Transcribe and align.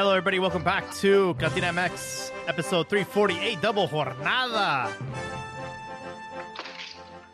Hello, 0.00 0.12
everybody. 0.12 0.38
Welcome 0.38 0.64
back 0.64 0.90
to 0.94 1.34
Cantina 1.34 1.66
MX, 1.66 2.30
episode 2.46 2.88
348, 2.88 3.60
Double 3.60 3.86
Jornada. 3.86 4.90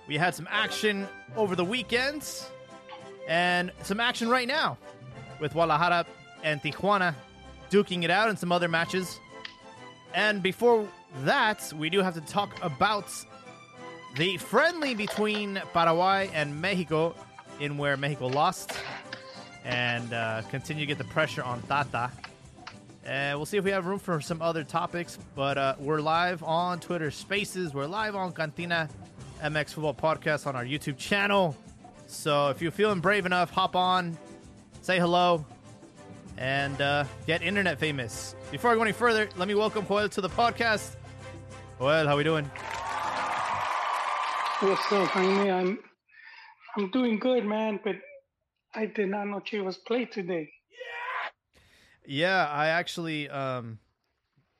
We 0.09 0.17
had 0.17 0.35
some 0.35 0.49
action 0.51 1.07
over 1.37 1.55
the 1.55 1.65
weekends 1.65 2.51
and 3.29 3.71
some 3.85 4.01
action 4.01 4.29
right 4.29 4.49
now 4.49 4.79
with 5.41 5.53
Guadalajara 5.53 6.07
and 6.43 6.61
Tijuana 6.61 7.15
duking 7.71 8.03
it 8.03 8.11
out 8.11 8.31
and 8.31 8.37
some 8.37 8.51
other 8.51 8.67
matches. 8.67 9.21
And 10.13 10.43
before 10.43 10.89
that, 11.23 11.73
we 11.79 11.89
do 11.89 12.01
have 12.01 12.15
to 12.15 12.21
talk 12.21 12.51
about 12.65 13.07
the 14.17 14.39
friendly 14.39 14.97
between 14.97 15.63
Paraguay 15.73 16.31
and 16.35 16.61
Mexico, 16.61 17.15
in 17.61 17.79
where 17.79 17.97
Mexico 17.97 18.27
lost, 18.27 18.73
and 19.65 20.13
uh, 20.13 20.43
continue 20.51 20.83
to 20.83 20.87
get 20.89 20.99
the 20.99 21.05
pressure 21.05 21.45
on 21.45 21.63
Tata. 21.63 22.11
And 23.07 23.39
we'll 23.39 23.47
see 23.47 23.57
if 23.57 23.63
we 23.63 23.71
have 23.71 23.87
room 23.87 24.01
for 24.01 24.21
some 24.21 24.43
other 24.43 24.65
topics. 24.65 25.17
But 25.37 25.57
uh, 25.57 25.77
we're 25.79 26.01
live 26.01 26.43
on 26.43 26.81
Twitter 26.81 27.13
Spaces. 27.13 27.73
We're 27.73 27.87
live 27.87 28.17
on 28.17 28.33
Cantina 28.33 28.89
MX 29.41 29.75
Football 29.75 29.95
Podcast 29.95 30.45
on 30.49 30.57
our 30.57 30.65
YouTube 30.65 30.99
channel. 30.99 31.57
So 32.09 32.49
if 32.49 32.61
you're 32.61 32.73
feeling 32.73 32.99
brave 32.99 33.25
enough, 33.25 33.51
hop 33.51 33.77
on, 33.77 34.19
say 34.83 34.99
hello, 34.99 35.47
and 36.37 36.81
uh, 36.81 37.05
get 37.29 37.43
internet 37.43 37.79
famous. 37.79 38.35
Before 38.51 38.73
I 38.73 38.75
go 38.75 38.83
any 38.83 38.91
further, 38.91 39.29
let 39.37 39.47
me 39.47 39.55
welcome 39.55 39.87
Joel 39.87 40.09
to 40.09 40.21
the 40.21 40.29
podcast. 40.29 40.97
Joel, 41.79 42.09
how 42.09 42.17
we 42.17 42.25
doing? 42.25 42.51
What's 44.61 44.93
up, 44.93 45.09
Jaime? 45.11 45.51
I'm 45.51 45.79
I'm 46.77 46.91
doing 46.91 47.21
good, 47.21 47.45
man, 47.45 47.79
but 47.85 47.95
I 48.75 48.87
did 48.87 49.11
not 49.11 49.29
know 49.29 49.41
Chivas 49.41 49.77
played 49.87 50.11
today. 50.11 50.51
Yeah, 52.07 52.47
I 52.47 52.69
actually 52.69 53.29
um 53.29 53.79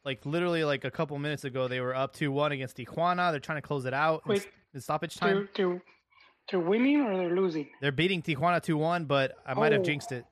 like 0.05 0.25
literally 0.25 0.65
like 0.65 0.85
a 0.85 0.91
couple 0.91 1.19
minutes 1.19 1.45
ago 1.45 1.69
they 1.69 1.81
were 1.81 1.95
up 1.95 2.15
2-1 2.15 2.53
against 2.53 2.77
Tijuana. 2.77 3.31
They're 3.31 3.41
trying 3.41 3.59
to 3.59 3.67
close 3.67 3.85
it 3.85 3.95
out 3.95 4.23
in, 4.27 4.33
Wait. 4.33 4.49
in 4.75 4.81
stoppage 4.81 5.17
time. 5.17 5.49
They're, 5.57 5.69
they're 5.69 5.83
they're 6.51 6.61
winning 6.61 7.01
or 7.01 7.17
they're 7.17 7.35
losing. 7.35 7.69
They're 7.81 7.91
beating 7.93 8.23
Tijuana 8.23 8.61
2-1, 8.65 9.09
but 9.09 9.33
I 9.45 9.55
might 9.55 9.73
have 9.73 9.81
Oh. 9.81 9.85
jinxed 9.85 10.13
it 10.13 10.25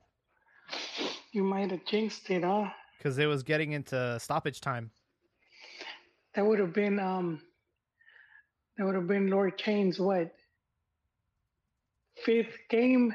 You 1.33 1.43
might 1.43 1.71
have 1.71 1.83
jinxed 1.85 2.29
it, 2.29 2.43
huh? 2.43 2.69
cuz 3.01 3.17
it 3.17 3.25
was 3.25 3.43
getting 3.43 3.73
into 3.73 4.17
stoppage 4.19 4.61
time. 4.61 4.91
That 6.35 6.45
would 6.45 6.59
have 6.59 6.73
been 6.73 6.99
um. 6.99 7.41
That 8.77 8.85
would 8.85 8.95
have 8.95 9.07
been 9.07 9.29
Lord 9.29 9.57
Chain's 9.57 9.99
what? 9.99 10.33
Fifth 12.25 12.57
game. 12.69 13.13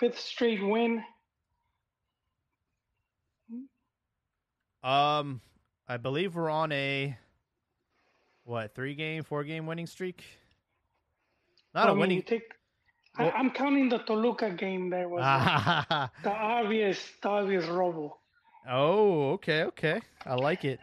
Fifth 0.00 0.18
straight 0.18 0.62
win. 0.62 1.02
Um 4.86 5.40
I 5.88 5.96
believe 5.96 6.34
we're 6.34 6.50
on 6.50 6.72
a 6.72 7.16
what, 8.44 8.74
3 8.74 8.94
game, 8.94 9.24
4 9.24 9.42
game 9.44 9.66
winning 9.66 9.86
streak? 9.86 10.22
Not 11.74 11.86
Well, 11.86 11.90
I 11.90 11.94
mean, 11.94 12.00
winning 12.00 12.22
take, 12.22 12.42
Well- 13.18 13.32
I, 13.34 13.38
I'm 13.38 13.50
counting 13.50 13.88
the 13.88 13.98
Toluca 13.98 14.50
game. 14.50 14.90
There 14.90 15.08
was 15.08 15.22
the 16.22 16.30
obvious, 16.30 17.00
the 17.22 17.28
obvious 17.28 17.66
robo. 17.66 18.18
Oh, 18.68 19.32
okay, 19.32 19.64
okay. 19.64 20.00
I 20.24 20.34
like 20.34 20.64
it. 20.64 20.78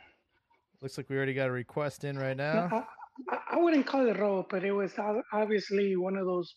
Looks 0.81 0.97
like 0.97 1.09
we 1.09 1.15
already 1.15 1.33
got 1.33 1.47
a 1.47 1.51
request 1.51 2.03
in 2.03 2.17
right 2.17 2.35
now. 2.35 2.69
I, 2.71 3.35
I, 3.35 3.39
I 3.53 3.57
wouldn't 3.57 3.85
call 3.87 4.07
it 4.07 4.19
robo, 4.19 4.45
but 4.49 4.63
it 4.65 4.71
was 4.71 4.93
obviously 5.31 5.95
one 5.95 6.17
of 6.17 6.25
those 6.25 6.55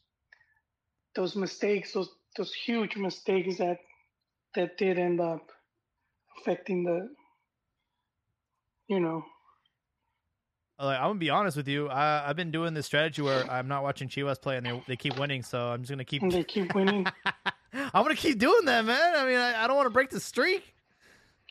those 1.14 1.36
mistakes, 1.36 1.92
those 1.92 2.10
those 2.36 2.52
huge 2.52 2.96
mistakes 2.96 3.58
that 3.58 3.78
that 4.56 4.76
did 4.76 4.98
end 4.98 5.20
up 5.20 5.50
affecting 6.40 6.84
the, 6.84 7.08
you 8.88 9.00
know, 9.00 9.24
Like, 10.78 10.98
I'm 10.98 11.08
gonna 11.08 11.18
be 11.18 11.30
honest 11.30 11.56
with 11.56 11.68
you. 11.68 11.88
I, 11.88 12.28
I've 12.28 12.36
been 12.36 12.50
doing 12.50 12.74
this 12.74 12.86
strategy 12.86 13.22
where 13.22 13.50
I'm 13.50 13.68
not 13.68 13.82
watching 13.82 14.08
Chivas 14.08 14.40
play, 14.40 14.56
and 14.56 14.66
they 14.66 14.82
they 14.86 14.96
keep 14.96 15.18
winning. 15.18 15.42
So 15.42 15.68
I'm 15.68 15.82
just 15.82 15.90
gonna 15.90 16.04
keep. 16.04 16.22
and 16.22 16.30
they 16.32 16.44
keep 16.44 16.74
winning. 16.74 17.06
I'm 17.72 18.02
gonna 18.02 18.14
keep 18.14 18.38
doing 18.38 18.64
that, 18.66 18.84
man. 18.84 19.14
I 19.16 19.24
mean, 19.26 19.38
I, 19.38 19.64
I 19.64 19.66
don't 19.66 19.76
want 19.76 19.86
to 19.86 19.90
break 19.90 20.10
the 20.10 20.20
streak. 20.20 20.74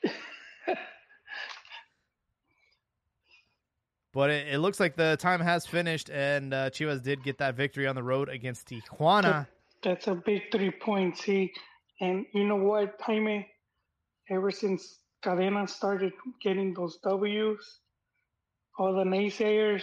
but 4.13 4.29
it, 4.29 4.47
it 4.53 4.59
looks 4.59 4.79
like 4.79 4.95
the 4.95 5.18
time 5.19 5.41
has 5.41 5.66
finished, 5.66 6.09
and 6.09 6.53
uh, 6.53 6.69
Chivas 6.69 7.01
did 7.01 7.24
get 7.24 7.38
that 7.40 7.56
victory 7.56 7.88
on 7.88 7.95
the 7.95 8.03
road 8.03 8.29
against 8.29 8.69
Tijuana. 8.69 9.47
That's 9.84 10.07
a 10.07 10.16
big 10.16 10.44
three 10.51 10.72
points. 10.72 11.24
See, 11.24 11.51
and 12.00 12.25
you 12.34 12.45
know 12.45 12.56
what, 12.56 12.95
Jaime? 13.01 13.47
Ever 14.29 14.50
since 14.50 15.00
Cadena 15.25 15.68
started 15.68 16.13
getting 16.41 16.74
those 16.74 17.00
W's, 17.03 17.80
all 18.78 18.94
the 18.94 19.03
naysayers, 19.03 19.81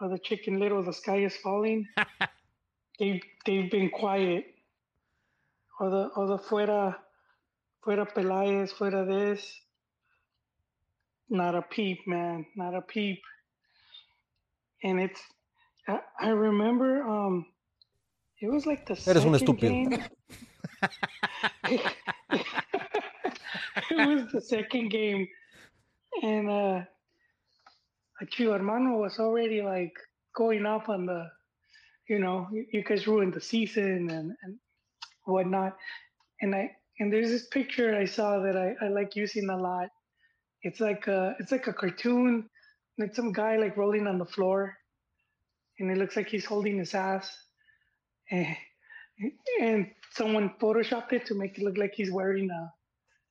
all 0.00 0.10
the 0.10 0.18
chicken 0.18 0.58
little, 0.58 0.82
the 0.82 0.92
sky 0.92 1.18
is 1.18 1.36
falling. 1.36 1.86
they 2.98 3.22
they've 3.46 3.70
been 3.70 3.88
quiet. 3.88 4.46
All 5.78 5.90
the 5.90 6.10
all 6.16 6.26
the 6.26 6.38
fuera, 6.38 6.96
fuera 7.84 8.06
Peláez, 8.12 8.72
fuera 8.72 9.06
this. 9.06 9.60
Not 11.30 11.54
a 11.54 11.62
peep, 11.62 12.00
man. 12.06 12.44
Not 12.56 12.74
a 12.74 12.82
peep. 12.82 13.22
And 14.82 15.00
it's, 15.00 15.20
I, 15.88 16.00
I 16.20 16.28
remember, 16.30 17.02
um, 17.04 17.46
it 18.40 18.50
was 18.50 18.66
like 18.66 18.84
the 18.86 18.92
Eres 19.06 19.24
un 19.24 19.32
second 19.32 19.34
estúpido. 19.34 19.70
game. 19.70 20.04
it 23.90 24.08
was 24.08 24.32
the 24.32 24.40
second 24.40 24.90
game, 24.90 25.28
and 26.22 26.48
uh, 26.50 26.80
Chivo 28.24 28.52
Hermano 28.52 28.98
was 28.98 29.18
already 29.18 29.62
like 29.62 29.92
going 30.36 30.66
up 30.66 30.88
on 30.88 31.06
the, 31.06 31.30
you 32.08 32.18
know, 32.18 32.48
you, 32.52 32.66
you 32.72 32.84
guys 32.84 33.06
ruined 33.06 33.34
the 33.34 33.40
season 33.40 34.10
and 34.10 34.32
and 34.42 34.58
whatnot, 35.24 35.76
and 36.40 36.54
I 36.54 36.70
and 36.98 37.12
there's 37.12 37.30
this 37.30 37.46
picture 37.48 37.96
I 37.96 38.04
saw 38.04 38.40
that 38.40 38.56
I, 38.56 38.74
I 38.84 38.88
like 38.88 39.16
using 39.16 39.48
a 39.48 39.56
lot. 39.56 39.88
It's 40.62 40.80
like 40.80 41.06
a 41.08 41.34
it's 41.40 41.52
like 41.52 41.66
a 41.66 41.72
cartoon. 41.72 42.48
And 42.98 43.08
it's 43.08 43.16
some 43.16 43.32
guy 43.32 43.56
like 43.56 43.76
rolling 43.76 44.06
on 44.06 44.18
the 44.18 44.26
floor, 44.26 44.76
and 45.78 45.90
it 45.90 45.96
looks 45.96 46.14
like 46.16 46.28
he's 46.28 46.44
holding 46.44 46.78
his 46.78 46.94
ass, 46.94 47.34
and 48.30 48.54
and 49.60 49.90
someone 50.12 50.54
photoshopped 50.60 51.12
it 51.12 51.26
to 51.26 51.34
make 51.34 51.58
it 51.58 51.64
look 51.64 51.78
like 51.78 51.94
he's 51.94 52.12
wearing 52.12 52.50
a 52.50 52.72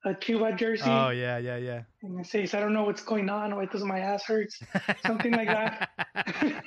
a 0.06 0.16
Cuba 0.16 0.54
jersey. 0.54 0.84
Oh 0.86 1.10
yeah, 1.10 1.38
yeah, 1.38 1.58
yeah. 1.58 1.84
And 2.02 2.20
it 2.20 2.26
says, 2.26 2.54
I 2.54 2.60
don't 2.60 2.74
know 2.74 2.84
what's 2.84 3.04
going 3.04 3.30
on. 3.30 3.56
Why 3.56 3.66
does 3.66 3.84
my 3.84 4.00
ass 4.00 4.24
hurts? 4.24 4.62
Something 5.06 5.34
like 5.34 5.48
that. 5.48 5.90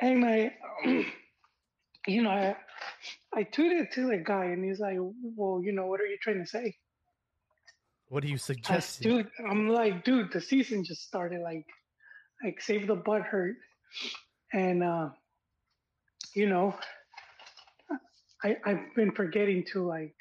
And 0.00 0.24
I, 0.24 0.54
you 2.06 2.22
know, 2.22 2.30
I, 2.30 2.56
I 3.34 3.44
tweeted 3.44 3.90
to 3.92 4.08
the 4.08 4.18
guy 4.18 4.46
and 4.46 4.64
he's 4.64 4.80
like, 4.80 4.98
well, 5.00 5.62
you 5.62 5.72
know, 5.72 5.86
what 5.86 6.00
are 6.00 6.06
you 6.06 6.18
trying 6.20 6.40
to 6.40 6.46
say? 6.46 6.76
what 8.08 8.22
do 8.22 8.28
you 8.28 8.38
suggest? 8.38 9.02
dude, 9.02 9.28
I'm 9.50 9.68
like, 9.68 10.04
dude, 10.04 10.32
the 10.32 10.40
season 10.40 10.84
just 10.84 11.02
started. 11.02 11.40
Like, 11.40 11.66
like 12.44 12.60
save 12.60 12.86
the 12.86 12.94
butt 12.94 13.22
hurt. 13.22 13.56
And, 14.52 14.82
uh, 14.84 15.08
you 16.34 16.48
know, 16.48 16.74
I, 18.44 18.56
I've 18.64 18.94
been 18.94 19.12
forgetting 19.12 19.64
to 19.72 19.84
like 19.84 20.14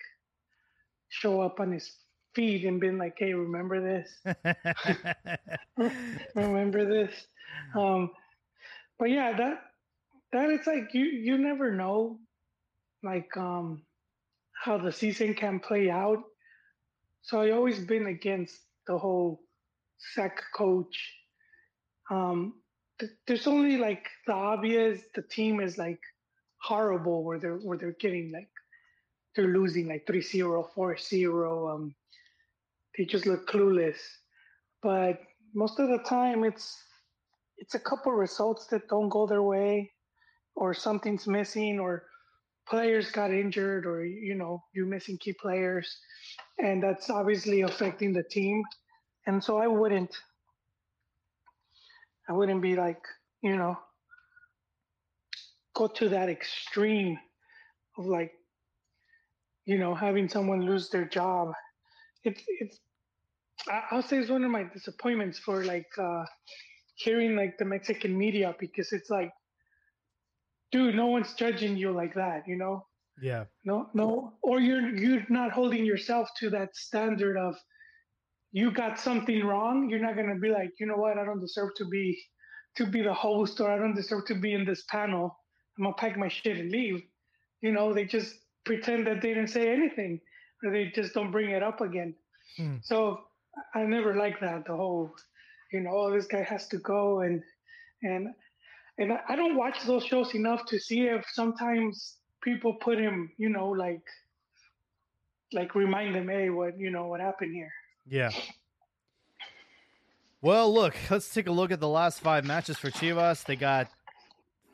show 1.22 1.42
up 1.42 1.60
on 1.60 1.72
his 1.72 1.92
feed 2.36 2.66
and 2.66 2.80
been 2.82 2.98
like, 2.98 3.16
hey, 3.18 3.34
remember 3.34 3.82
this? 3.82 4.36
remember 6.36 6.86
this? 6.86 7.14
Um 7.76 8.12
but 9.00 9.10
yeah 9.10 9.36
that 9.38 9.62
that 10.34 10.50
it's 10.50 10.68
like 10.68 10.94
you 10.94 11.06
you 11.06 11.38
never 11.38 11.72
know 11.74 12.20
like 13.04 13.36
um 13.38 13.84
how 14.64 14.78
the 14.78 14.92
season 14.92 15.34
can 15.36 15.60
play 15.60 15.90
out. 15.90 16.24
So 17.24 17.42
i 17.42 17.52
always 17.52 17.80
been 17.80 18.08
against 18.08 18.56
the 18.88 18.98
whole 18.98 19.42
sack 20.14 20.42
coach. 20.56 20.98
Um 22.12 22.62
th- 23.00 23.12
there's 23.28 23.48
only 23.48 23.78
like 23.78 24.06
the 24.28 24.34
obvious 24.34 25.02
the 25.16 25.24
team 25.24 25.60
is 25.62 25.78
like 25.78 26.02
horrible 26.62 27.24
where 27.24 27.40
they're 27.40 27.58
where 27.58 27.78
they're 27.78 27.98
getting 28.00 28.32
like 28.32 28.50
they're 29.36 29.48
losing 29.48 29.88
like 29.88 30.06
3-0 30.06 30.68
4-0 30.76 31.74
um 31.74 31.96
they 32.98 33.06
just 33.06 33.26
look 33.26 33.48
clueless. 33.50 33.98
But 34.82 35.20
most 35.54 35.80
of 35.80 35.90
the 35.90 36.00
time 36.00 36.44
it's 36.44 36.78
it's 37.58 37.76
a 37.76 37.80
couple 37.80 38.12
results 38.12 38.68
that 38.68 38.88
don't 38.90 39.10
go 39.10 39.26
their 39.28 39.44
way 39.44 39.92
or 40.56 40.74
something's 40.74 41.28
missing 41.28 41.80
or 41.80 42.06
players 42.68 43.12
got 43.12 43.32
injured 43.32 43.86
or 43.86 44.06
you 44.06 44.36
know 44.36 44.64
you're 44.74 44.88
missing 44.88 45.18
key 45.18 45.34
players 45.34 45.98
and 46.58 46.82
that's 46.84 47.10
obviously 47.10 47.62
affecting 47.62 48.14
the 48.14 48.24
team. 48.24 48.64
And 49.28 49.44
so 49.44 49.58
i 49.58 49.68
wouldn't 49.68 50.16
i 52.30 52.34
wouldn't 52.34 52.62
be 52.62 52.76
like 52.76 53.02
you 53.42 53.56
know 53.58 53.78
go 55.76 55.88
to 55.88 56.10
that 56.10 56.30
extreme 56.30 57.18
of 57.98 58.06
like 58.06 58.32
you 59.66 59.78
know, 59.78 59.96
having 59.96 60.30
someone 60.30 60.62
lose 60.66 60.90
their 60.90 61.06
job. 61.06 61.54
It's 62.24 62.42
it's 62.60 62.80
I'll 63.92 64.04
say 64.04 64.18
it's 64.18 64.30
one 64.30 64.44
of 64.44 64.52
my 64.52 64.64
disappointments 64.64 65.40
for 65.40 65.64
like 65.64 65.88
uh, 65.98 66.24
hearing 66.96 67.36
like 67.36 67.58
the 67.58 67.66
Mexican 67.66 68.18
media 68.18 68.56
because 68.60 68.92
it's 68.92 69.10
like, 69.10 69.32
dude, 70.72 70.96
no 70.96 71.08
one's 71.08 71.34
judging 71.34 71.78
you 71.78 71.92
like 71.92 72.14
that, 72.16 72.48
you 72.48 72.58
know. 72.58 72.86
Yeah. 73.22 73.46
No, 73.64 73.90
no, 73.94 74.34
or 74.42 74.60
you're 74.60 74.90
you're 74.96 75.26
not 75.30 75.52
holding 75.52 75.86
yourself 75.86 76.30
to 76.40 76.50
that 76.52 76.76
standard 76.76 77.38
of 77.38 77.56
you 78.52 78.72
got 78.72 79.00
something 79.00 79.44
wrong. 79.46 79.90
You're 79.90 80.00
not 80.00 80.16
gonna 80.16 80.40
be 80.40 80.50
like, 80.50 80.72
you 80.80 80.86
know 80.86 80.98
what, 80.98 81.18
I 81.18 81.26
don't 81.26 81.40
deserve 81.40 81.70
to 81.78 81.86
be 81.86 82.18
to 82.76 82.86
be 82.86 83.02
the 83.02 83.14
host 83.14 83.60
or 83.62 83.72
I 83.72 83.78
don't 83.78 83.96
deserve 83.96 84.26
to 84.28 84.36
be 84.36 84.54
in 84.54 84.66
this 84.66 84.84
panel. 84.90 85.38
I'm 85.78 85.86
gonna 85.86 85.96
pack 85.96 86.18
my 86.18 86.28
shit 86.28 86.58
and 86.58 86.72
leave. 86.72 87.02
You 87.62 87.72
know, 87.72 87.94
they 87.94 88.06
just 88.06 88.36
pretend 88.66 89.08
that 89.08 89.22
they 89.22 89.30
didn't 89.30 89.50
say 89.50 89.72
anything 89.72 90.20
or 90.64 90.72
they 90.72 90.92
just 90.94 91.14
don't 91.14 91.32
bring 91.32 91.52
it 91.52 91.64
up 91.64 91.82
again. 91.82 92.16
Hmm. 92.58 92.78
So 92.82 93.22
I 93.74 93.84
never 93.84 94.16
liked 94.16 94.42
that, 94.42 94.66
the 94.66 94.76
whole, 94.76 95.14
you 95.72 95.82
know, 95.82 95.92
oh, 95.94 96.12
this 96.12 96.26
guy 96.26 96.44
has 96.44 96.68
to 96.70 96.78
go 96.78 97.22
and 97.22 97.42
and 98.02 98.28
and 98.98 99.12
I 99.28 99.36
don't 99.36 99.56
watch 99.56 99.84
those 99.86 100.06
shows 100.06 100.34
enough 100.36 100.66
to 100.68 100.80
see 100.80 101.02
if 101.02 101.26
sometimes 101.34 102.16
people 102.42 102.74
put 102.76 102.98
him, 102.98 103.32
you 103.38 103.50
know, 103.50 103.70
like 103.70 104.04
like 105.54 105.76
remind 105.76 106.16
them, 106.16 106.28
hey, 106.28 106.50
what 106.50 106.78
you 106.80 106.92
know, 106.92 107.08
what 107.08 107.20
happened 107.20 107.54
here. 107.54 107.72
Yeah. 108.08 108.32
Well, 110.42 110.72
look, 110.74 110.96
let's 111.10 111.34
take 111.34 111.48
a 111.48 111.52
look 111.52 111.72
at 111.72 111.80
the 111.80 111.88
last 111.88 112.20
five 112.20 112.46
matches 112.46 112.78
for 112.78 112.92
Chivas. 112.92 113.44
They 113.46 113.56
got 113.56 113.90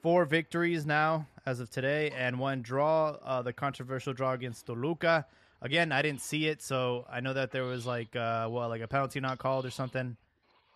four 0.02 0.26
victories 0.26 0.86
now 0.86 1.28
as 1.46 1.60
of 1.60 1.70
today 1.70 2.12
and 2.12 2.40
one 2.40 2.62
draw. 2.62 3.18
Uh, 3.24 3.42
the 3.42 3.54
controversial 3.54 4.14
draw 4.14 4.34
against 4.34 4.66
Toluca. 4.66 5.26
Again, 5.62 5.92
I 5.92 6.02
didn't 6.02 6.22
see 6.22 6.48
it, 6.48 6.62
so 6.62 7.06
I 7.10 7.20
know 7.20 7.34
that 7.34 7.52
there 7.52 7.64
was 7.64 7.86
like, 7.86 8.16
uh, 8.16 8.48
well, 8.50 8.68
like 8.70 8.82
a 8.82 8.88
penalty 8.88 9.20
not 9.20 9.38
called 9.38 9.66
or 9.66 9.70
something. 9.70 10.18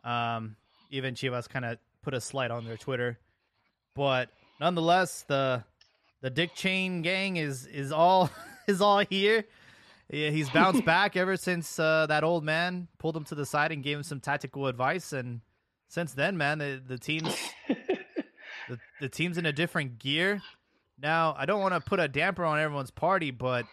Um, 0.03 0.55
even 0.91 1.15
Chivas 1.15 1.49
kind 1.49 1.65
of 1.65 1.79
put 2.03 2.13
a 2.13 2.21
slight 2.21 2.51
on 2.51 2.65
their 2.65 2.77
Twitter, 2.77 3.17
but 3.95 4.29
nonetheless, 4.59 5.25
the 5.27 5.63
the 6.21 6.29
Dick 6.29 6.53
Chain 6.53 7.01
gang 7.01 7.37
is 7.37 7.65
is 7.65 7.91
all 7.91 8.29
is 8.67 8.81
all 8.81 8.99
here. 8.99 9.45
Yeah, 10.11 10.29
he's 10.29 10.51
bounced 10.51 10.85
back 10.85 11.17
ever 11.17 11.35
since 11.35 11.79
uh, 11.79 12.05
that 12.07 12.23
old 12.23 12.43
man 12.43 12.87
pulled 12.99 13.17
him 13.17 13.23
to 13.25 13.35
the 13.35 13.45
side 13.45 13.71
and 13.71 13.83
gave 13.83 13.97
him 13.97 14.03
some 14.03 14.19
tactical 14.19 14.67
advice, 14.67 15.11
and 15.11 15.41
since 15.87 16.13
then, 16.13 16.37
man, 16.37 16.59
the 16.59 16.79
the 16.85 16.99
team's 16.99 17.35
the, 18.69 18.79
the 19.01 19.09
team's 19.09 19.37
in 19.37 19.45
a 19.45 19.53
different 19.53 19.99
gear. 19.99 20.41
Now, 21.01 21.35
I 21.37 21.45
don't 21.45 21.61
want 21.61 21.73
to 21.73 21.81
put 21.81 21.99
a 21.99 22.07
damper 22.07 22.45
on 22.45 22.59
everyone's 22.59 22.91
party, 22.91 23.31
but 23.31 23.65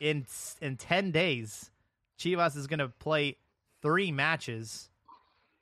in 0.00 0.26
in 0.60 0.76
ten 0.76 1.10
days, 1.10 1.70
Chivas 2.18 2.56
is 2.56 2.66
going 2.66 2.80
to 2.80 2.88
play 2.88 3.36
three 3.82 4.12
matches, 4.12 4.90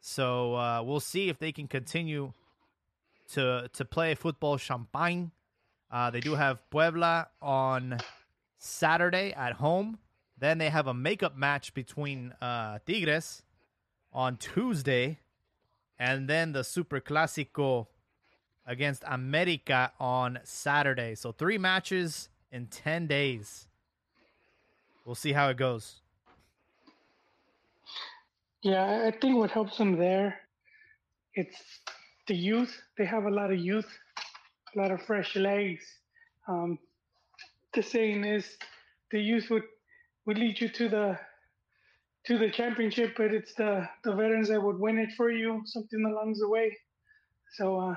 so 0.00 0.54
uh, 0.56 0.82
we'll 0.82 1.00
see 1.00 1.28
if 1.28 1.38
they 1.38 1.52
can 1.52 1.68
continue 1.68 2.32
to 3.32 3.68
to 3.72 3.84
play 3.84 4.14
football 4.14 4.56
champagne 4.56 5.30
uh, 5.94 6.10
they 6.10 6.18
do 6.18 6.34
have 6.34 6.58
Puebla 6.70 7.28
on 7.40 7.98
Saturday 8.58 9.32
at 9.32 9.52
home. 9.52 9.98
Then 10.36 10.58
they 10.58 10.68
have 10.68 10.88
a 10.88 10.92
makeup 10.92 11.36
match 11.36 11.72
between 11.72 12.32
uh, 12.42 12.80
Tigres 12.84 13.44
on 14.12 14.36
Tuesday. 14.36 15.20
And 15.96 16.28
then 16.28 16.50
the 16.50 16.64
Super 16.64 17.00
Clásico 17.00 17.86
against 18.66 19.02
America 19.06 19.92
on 20.00 20.38
Saturday. 20.44 21.14
So 21.14 21.32
three 21.32 21.58
matches 21.58 22.28
in 22.50 22.66
10 22.66 23.06
days. 23.06 23.66
We'll 25.04 25.14
see 25.14 25.32
how 25.32 25.48
it 25.48 25.56
goes. 25.56 26.00
Yeah, 28.62 29.06
I 29.06 29.10
think 29.10 29.36
what 29.36 29.50
helps 29.50 29.76
them 29.76 29.98
there, 29.98 30.40
it's 31.34 31.56
the 32.26 32.34
youth. 32.34 32.74
They 32.96 33.04
have 33.04 33.24
a 33.24 33.30
lot 33.30 33.52
of 33.52 33.58
youth 33.58 33.98
a 34.74 34.80
lot 34.80 34.90
of 34.90 35.02
fresh 35.02 35.36
legs. 35.36 35.84
Um, 36.48 36.78
the 37.74 37.82
saying 37.82 38.24
is, 38.24 38.56
the 39.10 39.20
youth 39.20 39.50
would 39.50 39.64
would 40.26 40.38
lead 40.38 40.60
you 40.60 40.68
to 40.68 40.88
the 40.88 41.18
to 42.26 42.38
the 42.38 42.50
championship, 42.50 43.14
but 43.16 43.32
it's 43.32 43.54
the 43.54 43.88
the 44.04 44.14
veterans 44.14 44.48
that 44.48 44.62
would 44.62 44.78
win 44.78 44.98
it 44.98 45.10
for 45.16 45.30
you, 45.30 45.62
something 45.64 46.04
along 46.04 46.34
the 46.38 46.48
way. 46.48 46.76
So 47.56 47.78
uh, 47.78 47.96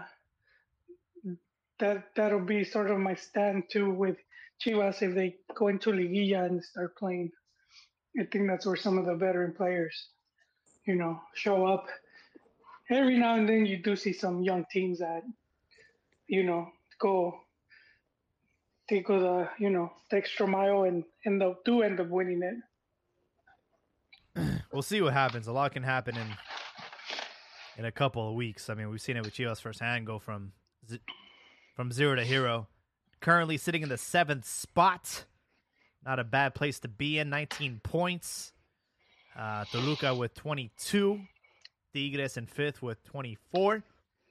that 1.79 2.09
that'll 2.15 2.39
be 2.39 2.63
sort 2.63 2.91
of 2.91 2.99
my 2.99 3.15
stand 3.15 3.63
too 3.71 3.91
with 3.91 4.17
Chivas 4.63 5.01
if 5.01 5.13
they 5.13 5.35
go 5.55 5.67
into 5.67 5.91
Liguilla 5.91 6.45
and 6.45 6.63
start 6.63 6.97
playing. 6.97 7.31
I 8.19 8.25
think 8.25 8.47
that's 8.47 8.65
where 8.65 8.75
some 8.75 8.97
of 8.97 9.05
the 9.05 9.15
veteran 9.15 9.53
players, 9.53 10.07
you 10.85 10.95
know, 10.95 11.19
show 11.35 11.67
up. 11.67 11.85
Every 12.89 13.17
now 13.17 13.35
and 13.35 13.47
then 13.47 13.65
you 13.65 13.77
do 13.77 13.95
see 13.95 14.13
some 14.13 14.41
young 14.41 14.65
teams 14.71 14.99
that 14.99 15.23
you 16.27 16.43
know, 16.43 16.67
go 16.99 17.39
go 19.05 19.19
the 19.19 19.49
you 19.59 19.69
know 19.69 19.91
the 20.09 20.17
extra 20.17 20.47
mile 20.47 20.83
and 20.83 21.03
and 21.25 21.41
they'll 21.41 21.57
do 21.65 21.81
end 21.81 21.99
up 21.99 22.07
winning 22.07 22.41
it. 22.43 22.55
We'll 24.71 24.81
see 24.81 25.01
what 25.01 25.13
happens. 25.13 25.47
A 25.47 25.51
lot 25.51 25.71
can 25.71 25.83
happen 25.83 26.15
in 26.15 26.27
in 27.77 27.85
a 27.85 27.91
couple 27.91 28.27
of 28.29 28.35
weeks. 28.35 28.69
I 28.69 28.75
mean, 28.75 28.89
we've 28.89 29.01
seen 29.01 29.17
it 29.17 29.23
with 29.23 29.33
Chivas 29.33 29.61
firsthand 29.61 30.05
go 30.05 30.19
from 30.19 30.51
from 31.77 31.91
zero 31.91 32.15
to 32.15 32.23
hero. 32.23 32.67
Currently 33.21 33.57
sitting 33.57 33.83
in 33.83 33.89
the 33.89 33.99
seventh 33.99 34.45
spot. 34.45 35.25
Not 36.03 36.19
a 36.19 36.23
bad 36.23 36.55
place 36.55 36.79
to 36.79 36.87
be 36.87 37.19
in. 37.19 37.29
19 37.29 37.81
points. 37.83 38.51
Uh, 39.37 39.63
Toluca 39.71 40.15
with 40.15 40.33
22. 40.33 41.21
Tigres 41.93 42.35
in 42.35 42.47
fifth 42.47 42.81
with 42.81 43.03
24. 43.03 43.83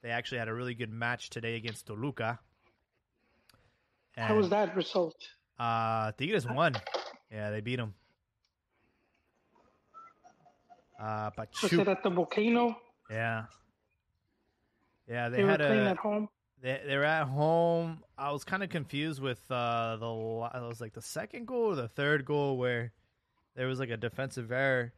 They 0.03 0.11
actually 0.11 0.39
had 0.39 0.49
a 0.49 0.55
really 0.55 0.75
good 0.75 0.91
match 0.91 1.31
today 1.31 1.55
against 1.55 1.87
Toluca. 1.87 2.41
And, 4.17 4.27
How 4.27 4.37
was 4.37 4.49
that 4.51 4.75
result? 4.75 5.17
Uh, 5.59 6.11
Tigres 6.19 6.49
won. 6.49 6.75
Yeah, 7.31 7.51
they 7.51 7.61
beat 7.61 7.77
them. 7.77 7.95
Uh, 11.01 11.31
but 11.37 11.49
was 11.63 11.73
it 11.73 11.87
at 11.87 12.03
the 12.03 12.11
volcano? 12.11 12.77
Yeah. 13.09 13.45
Yeah, 15.09 15.29
they, 15.29 15.43
they 15.43 15.49
had 15.49 15.61
were 15.61 15.67
a, 15.67 15.91
at 15.91 15.97
home. 15.99 16.29
They 16.67 16.81
they're 16.85 17.05
at 17.05 17.29
home. 17.29 18.03
I 18.19 18.33
was 18.33 18.43
kind 18.43 18.65
of 18.65 18.71
confused 18.71 19.23
with 19.23 19.41
uh 19.51 19.97
the 19.97 20.59
it 20.59 20.69
was 20.69 20.81
like 20.81 20.95
the 20.95 21.03
second 21.03 21.47
goal 21.47 21.73
or 21.73 21.77
the 21.77 21.87
third 21.87 22.25
goal 22.25 22.57
where 22.57 22.93
there 23.55 23.69
was 23.69 23.79
like 23.79 23.91
a 23.91 23.97
defensive 23.97 24.51
error 24.51 24.93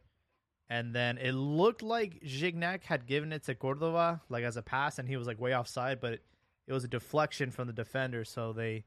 and 0.67 0.95
then 0.95 1.19
it 1.19 1.33
looked 1.33 1.83
like 1.83 2.21
Gignac 2.23 2.83
had 2.83 3.05
given 3.05 3.31
it 3.31 3.43
to 3.43 3.53
Cordova 3.55 4.21
like 4.29 4.43
as 4.43 4.57
a 4.57 4.63
pass, 4.63 4.97
and 4.97 5.07
he 5.07 5.15
was 5.15 5.27
like 5.27 5.39
way 5.39 5.55
offside, 5.55 5.99
but 5.99 6.13
it, 6.13 6.23
it 6.67 6.73
was 6.73 6.83
a 6.83 6.87
deflection 6.87 7.51
from 7.51 7.67
the 7.67 7.73
defender. 7.73 8.23
So 8.23 8.53
they 8.53 8.85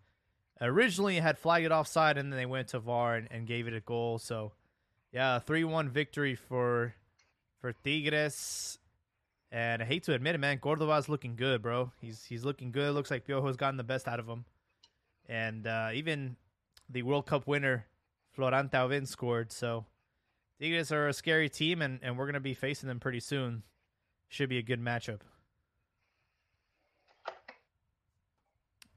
originally 0.61 1.21
had 1.21 1.39
flagged 1.39 1.67
it 1.67 1.73
offside, 1.73 2.19
and 2.19 2.33
then 2.33 2.37
they 2.37 2.47
went 2.47 2.69
to 2.69 2.81
VAR 2.81 3.17
and, 3.17 3.29
and 3.31 3.47
gave 3.47 3.67
it 3.67 3.75
a 3.75 3.81
goal. 3.81 4.19
So 4.19 4.53
yeah, 5.13 5.41
three 5.41 5.65
one 5.65 5.89
victory 5.89 6.37
for 6.37 6.95
for 7.61 7.73
Tigres. 7.73 8.79
And 9.53 9.83
I 9.83 9.85
hate 9.85 10.05
to 10.05 10.15
admit 10.15 10.35
it, 10.35 10.39
man, 10.39 10.59
Cordova's 10.59 11.11
looking 11.11 11.37
good, 11.37 11.61
bro. 11.61 11.93
He's 12.01 12.25
he's 12.25 12.43
looking 12.43 12.73
good. 12.73 12.95
Looks 12.95 13.11
like 13.11 13.27
Piojo's 13.27 13.59
gotten 13.59 13.77
the 13.77 13.85
best 13.85 14.09
out 14.09 14.19
of 14.19 14.27
him. 14.27 14.47
And 15.29 15.67
uh, 15.67 15.91
even 15.93 16.37
the 16.89 17.03
World 17.03 17.27
Cup 17.27 17.47
winner, 17.47 17.85
Florent 18.33 18.73
Thauvin, 18.73 19.07
scored. 19.07 19.53
So 19.53 19.85
Tigres 20.59 20.91
are 20.91 21.07
a 21.07 21.13
scary 21.13 21.51
team, 21.51 21.83
and, 21.83 22.01
and 22.03 22.17
we're 22.17 22.25
going 22.25 22.35
to 22.35 22.41
be 22.41 22.55
facing 22.55 22.89
them 22.89 22.99
pretty 22.99 23.21
soon. 23.21 23.63
Should 24.29 24.49
be 24.49 24.57
a 24.57 24.63
good 24.63 24.81
matchup. 24.81 25.21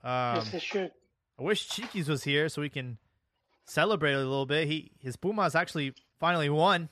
Um, 0.02 0.38
yes, 0.38 0.54
it 0.54 0.62
should. 0.62 0.92
I 1.38 1.44
wish 1.44 1.68
Chiquis 1.68 2.08
was 2.08 2.24
here 2.24 2.48
so 2.48 2.62
we 2.62 2.70
can 2.70 2.98
celebrate 3.66 4.14
a 4.14 4.20
little 4.20 4.46
bit. 4.46 4.68
He 4.68 4.92
his 5.00 5.18
Pumas 5.18 5.54
actually 5.54 5.94
finally 6.18 6.50
won. 6.50 6.88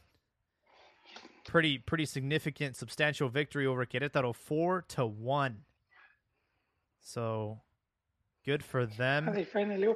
Pretty 1.46 1.78
pretty 1.78 2.06
significant, 2.06 2.76
substantial 2.76 3.30
victory 3.30 3.66
over 3.66 3.86
Querétaro, 3.86 4.34
four 4.34 4.86
to 4.90 5.06
one. 5.06 5.66
So 7.02 7.62
good 8.46 8.64
for 8.64 8.86
them. 8.86 9.30
They 9.34 9.44
finally, 9.44 9.88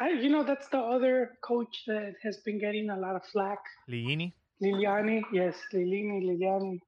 I, 0.00 0.10
you 0.10 0.28
know, 0.28 0.42
that's 0.42 0.68
the 0.68 0.78
other 0.78 1.38
coach 1.42 1.84
that 1.86 2.14
has 2.22 2.38
been 2.38 2.58
getting 2.58 2.90
a 2.90 2.98
lot 2.98 3.16
of 3.16 3.24
flack. 3.32 3.58
Lillini. 3.88 4.32
Liliani, 4.62 5.22
yes, 5.32 5.56
Lillini, 5.72 6.22
Liliani. 6.24 6.80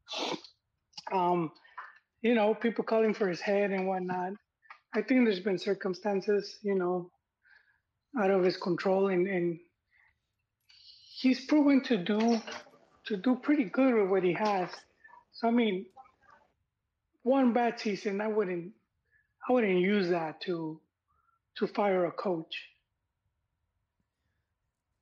Um, 1.12 1.52
you 2.22 2.34
know, 2.34 2.54
people 2.54 2.84
calling 2.84 3.14
for 3.14 3.28
his 3.28 3.40
head 3.40 3.70
and 3.70 3.86
whatnot. 3.86 4.32
I 4.94 5.02
think 5.02 5.26
there's 5.26 5.40
been 5.40 5.58
circumstances, 5.58 6.58
you 6.62 6.74
know, 6.74 7.10
out 8.18 8.30
of 8.30 8.42
his 8.44 8.56
control, 8.56 9.08
and, 9.08 9.26
and 9.26 9.58
he's 11.20 11.44
proven 11.44 11.82
to 11.82 11.98
do 11.98 12.40
to 13.06 13.16
do 13.16 13.36
pretty 13.36 13.64
good 13.64 13.94
with 13.94 14.08
what 14.08 14.22
he 14.22 14.32
has. 14.32 14.68
So 15.32 15.48
I 15.48 15.50
mean, 15.50 15.86
one 17.22 17.52
bad 17.52 17.78
season, 17.80 18.20
I 18.20 18.28
wouldn't 18.28 18.72
I 19.48 19.52
wouldn't 19.52 19.78
use 19.80 20.08
that 20.10 20.40
to 20.42 20.80
to 21.56 21.66
fire 21.66 22.04
a 22.06 22.12
coach. 22.12 22.54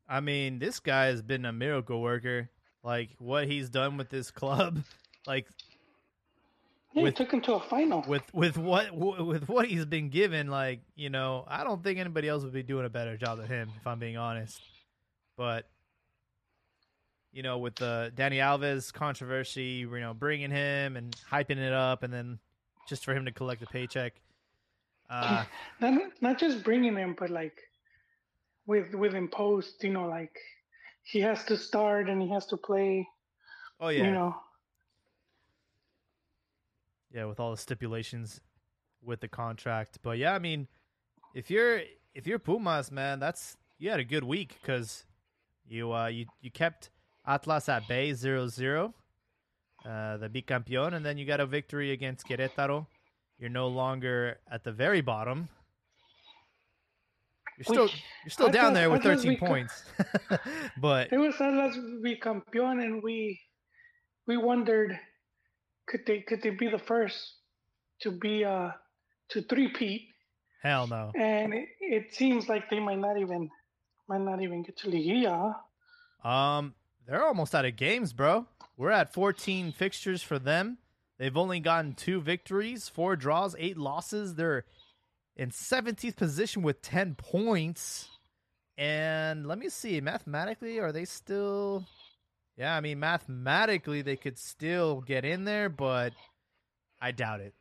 I 0.08 0.20
mean, 0.20 0.58
this 0.58 0.80
guy 0.80 1.06
has 1.06 1.22
been 1.22 1.44
a 1.44 1.52
miracle 1.52 2.00
worker. 2.00 2.50
Like 2.82 3.10
what 3.18 3.46
he's 3.48 3.70
done 3.70 3.96
with 3.96 4.10
this 4.10 4.30
club, 4.30 4.80
like 5.26 5.46
Yeah, 6.92 7.04
With- 7.04 7.16
he 7.16 7.24
took 7.24 7.32
him 7.32 7.40
to 7.42 7.54
a 7.54 7.60
final. 7.60 8.04
with 8.06 8.22
with 8.34 8.58
what 8.58 8.94
with 8.94 9.48
what 9.48 9.66
he's 9.66 9.86
been 9.86 10.10
given, 10.10 10.48
like 10.48 10.80
you 10.94 11.08
know, 11.08 11.44
I 11.48 11.64
don't 11.64 11.82
think 11.82 11.98
anybody 11.98 12.28
else 12.28 12.42
would 12.44 12.52
be 12.52 12.62
doing 12.62 12.84
a 12.84 12.90
better 12.90 13.16
job 13.16 13.38
than 13.38 13.46
him, 13.46 13.70
if 13.80 13.86
I'm 13.86 13.98
being 13.98 14.18
honest. 14.18 14.60
But 15.38 15.66
you 17.34 17.42
know, 17.42 17.58
with 17.58 17.74
the 17.74 18.12
Dani 18.14 18.36
Alves 18.36 18.92
controversy, 18.92 19.84
you 19.90 20.00
know, 20.00 20.14
bringing 20.14 20.52
him 20.52 20.96
and 20.96 21.14
hyping 21.30 21.58
it 21.58 21.72
up, 21.72 22.04
and 22.04 22.12
then 22.12 22.38
just 22.88 23.04
for 23.04 23.12
him 23.12 23.24
to 23.24 23.32
collect 23.32 23.60
a 23.60 23.66
paycheck. 23.66 24.14
Uh, 25.10 25.44
not, 25.80 26.00
not 26.20 26.38
just 26.38 26.62
bringing 26.62 26.96
him, 26.96 27.16
but 27.18 27.30
like 27.30 27.60
with 28.66 28.94
with 28.94 29.14
imposed, 29.14 29.82
you 29.82 29.90
know, 29.90 30.06
like 30.06 30.38
he 31.02 31.20
has 31.20 31.44
to 31.46 31.56
start 31.56 32.08
and 32.08 32.22
he 32.22 32.28
has 32.30 32.46
to 32.46 32.56
play. 32.56 33.06
oh 33.80 33.88
yeah, 33.88 34.04
You 34.04 34.12
know, 34.12 34.36
yeah, 37.12 37.24
with 37.24 37.40
all 37.40 37.50
the 37.50 37.56
stipulations 37.56 38.40
with 39.02 39.20
the 39.20 39.28
contract. 39.28 39.98
But 40.02 40.18
yeah, 40.18 40.34
I 40.34 40.38
mean, 40.38 40.68
if 41.34 41.50
you're 41.50 41.80
if 42.14 42.28
you're 42.28 42.38
Pumas, 42.38 42.92
man, 42.92 43.18
that's 43.18 43.56
you 43.78 43.90
had 43.90 43.98
a 43.98 44.04
good 44.04 44.24
week 44.24 44.56
because 44.60 45.04
you 45.66 45.92
uh 45.92 46.06
you 46.06 46.26
you 46.40 46.52
kept 46.52 46.90
Atlas 47.26 47.68
at 47.68 47.88
bay 47.88 48.10
0-0, 48.10 48.92
uh, 49.86 50.16
the 50.18 50.28
bicampeón, 50.28 50.94
and 50.94 51.04
then 51.04 51.16
you 51.18 51.26
got 51.26 51.40
a 51.40 51.46
victory 51.46 51.92
against 51.92 52.26
Querétaro. 52.26 52.86
You're 53.38 53.50
no 53.50 53.68
longer 53.68 54.38
at 54.50 54.62
the 54.64 54.72
very 54.72 55.00
bottom. 55.00 55.48
You're 57.58 57.64
still 57.64 57.82
Which- 57.84 58.02
you're 58.24 58.30
still 58.30 58.50
down 58.50 58.74
there 58.74 58.90
with 58.90 59.00
Atlas 59.00 59.22
13 59.22 59.38
beca- 59.38 59.46
points, 59.48 59.84
but 60.80 61.12
it 61.12 61.18
was 61.18 61.34
Atlas 61.40 61.76
bicampeón, 62.04 62.82
and 62.82 63.02
we 63.02 63.40
we 64.26 64.36
wondered 64.36 64.98
could 65.86 66.00
they 66.06 66.20
could 66.20 66.42
they 66.42 66.50
be 66.50 66.68
the 66.68 66.78
first 66.78 67.34
to 68.00 68.10
be 68.10 68.44
uh 68.44 68.70
to 69.30 69.42
three-peat, 69.42 70.02
hell 70.62 70.86
no. 70.88 71.12
and 71.16 71.54
it, 71.54 71.68
it 71.80 72.14
seems 72.14 72.48
like 72.48 72.68
they 72.70 72.80
might 72.80 72.98
not 72.98 73.18
even 73.18 73.48
might 74.08 74.20
not 74.20 74.42
even 74.42 74.62
get 74.62 74.76
to 74.78 74.88
Liguilla. 74.88 75.54
Um, 76.24 76.74
they're 77.06 77.24
almost 77.24 77.54
out 77.54 77.64
of 77.64 77.76
games, 77.76 78.12
bro. 78.12 78.46
We're 78.76 78.90
at 78.90 79.12
14 79.12 79.72
fixtures 79.72 80.22
for 80.22 80.38
them. 80.38 80.78
They've 81.18 81.36
only 81.36 81.60
gotten 81.60 81.94
two 81.94 82.20
victories, 82.20 82.88
four 82.88 83.16
draws, 83.16 83.54
eight 83.58 83.76
losses. 83.76 84.34
They're 84.34 84.64
in 85.36 85.50
17th 85.50 86.16
position 86.16 86.62
with 86.62 86.82
10 86.82 87.14
points. 87.14 88.08
And 88.76 89.46
let 89.46 89.58
me 89.58 89.68
see, 89.68 90.00
mathematically, 90.00 90.80
are 90.80 90.92
they 90.92 91.04
still? 91.04 91.84
Yeah, 92.56 92.76
I 92.76 92.80
mean, 92.80 92.98
mathematically, 92.98 94.02
they 94.02 94.16
could 94.16 94.38
still 94.38 95.00
get 95.00 95.24
in 95.24 95.44
there, 95.44 95.68
but 95.68 96.12
I 97.00 97.12
doubt 97.12 97.40
it. 97.40 97.54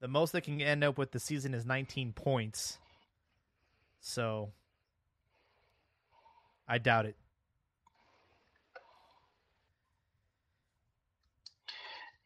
The 0.00 0.08
most 0.08 0.32
they 0.32 0.40
can 0.40 0.60
end 0.60 0.82
up 0.82 0.98
with 0.98 1.12
the 1.12 1.20
season 1.20 1.54
is 1.54 1.64
19 1.64 2.12
points. 2.12 2.78
So 4.00 4.50
I 6.72 6.78
doubt 6.78 7.04
it. 7.04 7.16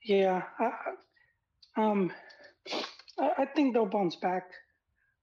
Yeah, 0.05 0.43
I, 0.61 0.65
I- 0.65 1.83
um, 1.83 2.13
I, 3.19 3.31
I 3.39 3.45
think 3.47 3.75
they'll 3.75 3.87
bounce 3.87 4.15
back. 4.17 4.45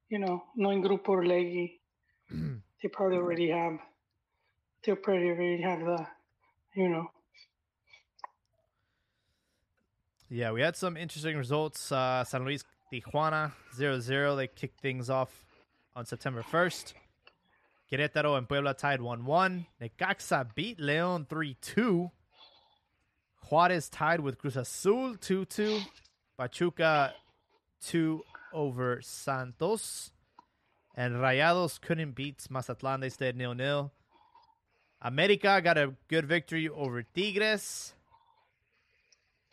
You 0.10 0.20
know, 0.20 0.44
knowing 0.58 0.84
Grupo 0.84 1.08
Orlegi, 1.08 1.80
they 2.30 2.90
probably 2.92 3.18
already 3.18 3.50
have. 3.50 3.80
They 4.86 4.94
probably 4.96 5.30
already 5.30 5.62
have 5.62 5.80
the, 5.80 6.06
you 6.76 6.90
know. 6.90 7.08
Yeah, 10.30 10.52
we 10.52 10.60
had 10.62 10.76
some 10.76 10.98
interesting 10.98 11.38
results. 11.38 11.92
Uh, 11.94 12.26
San 12.26 12.44
Luis 12.44 12.66
Tijuana 12.92 13.54
0-0. 13.78 14.36
They 14.36 14.48
kicked 14.48 14.82
things 14.82 15.10
off 15.10 15.46
on 15.96 16.06
September 16.06 16.44
1st. 16.44 16.94
Querétaro 17.94 18.36
and 18.36 18.50
Puebla 18.50 18.74
tied 18.74 19.00
1-1. 19.00 19.68
Necaxa 19.80 20.48
beat 20.56 20.80
León 20.80 21.28
3-2. 21.28 22.10
Juarez 23.44 23.88
tied 23.88 24.20
with 24.20 24.40
Cruz 24.40 24.58
Azul 24.58 25.16
2-2. 25.16 25.86
Pachuca 26.36 27.14
2 27.86 28.24
over 28.52 29.00
Santos. 29.04 30.12
And 30.96 31.18
Rayados 31.18 31.80
couldn't 31.80 32.16
beat 32.16 32.48
Mazatlan. 32.50 33.02
They 33.02 33.10
stayed 33.10 33.36
nil-nil. 33.36 33.92
America 35.00 35.62
got 35.64 35.78
a 35.78 35.94
good 36.08 36.26
victory 36.26 36.68
over 36.68 37.04
Tigres. 37.04 37.94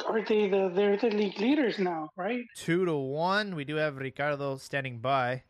Are 0.06 0.25
they 0.25 0.49
the? 0.49 0.73
They're 0.75 0.97
the 0.97 1.11
league 1.11 1.38
leaders 1.38 1.78
now, 1.78 2.09
right? 2.16 2.44
two 2.56 2.87
to 2.87 2.94
one. 2.94 3.54
We 3.54 3.64
do 3.64 3.76
have 3.76 3.97
Ricardo 3.99 4.56
standing 4.56 5.00
by. 5.00 5.42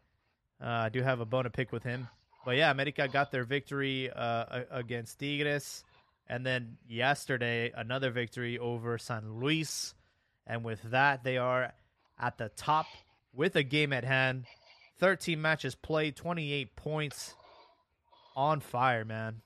Uh, 0.61 0.66
I 0.66 0.88
do 0.88 1.02
have 1.02 1.20
a 1.20 1.25
bone 1.25 1.44
to 1.44 1.50
pick 1.50 1.70
with 1.70 1.85
him, 1.85 2.09
but 2.44 2.56
yeah, 2.56 2.70
America 2.70 3.09
got 3.09 3.30
their 3.30 3.44
victory 3.44 4.11
uh, 4.11 4.64
against 4.70 5.18
Tigres, 5.18 5.85
and 6.28 6.44
then 6.44 6.78
yesterday 6.88 7.73
another 7.76 8.11
victory 8.11 8.59
over 8.59 8.99
San 8.99 9.40
Luis, 9.40 9.94
and 10.47 10.64
with 10.64 10.82
that 10.90 11.25
they 11.25 11.38
are 11.38 11.73
at 12.18 12.38
the 12.38 12.50
top 12.50 12.87
with 13.35 13.56
a 13.56 13.62
game 13.62 13.92
at 13.92 14.04
hand. 14.04 14.47
Thirteen 14.99 15.40
matches 15.40 15.75
played, 15.75 16.16
twenty-eight 16.16 16.76
points, 16.76 17.35
on 18.37 18.61
fire, 18.61 19.04
man. 19.04 19.40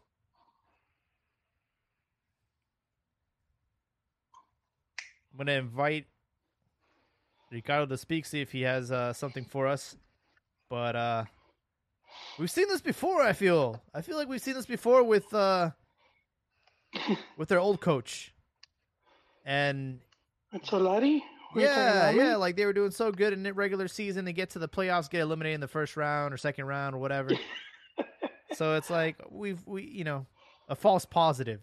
I'm 5.32 5.38
gonna 5.38 5.52
invite 5.58 6.06
Ricardo 7.50 7.86
to 7.86 7.96
speak, 7.96 8.26
see 8.26 8.40
if 8.40 8.52
he 8.52 8.62
has 8.62 8.90
uh, 8.90 9.12
something 9.12 9.44
for 9.44 9.66
us. 9.66 9.96
But 10.68 10.96
uh, 10.96 11.24
we've 12.38 12.50
seen 12.50 12.68
this 12.68 12.80
before. 12.80 13.22
I 13.22 13.32
feel. 13.32 13.82
I 13.94 14.02
feel 14.02 14.16
like 14.16 14.28
we've 14.28 14.40
seen 14.40 14.54
this 14.54 14.66
before 14.66 15.02
with 15.02 15.32
uh, 15.32 15.70
with 17.36 17.48
their 17.48 17.60
old 17.60 17.80
coach. 17.80 18.32
And 19.44 20.00
And 20.52 20.62
Solari. 20.62 21.20
Were 21.54 21.60
you 21.60 21.68
talking 21.68 21.82
yeah, 21.82 22.10
yeah, 22.10 22.36
like 22.36 22.56
they 22.56 22.66
were 22.66 22.72
doing 22.72 22.90
so 22.90 23.12
good 23.12 23.32
in 23.32 23.44
the 23.44 23.52
regular 23.52 23.86
season. 23.86 24.24
They 24.24 24.32
get 24.32 24.50
to 24.50 24.58
the 24.58 24.68
playoffs, 24.68 25.08
get 25.08 25.20
eliminated 25.20 25.54
in 25.54 25.60
the 25.60 25.68
first 25.68 25.96
round 25.96 26.34
or 26.34 26.36
second 26.36 26.64
round 26.64 26.96
or 26.96 26.98
whatever. 26.98 27.30
so 28.54 28.74
it's 28.74 28.90
like 28.90 29.16
we've 29.30 29.64
we 29.64 29.84
you 29.84 30.02
know 30.02 30.26
a 30.68 30.74
false 30.74 31.04
positive. 31.04 31.60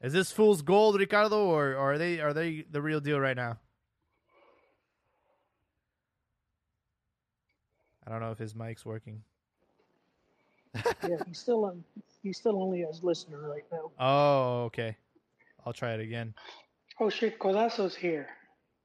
Is 0.00 0.12
this 0.12 0.32
fool's 0.32 0.62
gold, 0.62 0.98
Ricardo, 0.98 1.46
or, 1.46 1.72
or 1.72 1.92
are 1.92 1.98
they 1.98 2.20
are 2.20 2.32
they 2.32 2.64
the 2.70 2.80
real 2.80 3.00
deal 3.00 3.20
right 3.20 3.36
now? 3.36 3.58
I 8.06 8.10
don't 8.10 8.20
know 8.20 8.30
if 8.30 8.38
his 8.38 8.54
mic's 8.54 8.84
working. 8.84 9.22
Yeah, 11.02 11.16
he's 11.26 11.38
still 11.38 11.64
on. 11.64 11.84
He's 12.22 12.38
still 12.38 12.62
only 12.62 12.84
as 12.84 13.02
listener 13.02 13.50
right 13.50 13.64
now. 13.70 13.90
Oh, 13.98 14.64
okay. 14.64 14.96
I'll 15.66 15.72
try 15.72 15.92
it 15.92 16.00
again. 16.00 16.34
Oh 17.00 17.10
shit, 17.10 17.38
Codazo's 17.38 17.94
here. 17.94 18.28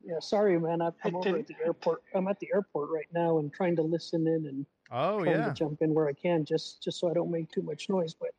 Yeah, 0.03 0.19
sorry, 0.19 0.59
man. 0.59 0.81
I'm, 0.81 0.93
I'm 1.03 1.15
I 1.15 1.19
over 1.19 1.37
at 1.37 1.47
the 1.47 1.55
airport. 1.63 2.03
I'm 2.15 2.27
at 2.27 2.39
the 2.39 2.49
airport 2.53 2.89
right 2.89 3.07
now 3.13 3.39
and 3.39 3.51
trying 3.53 3.75
to 3.75 3.81
listen 3.81 4.27
in 4.27 4.47
and 4.47 4.65
Oh 4.91 5.23
trying 5.23 5.37
yeah. 5.37 5.49
to 5.49 5.53
jump 5.53 5.81
in 5.81 5.93
where 5.93 6.07
I 6.07 6.13
can, 6.13 6.45
just 6.45 6.81
just 6.81 6.99
so 6.99 7.09
I 7.09 7.13
don't 7.13 7.29
make 7.31 7.51
too 7.51 7.61
much 7.61 7.89
noise. 7.89 8.13
But 8.13 8.31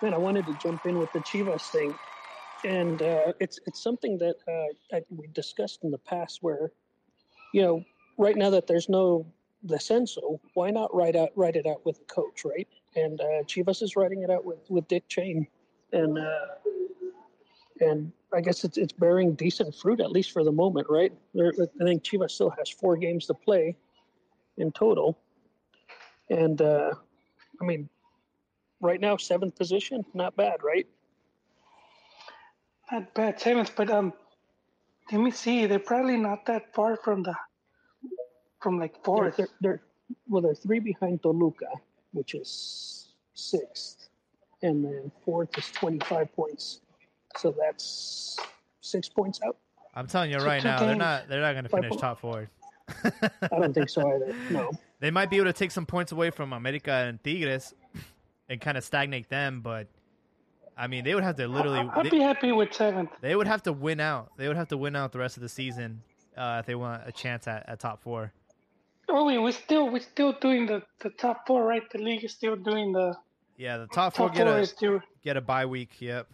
man, 0.00 0.14
I 0.14 0.18
wanted 0.18 0.46
to 0.46 0.54
jump 0.54 0.86
in 0.86 0.98
with 0.98 1.12
the 1.12 1.20
Chivas 1.20 1.70
thing, 1.70 1.98
and 2.64 3.02
uh, 3.02 3.32
it's 3.40 3.58
it's 3.66 3.82
something 3.82 4.18
that 4.18 4.36
uh, 4.46 4.72
that 4.90 5.04
we 5.10 5.26
discussed 5.28 5.80
in 5.82 5.90
the 5.90 5.98
past. 5.98 6.38
Where, 6.42 6.70
you 7.52 7.62
know, 7.62 7.84
right 8.16 8.36
now 8.36 8.50
that 8.50 8.66
there's 8.66 8.88
no 8.88 9.26
descenso, 9.66 10.38
why 10.54 10.70
not 10.70 10.94
write 10.94 11.16
out 11.16 11.30
write 11.34 11.56
it 11.56 11.66
out 11.66 11.84
with 11.84 11.98
a 12.00 12.04
coach, 12.04 12.44
right? 12.44 12.68
And 12.94 13.20
uh, 13.20 13.42
Chivas 13.44 13.82
is 13.82 13.96
writing 13.96 14.22
it 14.22 14.30
out 14.30 14.44
with 14.44 14.58
with 14.68 14.86
Dick 14.88 15.08
Chain, 15.08 15.46
and 15.92 16.18
uh, 16.18 16.46
and 17.80 18.12
I 18.32 18.40
guess 18.40 18.64
it's 18.64 18.78
it's 18.78 18.92
bearing 18.92 19.34
decent 19.34 19.74
fruit 19.74 20.00
at 20.00 20.10
least 20.10 20.32
for 20.32 20.44
the 20.44 20.52
moment, 20.52 20.86
right? 20.88 21.12
I 21.38 21.84
think 21.84 22.02
Chivas 22.02 22.32
still 22.32 22.50
has 22.50 22.70
four 22.70 22.96
games 22.96 23.26
to 23.26 23.34
play 23.34 23.76
in 24.56 24.72
total, 24.72 25.18
and 26.30 26.60
uh, 26.60 26.92
I 27.60 27.64
mean, 27.64 27.88
right 28.80 29.00
now 29.00 29.16
seventh 29.16 29.56
position, 29.56 30.04
not 30.14 30.36
bad, 30.36 30.62
right? 30.62 30.86
Not 32.90 33.14
bad 33.14 33.40
seventh, 33.40 33.72
but 33.76 33.90
um, 33.90 34.12
let 35.10 35.20
me 35.20 35.30
see. 35.30 35.66
They're 35.66 35.78
probably 35.78 36.16
not 36.16 36.46
that 36.46 36.74
far 36.74 36.96
from 36.96 37.22
the, 37.22 37.34
from 38.66 38.80
like 38.80 38.94
They're, 38.94 39.04
fourth. 39.04 39.36
they're, 39.36 39.48
they're 39.60 39.80
well, 40.28 40.42
they're 40.42 40.54
three 40.54 40.80
behind 40.80 41.22
Toluca, 41.22 41.66
which 42.12 42.34
is 42.34 43.12
sixth, 43.34 44.08
and 44.62 44.84
then 44.84 45.12
fourth 45.24 45.56
is 45.56 45.70
twenty 45.70 46.00
five 46.00 46.34
points, 46.34 46.80
so 47.36 47.54
that's 47.56 48.36
six 48.80 49.08
points 49.08 49.38
out. 49.46 49.56
I'm 49.94 50.08
telling 50.08 50.32
you 50.32 50.38
right 50.38 50.60
two 50.60 50.66
now, 50.66 50.80
they're 50.80 50.96
not 50.96 51.28
they're 51.28 51.40
not 51.40 51.52
going 51.52 51.62
to 51.64 51.70
finish 51.70 51.92
po- 51.92 51.98
top 51.98 52.20
four. 52.20 52.50
I 53.04 53.30
don't 53.60 53.72
think 53.72 53.88
so 53.88 54.02
either. 54.16 54.34
No. 54.50 54.72
They 54.98 55.12
might 55.12 55.30
be 55.30 55.36
able 55.36 55.46
to 55.46 55.52
take 55.52 55.70
some 55.70 55.86
points 55.86 56.10
away 56.10 56.30
from 56.30 56.52
America 56.52 56.90
and 56.90 57.22
Tigres 57.22 57.72
and 58.48 58.60
kind 58.60 58.76
of 58.76 58.82
stagnate 58.82 59.28
them, 59.28 59.60
but 59.60 59.86
I 60.76 60.88
mean, 60.88 61.04
they 61.04 61.14
would 61.14 61.22
have 61.22 61.36
to 61.36 61.46
literally. 61.46 61.78
I- 61.78 62.00
I'd 62.00 62.06
they- 62.06 62.10
be 62.10 62.20
happy 62.20 62.50
with 62.50 62.72
seventh. 62.74 63.10
They 63.20 63.36
would 63.36 63.46
have 63.46 63.62
to 63.62 63.72
win 63.72 64.00
out. 64.00 64.32
They 64.36 64.48
would 64.48 64.56
have 64.56 64.68
to 64.68 64.76
win 64.76 64.96
out 64.96 65.12
the 65.12 65.20
rest 65.20 65.36
of 65.36 65.42
the 65.44 65.48
season 65.48 66.02
uh, 66.36 66.56
if 66.60 66.66
they 66.66 66.74
want 66.74 67.02
a 67.06 67.12
chance 67.12 67.46
at, 67.46 67.68
at 67.68 67.78
top 67.78 68.02
four. 68.02 68.32
Oh 69.08 69.26
wait, 69.26 69.38
we're 69.38 69.52
still 69.52 69.90
we're 69.90 70.00
still 70.00 70.32
doing 70.40 70.66
the, 70.66 70.82
the 71.00 71.10
top 71.10 71.46
four, 71.46 71.64
right? 71.64 71.82
The 71.90 71.98
league 71.98 72.24
is 72.24 72.32
still 72.32 72.56
doing 72.56 72.92
the 72.92 73.16
Yeah, 73.56 73.78
the 73.78 73.86
top 73.86 74.16
four 74.16 74.28
get 74.30 74.46
four 74.46 74.58
a 74.58 74.66
still 74.66 75.00
get 75.22 75.36
a 75.36 75.40
bye 75.40 75.66
week. 75.66 76.00
Yep. 76.00 76.28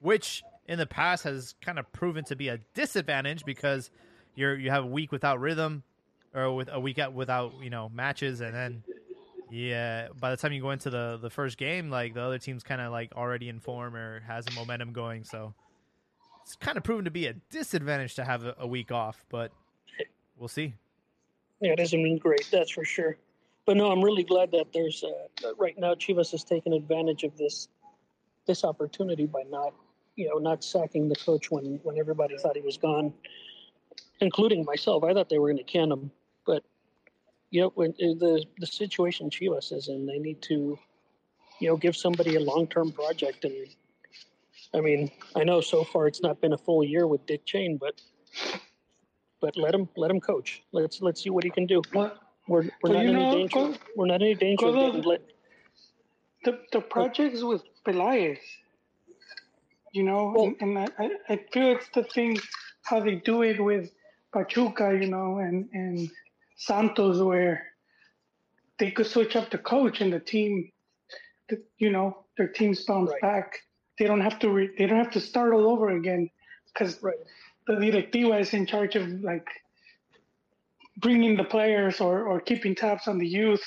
Which 0.00 0.44
in 0.68 0.78
the 0.78 0.86
past 0.86 1.24
has 1.24 1.54
kind 1.60 1.78
of 1.78 1.90
proven 1.92 2.24
to 2.24 2.36
be 2.36 2.48
a 2.48 2.58
disadvantage 2.74 3.44
because 3.44 3.90
you're 4.34 4.56
you 4.56 4.70
have 4.70 4.84
a 4.84 4.88
week 4.88 5.10
without 5.10 5.40
rhythm, 5.40 5.82
or 6.34 6.54
with 6.54 6.68
a 6.70 6.78
week 6.78 6.98
out 6.98 7.14
without 7.14 7.54
you 7.62 7.70
know 7.70 7.88
matches, 7.88 8.40
and 8.42 8.54
then 8.54 8.82
yeah, 9.50 10.08
by 10.20 10.30
the 10.30 10.36
time 10.36 10.52
you 10.52 10.60
go 10.60 10.70
into 10.70 10.90
the 10.90 11.18
the 11.20 11.30
first 11.30 11.56
game, 11.56 11.88
like 11.88 12.14
the 12.14 12.20
other 12.20 12.38
team's 12.38 12.62
kind 12.62 12.80
of 12.80 12.92
like 12.92 13.14
already 13.16 13.48
in 13.48 13.60
form 13.60 13.96
or 13.96 14.20
has 14.26 14.46
a 14.46 14.52
momentum 14.52 14.92
going, 14.92 15.24
so 15.24 15.54
it's 16.42 16.56
kind 16.56 16.76
of 16.76 16.84
proven 16.84 17.04
to 17.06 17.10
be 17.10 17.26
a 17.26 17.32
disadvantage 17.50 18.14
to 18.16 18.24
have 18.24 18.44
a, 18.44 18.54
a 18.58 18.66
week 18.66 18.92
off, 18.92 19.24
but 19.30 19.50
we'll 20.38 20.48
see. 20.48 20.74
Yeah, 21.60 21.72
it 21.72 21.78
hasn't 21.78 22.02
been 22.02 22.18
great, 22.18 22.46
that's 22.50 22.70
for 22.70 22.84
sure. 22.84 23.16
But 23.64 23.76
no, 23.76 23.90
I'm 23.90 24.02
really 24.02 24.22
glad 24.22 24.52
that 24.52 24.72
there's 24.72 25.02
uh, 25.02 25.52
right 25.58 25.76
now 25.78 25.94
Chivas 25.94 26.30
has 26.30 26.44
taken 26.44 26.72
advantage 26.72 27.24
of 27.24 27.36
this 27.36 27.68
this 28.46 28.64
opportunity 28.64 29.26
by 29.26 29.42
not 29.48 29.74
you 30.14 30.28
know 30.28 30.38
not 30.38 30.62
sacking 30.62 31.08
the 31.08 31.16
coach 31.16 31.50
when 31.50 31.80
when 31.82 31.98
everybody 31.98 32.36
thought 32.38 32.56
he 32.56 32.62
was 32.62 32.76
gone, 32.76 33.12
including 34.20 34.64
myself. 34.64 35.02
I 35.02 35.12
thought 35.12 35.28
they 35.28 35.38
were 35.38 35.48
going 35.48 35.58
to 35.58 35.64
can 35.64 35.90
him, 35.90 36.10
but 36.46 36.62
you 37.50 37.62
know 37.62 37.72
when 37.74 37.90
uh, 37.90 38.14
the 38.20 38.44
the 38.58 38.66
situation 38.66 39.30
Chivas 39.30 39.72
is 39.72 39.88
in, 39.88 40.06
they 40.06 40.18
need 40.18 40.42
to 40.42 40.78
you 41.58 41.68
know 41.68 41.76
give 41.76 41.96
somebody 41.96 42.36
a 42.36 42.40
long 42.40 42.68
term 42.68 42.92
project. 42.92 43.44
And 43.44 43.66
I 44.74 44.80
mean, 44.80 45.10
I 45.34 45.42
know 45.42 45.60
so 45.60 45.82
far 45.82 46.06
it's 46.06 46.22
not 46.22 46.40
been 46.40 46.52
a 46.52 46.58
full 46.58 46.84
year 46.84 47.06
with 47.08 47.26
Dick 47.26 47.44
Chain, 47.46 47.78
but 47.78 48.00
but 49.40 49.56
let 49.56 49.74
him 49.74 49.88
let 49.96 50.10
him 50.10 50.20
coach. 50.20 50.62
Let's 50.72 51.00
let's 51.02 51.22
see 51.22 51.30
what 51.30 51.44
he 51.44 51.50
can 51.50 51.66
do. 51.66 51.82
what 51.92 52.18
We're 52.48 52.62
we're 52.62 52.70
Well, 52.82 52.92
not 52.94 53.04
in 53.06 53.16
any 53.16 53.30
danger. 53.36 53.54
go- 53.54 53.74
we're 53.96 54.06
not 54.06 54.22
in 54.22 54.28
any 54.28 54.34
danger 54.34 54.66
of 54.66 54.74
getting 54.74 55.02
to- 55.02 55.08
let. 55.08 55.22
the 56.44 56.60
the 56.72 56.80
projects 56.80 57.42
with 57.42 57.62
Pelaez. 57.84 58.38
You 59.92 60.02
know, 60.04 60.32
Well- 60.34 60.54
and, 60.60 60.78
and 60.78 60.78
I, 60.98 61.10
I- 61.34 61.44
feel 61.52 61.68
it's 61.76 61.88
the 61.94 62.04
thing 62.04 62.38
how 62.84 63.00
they 63.00 63.16
do 63.16 63.42
it 63.42 63.60
with 63.62 63.92
Pachuca, 64.32 64.96
you 65.00 65.08
know, 65.08 65.38
and 65.38 65.68
and 65.72 66.10
Santos, 66.56 67.20
where 67.22 67.66
they 68.78 68.90
could 68.90 69.06
switch 69.06 69.36
up 69.36 69.50
the 69.50 69.58
coach 69.58 70.00
and 70.00 70.12
the 70.12 70.20
team, 70.20 70.70
the, 71.48 71.62
you 71.78 71.90
know, 71.90 72.24
their 72.36 72.48
teams 72.48 72.84
bounce 72.84 73.10
Right. 73.12 73.20
back. 73.22 73.58
They 73.98 74.06
don't 74.06 74.20
have 74.20 74.38
to 74.40 74.50
re, 74.50 74.70
they 74.76 74.86
don't 74.86 74.98
have 74.98 75.12
to 75.12 75.20
start 75.20 75.54
all 75.54 75.66
over 75.66 75.88
again 75.90 76.28
because 76.66 77.02
Right. 77.02 77.16
The 77.66 77.74
directiva 77.76 78.38
is 78.38 78.54
in 78.54 78.66
charge 78.66 78.96
of 78.96 79.08
like 79.22 79.48
bringing 80.98 81.36
the 81.36 81.44
players 81.44 82.00
or, 82.00 82.24
or 82.24 82.40
keeping 82.40 82.74
tabs 82.74 83.08
on 83.08 83.18
the 83.18 83.26
youth 83.26 83.62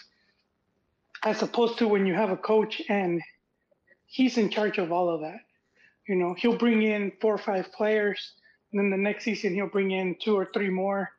as 1.23 1.41
opposed 1.41 1.77
to 1.77 1.87
when 1.87 2.05
you 2.05 2.13
have 2.13 2.31
a 2.31 2.37
coach 2.37 2.81
and 2.89 3.21
he's 4.05 4.37
in 4.37 4.49
charge 4.49 4.77
of 4.77 4.91
all 4.91 5.09
of 5.09 5.21
that. 5.21 5.39
You 6.07 6.15
know, 6.15 6.33
he'll 6.33 6.57
bring 6.57 6.81
in 6.81 7.11
four 7.21 7.35
or 7.35 7.37
five 7.37 7.71
players, 7.71 8.33
and 8.71 8.79
then 8.79 8.89
the 8.89 8.97
next 8.97 9.25
season 9.25 9.53
he'll 9.53 9.67
bring 9.67 9.91
in 9.91 10.15
two 10.19 10.35
or 10.35 10.49
three 10.53 10.69
more. 10.69 11.09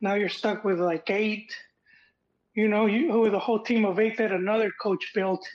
Now 0.00 0.14
you're 0.14 0.30
stuck 0.30 0.64
with 0.64 0.80
like 0.80 1.10
eight. 1.10 1.54
You 2.54 2.68
know, 2.68 2.86
you 2.86 3.18
with 3.18 3.34
a 3.34 3.38
whole 3.38 3.62
team 3.62 3.84
of 3.84 4.00
eight 4.00 4.16
that 4.16 4.32
another 4.32 4.70
coach 4.80 5.12
built. 5.14 5.46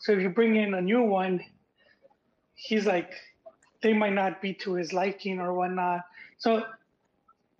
So 0.00 0.12
if 0.12 0.20
you 0.20 0.30
bring 0.30 0.56
in 0.56 0.74
a 0.74 0.80
new 0.80 1.02
one, 1.02 1.40
he's 2.54 2.86
like, 2.86 3.12
they 3.82 3.92
might 3.92 4.12
not 4.12 4.40
be 4.40 4.54
to 4.54 4.74
his 4.74 4.92
liking 4.92 5.40
or 5.40 5.52
whatnot. 5.54 6.00
So, 6.38 6.64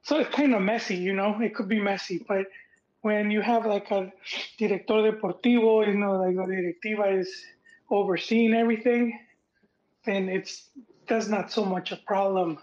so 0.02 0.18
it's 0.18 0.34
kind 0.34 0.54
of 0.54 0.62
messy. 0.62 0.96
You 0.96 1.14
know, 1.14 1.40
it 1.40 1.54
could 1.54 1.68
be 1.68 1.80
messy, 1.80 2.24
but 2.26 2.46
when 3.02 3.30
you 3.30 3.40
have 3.40 3.66
like 3.66 3.90
a 3.90 4.12
director 4.58 4.94
deportivo, 4.94 5.86
you 5.86 5.94
know, 5.94 6.16
like 6.16 6.36
the 6.36 6.54
directiva 6.54 7.18
is 7.18 7.44
overseeing 7.90 8.54
everything, 8.54 9.18
then 10.06 10.28
it's 10.28 10.68
that's 11.08 11.28
not 11.28 11.52
so 11.52 11.64
much 11.64 11.92
a 11.92 11.96
problem. 11.96 12.58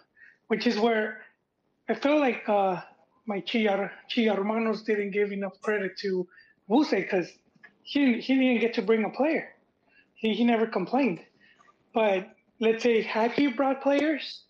Which 0.48 0.66
is 0.66 0.80
where 0.80 1.22
I 1.88 1.94
feel 1.94 2.20
like 2.20 2.48
uh, 2.48 2.82
my 3.26 3.42
Chia 3.42 3.92
Chia 4.08 4.34
hermanos 4.34 4.84
didn't 4.84 5.12
give 5.12 5.32
enough 5.32 5.62
credit 5.62 5.98
to 6.00 6.28
Vuce 6.70 6.92
because 6.92 7.30
he 7.84 8.20
he 8.22 8.36
didn't 8.36 8.62
get 8.62 8.74
to 8.76 8.82
bring 8.82 9.04
a 9.04 9.10
player. 9.10 9.50
He 10.16 10.34
he 10.34 10.44
never 10.46 10.66
complained. 10.66 11.20
But 11.94 12.30
let's 12.60 12.84
say 12.84 13.02
had 13.02 13.32
he 13.32 13.48
brought 13.48 13.82
players, 13.82 14.44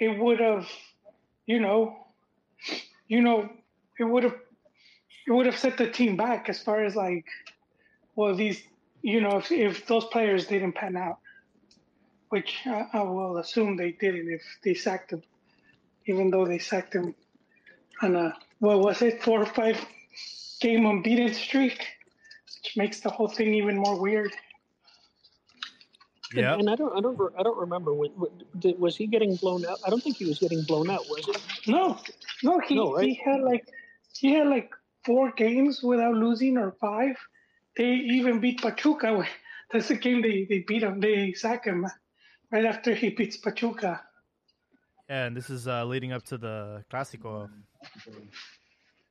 it 0.00 0.18
would 0.18 0.40
have, 0.40 0.68
you 1.46 1.60
know, 1.60 1.96
you 3.08 3.20
know, 3.20 3.48
it 3.98 4.04
would 4.04 4.24
have 4.24 4.36
it 5.26 5.30
would 5.30 5.46
have 5.46 5.58
set 5.58 5.78
the 5.78 5.88
team 5.90 6.16
back 6.16 6.48
as 6.48 6.62
far 6.62 6.84
as 6.84 6.96
like, 6.96 7.26
well, 8.16 8.34
these, 8.34 8.62
you 9.02 9.20
know, 9.20 9.38
if, 9.38 9.52
if 9.52 9.86
those 9.86 10.04
players 10.06 10.46
didn't 10.46 10.72
pan 10.72 10.96
out, 10.96 11.18
which 12.30 12.60
I, 12.66 12.86
I 12.92 13.02
will 13.02 13.38
assume 13.38 13.76
they 13.76 13.92
didn't 13.92 14.28
if 14.30 14.42
they 14.64 14.74
sacked 14.74 15.12
him, 15.12 15.22
even 16.06 16.30
though 16.30 16.44
they 16.44 16.58
sacked 16.58 16.94
him 16.94 17.14
on 18.02 18.16
a, 18.16 18.36
what 18.58 18.80
was 18.80 19.02
it, 19.02 19.22
four 19.22 19.42
or 19.42 19.46
five 19.46 19.84
game 20.60 20.86
unbeaten 20.86 21.32
streak, 21.34 21.86
which 22.62 22.76
makes 22.76 23.00
the 23.00 23.10
whole 23.10 23.28
thing 23.28 23.54
even 23.54 23.76
more 23.76 24.00
weird. 24.00 24.32
Yeah. 26.34 26.54
And 26.54 26.68
I 26.70 26.76
don't, 26.76 26.96
I 26.96 27.00
don't, 27.00 27.18
I 27.38 27.42
don't 27.42 27.58
remember. 27.58 27.94
What, 27.94 28.16
what, 28.16 28.32
was 28.78 28.96
he 28.96 29.06
getting 29.06 29.36
blown 29.36 29.64
out? 29.64 29.78
I 29.86 29.90
don't 29.90 30.02
think 30.02 30.16
he 30.16 30.24
was 30.24 30.38
getting 30.38 30.62
blown 30.62 30.90
out, 30.90 31.00
was 31.08 31.26
he? 31.26 31.72
No, 31.72 31.98
no, 32.42 32.58
he, 32.60 32.74
No, 32.74 32.94
right? 32.94 33.04
he 33.04 33.14
had 33.14 33.40
like, 33.40 33.66
he 34.14 34.32
had 34.32 34.46
like 34.46 34.70
four 35.04 35.32
games 35.32 35.82
without 35.82 36.14
losing 36.14 36.56
or 36.56 36.72
five. 36.80 37.16
They 37.76 37.94
even 37.94 38.40
beat 38.40 38.62
Pachuca. 38.62 39.26
That's 39.72 39.88
the 39.88 39.96
game 39.96 40.20
they, 40.22 40.46
they 40.48 40.64
beat 40.66 40.82
him. 40.82 41.00
They 41.00 41.32
sack 41.32 41.64
him 41.64 41.86
right 42.50 42.64
after 42.64 42.94
he 42.94 43.10
beats 43.10 43.38
Pachuca. 43.38 44.02
Yeah, 45.08 45.26
and 45.26 45.36
this 45.36 45.50
is 45.50 45.66
uh, 45.66 45.84
leading 45.84 46.12
up 46.12 46.24
to 46.24 46.38
the 46.38 46.84
Clásico. 46.90 47.48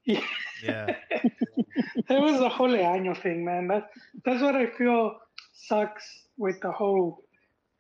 Yeah. 0.06 0.22
Yeah. 0.64 0.96
It 2.10 2.20
was 2.20 2.42
a 2.42 2.50
whole 2.50 2.72
año 2.72 3.16
thing, 3.16 3.46
man. 3.46 3.68
That 3.68 3.90
that's 4.26 4.42
what 4.42 4.56
I 4.56 4.66
feel 4.66 5.18
sucks 5.54 6.21
with 6.38 6.62
the 6.62 6.72
whole. 6.72 7.24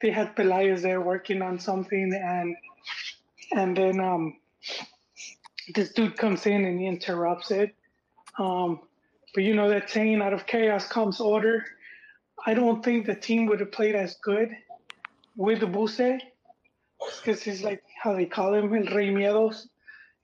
They 0.01 0.11
had 0.11 0.35
Pelaez 0.35 0.81
there 0.81 1.01
working 1.01 1.41
on 1.41 1.59
something, 1.59 2.13
and 2.13 2.55
and 3.53 3.77
then 3.77 3.99
um, 3.99 4.37
this 5.75 5.93
dude 5.93 6.17
comes 6.17 6.45
in 6.45 6.65
and 6.65 6.79
he 6.79 6.87
interrupts 6.87 7.51
it. 7.51 7.75
Um, 8.39 8.81
but 9.35 9.43
you 9.43 9.55
know 9.55 9.69
that 9.69 9.89
saying, 9.89 10.21
"Out 10.21 10.33
of 10.33 10.45
chaos 10.47 10.87
comes 10.87 11.19
order." 11.21 11.65
I 12.45 12.55
don't 12.55 12.83
think 12.83 13.05
the 13.05 13.15
team 13.15 13.45
would 13.47 13.59
have 13.59 13.71
played 13.71 13.95
as 13.95 14.15
good 14.23 14.49
with 15.35 15.59
the 15.59 15.67
Vuce, 15.67 16.19
because 17.17 17.43
he's 17.43 17.63
like 17.63 17.83
how 18.01 18.13
they 18.13 18.25
call 18.25 18.53
him, 18.53 18.73
El 18.73 18.95
Rey 18.95 19.09
Miedos. 19.09 19.67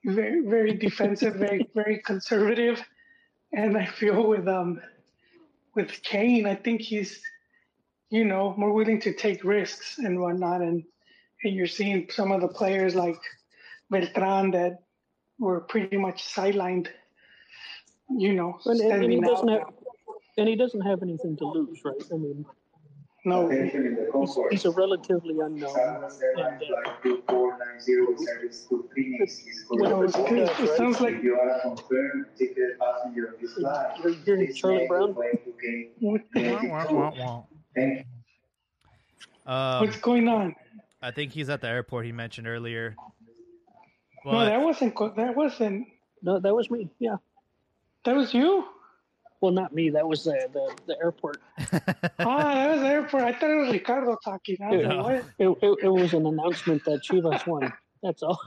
Very, 0.04 0.40
very 0.42 0.74
defensive, 0.74 1.34
very, 1.46 1.68
very 1.74 2.00
conservative 2.04 2.82
and 3.52 3.76
I 3.76 3.86
feel 3.86 4.26
with 4.28 4.46
um 4.48 4.80
with 5.74 6.02
Kane, 6.02 6.46
I 6.46 6.54
think 6.56 6.80
he's 6.80 7.20
you 8.10 8.24
know 8.24 8.54
more 8.56 8.72
willing 8.72 9.00
to 9.02 9.12
take 9.12 9.44
risks 9.44 9.98
and 9.98 10.20
whatnot, 10.20 10.60
and 10.60 10.84
and 11.44 11.54
you're 11.54 11.66
seeing 11.66 12.08
some 12.10 12.32
of 12.32 12.40
the 12.40 12.48
players 12.48 12.94
like 12.94 13.20
Beltran 13.90 14.50
that 14.52 14.78
were 15.38 15.60
pretty 15.60 15.96
much 15.96 16.24
sidelined. 16.24 16.88
You 18.10 18.32
know, 18.32 18.58
And, 18.64 18.80
and, 18.80 19.04
and 19.04 19.12
he 19.12 19.20
doesn't 19.20 19.48
have, 19.48 19.62
and 20.38 20.48
he 20.48 20.56
doesn't 20.56 20.80
have 20.80 21.02
anything 21.02 21.36
to 21.36 21.44
lose, 21.44 21.80
right? 21.84 21.94
I 22.10 22.16
mean, 22.16 22.46
No, 23.26 23.48
he's, 23.48 23.72
he's 24.50 24.64
a 24.64 24.70
relatively 24.70 25.38
unknown. 25.38 25.76
And, 25.76 26.04
uh, 26.04 26.08
well, 29.70 30.02
it, 30.02 30.14
it, 30.16 30.60
it 30.60 30.76
sounds 30.78 31.00
like 31.02 31.22
You 31.22 31.38
are 31.38 31.60
confirmed 31.60 32.26
ticket 32.38 32.78
passenger 32.78 33.26
of 33.26 33.40
this 33.40 33.52
flight. 33.54 33.98
you're, 34.02 34.36
you're 34.36 34.52
Charlie 34.54 34.86
Brown. 34.86 35.14
Thank 37.78 37.98
you. 39.46 39.52
Um, 39.52 39.80
what's 39.86 39.96
going 39.98 40.28
on? 40.28 40.54
I 41.00 41.10
think 41.10 41.32
he's 41.32 41.48
at 41.48 41.60
the 41.60 41.68
airport 41.68 42.04
he 42.06 42.12
mentioned 42.12 42.46
earlier. 42.46 42.96
no, 44.24 44.44
that 44.44 44.60
wasn't. 44.60 44.94
co- 44.94 45.14
That 45.16 45.34
wasn't. 45.36 45.86
No, 46.22 46.38
that 46.40 46.54
was 46.54 46.70
me. 46.70 46.90
Yeah. 46.98 47.16
That 48.04 48.16
was 48.16 48.34
you. 48.34 48.64
Well, 49.40 49.52
not 49.52 49.72
me. 49.72 49.90
That 49.90 50.06
was 50.06 50.24
the 50.24 50.48
the, 50.52 50.76
the 50.86 50.96
airport. 51.02 51.40
Ah, 52.20 52.54
that 52.54 52.70
was 52.72 52.80
the 52.80 52.88
airport. 52.88 53.22
I 53.22 53.32
thought 53.32 53.50
it 53.50 53.54
was 53.56 53.70
Ricardo 53.70 54.16
talking. 54.24 54.56
I 54.60 54.70
was 54.70 54.80
Yeah. 54.82 54.92
like, 54.94 55.04
what? 55.04 55.24
It, 55.38 55.58
it, 55.62 55.78
it 55.84 55.88
was 55.88 56.12
an 56.12 56.26
announcement 56.26 56.84
that 56.84 57.02
Chivas 57.04 57.46
won. 57.46 57.72
That's 58.02 58.22
all. 58.22 58.40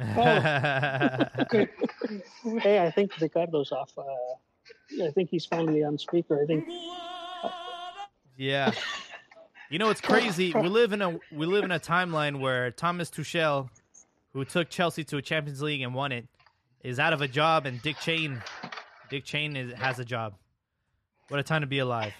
Good. 1.49 1.69
Hey, 2.61 2.79
I 2.85 2.91
think 2.91 3.11
Ricardo's 3.19 3.71
off 3.71 3.91
uh, 3.97 4.03
I 5.03 5.11
think 5.11 5.29
he's 5.29 5.45
finally 5.45 5.83
on 5.83 5.97
speaker. 5.97 6.41
I 6.43 6.45
think 6.45 6.67
Yeah. 8.37 8.71
You 9.71 9.79
know 9.79 9.89
it's 9.89 10.01
crazy. 10.01 10.51
We 10.53 10.67
live 10.67 10.91
in 10.91 11.01
a 11.01 11.17
we 11.31 11.45
live 11.45 11.63
in 11.63 11.71
a 11.71 11.79
timeline 11.79 12.41
where 12.41 12.71
Thomas 12.71 13.09
Tuchel, 13.09 13.69
who 14.33 14.43
took 14.43 14.69
Chelsea 14.69 15.05
to 15.05 15.15
a 15.15 15.21
Champions 15.21 15.61
League 15.61 15.81
and 15.81 15.95
won 15.95 16.11
it, 16.11 16.27
is 16.83 16.99
out 16.99 17.13
of 17.13 17.21
a 17.21 17.27
job, 17.29 17.65
and 17.65 17.81
Dick 17.81 17.97
Chain, 17.99 18.43
Dick 19.09 19.23
Chain 19.23 19.55
is, 19.55 19.71
has 19.71 19.97
a 19.97 20.03
job. 20.03 20.33
What 21.29 21.39
a 21.39 21.43
time 21.43 21.61
to 21.61 21.67
be 21.67 21.79
alive. 21.79 22.11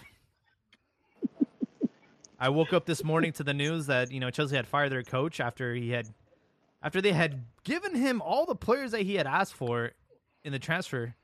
I 2.39 2.47
woke 2.47 2.71
up 2.71 2.85
this 2.85 3.03
morning 3.03 3.33
to 3.33 3.43
the 3.43 3.53
news 3.53 3.87
that 3.87 4.13
you 4.13 4.21
know 4.21 4.29
Chelsea 4.29 4.55
had 4.55 4.65
fired 4.65 4.93
their 4.93 5.03
coach 5.03 5.41
after 5.41 5.75
he 5.75 5.89
had, 5.89 6.07
after 6.81 7.01
they 7.01 7.11
had 7.11 7.43
given 7.65 7.95
him 7.95 8.21
all 8.21 8.45
the 8.45 8.55
players 8.55 8.91
that 8.91 9.01
he 9.01 9.15
had 9.15 9.27
asked 9.27 9.55
for 9.55 9.91
in 10.45 10.53
the 10.53 10.59
transfer 10.59 11.15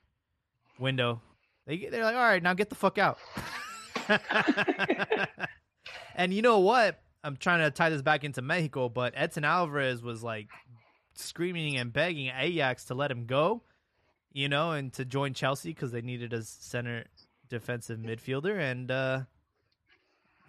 window. 0.77 1.21
They 1.65 1.87
they're 1.89 2.03
like, 2.03 2.17
all 2.17 2.21
right, 2.21 2.43
now 2.43 2.53
get 2.53 2.67
the 2.67 2.75
fuck 2.75 2.97
out. 2.97 3.17
and 6.17 6.34
you 6.34 6.41
know 6.41 6.60
what? 6.60 6.99
I'm 7.23 7.38
trying 7.38 7.60
to 7.60 7.71
tie 7.71 7.89
this 7.89 8.01
back 8.01 8.23
into 8.23 8.41
Mexico, 8.41 8.89
but 8.89 9.13
Edson 9.15 9.43
Alvarez 9.43 10.01
was 10.01 10.23
like 10.23 10.47
screaming 11.13 11.77
and 11.77 11.93
begging 11.93 12.32
Ajax 12.36 12.86
to 12.86 12.95
let 12.95 13.12
him 13.12 13.25
go, 13.25 13.62
you 14.34 14.49
know, 14.49 14.71
and 14.71 14.91
to 14.93 15.06
join 15.06 15.34
Chelsea 15.34 15.69
because 15.69 15.91
they 15.91 16.01
needed 16.01 16.34
a 16.34 16.43
center 16.43 17.06
defensive 17.49 17.99
midfielder, 17.99 18.60
and 18.60 18.91
uh, 18.91 19.21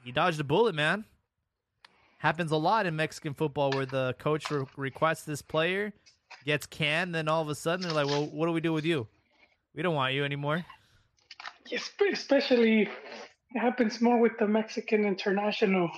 he 0.04 0.12
dodged 0.12 0.40
a 0.40 0.44
bullet, 0.44 0.74
man. 0.74 1.04
Happens 2.18 2.50
a 2.50 2.56
lot 2.56 2.86
in 2.86 2.96
Mexican 2.96 3.34
football 3.34 3.70
where 3.70 3.86
the 3.86 4.14
coach 4.18 4.50
re- 4.50 4.64
requests 4.76 5.22
this 5.22 5.42
player, 5.42 5.92
gets 6.44 6.66
canned, 6.66 7.14
then 7.14 7.28
all 7.28 7.42
of 7.42 7.48
a 7.48 7.54
sudden 7.54 7.82
they're 7.82 7.92
like, 7.92 8.06
"Well, 8.06 8.26
what 8.26 8.46
do 8.46 8.52
we 8.52 8.60
do 8.60 8.72
with 8.72 8.84
you? 8.84 9.06
We 9.74 9.82
don't 9.82 9.94
want 9.94 10.14
you 10.14 10.24
anymore." 10.24 10.64
Especially 12.12 12.88
it 13.54 13.58
happens 13.58 14.00
more 14.00 14.18
with 14.18 14.38
the 14.38 14.46
Mexican 14.46 15.04
international. 15.04 15.90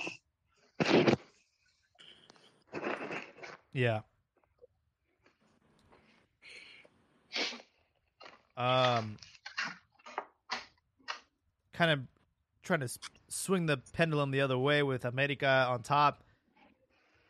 Yeah. 3.73 4.01
Um, 8.57 9.17
kind 11.73 11.91
of 11.91 11.99
trying 12.63 12.81
to 12.81 12.89
swing 13.29 13.65
the 13.65 13.77
pendulum 13.93 14.31
the 14.31 14.41
other 14.41 14.57
way 14.57 14.83
with 14.83 15.05
America 15.05 15.65
on 15.69 15.81
top. 15.81 16.23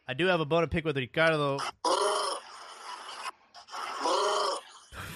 I 0.08 0.14
do 0.14 0.26
have 0.26 0.40
a 0.42 0.46
bone 0.46 0.62
to 0.62 0.68
pick 0.68 0.84
with 0.84 0.98
Ricardo. 0.98 1.58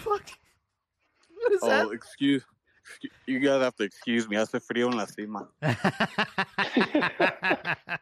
Fuck. 0.03 0.29
What 1.33 1.51
is 1.51 1.59
Oh, 1.63 1.89
excuse, 1.91 2.43
excuse, 2.43 2.43
you 3.25 3.39
guys 3.39 3.61
have 3.61 3.75
to 3.77 3.83
excuse 3.83 4.27
me. 4.27 4.35
Hace 4.37 4.59
frío 4.59 4.91
en 4.91 4.97
la 4.97 5.05
cima. 5.05 5.47
that? 5.61 7.89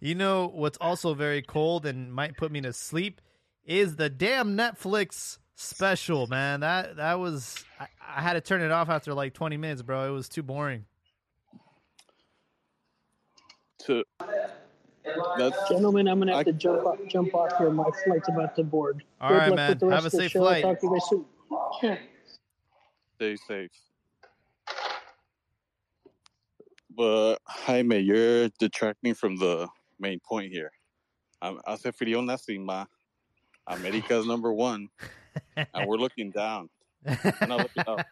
you 0.00 0.14
know 0.14 0.48
what's 0.48 0.78
also 0.80 1.14
very 1.14 1.42
cold 1.42 1.86
and 1.86 2.12
might 2.12 2.36
put 2.36 2.50
me 2.52 2.60
to 2.62 2.72
sleep 2.72 3.20
is 3.64 3.96
the 3.96 4.08
damn 4.08 4.56
Netflix 4.56 5.38
special, 5.56 6.26
man. 6.26 6.60
That 6.60 6.96
that 6.96 7.18
was 7.18 7.64
I, 7.78 7.86
I 8.16 8.22
had 8.22 8.34
to 8.34 8.40
turn 8.40 8.60
it 8.62 8.70
off 8.70 8.88
after 8.88 9.14
like 9.14 9.34
20 9.34 9.56
minutes, 9.56 9.82
bro. 9.82 10.08
It 10.08 10.12
was 10.12 10.28
too 10.28 10.42
boring. 10.42 10.84
To 13.86 14.04
that's 15.38 15.56
Gentlemen, 15.70 16.06
I'm 16.08 16.18
gonna 16.18 16.32
have 16.32 16.40
I- 16.40 16.44
to 16.44 16.52
jump 16.52 16.84
off, 16.84 16.98
jump 17.08 17.34
off 17.34 17.56
here. 17.58 17.70
My 17.70 17.84
flight's 18.04 18.28
about 18.28 18.56
to 18.56 18.64
board. 18.64 19.02
All 19.20 19.30
Good 19.30 19.36
right, 19.38 19.48
luck 19.48 19.56
man. 19.56 19.68
with 19.70 19.80
the 19.80 19.86
rest 19.86 19.94
Have 19.94 20.04
a 20.04 20.06
of 20.06 20.12
the 20.12 20.18
safe 20.18 20.30
show. 20.32 20.40
flight. 20.40 20.62
Talk 20.64 20.80
to 20.80 20.86
you 20.86 20.92
guys 20.92 21.08
soon. 21.08 21.24
Yeah. 21.82 21.96
Stay 23.18 23.34
safe. 23.34 23.72
But 26.96 27.38
Jaime, 27.44 27.98
you're 27.98 28.48
detracting 28.60 29.14
from 29.14 29.36
the 29.36 29.68
main 29.98 30.20
point 30.20 30.52
here. 30.52 30.70
Hace 31.42 31.90
frío 31.92 32.18
en 32.18 32.66
la. 32.66 32.86
America's 33.66 34.24
number 34.24 34.52
one, 34.52 34.88
and 35.56 35.86
we're 35.86 35.96
looking 35.96 36.30
down. 36.30 36.70
We're 37.04 37.46
not 37.46 37.58
looking 37.58 37.84
up. 37.86 38.06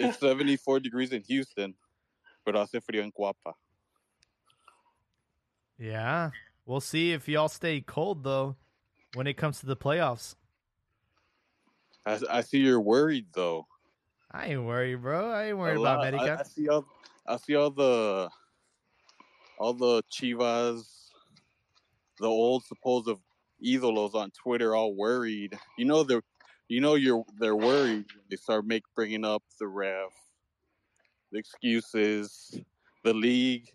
It's 0.00 0.20
74 0.20 0.80
degrees 0.80 1.12
in 1.12 1.22
Houston, 1.22 1.74
but 2.44 2.54
hace 2.54 2.80
frío 2.80 3.02
en 3.02 3.10
Guapa. 3.10 3.54
yeah. 5.78 6.30
We'll 6.64 6.80
see 6.80 7.12
if 7.12 7.28
y'all 7.28 7.48
stay 7.48 7.80
cold 7.80 8.22
though 8.22 8.54
when 9.14 9.26
it 9.26 9.36
comes 9.36 9.58
to 9.60 9.66
the 9.66 9.76
playoffs. 9.76 10.36
I, 12.08 12.38
I 12.38 12.40
see 12.40 12.58
you're 12.58 12.80
worried 12.80 13.26
though. 13.34 13.66
I 14.30 14.46
ain't 14.46 14.64
worried, 14.64 15.02
bro. 15.02 15.30
I 15.30 15.48
ain't 15.48 15.58
worried 15.58 15.78
about 15.78 16.12
lot- 16.12 16.14
I. 16.14 16.40
I 16.40 16.42
see 16.42 16.68
all 16.68 16.86
I 17.26 17.36
see 17.36 17.54
all 17.54 17.70
the 17.70 18.30
all 19.58 19.74
the 19.74 20.02
Chivas, 20.10 21.10
the 22.18 22.26
old 22.26 22.64
supposed 22.64 23.10
ídolos 23.64 24.14
on 24.14 24.30
Twitter, 24.30 24.74
all 24.74 24.94
worried. 24.94 25.58
You 25.76 25.84
know 25.84 26.02
they're, 26.02 26.22
you 26.68 26.80
know 26.80 26.94
you're 26.94 27.24
they're 27.38 27.56
worried. 27.56 28.06
They 28.30 28.36
start 28.36 28.66
make 28.66 28.84
bringing 28.94 29.24
up 29.24 29.42
the 29.60 29.66
ref, 29.66 30.12
the 31.32 31.38
excuses, 31.38 32.58
the 33.04 33.12
league 33.12 33.68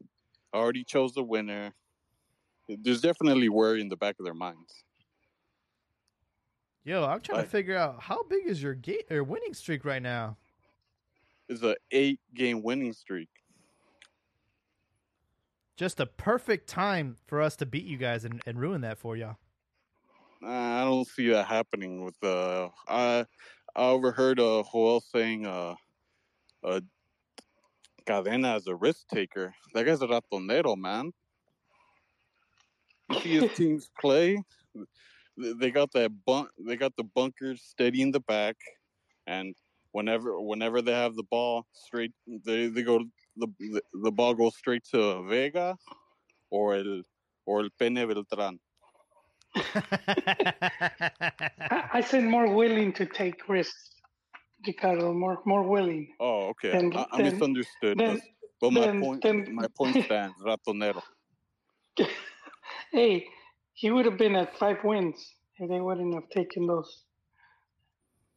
already 0.54 0.84
chose 0.84 1.14
the 1.14 1.24
winner. 1.24 1.74
There's 2.70 3.02
definitely 3.02 3.50
worry 3.50 3.82
in 3.82 3.90
the 3.90 3.98
back 3.98 4.16
of 4.20 4.26
their 4.26 4.34
minds. 4.34 4.84
Yo, 6.86 7.06
I'm 7.06 7.22
trying 7.22 7.44
to 7.44 7.50
figure 7.50 7.78
out 7.78 8.02
how 8.02 8.24
big 8.24 8.46
is 8.46 8.62
your 8.62 8.74
gate 8.74 9.10
or 9.10 9.24
winning 9.24 9.54
streak 9.54 9.86
right 9.86 10.02
now? 10.02 10.36
It's 11.48 11.64
a 11.64 11.78
eight 11.92 12.20
game 12.36 12.62
winning 12.62 12.92
streak. 12.92 13.30
Just 15.78 16.02
a 16.02 16.06
perfect 16.06 16.68
time 16.68 17.16
for 17.26 17.42
us 17.42 17.56
to 17.58 17.66
beat 17.66 17.86
you 17.86 17.98
guys 17.98 18.26
and, 18.26 18.42
and 18.46 18.60
ruin 18.60 18.82
that 18.82 18.98
for 18.98 19.16
y'all. 19.16 19.38
Uh, 20.44 20.50
I 20.50 20.84
don't 20.84 21.08
see 21.08 21.30
that 21.30 21.46
happening 21.46 22.04
with 22.04 22.22
uh 22.22 22.68
I 22.88 23.26
I 23.76 23.86
overheard 23.88 24.42
uh 24.42 24.64
Joel 24.70 25.00
saying 25.00 25.46
uh 25.46 25.76
uh 26.66 26.82
Cadena 28.06 28.58
is 28.58 28.68
a 28.68 28.76
risk 28.76 29.08
taker. 29.08 29.56
That 29.74 29.86
guy's 29.86 30.02
a 30.02 30.08
ratonero, 30.08 30.78
man. 30.78 31.14
You 33.10 33.20
see 33.22 33.40
his 33.40 33.54
teams 33.54 33.90
play. 33.98 34.44
Th- 35.42 35.56
They 35.60 35.72
got 35.72 35.92
that 35.94 36.12
bunk. 36.26 36.50
They 36.58 36.76
got 36.76 36.96
the 36.96 37.04
bunkers 37.04 37.62
steady 37.62 38.02
in 38.02 38.12
the 38.12 38.20
back, 38.22 38.56
and 39.28 39.56
whenever 39.92 40.40
whenever 40.42 40.82
they 40.82 40.94
have 40.94 41.16
the 41.16 41.24
ball 41.24 41.66
straight, 41.74 42.12
they 42.28 42.68
they 42.68 42.84
go 42.84 43.00
the 43.38 43.48
the, 43.60 43.82
the 44.04 44.12
ball 44.12 44.34
goes 44.34 44.56
straight 44.58 44.84
to 44.92 45.24
Vega, 45.28 45.78
or 46.50 46.76
el 46.76 47.02
or 47.46 47.62
el 47.62 47.70
Pene 47.80 48.06
Beltran. 48.08 48.60
I, 50.74 51.90
I 51.94 52.02
said 52.02 52.24
more 52.24 52.48
willing 52.54 52.94
to 52.94 53.06
take 53.06 53.48
risks, 53.48 53.92
Ricardo. 54.66 55.14
More 55.14 55.42
more 55.46 55.64
willing. 55.64 56.08
Oh, 56.20 56.50
okay. 56.50 56.72
Then- 56.72 56.92
I, 56.96 57.06
I 57.12 57.18
then- 57.22 57.34
misunderstood. 57.34 57.98
then- 57.98 58.22
but 58.62 58.72
my 58.72 58.82
then- 58.82 59.02
point, 59.02 59.22
then- 59.24 59.54
my 59.56 59.68
point 59.78 60.04
stands. 60.06 60.36
Ratonero. 60.42 61.02
hey, 62.92 63.28
he 63.74 63.92
would 63.92 64.06
have 64.06 64.18
been 64.18 64.36
at 64.36 64.58
five 64.58 64.78
wins 64.84 65.36
if 65.58 65.70
they 65.70 65.82
wouldn't 65.82 66.14
have 66.14 66.30
taken 66.30 66.68
those. 66.68 67.04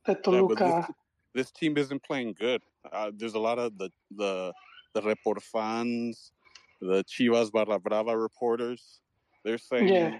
The 0.06 0.16
Yeah, 0.30 0.42
this, 0.56 0.96
this 1.34 1.50
team 1.50 1.76
isn't 1.76 2.02
playing 2.02 2.34
good. 2.38 2.62
Uh, 2.90 3.10
there's 3.16 3.34
a 3.34 3.38
lot 3.38 3.58
of 3.58 3.76
the 3.76 3.90
the 4.16 4.52
the 4.94 5.02
Report 5.02 5.42
fans, 5.42 6.32
the 6.80 7.04
Chivas 7.04 7.50
Barra 7.52 7.78
Brava 7.78 8.16
reporters. 8.16 9.00
They're 9.44 9.58
saying, 9.58 9.88
Yeah. 9.88 10.18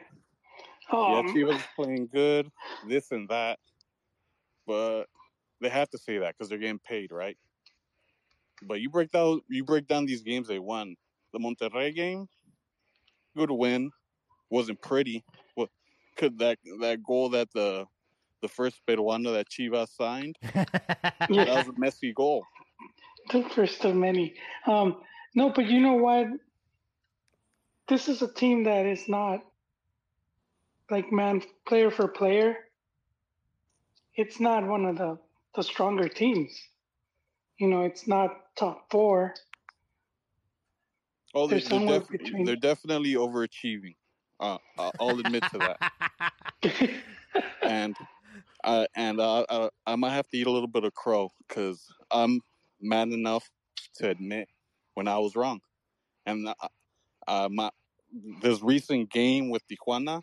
yeah, 0.93 1.19
um, 1.19 1.35
Chivas 1.35 1.57
is 1.57 1.65
playing 1.75 2.09
good, 2.13 2.51
this 2.89 3.11
and 3.11 3.29
that, 3.29 3.59
but 4.67 5.05
they 5.61 5.69
have 5.69 5.89
to 5.91 5.99
say 5.99 6.19
that 6.19 6.35
because 6.37 6.49
they're 6.49 6.59
getting 6.59 6.79
paid, 6.79 7.13
right? 7.13 7.39
But 8.63 8.81
you 8.81 8.91
break 8.91 9.11
down 9.11 9.41
you 9.49 9.65
break 9.65 9.87
down 9.87 10.07
these 10.07 10.23
games 10.23 10.49
they 10.49 10.59
won. 10.59 10.97
The 11.33 11.39
Monterrey 11.39 11.95
game, 11.95 12.29
good 13.37 13.51
win, 13.51 13.91
wasn't 14.51 14.81
pretty. 14.81 15.25
What 15.55 15.71
could 16.17 16.39
that 16.39 16.59
that 16.81 17.03
goal 17.03 17.31
that 17.31 17.49
the 17.53 17.87
the 18.43 18.49
first 18.49 18.81
Peruano 18.87 19.33
that 19.35 19.49
Chivas 19.49 19.89
signed? 19.97 20.37
That 21.29 21.31
was 21.31 21.69
a 21.69 21.79
messy 21.79 22.13
goal. 22.13 22.45
the 23.33 23.43
first 23.55 23.85
of 23.85 23.95
many. 23.95 24.35
Um, 24.67 25.03
no, 25.35 25.51
but 25.51 25.67
you 25.67 25.81
know 25.81 25.95
what? 25.95 26.27
This 27.89 28.09
is 28.09 28.23
a 28.23 28.33
team 28.33 28.65
that 28.65 28.87
is 28.87 29.09
not 29.09 29.41
like 30.91 31.11
man 31.13 31.43
player 31.67 31.91
for 31.91 32.09
player. 32.09 32.57
It's 34.15 34.39
not 34.41 34.67
one 34.67 34.85
of 34.85 34.97
the 34.99 35.19
the 35.57 35.63
stronger 35.63 36.09
teams. 36.09 36.53
You 37.59 37.69
know, 37.69 37.83
it's 37.83 38.07
not 38.07 38.31
top 38.57 38.87
four. 38.91 39.35
Oh, 41.35 41.47
they're, 41.47 41.59
They're 41.59 41.69
they're, 41.69 41.79
somewhere 41.79 41.99
def- 42.01 42.09
between- 42.09 42.45
they're 42.45 42.57
definitely 42.57 43.15
overachieving. 43.15 43.95
Uh, 44.39 44.59
uh, 44.79 44.91
I'll 45.01 45.19
admit 45.19 45.45
to 45.53 45.59
that. 45.59 45.81
And 47.63 47.97
I, 48.65 48.87
and 48.97 49.21
uh, 49.21 49.45
I, 49.49 49.71
I 49.87 49.97
might 49.97 50.13
have 50.13 50.29
to 50.29 50.37
eat 50.37 50.47
a 50.47 50.51
little 50.51 50.69
bit 50.69 50.85
of 50.85 50.95
crow 50.95 51.31
because 51.47 51.87
I'm 52.11 52.41
man 52.81 53.13
enough 53.13 53.49
to 53.97 54.09
admit 54.11 54.49
when 54.95 55.09
I 55.09 55.19
was 55.19 55.37
wrong. 55.37 55.61
And 56.27 56.49
uh, 56.49 56.55
uh, 57.27 57.49
my 57.51 57.71
this 58.43 58.63
recent 58.63 59.11
game 59.11 59.51
with 59.51 59.63
Tijuana, 59.69 60.21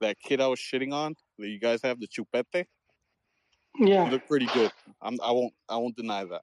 that 0.00 0.18
kid 0.20 0.40
I 0.40 0.46
was 0.46 0.58
shitting 0.58 0.92
on, 0.92 1.14
that 1.38 1.48
you 1.48 1.58
guys 1.60 1.82
have 1.82 2.00
the 2.00 2.08
chupete, 2.08 2.66
Yeah. 3.78 4.08
looked 4.08 4.28
pretty 4.28 4.46
good. 4.46 4.70
I'm, 5.00 5.18
I 5.22 5.32
won't 5.32 5.52
I 5.68 5.76
won't 5.76 5.96
deny 5.96 6.24
that. 6.24 6.42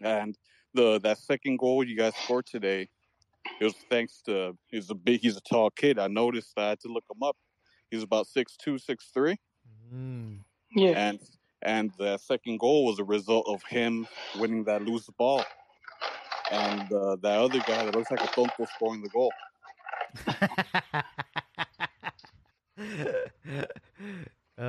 And 0.00 0.36
the 0.74 1.00
that 1.00 1.18
second 1.18 1.58
goal 1.58 1.84
you 1.84 1.96
guys 1.96 2.14
scored 2.24 2.46
today, 2.46 2.88
it 3.60 3.64
was 3.64 3.74
thanks 3.90 4.20
to 4.22 4.56
he's 4.68 4.90
a 4.90 4.94
big 4.94 5.20
he's 5.20 5.36
a 5.36 5.40
tall 5.40 5.70
kid. 5.70 5.98
I 5.98 6.08
noticed 6.08 6.52
I 6.58 6.70
had 6.70 6.80
to 6.80 6.88
look 6.88 7.04
him 7.14 7.22
up. 7.22 7.36
He's 7.90 8.02
about 8.02 8.26
six 8.26 8.56
two, 8.56 8.78
six 8.78 9.10
three, 9.12 9.36
Mm. 9.92 10.40
Yeah. 10.74 10.90
and 11.08 11.18
and 11.62 11.92
the 11.98 12.18
second 12.18 12.58
goal 12.60 12.84
was 12.84 12.98
a 12.98 13.04
result 13.04 13.46
of 13.48 13.62
him 13.64 14.06
winning 14.38 14.64
that 14.64 14.82
loose 14.82 15.08
ball. 15.18 15.44
And 16.50 16.90
uh, 16.92 17.16
that 17.22 17.38
other 17.38 17.58
guy 17.60 17.84
that 17.84 17.94
looks 17.94 18.10
like 18.10 18.22
a 18.22 18.26
tonto 18.28 18.64
scoring 18.76 19.02
the 19.02 19.08
goal. 19.10 19.32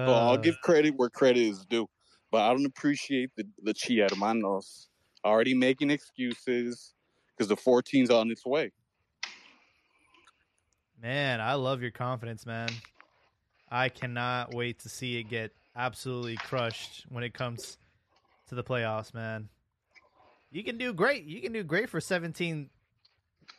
So 0.05 0.13
I'll 0.13 0.33
Uh, 0.33 0.37
give 0.37 0.59
credit 0.61 0.95
where 0.95 1.09
credit 1.09 1.41
is 1.41 1.65
due, 1.65 1.87
but 2.31 2.41
I 2.41 2.53
don't 2.53 2.65
appreciate 2.65 3.31
the 3.35 3.45
the 3.63 3.73
Chi 3.73 3.95
Hermanos 4.07 4.89
already 5.25 5.53
making 5.53 5.89
excuses 5.89 6.93
because 7.39 7.47
the 7.47 7.56
14's 7.56 8.10
on 8.10 8.30
its 8.30 8.45
way. 8.45 8.71
Man, 11.02 11.39
I 11.39 11.54
love 11.54 11.82
your 11.82 11.91
confidence, 11.91 12.45
man. 12.45 12.69
I 13.71 13.88
cannot 13.88 14.54
wait 14.54 14.80
to 14.80 14.89
see 14.89 15.17
it 15.17 15.30
get 15.30 15.52
absolutely 15.73 16.36
crushed 16.36 17.06
when 17.08 17.23
it 17.23 17.34
comes 17.34 17.78
to 18.49 18.56
the 18.56 18.63
playoffs, 18.63 19.13
man. 19.13 19.47
You 20.52 20.63
can 20.63 20.78
do 20.78 20.91
great. 20.91 21.23
You 21.23 21.41
can 21.41 21.54
do 21.54 21.63
great 21.63 21.89
for 21.89 22.02
17 22.02 22.69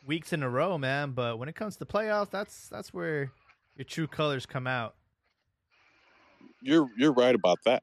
weeks 0.05 0.31
in 0.31 0.43
a 0.43 0.49
row, 0.49 0.77
man, 0.77 1.11
but 1.11 1.39
when 1.39 1.49
it 1.49 1.55
comes 1.55 1.77
to 1.77 1.85
playoffs, 1.85 2.29
that's 2.29 2.67
that's 2.67 2.93
where 2.93 3.31
your 3.77 3.85
true 3.85 4.07
colors 4.07 4.45
come 4.45 4.67
out. 4.67 4.95
You're 6.61 6.87
you're 6.97 7.13
right 7.13 7.33
about 7.33 7.59
that, 7.65 7.81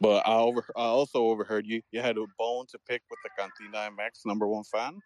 but 0.00 0.26
I 0.26 0.34
over 0.34 0.64
I 0.74 0.82
also 0.82 1.26
overheard 1.26 1.66
you 1.66 1.82
you 1.92 2.00
had 2.00 2.16
a 2.16 2.24
bone 2.38 2.66
to 2.70 2.78
pick 2.88 3.02
with 3.10 3.18
the 3.22 3.30
Cantina 3.38 3.90
MX 3.94 4.26
number 4.26 4.48
one 4.48 4.64
fan. 4.64 5.00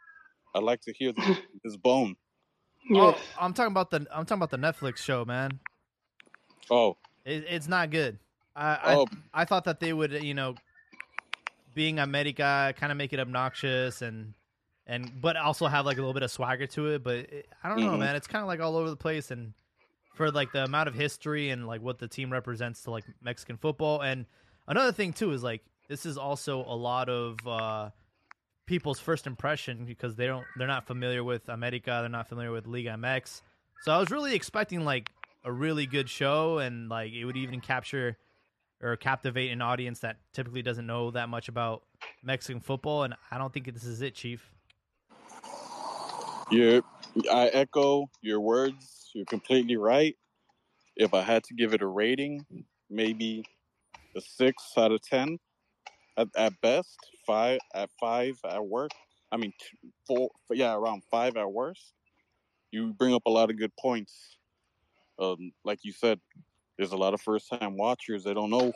I'd 0.55 0.63
like 0.63 0.81
to 0.83 0.93
hear 0.93 1.13
the, 1.13 1.39
his 1.63 1.77
bone. 1.89 2.17
Yes. 2.89 3.15
Oh, 3.17 3.21
I'm 3.41 3.55
talking 3.55 3.73
about 3.73 3.91
the 3.91 4.07
I'm 4.13 4.27
talking 4.27 4.43
about 4.43 4.51
the 4.51 4.59
Netflix 4.59 4.99
show, 4.99 5.25
man. 5.25 5.59
Oh, 6.71 6.97
It, 7.25 7.45
it's 7.49 7.69
not 7.69 7.91
good. 7.91 8.19
I, 8.55 8.69
I 8.75 8.95
oh, 8.97 9.07
I 9.33 9.45
thought 9.45 9.65
that 9.65 9.81
they 9.81 9.93
would, 9.93 10.13
you 10.23 10.35
know, 10.35 10.55
being 11.75 11.99
a 11.99 12.03
America, 12.03 12.73
kind 12.77 12.93
of 12.93 12.99
make 12.99 13.13
it 13.13 13.21
obnoxious 13.21 14.03
and 14.03 14.35
and 14.87 15.11
but 15.21 15.37
also 15.37 15.67
have 15.67 15.87
like 15.87 15.97
a 15.97 16.01
little 16.01 16.15
bit 16.15 16.23
of 16.23 16.31
swagger 16.31 16.67
to 16.69 16.89
it. 16.89 17.03
But 17.03 17.17
it, 17.17 17.49
I 17.63 17.69
don't 17.69 17.81
know, 17.81 17.93
Mhm. 17.93 18.01
man. 18.01 18.17
It's 18.17 18.27
kind 18.27 18.43
of 18.43 18.49
like 18.49 18.61
all 18.61 18.77
over 18.77 18.91
the 18.91 18.97
place, 18.97 19.31
and 19.31 19.55
for 20.15 20.31
like 20.31 20.53
the 20.53 20.65
amount 20.65 20.89
of 20.89 20.95
history 20.95 21.51
and 21.51 21.67
like 21.67 21.83
what 21.83 21.99
the 21.99 22.07
team 22.07 22.31
represents 22.31 22.83
to 22.83 22.91
like 22.91 23.05
Mexican 23.23 23.57
football. 23.57 24.03
And 24.03 24.27
another 24.69 24.93
thing 24.93 25.13
too 25.13 25.33
is 25.33 25.43
like 25.43 25.63
this 25.89 26.07
is 26.07 26.17
also 26.17 26.61
a 26.61 26.77
lot 26.77 27.09
of 27.09 27.47
uh 27.47 27.91
people's 28.67 29.01
first 29.01 29.27
impression 29.27 29.85
because 29.85 30.17
they 30.17 30.27
don't 30.27 30.45
they're 30.57 30.67
not 30.67 30.87
familiar 30.87 31.23
with 31.23 31.49
America, 31.49 31.99
they're 32.01 32.09
not 32.09 32.29
familiar 32.29 32.51
with 32.51 32.67
Liga 32.67 32.91
MX. 32.91 33.43
So 33.83 33.93
I 33.93 33.99
was 33.99 34.11
really 34.11 34.35
expecting 34.35 34.85
like 34.85 35.11
a 35.45 35.53
really 35.53 35.87
good 35.87 36.09
show 36.09 36.59
and 36.59 36.89
like 36.89 37.13
it 37.13 37.25
would 37.25 37.37
even 37.37 37.61
capture 37.61 38.17
or 38.81 38.97
captivate 38.97 39.51
an 39.51 39.63
audience 39.63 40.01
that 40.01 40.17
typically 40.33 40.63
doesn't 40.63 40.87
know 40.87 41.11
that 41.11 41.29
much 41.29 41.49
about 41.49 41.83
Mexican 42.23 42.61
football 42.61 43.05
and 43.05 43.15
I 43.31 43.39
don't 43.39 43.53
think 43.53 43.73
this 43.73 43.85
is 43.85 44.03
it, 44.03 44.15
Chief. 44.15 44.51
you 46.51 46.83
I 47.31 47.49
echo 47.49 48.09
your 48.23 48.41
words. 48.41 49.11
You're 49.15 49.27
completely 49.27 49.77
right. 49.77 50.17
If 50.97 51.13
I 51.15 51.23
had 51.23 51.45
to 51.45 51.55
give 51.55 51.75
it 51.75 51.83
a 51.83 51.87
rating, 51.87 52.45
maybe 52.89 53.45
a 54.17 54.21
six 54.21 54.73
out 54.77 54.93
of 54.93 55.03
ten 55.03 55.39
at, 56.17 56.29
at 56.37 56.61
best. 56.61 56.97
Five 57.27 57.61
at 57.75 57.91
five 57.99 58.39
at 58.49 58.65
worst. 58.65 58.95
I 59.33 59.37
mean, 59.37 59.53
two, 59.59 59.89
four. 60.07 60.31
Yeah, 60.51 60.75
around 60.75 61.03
five 61.11 61.37
at 61.37 61.51
worst. 61.51 61.93
You 62.71 62.93
bring 62.93 63.15
up 63.15 63.23
a 63.27 63.31
lot 63.31 63.51
of 63.51 63.59
good 63.59 63.73
points. 63.79 64.37
Um, 65.19 65.53
like 65.65 65.81
you 65.83 65.93
said, 65.93 66.21
there's 66.77 66.93
a 66.93 66.97
lot 66.97 67.15
of 67.15 67.21
first-time 67.21 67.77
watchers 67.77 68.25
that 68.25 68.35
don't 68.35 68.51
know 68.51 68.73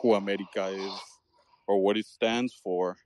who 0.00 0.14
America 0.14 0.66
is 0.66 1.00
or 1.66 1.82
what 1.82 1.96
it 1.96 2.06
stands 2.06 2.54
for. 2.62 2.96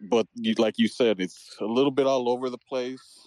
But 0.00 0.26
you, 0.34 0.54
like 0.58 0.74
you 0.78 0.86
said, 0.86 1.20
it's 1.20 1.56
a 1.60 1.64
little 1.64 1.90
bit 1.90 2.06
all 2.06 2.28
over 2.28 2.50
the 2.50 2.58
place. 2.58 3.26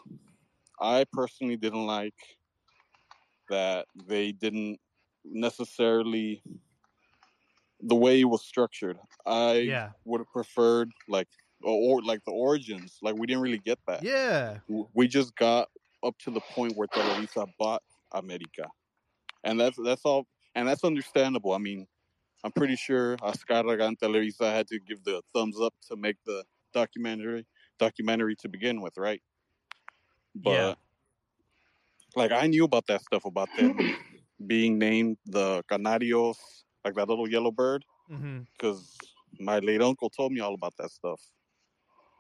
I 0.80 1.06
personally 1.12 1.58
didn't 1.58 1.86
like 1.86 2.15
that 3.49 3.86
they 4.08 4.32
didn't 4.32 4.80
necessarily 5.25 6.41
the 7.82 7.96
way 7.96 8.22
it 8.22 8.26
was 8.26 8.44
structured. 8.46 8.98
I 9.26 9.54
Yeah. 9.65 9.91
would 10.06 10.22
have 10.22 10.32
preferred 10.32 10.91
like 11.08 11.28
or, 11.63 12.02
like 12.04 12.24
the 12.26 12.32
origins. 12.32 13.00
Like 13.02 13.15
we 13.15 13.28
didn't 13.28 13.44
really 13.44 13.60
get 13.60 13.80
that. 13.88 14.04
Yeah. 14.04 14.60
We 14.67 15.08
just 15.08 15.36
got 15.36 15.70
up 16.04 16.17
to 16.20 16.32
the 16.32 16.41
point 16.41 16.76
where 16.76 16.88
Televisa 16.88 17.48
bought 17.60 17.84
America, 18.12 18.70
and 19.44 19.60
that's 19.60 19.78
that's 19.84 20.04
all, 20.06 20.28
and 20.56 20.67
that's 20.67 20.84
understandable. 20.84 21.54
I 21.54 21.60
mean, 21.60 21.88
I'm 22.44 22.52
pretty 22.54 22.76
sure 22.78 23.17
Azcárraga 23.20 23.88
and 23.88 24.00
Televisa 24.00 24.52
had 24.54 24.67
to 24.70 24.80
give 24.80 25.04
the 25.04 25.22
thumbs 25.34 25.60
up 25.62 25.76
to 25.89 25.96
make 25.98 26.17
the 26.26 26.46
documentary 26.74 27.48
documentary 27.80 28.36
to 28.38 28.50
begin 28.50 28.82
with, 28.82 28.98
right? 28.98 29.24
But 30.36 30.74
Yeah. 30.74 30.76
like 32.15 32.32
I 32.32 32.48
knew 32.48 32.63
about 32.65 32.88
that 32.88 33.02
stuff 33.02 33.26
about 33.26 33.50
them 33.56 33.78
being 34.48 34.78
named 34.78 35.17
the 35.26 35.63
Canarios, 35.70 36.38
like 36.84 36.96
that 36.96 37.08
little 37.08 37.30
yellow 37.30 37.52
bird, 37.52 37.86
mm-hmm. 38.12 38.39
because 38.54 38.98
my 39.39 39.60
late 39.60 39.82
uncle 39.82 40.10
told 40.10 40.32
me 40.32 40.39
all 40.39 40.54
about 40.54 40.76
that 40.78 40.91
stuff. 40.91 41.22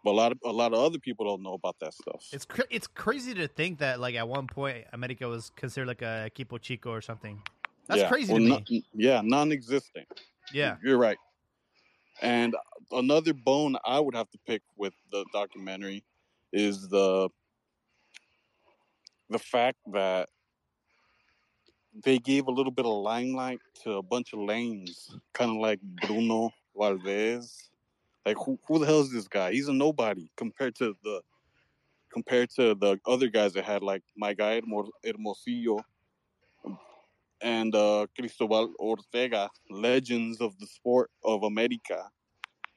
But 0.03 0.11
a 0.11 0.13
lot 0.13 0.31
of 0.31 0.39
a 0.43 0.51
lot 0.51 0.73
of 0.73 0.79
other 0.79 0.97
people 0.97 1.25
don't 1.25 1.43
know 1.43 1.53
about 1.53 1.77
that 1.79 1.93
stuff. 1.93 2.27
It's 2.31 2.45
cra- 2.45 2.65
it's 2.69 2.87
crazy 2.87 3.33
to 3.35 3.47
think 3.47 3.79
that 3.79 3.99
like 3.99 4.15
at 4.15 4.27
one 4.27 4.47
point 4.47 4.85
America 4.93 5.27
was 5.27 5.51
considered 5.55 5.87
like 5.87 6.01
a 6.01 6.29
equipo 6.29 6.59
chico 6.59 6.91
or 6.91 7.01
something. 7.01 7.41
That's 7.87 8.01
Yeah, 8.01 8.09
crazy 8.09 8.33
well, 8.33 8.61
to 8.61 8.73
me. 8.73 8.83
yeah, 8.93 9.21
non-existent. 9.23 10.07
Yeah. 10.53 10.77
You're 10.83 10.97
right. 10.97 11.17
And 12.21 12.55
another 12.91 13.33
bone 13.33 13.75
I 13.85 13.99
would 13.99 14.15
have 14.15 14.29
to 14.31 14.39
pick 14.45 14.61
with 14.75 14.93
the 15.11 15.25
documentary 15.33 16.03
is 16.51 16.87
the 16.89 17.29
the 19.29 19.39
fact 19.39 19.77
that 19.93 20.29
they 22.03 22.17
gave 22.17 22.47
a 22.47 22.51
little 22.51 22.71
bit 22.71 22.85
of 22.85 22.93
limelight 22.93 23.59
to 23.83 23.93
a 23.93 24.03
bunch 24.03 24.33
of 24.33 24.39
lanes, 24.39 25.15
kind 25.33 25.51
of 25.51 25.57
like 25.57 25.79
Bruno 25.81 26.51
Valdez. 26.75 27.69
Like 28.25 28.37
who 28.37 28.59
who 28.67 28.79
the 28.79 28.85
hell 28.85 29.01
is 29.01 29.11
this 29.11 29.27
guy? 29.27 29.51
He's 29.51 29.67
a 29.67 29.73
nobody 29.73 30.31
compared 30.37 30.75
to 30.75 30.95
the 31.03 31.21
compared 32.13 32.49
to 32.51 32.75
the 32.75 32.99
other 33.07 33.27
guys 33.27 33.53
that 33.53 33.65
had 33.65 33.81
like 33.81 34.03
my 34.15 34.33
guy 34.33 34.61
Hermosillo 35.03 35.79
and 37.41 37.73
uh, 37.73 38.05
Cristobal 38.17 38.73
Ortega, 38.79 39.49
legends 39.69 40.41
of 40.41 40.57
the 40.59 40.67
sport 40.67 41.09
of 41.23 41.43
America, 41.43 42.09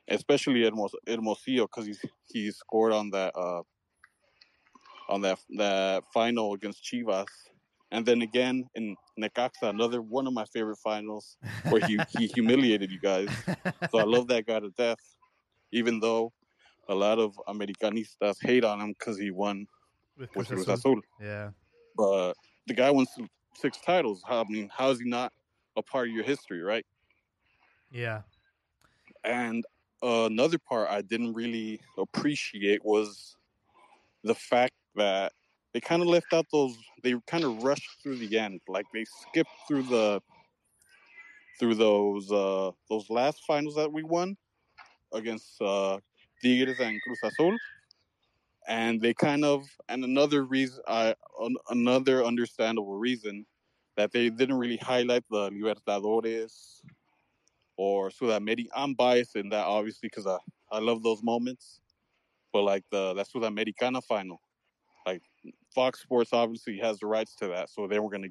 especially 0.09 0.63
Hermos- 0.63 0.95
Hermosillo 1.07 1.67
because 1.67 1.87
he 1.87 1.95
he 2.33 2.51
scored 2.51 2.93
on 2.93 3.11
that 3.11 3.37
uh, 3.37 3.63
on 5.09 5.21
that 5.21 5.39
that 5.57 6.05
final 6.13 6.55
against 6.55 6.83
Chivas, 6.83 7.27
and 7.91 8.05
then 8.07 8.23
again 8.23 8.65
in 8.75 8.97
Necaxa, 9.19 9.69
another 9.71 10.03
one 10.03 10.27
of 10.27 10.33
my 10.33 10.45
favorite 10.47 10.79
finals 10.79 11.37
where 11.69 11.81
he 11.81 12.01
he 12.09 12.27
humiliated 12.27 12.91
you 12.91 13.01
guys. 13.01 13.29
So 13.91 13.99
I 13.99 14.05
love 14.05 14.29
that 14.29 14.47
guy 14.47 14.61
to 14.61 14.71
death, 14.71 14.99
even 15.73 16.01
though 16.01 16.33
a 16.89 16.95
lot 16.95 17.19
of 17.19 17.39
Americanistas 17.49 18.37
hate 18.43 18.65
on 18.65 18.81
him 18.81 18.95
because 18.99 19.19
he 19.19 19.31
won 19.31 19.67
With 20.17 20.35
with 20.37 20.49
Cruz 20.49 20.63
Azul. 20.69 20.75
Azul 20.75 21.01
Yeah. 21.21 21.51
but 21.97 22.35
the 22.67 22.75
guy 22.75 22.91
won 22.91 23.07
six 23.55 23.79
titles. 23.81 24.23
How, 24.27 24.41
I 24.41 24.45
mean, 24.49 24.69
how 24.73 24.91
is 24.91 24.99
he 24.99 25.09
not 25.09 25.33
a 25.77 25.83
part 25.83 26.09
of 26.09 26.15
your 26.15 26.25
history, 26.25 26.63
right? 26.63 26.85
Yeah. 27.91 28.23
And 29.25 29.65
uh, 30.03 30.27
another 30.27 30.59
part 30.59 30.91
I 30.91 31.03
didn't 31.03 31.33
really 31.35 31.81
appreciate 31.97 32.85
was 32.85 33.37
the 34.23 34.35
fact 34.35 34.75
that 34.97 35.33
they 35.75 35.81
kind 35.81 36.01
of 36.01 36.09
left 36.09 36.33
out 36.33 36.47
those. 36.51 36.77
They 37.03 37.15
kind 37.27 37.45
of 37.45 37.63
rushed 37.63 38.03
through 38.03 38.17
the 38.17 38.39
end, 38.39 38.61
like 38.69 38.87
they 38.95 39.05
skipped 39.05 39.51
through 39.69 39.83
the 39.83 40.23
through 41.59 41.75
those 41.75 42.31
uh, 42.33 42.71
those 42.89 43.11
last 43.11 43.43
finals 43.47 43.75
that 43.75 43.93
we 43.93 44.03
won 44.03 44.37
against 45.13 45.61
uh, 45.61 45.99
Tigres 46.43 46.81
and 46.81 47.01
Cruz 47.03 47.19
Azul. 47.23 47.57
And 48.67 48.99
they 48.99 49.13
kind 49.13 49.45
of, 49.45 49.67
and 49.91 50.05
another 50.05 50.45
reason, 50.45 50.83
an- 50.89 51.57
another 51.69 52.25
understandable 52.25 52.97
reason, 52.97 53.45
that 53.97 54.11
they 54.11 54.31
didn't 54.31 54.57
really 54.57 54.79
highlight 54.79 55.23
the 55.31 55.51
Libertadores 55.51 56.81
or 57.77 58.09
Sudamerica. 58.11 58.69
I'm 58.75 58.95
biased 58.95 59.37
in 59.37 59.51
that, 59.51 59.67
obviously, 59.67 60.09
because 60.09 60.27
I, 60.27 60.39
I 60.73 60.79
love 60.79 61.03
those 61.03 61.23
moments. 61.23 61.81
But 62.53 62.63
like 62.63 62.85
the 62.91 63.13
that 63.15 63.27
Sudamericana 63.29 64.03
final, 64.03 64.41
Fox 65.75 66.01
Sports 66.01 66.31
obviously 66.33 66.79
has 66.79 66.99
the 66.99 67.07
rights 67.07 67.35
to 67.37 67.49
that, 67.49 67.69
so 67.71 67.87
they 67.87 67.99
were 67.99 68.11
gonna 68.11 68.29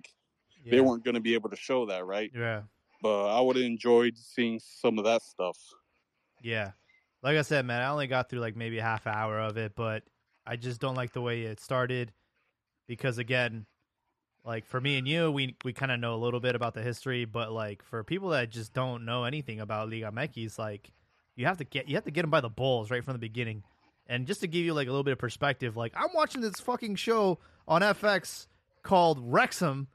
they 0.65 0.77
Yeah. 0.77 0.81
weren't 0.83 1.03
gonna 1.03 1.19
be 1.19 1.33
able 1.33 1.49
to 1.49 1.55
show 1.55 1.85
that, 1.87 2.05
right? 2.05 2.31
Yeah. 2.33 2.63
But 3.01 3.35
I 3.37 3.41
would 3.41 3.57
have 3.57 3.65
enjoyed 3.65 4.17
seeing 4.17 4.59
some 4.59 4.97
of 4.97 5.03
that 5.05 5.21
stuff. 5.23 5.57
Yeah. 6.41 6.71
Like 7.21 7.37
I 7.37 7.41
said, 7.41 7.65
man, 7.65 7.81
I 7.81 7.89
only 7.89 8.07
got 8.07 8.29
through 8.29 8.39
like 8.39 8.55
maybe 8.55 8.77
a 8.79 8.83
half 8.83 9.05
hour 9.07 9.39
of 9.39 9.57
it, 9.57 9.75
but 9.75 10.03
I 10.45 10.55
just 10.55 10.79
don't 10.81 10.95
like 10.95 11.11
the 11.13 11.21
way 11.21 11.43
it 11.43 11.59
started 11.59 12.13
because 12.87 13.17
again, 13.17 13.65
like 14.45 14.65
for 14.65 14.79
me 14.81 14.97
and 14.97 15.07
you, 15.07 15.31
we 15.31 15.55
we 15.63 15.71
kind 15.73 15.91
of 15.91 15.99
know 15.99 16.15
a 16.15 16.17
little 16.23 16.39
bit 16.41 16.55
about 16.55 16.73
the 16.73 16.81
history, 16.81 17.25
but 17.25 17.51
like 17.51 17.81
for 17.83 18.03
people 18.03 18.29
that 18.29 18.49
just 18.49 18.73
don't 18.73 19.05
know 19.05 19.23
anything 19.23 19.59
about 19.59 19.89
Liga 19.89 20.11
MX, 20.11 20.57
like 20.59 20.91
you 21.35 21.45
have 21.45 21.57
to 21.57 21.63
get 21.63 21.87
you 21.87 21.95
have 21.95 22.03
to 22.05 22.11
get 22.11 22.21
them 22.21 22.29
by 22.29 22.41
the 22.41 22.49
balls 22.49 22.91
right 22.91 23.03
from 23.03 23.13
the 23.13 23.19
beginning. 23.19 23.63
And 24.07 24.27
just 24.27 24.41
to 24.41 24.47
give 24.47 24.65
you 24.65 24.73
like 24.73 24.87
a 24.87 24.91
little 24.91 25.03
bit 25.03 25.13
of 25.13 25.17
perspective, 25.19 25.77
like 25.77 25.93
I'm 25.95 26.09
watching 26.13 26.41
this 26.41 26.59
fucking 26.59 26.95
show 26.95 27.39
on 27.67 27.81
FX 27.81 28.47
called 28.83 29.19
Wrexham 29.21 29.87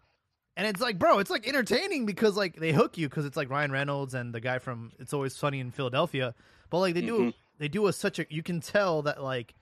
and 0.56 0.66
it's 0.66 0.80
like, 0.80 0.98
bro, 0.98 1.18
it's 1.20 1.30
like 1.30 1.46
entertaining 1.46 2.04
because 2.06 2.36
like 2.36 2.56
they 2.56 2.72
hook 2.72 2.98
you 2.98 3.08
because 3.08 3.24
it's 3.26 3.36
like 3.36 3.48
Ryan 3.50 3.70
Reynolds 3.70 4.14
and 4.14 4.34
the 4.34 4.40
guy 4.40 4.58
from 4.58 4.92
It's 4.98 5.12
Always 5.12 5.36
Sunny 5.36 5.60
in 5.60 5.70
Philadelphia. 5.70 6.34
But 6.70 6.78
like 6.78 6.94
they 6.94 7.02
do, 7.02 7.18
Mhm. 7.18 7.34
they 7.58 7.68
do 7.68 7.86
a 7.86 7.92
such 7.92 8.18
a 8.18 8.26
you 8.28 8.42
can 8.42 8.60
tell 8.60 9.02
that 9.02 9.22
like 9.22 9.54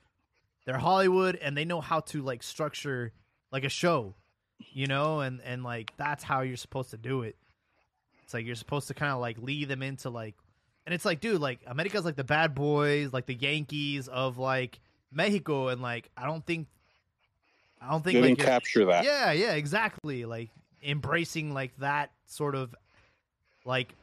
they're 0.65 0.79
Hollywood 0.79 1.37
and 1.37 1.57
they 1.57 1.65
know 1.65 1.81
how 1.81 2.01
to 2.01 2.23
like 2.23 2.43
structure 2.43 3.13
like 3.53 3.65
a 3.65 3.69
show, 3.69 4.15
you 4.73 4.87
know, 4.87 5.21
and 5.21 5.41
and 5.43 5.65
like 5.65 5.93
that's 5.97 6.25
how 6.25 6.41
you're 6.43 6.57
supposed 6.57 6.91
to 6.93 6.97
do 6.97 7.23
it. 7.23 7.37
It's 8.23 8.33
like 8.33 8.47
you're 8.47 8.55
supposed 8.55 8.89
to 8.89 8.95
kind 8.95 9.13
of 9.13 9.21
like 9.21 9.39
lead 9.39 9.69
them 9.69 9.83
into 9.83 10.09
like, 10.11 10.35
and 10.87 10.95
it's 10.95 11.05
like, 11.05 11.21
dude, 11.21 11.41
like 11.41 11.61
America's 11.67 12.05
like 12.05 12.17
the 12.17 12.25
bad 12.25 12.55
boys, 12.55 13.13
like 13.13 13.27
the 13.27 13.35
Yankees 13.35 14.07
of 14.09 14.39
like 14.39 14.79
Mexico, 15.13 15.69
and 15.69 15.83
like 15.83 16.09
I 16.17 16.27
don't 16.27 16.47
think, 16.47 16.69
I 17.83 17.91
don't 17.91 18.05
They 18.05 18.13
think 18.13 18.39
like 18.39 18.47
capture 18.47 18.85
that. 18.87 19.05
yeah, 19.05 19.33
yeah, 19.33 19.53
exactly. 19.55 20.25
Like 20.25 20.51
embracing 20.83 21.53
like 21.53 21.77
that 21.79 22.13
sort 22.27 22.55
of 22.55 22.75
like 23.65 23.95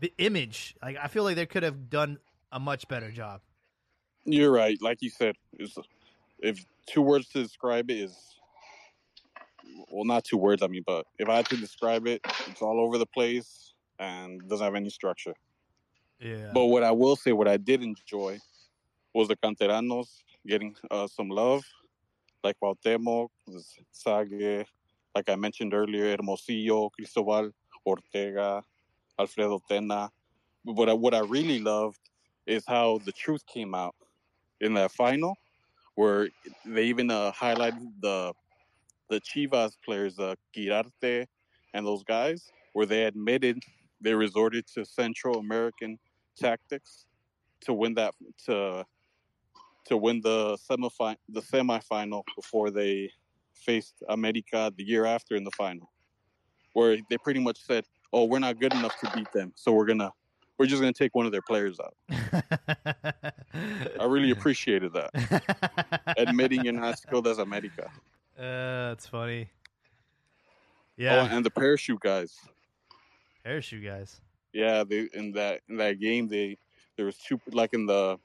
the 0.00 0.12
image. 0.18 0.74
Like 0.82 0.96
I 1.00 1.06
feel 1.06 1.22
like 1.22 1.36
they 1.36 1.46
could 1.46 1.62
have 1.62 1.88
done 1.88 2.18
a 2.50 2.58
much 2.58 2.88
better 2.88 3.10
job. 3.12 3.40
You're 4.24 4.50
right. 4.50 4.76
Like 4.82 5.00
you 5.00 5.10
said, 5.10 5.36
if 6.40 6.64
two 6.86 7.02
words 7.02 7.28
to 7.28 7.42
describe 7.42 7.90
it 7.90 7.98
is, 7.98 8.16
well, 9.90 10.04
not 10.04 10.24
two 10.24 10.38
words. 10.38 10.62
I 10.62 10.66
mean, 10.66 10.82
but 10.84 11.06
if 11.18 11.28
I 11.28 11.36
had 11.36 11.46
to 11.50 11.56
describe 11.56 12.06
it, 12.08 12.20
it's 12.48 12.62
all 12.62 12.80
over 12.80 12.98
the 12.98 13.06
place 13.06 13.74
and 14.00 14.40
doesn't 14.48 14.64
have 14.64 14.74
any 14.74 14.90
structure. 14.90 15.34
But 16.52 16.66
what 16.66 16.82
I 16.82 16.90
will 16.90 17.16
say, 17.16 17.32
what 17.32 17.48
I 17.48 17.56
did 17.56 17.82
enjoy, 17.82 18.38
was 19.14 19.28
the 19.28 19.36
canteranos 19.36 20.22
getting 20.46 20.74
uh, 20.90 21.06
some 21.06 21.28
love, 21.28 21.64
like 22.42 22.56
Cuauhtémoc, 22.62 23.28
Zague, 23.94 24.66
like 25.14 25.28
I 25.28 25.36
mentioned 25.36 25.72
earlier, 25.72 26.16
Hermosillo, 26.16 26.90
Cristobal, 26.90 27.50
Ortega, 27.86 28.62
Alfredo 29.18 29.62
Tena. 29.70 30.10
But 30.64 30.74
what 30.74 30.88
I, 30.88 30.92
what 30.92 31.14
I 31.14 31.20
really 31.20 31.60
loved 31.60 32.00
is 32.46 32.64
how 32.66 32.98
the 33.04 33.12
truth 33.12 33.46
came 33.46 33.74
out 33.74 33.94
in 34.60 34.74
that 34.74 34.90
final, 34.92 35.36
where 35.94 36.28
they 36.64 36.84
even 36.84 37.10
uh, 37.10 37.32
highlighted 37.32 37.92
the 38.00 38.32
the 39.10 39.20
Chivas 39.20 39.76
players, 39.84 40.18
uh, 40.18 40.34
and 41.74 41.86
those 41.86 42.02
guys, 42.04 42.50
where 42.72 42.86
they 42.86 43.04
admitted 43.04 43.62
they 44.00 44.14
resorted 44.14 44.66
to 44.74 44.84
Central 44.84 45.38
American 45.38 45.98
tactics 46.36 47.06
to 47.62 47.72
win 47.74 47.94
that 47.94 48.14
to 48.46 48.84
to 49.86 49.96
win 49.96 50.20
the 50.22 50.56
semifinal 50.56 51.16
the 51.28 51.40
semifinal 51.40 52.22
before 52.36 52.70
they 52.70 53.10
faced 53.54 54.02
America 54.08 54.72
the 54.76 54.84
year 54.84 55.04
after 55.06 55.36
in 55.36 55.44
the 55.44 55.50
final, 55.52 55.92
where 56.74 56.98
they 57.10 57.18
pretty 57.18 57.40
much 57.40 57.60
said, 57.60 57.86
"Oh, 58.12 58.24
we're 58.26 58.40
not 58.40 58.60
good 58.60 58.74
enough 58.74 58.96
to 59.00 59.08
beat 59.14 59.30
them, 59.32 59.52
so 59.56 59.72
we're 59.72 59.86
gonna 59.86 60.12
we're 60.58 60.66
just 60.66 60.80
gonna 60.82 60.92
take 60.92 61.14
one 61.14 61.26
of 61.26 61.32
their 61.32 61.42
players 61.42 61.78
out." 61.80 61.96
I 63.98 64.04
really 64.04 64.30
appreciated 64.36 64.92
that, 64.94 65.12
admitting 66.16 66.64
you're 66.64 66.72
not 66.72 66.96
good 67.10 67.26
as 67.26 67.38
America. 67.38 67.90
Uh, 68.36 68.90
that's 68.90 69.06
funny. 69.06 69.50
Oh, 71.08 71.22
Yeah, 71.22 71.28
and 71.30 71.44
the 71.44 71.50
parachute 71.50 72.00
guys. 72.00 72.36
Parachute 73.44 73.84
guys. 73.84 74.20
Yeah, 74.52 74.84
they 74.84 75.08
in 75.12 75.32
that 75.32 75.60
in 75.68 75.76
that 75.76 76.00
game 76.00 76.28
they 76.28 76.56
there 76.96 77.06
was 77.06 77.16
two 77.18 77.40
like 77.52 77.74
in 77.74 77.86
the 77.86 78.18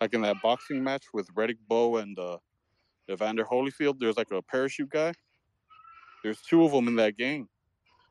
like 0.00 0.14
in 0.14 0.22
that 0.22 0.40
boxing 0.42 0.82
match 0.82 1.04
with 1.12 1.32
Riddick 1.34 1.58
Bowe 1.68 1.96
and 1.96 2.18
uh, 2.18 2.38
Evander 3.10 3.44
Holyfield. 3.44 3.98
There's 3.98 4.16
like 4.16 4.30
a 4.30 4.42
parachute 4.42 4.90
guy. 4.90 5.12
There's 6.22 6.40
two 6.40 6.64
of 6.64 6.72
them 6.72 6.88
in 6.88 6.96
that 6.96 7.16
game. 7.16 7.48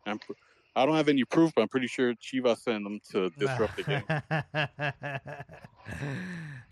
And 0.06 0.22
I 0.76 0.86
don't 0.86 0.96
have 0.96 1.10
any 1.10 1.24
proof, 1.24 1.52
but 1.56 1.62
I'm 1.62 1.68
pretty 1.68 1.88
sure 1.88 2.14
Chivas 2.16 2.60
sent 2.60 2.84
them 2.84 3.00
to 3.12 3.30
disrupt 3.38 3.78
the 3.78 3.84
game. 3.84 4.04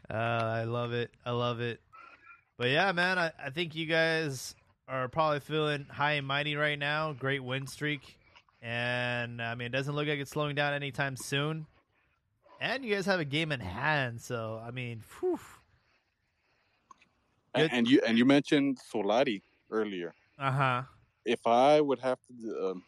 uh, 0.09 0.13
I 0.13 0.63
love 0.63 0.93
it. 0.93 1.11
I 1.25 1.31
love 1.31 1.59
it. 1.61 1.79
But 2.57 2.69
yeah, 2.69 2.91
man, 2.91 3.17
I, 3.17 3.31
I 3.43 3.49
think 3.49 3.75
you 3.75 3.85
guys 3.85 4.55
are 4.87 5.07
probably 5.07 5.39
feeling 5.39 5.85
high 5.89 6.13
and 6.13 6.27
mighty 6.27 6.55
right 6.55 6.77
now. 6.77 7.13
Great 7.13 7.43
win 7.43 7.67
streak. 7.67 8.17
And 8.61 9.41
I 9.41 9.55
mean, 9.55 9.67
it 9.67 9.71
doesn't 9.71 9.95
look 9.95 10.07
like 10.07 10.19
it's 10.19 10.31
slowing 10.31 10.55
down 10.55 10.73
anytime 10.73 11.15
soon. 11.15 11.65
And 12.59 12.85
you 12.85 12.93
guys 12.93 13.07
have 13.07 13.19
a 13.19 13.25
game 13.25 13.51
in 13.51 13.59
hand. 13.59 14.21
So, 14.21 14.61
I 14.63 14.69
mean, 14.71 15.03
whew. 15.19 15.39
And, 17.55 17.63
Good. 17.63 17.77
and 17.77 17.87
you 17.87 18.01
and 18.07 18.17
you 18.17 18.25
mentioned 18.25 18.77
Solari 18.93 19.41
earlier. 19.71 20.13
uh 20.39 20.51
huh. 20.51 20.81
If 21.25 21.45
I 21.45 21.81
would 21.81 21.99
have 21.99 22.19
to, 22.27 22.69
um, 22.69 22.83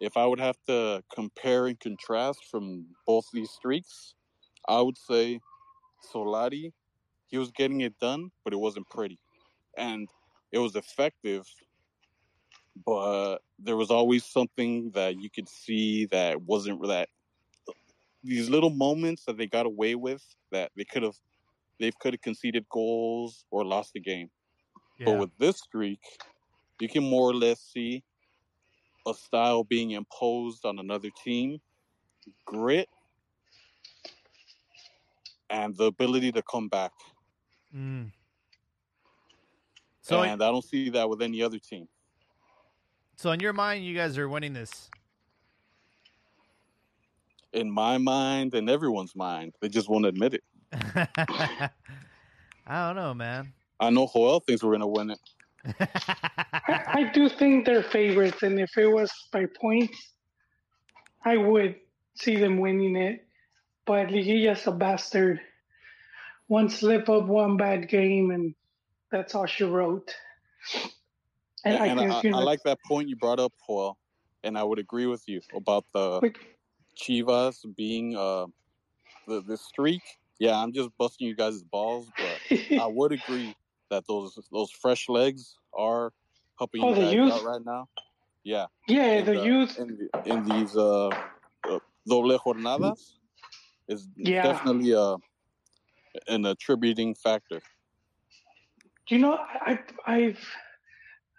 if 0.00 0.16
I 0.16 0.24
would 0.26 0.40
have 0.40 0.56
to 0.66 1.02
compare 1.14 1.66
and 1.66 1.78
contrast 1.78 2.40
from 2.50 2.86
both 3.06 3.26
these 3.32 3.50
streaks, 3.50 4.14
I 4.68 4.80
would 4.80 4.96
say 4.96 5.40
Solari, 6.12 6.72
he 7.26 7.38
was 7.38 7.50
getting 7.50 7.82
it 7.82 7.98
done, 7.98 8.30
but 8.44 8.52
it 8.52 8.56
wasn't 8.56 8.88
pretty, 8.88 9.18
and 9.76 10.08
it 10.52 10.58
was 10.58 10.74
effective. 10.74 11.44
But 12.86 13.38
there 13.58 13.76
was 13.76 13.90
always 13.90 14.24
something 14.24 14.90
that 14.92 15.20
you 15.20 15.28
could 15.30 15.48
see 15.48 16.06
that 16.06 16.40
wasn't 16.42 16.82
that. 16.88 17.08
These 18.22 18.50
little 18.50 18.70
moments 18.70 19.24
that 19.24 19.38
they 19.38 19.46
got 19.46 19.66
away 19.66 19.94
with 19.94 20.22
that 20.52 20.70
they 20.76 20.84
could 20.84 21.02
have, 21.02 21.16
they 21.78 21.90
could 22.00 22.14
have 22.14 22.20
conceded 22.20 22.68
goals 22.68 23.44
or 23.50 23.64
lost 23.64 23.92
the 23.94 24.00
game. 24.00 24.30
But 25.02 25.18
with 25.18 25.30
this 25.38 25.58
streak, 25.58 26.00
you 26.80 26.88
can 26.88 27.02
more 27.02 27.30
or 27.30 27.34
less 27.34 27.60
see 27.60 28.04
a 29.06 29.14
style 29.14 29.64
being 29.64 29.92
imposed 29.92 30.66
on 30.66 30.78
another 30.78 31.08
team, 31.24 31.58
grit, 32.44 32.88
and 35.48 35.74
the 35.76 35.84
ability 35.84 36.32
to 36.32 36.42
come 36.42 36.68
back. 36.68 36.92
Mm. 37.74 38.12
So, 40.02 40.22
and 40.22 40.42
I 40.42 40.50
don't 40.50 40.64
see 40.64 40.90
that 40.90 41.08
with 41.08 41.22
any 41.22 41.42
other 41.42 41.58
team. 41.58 41.88
So 43.20 43.32
in 43.32 43.40
your 43.40 43.52
mind, 43.52 43.84
you 43.84 43.94
guys 43.94 44.16
are 44.16 44.30
winning 44.30 44.54
this. 44.54 44.88
In 47.52 47.70
my 47.70 47.98
mind 47.98 48.54
and 48.54 48.70
everyone's 48.70 49.14
mind, 49.14 49.52
they 49.60 49.68
just 49.68 49.90
won't 49.90 50.06
admit 50.06 50.32
it. 50.32 50.44
I 50.72 51.68
don't 52.66 52.96
know, 52.96 53.12
man. 53.12 53.52
I 53.78 53.90
know 53.90 54.08
Joel 54.10 54.40
thinks 54.40 54.62
we're 54.62 54.70
going 54.70 54.80
to 54.80 54.86
win 54.86 55.10
it. 55.10 55.18
I, 56.66 56.84
I 56.86 57.10
do 57.12 57.28
think 57.28 57.66
they're 57.66 57.82
favorites, 57.82 58.42
and 58.42 58.58
if 58.58 58.78
it 58.78 58.86
was 58.86 59.12
by 59.30 59.44
points, 59.60 60.12
I 61.22 61.36
would 61.36 61.74
see 62.14 62.36
them 62.36 62.58
winning 62.58 62.96
it. 62.96 63.26
But 63.84 64.10
Liguilla's 64.10 64.66
a 64.66 64.72
bastard. 64.72 65.40
One 66.46 66.70
slip 66.70 67.10
up, 67.10 67.26
one 67.26 67.58
bad 67.58 67.86
game, 67.90 68.30
and 68.30 68.54
that's 69.12 69.34
all 69.34 69.44
she 69.44 69.64
wrote. 69.64 70.14
And, 71.64 71.74
And, 71.74 72.00
I 72.00 72.04
I, 72.04 72.20
think 72.20 72.34
I 72.34 72.38
like 72.38 72.62
that 72.64 72.78
point 72.86 73.08
you 73.08 73.16
brought 73.16 73.40
up, 73.40 73.52
Paul, 73.66 73.98
and 74.44 74.56
I 74.56 74.62
would 74.64 74.78
agree 74.78 75.06
with 75.06 75.24
you 75.26 75.40
about 75.54 75.84
the 75.92 76.20
Chivas 76.96 77.64
being 77.76 78.16
uh, 78.16 78.46
the, 79.26 79.42
the 79.42 79.56
streak. 79.56 80.02
Yeah, 80.38 80.56
I'm 80.60 80.72
just 80.72 80.90
busting 80.98 81.26
you 81.28 81.34
guys' 81.36 81.62
balls, 81.62 82.10
but 82.18 82.40
I 82.78 82.86
would 82.86 83.12
agree 83.12 83.54
that 83.90 84.04
those 84.08 84.38
those 84.50 84.70
fresh 84.70 85.08
legs 85.08 85.56
are 85.74 86.12
helping 86.58 86.82
Oh, 86.82 86.94
you 86.94 86.94
guys 86.94 87.14
youth? 87.14 87.32
out 87.32 87.44
right 87.44 87.64
now. 87.64 87.88
Yeah, 88.42 88.66
yeah, 88.88 89.04
in 89.18 89.24
the 89.26 89.36
youth. 89.36 89.78
in, 89.78 89.98
the- 89.98 90.32
in 90.32 90.44
these 90.46 90.74
uh, 90.76 91.08
uh, 91.08 91.78
doble 92.08 92.38
jornadas 92.38 93.12
is 93.88 94.08
Yeah. 94.16 94.42
definitely 94.42 94.94
uh, 94.94 95.18
an 96.28 96.46
attributing 96.46 97.14
factor. 97.14 97.60
Do 99.06 99.14
you 99.14 99.20
know, 99.20 99.36
I, 99.38 99.78
I've 100.06 100.38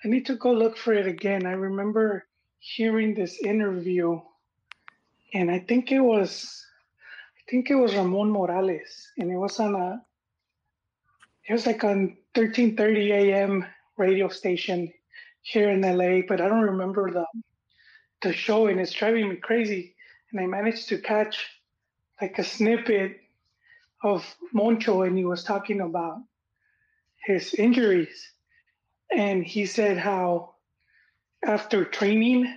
I 0.04 0.08
need 0.08 0.26
to 0.28 0.36
go 0.36 0.52
look 0.52 0.78
for 0.78 0.94
it 0.94 1.06
again. 1.06 1.46
I 1.46 1.52
remember 1.52 2.26
hearing 2.60 3.14
this 3.14 3.40
interview, 3.44 4.20
and 5.34 5.52
I 5.52 5.60
think 5.60 5.92
it 5.92 6.00
was, 6.00 6.66
I 7.38 7.52
think 7.52 7.70
it 7.70 7.76
was 7.76 7.96
Ramon 7.96 8.32
Morales, 8.32 9.12
and 9.18 9.32
it 9.32 9.38
was 9.38 9.60
on 9.60 9.76
a, 9.76 10.02
it 11.48 11.54
was 11.54 11.68
like 11.68 11.84
on 11.84 12.18
13:30 12.34 13.12
a.m. 13.12 13.66
radio 13.98 14.28
station 14.28 14.92
here 15.44 15.70
in 15.70 15.82
LA, 15.82 16.22
but 16.28 16.42
I 16.42 16.48
don't 16.48 16.62
remember 16.62 17.12
the 17.12 17.26
the 18.22 18.34
show, 18.34 18.68
and 18.68 18.80
it's 18.80 18.94
driving 18.94 19.30
me 19.30 19.36
crazy. 19.36 19.96
And 20.32 20.40
I 20.40 20.46
managed 20.48 20.90
to 20.90 20.98
catch 20.98 21.48
like 22.22 22.40
a 22.40 22.44
snippet 22.44 23.20
of 24.04 24.26
Moncho, 24.54 25.04
and 25.04 25.18
he 25.18 25.26
was 25.26 25.44
talking 25.44 25.82
about 25.82 26.20
his 27.26 27.54
injuries, 27.54 28.34
and 29.16 29.44
he 29.44 29.66
said 29.66 29.98
how 29.98 30.56
after 31.46 31.84
training, 31.86 32.54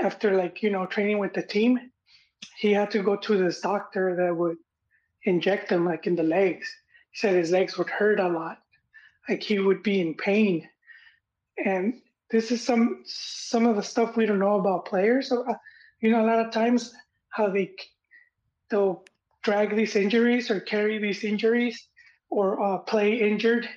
after 0.00 0.36
like 0.36 0.62
you 0.62 0.70
know 0.70 0.86
training 0.86 1.18
with 1.18 1.34
the 1.34 1.42
team, 1.42 1.78
he 2.56 2.72
had 2.72 2.90
to 2.92 3.02
go 3.02 3.16
to 3.16 3.36
this 3.36 3.60
doctor 3.60 4.16
that 4.16 4.36
would 4.36 4.56
inject 5.24 5.70
him 5.70 5.84
like 5.84 6.06
in 6.06 6.16
the 6.16 6.22
legs. 6.22 6.74
He 7.10 7.18
said 7.18 7.34
his 7.34 7.50
legs 7.50 7.76
would 7.76 7.90
hurt 7.90 8.20
a 8.20 8.28
lot, 8.28 8.58
like 9.28 9.42
he 9.42 9.58
would 9.58 9.82
be 9.82 10.00
in 10.00 10.14
pain, 10.14 10.68
and 11.64 12.00
this 12.30 12.50
is 12.50 12.64
some 12.64 13.02
some 13.04 13.66
of 13.66 13.76
the 13.76 13.82
stuff 13.82 14.16
we 14.16 14.26
don't 14.26 14.38
know 14.38 14.58
about 14.58 14.86
players. 14.86 15.28
So, 15.28 15.44
uh, 15.48 15.54
you 16.00 16.10
know, 16.10 16.24
a 16.24 16.26
lot 16.26 16.44
of 16.44 16.50
times 16.50 16.94
how 17.28 17.48
they 17.48 17.74
they'll 18.70 19.04
drag 19.42 19.76
these 19.76 19.96
injuries 19.96 20.50
or 20.50 20.60
carry 20.60 20.98
these 20.98 21.24
injuries 21.24 21.88
or 22.30 22.60
uh, 22.62 22.78
play 22.78 23.20
injured. 23.20 23.68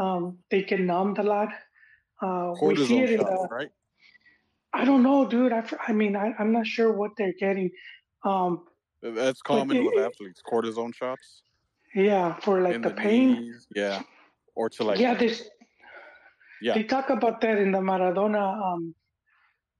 Um, 0.00 0.38
they 0.50 0.62
get 0.62 0.80
numbed 0.80 1.18
a 1.18 1.22
lot. 1.22 1.48
Uh, 2.22 2.54
we 2.62 2.76
see 2.76 2.94
Cortisone 2.96 3.02
it 3.02 3.10
in 3.10 3.20
shots, 3.20 3.42
the, 3.42 3.48
right? 3.50 3.68
I 4.72 4.84
don't 4.84 5.02
know, 5.02 5.26
dude. 5.28 5.52
I, 5.52 5.62
I 5.88 5.92
mean, 5.92 6.16
I, 6.16 6.32
I'm 6.38 6.52
not 6.52 6.66
sure 6.66 6.92
what 6.92 7.12
they're 7.18 7.38
getting. 7.38 7.70
Um, 8.24 8.66
That's 9.02 9.42
common 9.42 9.76
it- 9.76 9.84
with 9.84 9.98
athletes. 9.98 10.40
Cortisone 10.50 10.94
shots 10.94 11.42
yeah, 11.94 12.36
for 12.40 12.60
like 12.60 12.82
the, 12.82 12.90
the 12.90 12.94
pain. 12.94 13.34
knees, 13.34 13.66
yeah, 13.74 14.02
or 14.54 14.68
to 14.70 14.84
like 14.84 14.98
yeah, 14.98 15.14
there's 15.14 15.42
Yeah. 16.62 16.74
They 16.74 16.84
talk 16.84 17.10
about 17.10 17.40
that 17.40 17.58
in 17.58 17.72
the 17.72 17.78
Maradona. 17.78 18.44
Um, 18.62 18.94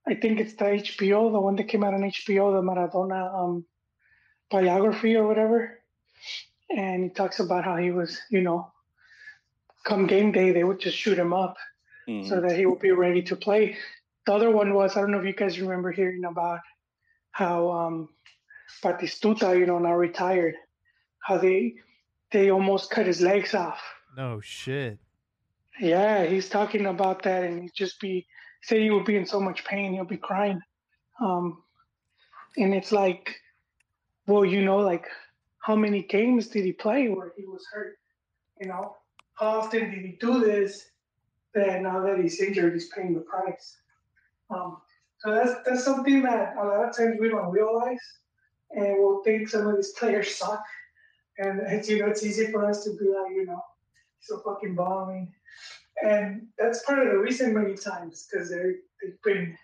I 0.08 0.14
think 0.14 0.40
it's 0.40 0.54
the 0.54 0.64
HBO, 0.64 1.30
the 1.30 1.40
one 1.40 1.56
that 1.56 1.68
came 1.68 1.84
out 1.84 1.94
on 1.94 2.00
HBO, 2.00 2.52
the 2.56 2.62
Maradona 2.62 3.34
um, 3.34 3.64
biography 4.50 5.14
or 5.14 5.26
whatever. 5.26 5.78
And 6.70 7.04
he 7.04 7.10
talks 7.10 7.38
about 7.40 7.64
how 7.64 7.76
he 7.76 7.90
was, 7.90 8.18
you 8.30 8.40
know, 8.40 8.72
come 9.84 10.06
game 10.06 10.32
day, 10.32 10.52
they 10.52 10.64
would 10.64 10.80
just 10.80 10.96
shoot 10.96 11.18
him 11.18 11.32
up 11.32 11.56
Mhm. 12.08 12.28
so 12.28 12.40
that 12.40 12.56
he 12.56 12.66
would 12.66 12.80
be 12.80 12.90
ready 12.92 13.22
to 13.22 13.36
play. 13.36 13.76
The 14.26 14.32
other 14.32 14.50
one 14.50 14.74
was 14.74 14.96
I 14.96 15.00
don't 15.00 15.10
know 15.10 15.18
if 15.20 15.24
you 15.24 15.32
guys 15.32 15.60
remember 15.60 15.90
hearing 15.92 16.24
about 16.24 16.60
how 17.32 17.70
um, 17.70 18.08
Batistuta, 18.82 19.58
you 19.58 19.66
know, 19.66 19.78
now 19.78 19.94
retired, 19.94 20.54
how 21.20 21.38
they 21.38 21.74
they 22.30 22.50
almost 22.50 22.90
cut 22.90 23.06
his 23.06 23.20
legs 23.20 23.54
off. 23.54 23.82
No 24.16 24.40
shit. 24.40 24.98
Yeah, 25.80 26.24
he's 26.26 26.48
talking 26.48 26.86
about 26.86 27.22
that, 27.22 27.44
and 27.44 27.62
he'd 27.62 27.74
just 27.74 28.00
be 28.00 28.26
say 28.62 28.82
he 28.82 28.90
would 28.90 29.06
be 29.06 29.16
in 29.16 29.26
so 29.26 29.40
much 29.40 29.64
pain, 29.64 29.94
he'll 29.94 30.04
be 30.04 30.16
crying. 30.18 30.60
Um, 31.20 31.62
and 32.56 32.74
it's 32.74 32.92
like, 32.92 33.40
well, 34.26 34.44
you 34.44 34.62
know, 34.62 34.78
like 34.78 35.06
how 35.58 35.74
many 35.76 36.02
games 36.02 36.48
did 36.48 36.64
he 36.64 36.72
play 36.72 37.08
where 37.08 37.32
he 37.36 37.44
was 37.46 37.66
hurt? 37.72 37.96
You 38.60 38.68
know, 38.68 38.96
how 39.40 39.60
often 39.60 39.90
did 39.90 40.04
he 40.04 40.16
do 40.20 40.40
this? 40.40 40.86
That 41.54 41.82
now 41.82 42.00
that 42.02 42.20
he's 42.20 42.40
injured, 42.40 42.74
he's 42.74 42.88
paying 42.88 43.14
the 43.14 43.20
price. 43.20 43.78
Um, 44.50 44.76
so 45.18 45.34
that's 45.34 45.54
that's 45.66 45.84
something 45.84 46.22
that 46.22 46.56
a 46.56 46.64
lot 46.64 46.88
of 46.88 46.96
times 46.96 47.16
we 47.18 47.28
don't 47.28 47.50
realize, 47.50 47.98
and 48.70 48.96
we'll 48.98 49.22
think 49.24 49.48
some 49.48 49.66
of 49.66 49.74
these 49.74 49.90
players 49.98 50.36
suck. 50.36 50.62
And 51.38 51.60
it's 51.66 51.88
you 51.88 51.98
know 51.98 52.06
it's 52.06 52.24
easy 52.24 52.52
for 52.52 52.64
us 52.66 52.84
to 52.84 52.90
be 52.90 53.06
like 53.06 53.32
you 53.32 53.46
know 53.46 53.60
a 54.32 54.38
fucking 54.42 54.76
bombing, 54.76 55.32
and 56.04 56.46
that's 56.56 56.84
part 56.84 57.00
of 57.00 57.12
the 57.12 57.18
reason 57.18 57.54
many 57.54 57.74
times 57.74 58.28
because 58.30 58.48
they're 58.48 58.74
they've 59.02 59.20
been 59.24 59.56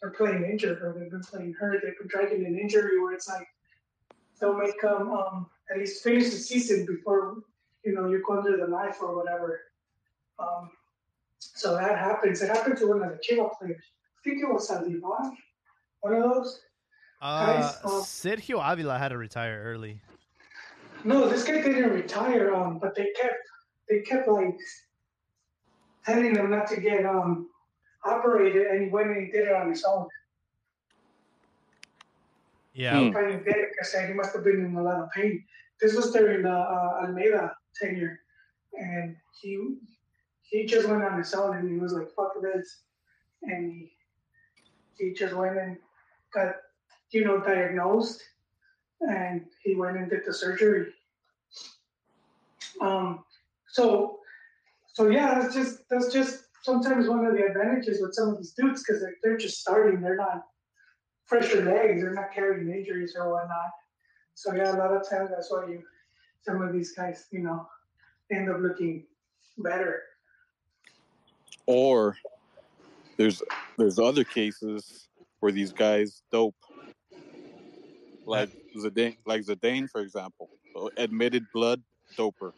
they're 0.00 0.10
playing 0.10 0.44
injured 0.44 0.82
or 0.82 0.94
they've 0.96 1.10
been 1.10 1.22
playing 1.22 1.54
hurt. 1.58 1.80
They've 1.82 1.98
been 1.98 2.08
dragging 2.08 2.46
an 2.46 2.58
injury 2.58 3.00
where 3.00 3.14
it's 3.14 3.28
like 3.28 3.48
they'll 4.38 4.56
make 4.56 4.80
them 4.80 5.10
um, 5.10 5.46
at 5.70 5.78
least 5.78 6.04
finish 6.04 6.24
the 6.24 6.36
season 6.36 6.86
before 6.86 7.38
you 7.84 7.94
know 7.94 8.08
you 8.08 8.22
go 8.26 8.38
under 8.38 8.56
the 8.56 8.66
knife 8.66 8.98
or 9.00 9.14
whatever. 9.16 9.60
Um, 10.38 10.70
so 11.38 11.76
that 11.76 11.98
happens. 11.98 12.42
It 12.42 12.48
happened 12.48 12.78
to 12.78 12.86
one 12.88 13.02
of 13.02 13.10
the 13.10 13.18
Chiva 13.18 13.50
players. 13.58 13.82
I 14.18 14.20
think 14.28 14.42
it 14.42 14.48
was 14.48 14.68
Saldivar, 14.68 15.32
one 16.00 16.14
of 16.14 16.22
those. 16.22 16.60
Uh, 17.20 17.46
Guys, 17.46 17.76
uh, 17.84 17.88
Sergio 18.02 18.60
Avila 18.60 18.98
had 18.98 19.08
to 19.08 19.18
retire 19.18 19.62
early. 19.64 20.00
No, 21.04 21.28
this 21.28 21.44
guy 21.44 21.60
didn't 21.60 21.90
retire, 21.90 22.54
um, 22.54 22.78
but 22.78 22.94
they 22.94 23.08
kept 23.20 23.36
they 23.88 24.00
kept 24.00 24.26
like 24.26 24.58
telling 26.04 26.34
him 26.34 26.50
not 26.50 26.66
to 26.68 26.80
get 26.80 27.04
um 27.04 27.48
operated, 28.04 28.66
and 28.66 28.84
he 28.84 28.88
went 28.88 29.08
and 29.08 29.26
he 29.26 29.32
did 29.32 29.48
it 29.48 29.52
on 29.54 29.68
his 29.68 29.84
own. 29.84 30.06
Yeah. 32.72 32.98
Hmm. 32.98 33.12
Finally 33.12 33.44
did 33.44 33.56
it 33.56 33.68
because 33.70 33.94
he 33.94 34.14
must 34.14 34.34
have 34.34 34.44
been 34.44 34.64
in 34.64 34.74
a 34.76 34.82
lot 34.82 35.00
of 35.00 35.10
pain. 35.12 35.44
This 35.80 35.94
was 35.94 36.10
during 36.10 36.42
the 36.42 36.50
uh, 36.50 37.02
Almeyda 37.02 37.54
tenure, 37.80 38.20
and 38.72 39.16
he 39.40 39.76
he 40.42 40.66
just 40.66 40.88
went 40.88 41.02
on 41.02 41.18
his 41.18 41.34
own, 41.34 41.56
and 41.56 41.70
he 41.70 41.78
was 41.78 41.92
like, 41.92 42.10
"Fuck 42.14 42.40
this," 42.42 42.82
and 43.42 43.72
he 43.72 43.92
he 44.98 45.12
just 45.12 45.34
went 45.34 45.58
and 45.58 45.76
got 46.32 46.56
you 47.10 47.24
know 47.24 47.40
diagnosed, 47.40 48.22
and 49.00 49.46
he 49.62 49.74
went 49.74 49.96
and 49.96 50.10
did 50.10 50.22
the 50.26 50.32
surgery. 50.32 50.92
Um, 52.80 53.24
so 53.68 54.18
so 54.92 55.08
yeah, 55.08 55.40
that's 55.40 55.54
just 55.54 55.88
that's 55.90 56.12
just 56.12 56.44
sometimes 56.62 57.08
one 57.08 57.26
of 57.26 57.34
the 57.34 57.44
advantages 57.44 58.00
with 58.00 58.14
some 58.14 58.30
of 58.30 58.38
these 58.38 58.52
dudes 58.52 58.82
because 58.82 59.04
they're, 59.22 59.36
just 59.36 59.60
starting, 59.60 60.00
they're 60.00 60.16
not 60.16 60.46
fresher 61.26 61.62
legs, 61.62 62.00
they're 62.00 62.14
not 62.14 62.32
carrying 62.32 62.70
injuries 62.70 63.14
or 63.18 63.30
whatnot. 63.30 63.70
So 64.34 64.54
yeah, 64.54 64.74
a 64.74 64.78
lot 64.78 64.92
of 64.92 65.08
times 65.08 65.30
that's 65.30 65.50
why 65.50 65.66
you 65.68 65.82
some 66.44 66.62
of 66.62 66.72
these 66.72 66.92
guys, 66.92 67.26
you 67.30 67.40
know, 67.40 67.66
end 68.30 68.50
up 68.50 68.60
looking 68.60 69.04
better. 69.58 70.02
Or 71.66 72.16
there's 73.16 73.42
there's 73.78 73.98
other 73.98 74.24
cases 74.24 75.08
where 75.40 75.52
these 75.52 75.72
guys 75.72 76.22
dope, 76.30 76.56
like 78.26 78.50
Zidane, 78.76 79.16
like 79.26 79.42
Zidane, 79.42 79.88
for 79.90 80.00
example, 80.00 80.50
admitted 80.96 81.44
blood 81.54 81.82
doper. 82.18 82.52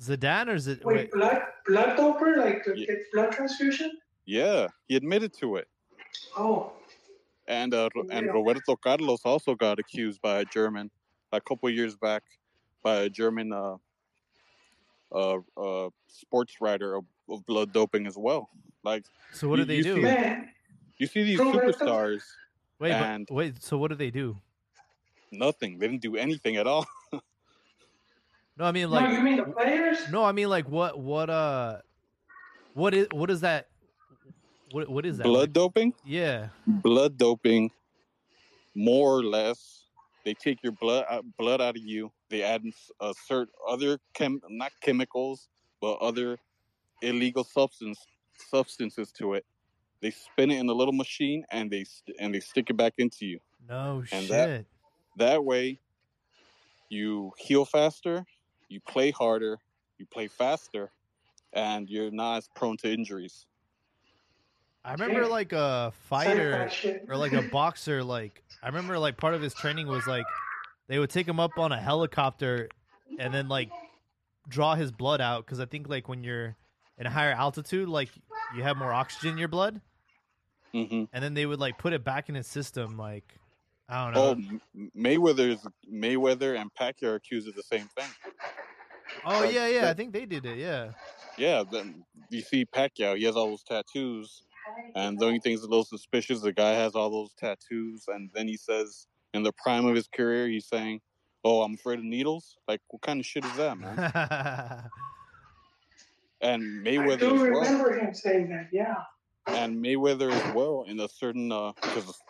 Zidane 0.00 0.48
or 0.48 0.58
Zid- 0.58 0.84
Wait, 0.84 0.94
wait, 0.96 1.10
blood 1.12 1.42
blood 1.66 1.98
doper, 1.98 2.36
like 2.38 2.64
Yeah. 2.66 2.86
get 2.86 2.98
blood 3.12 3.32
transfusion? 3.32 3.90
Yeah, 4.24 4.68
he 4.86 4.96
admitted 4.96 5.32
to 5.40 5.56
it. 5.56 5.68
Oh, 6.36 6.72
And 7.48 7.74
uh, 7.74 7.90
and 8.10 8.32
Roberto 8.32 8.76
Carlos 8.76 9.20
also 9.24 9.54
got 9.56 9.80
accused 9.80 10.20
by 10.22 10.40
a 10.40 10.44
German 10.44 10.90
a 11.32 11.40
couple 11.40 11.68
years 11.70 11.96
back 11.96 12.22
by 12.82 12.96
a 13.02 13.08
German 13.08 13.52
uh, 13.52 13.76
uh, 15.12 15.38
uh, 15.56 15.90
sports 16.08 16.56
writer 16.60 16.96
of, 16.96 17.04
of 17.28 17.44
blood 17.46 17.72
doping 17.72 18.06
as 18.06 18.16
well. 18.16 18.48
Like 18.84 19.04
so 19.32 19.48
what 19.48 19.56
do 19.56 19.62
you- 19.62 19.66
they 19.66 19.76
you 19.76 19.82
do? 19.84 19.94
see- 19.96 20.00
man. 20.02 20.48
you 20.98 21.06
see 21.06 21.22
these 21.24 21.40
superstars, 21.40 22.22
Wait, 22.78 22.92
but- 22.92 23.30
wait. 23.34 23.62
So 23.62 23.78
what 23.78 23.88
do 23.90 23.94
they 23.96 24.10
do? 24.10 24.36
nothing. 25.34 25.78
They 25.78 25.88
didn't 25.88 26.02
do 26.02 26.16
anything 26.16 26.56
at 26.56 26.66
all. 26.66 26.86
No, 28.58 28.66
I 28.66 28.72
mean 28.72 28.90
no, 28.90 28.98
you 29.00 29.06
like 29.06 29.22
mean 29.22 29.36
the 29.38 29.44
players? 29.44 29.96
no, 30.10 30.22
I 30.22 30.32
mean 30.32 30.50
like 30.50 30.68
what 30.68 30.98
what 30.98 31.30
uh 31.30 31.78
what 32.74 32.92
is 32.92 33.06
what 33.10 33.30
is 33.30 33.40
that? 33.40 33.68
What 34.72 34.90
what 34.90 35.06
is 35.06 35.16
that? 35.16 35.24
blood 35.24 35.54
doping, 35.54 35.94
Yeah. 36.04 36.48
blood 36.66 37.16
doping, 37.16 37.70
more 38.74 39.16
or 39.16 39.24
less. 39.24 39.81
They 40.24 40.34
take 40.34 40.62
your 40.62 40.72
blood 40.72 41.04
out, 41.10 41.24
blood 41.38 41.60
out 41.60 41.76
of 41.76 41.82
you. 41.82 42.12
They 42.30 42.42
add 42.42 42.62
a 43.00 43.04
uh, 43.04 43.12
certain 43.26 43.52
other 43.68 43.98
chem, 44.14 44.40
not 44.48 44.72
chemicals, 44.80 45.48
but 45.80 45.94
other 45.94 46.38
illegal 47.02 47.44
substance 47.44 47.98
substances 48.50 49.12
to 49.12 49.34
it. 49.34 49.44
They 50.00 50.10
spin 50.10 50.50
it 50.50 50.58
in 50.58 50.68
a 50.68 50.72
little 50.72 50.92
machine 50.94 51.44
and 51.50 51.70
they 51.70 51.84
st- 51.84 52.16
and 52.18 52.34
they 52.34 52.40
stick 52.40 52.70
it 52.70 52.76
back 52.76 52.94
into 52.98 53.26
you. 53.26 53.40
No 53.68 53.98
And 54.12 54.26
shit. 54.26 54.28
that- 54.28 54.66
That 55.16 55.44
way, 55.44 55.78
you 56.88 57.32
heal 57.38 57.64
faster, 57.64 58.24
you 58.68 58.80
play 58.80 59.10
harder, 59.10 59.58
you 59.98 60.06
play 60.06 60.28
faster, 60.28 60.90
and 61.52 61.88
you're 61.88 62.10
not 62.10 62.36
as 62.38 62.48
prone 62.56 62.76
to 62.78 62.90
injuries. 62.92 63.46
I 64.84 64.92
remember 64.92 65.26
like 65.26 65.52
a 65.52 65.92
fighter 66.08 66.70
or 67.08 67.16
like 67.16 67.32
a 67.32 67.42
boxer 67.42 68.02
like 68.02 68.42
I 68.62 68.68
remember 68.68 68.98
like 68.98 69.16
part 69.16 69.34
of 69.34 69.42
his 69.42 69.54
training 69.54 69.88
was 69.88 70.06
like 70.06 70.26
they 70.88 70.98
would 70.98 71.10
take 71.10 71.26
him 71.26 71.40
up 71.40 71.58
on 71.58 71.72
a 71.72 71.80
helicopter 71.80 72.68
and 73.18 73.34
then 73.34 73.48
like 73.48 73.68
draw 74.48 74.74
his 74.74 74.92
blood 74.92 75.20
out 75.20 75.44
because 75.44 75.60
I 75.60 75.66
think 75.66 75.88
like 75.88 76.08
when 76.08 76.22
you're 76.22 76.56
in 76.98 77.06
a 77.06 77.10
higher 77.10 77.32
altitude, 77.32 77.88
like 77.88 78.10
you 78.56 78.62
have 78.62 78.76
more 78.76 78.92
oxygen 78.92 79.32
in 79.32 79.38
your 79.38 79.48
blood, 79.48 79.80
hmm 80.72 81.04
and 81.12 81.22
then 81.22 81.34
they 81.34 81.44
would 81.46 81.60
like 81.60 81.78
put 81.78 81.92
it 81.92 82.04
back 82.04 82.28
in 82.28 82.34
his 82.34 82.46
system. 82.46 82.96
Like 82.96 83.24
I 83.88 84.04
don't 84.12 84.16
Oh, 84.16 84.34
know. 84.34 84.58
M- 84.76 84.90
Mayweather's 84.96 85.66
Mayweather 85.92 86.58
and 86.58 86.70
Pacquiao 86.74 87.08
are 87.08 87.14
accused 87.16 87.48
of 87.48 87.54
the 87.54 87.62
same 87.64 87.88
thing. 87.98 88.08
Oh, 89.24 89.40
like, 89.40 89.54
yeah, 89.54 89.68
yeah. 89.68 89.90
I 89.90 89.94
think 89.94 90.12
they 90.12 90.26
did 90.26 90.46
it. 90.46 90.58
Yeah. 90.58 90.92
Yeah, 91.38 91.64
then 91.70 92.04
you 92.30 92.40
see 92.42 92.64
Pacquiao, 92.64 93.16
he 93.16 93.24
has 93.24 93.36
all 93.36 93.48
those 93.50 93.62
tattoos, 93.62 94.42
and 94.94 95.18
the 95.18 95.24
only 95.26 95.40
thing's 95.40 95.62
a 95.62 95.68
little 95.68 95.84
suspicious. 95.84 96.40
The 96.40 96.52
guy 96.52 96.70
has 96.72 96.94
all 96.94 97.10
those 97.10 97.32
tattoos, 97.38 98.04
and 98.08 98.30
then 98.34 98.48
he 98.48 98.56
says, 98.56 99.06
in 99.34 99.42
the 99.42 99.52
prime 99.52 99.84
of 99.86 99.94
his 99.94 100.08
career, 100.08 100.48
he's 100.48 100.66
saying, 100.66 101.00
"Oh, 101.44 101.62
I'm 101.62 101.74
afraid 101.74 101.98
of 102.00 102.04
needles." 102.04 102.56
Like, 102.68 102.80
what 102.88 103.02
kind 103.02 103.20
of 103.20 103.26
shit 103.26 103.44
is 103.44 103.56
that, 103.56 103.78
man? 103.78 104.90
And 106.40 106.62
Mayweather. 106.86 107.12
I 107.14 107.16
do 107.16 107.34
as 107.34 107.40
well. 107.40 107.60
remember 107.62 107.98
him 107.98 108.14
saying 108.14 108.48
that. 108.50 108.68
Yeah. 108.72 108.94
and 109.48 109.82
Mayweather 109.84 110.30
as 110.32 110.54
well 110.54 110.84
in 110.86 111.00
a 111.00 111.08
certain 111.08 111.50
uh, 111.50 111.72
because 111.82 112.20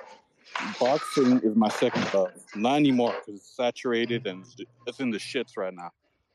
boxing 0.80 1.40
is 1.42 1.56
my 1.56 1.68
second 1.68 2.12
love. 2.14 2.32
Not 2.54 2.76
anymore 2.76 3.14
because 3.18 3.40
it's 3.40 3.56
saturated 3.56 4.26
and 4.26 4.44
it's 4.86 5.00
in 5.00 5.10
the 5.10 5.18
shits 5.18 5.56
right 5.56 5.74
now. 5.74 5.90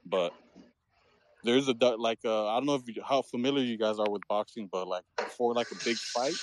But 0.06 0.34
there's 1.48 1.68
a 1.70 1.74
du- 1.74 1.96
like 1.96 2.20
uh, 2.26 2.48
I 2.50 2.56
don't 2.58 2.66
know 2.66 2.76
if 2.76 2.84
you, 2.88 3.02
how 3.02 3.22
familiar 3.22 3.64
you 3.64 3.78
guys 3.78 4.00
are 4.00 4.10
with 4.10 4.22
boxing, 4.28 4.68
but 4.70 4.88
like 4.88 5.04
before 5.16 5.54
like 5.54 5.72
a 5.72 5.76
big 5.84 5.96
fight, 5.96 6.34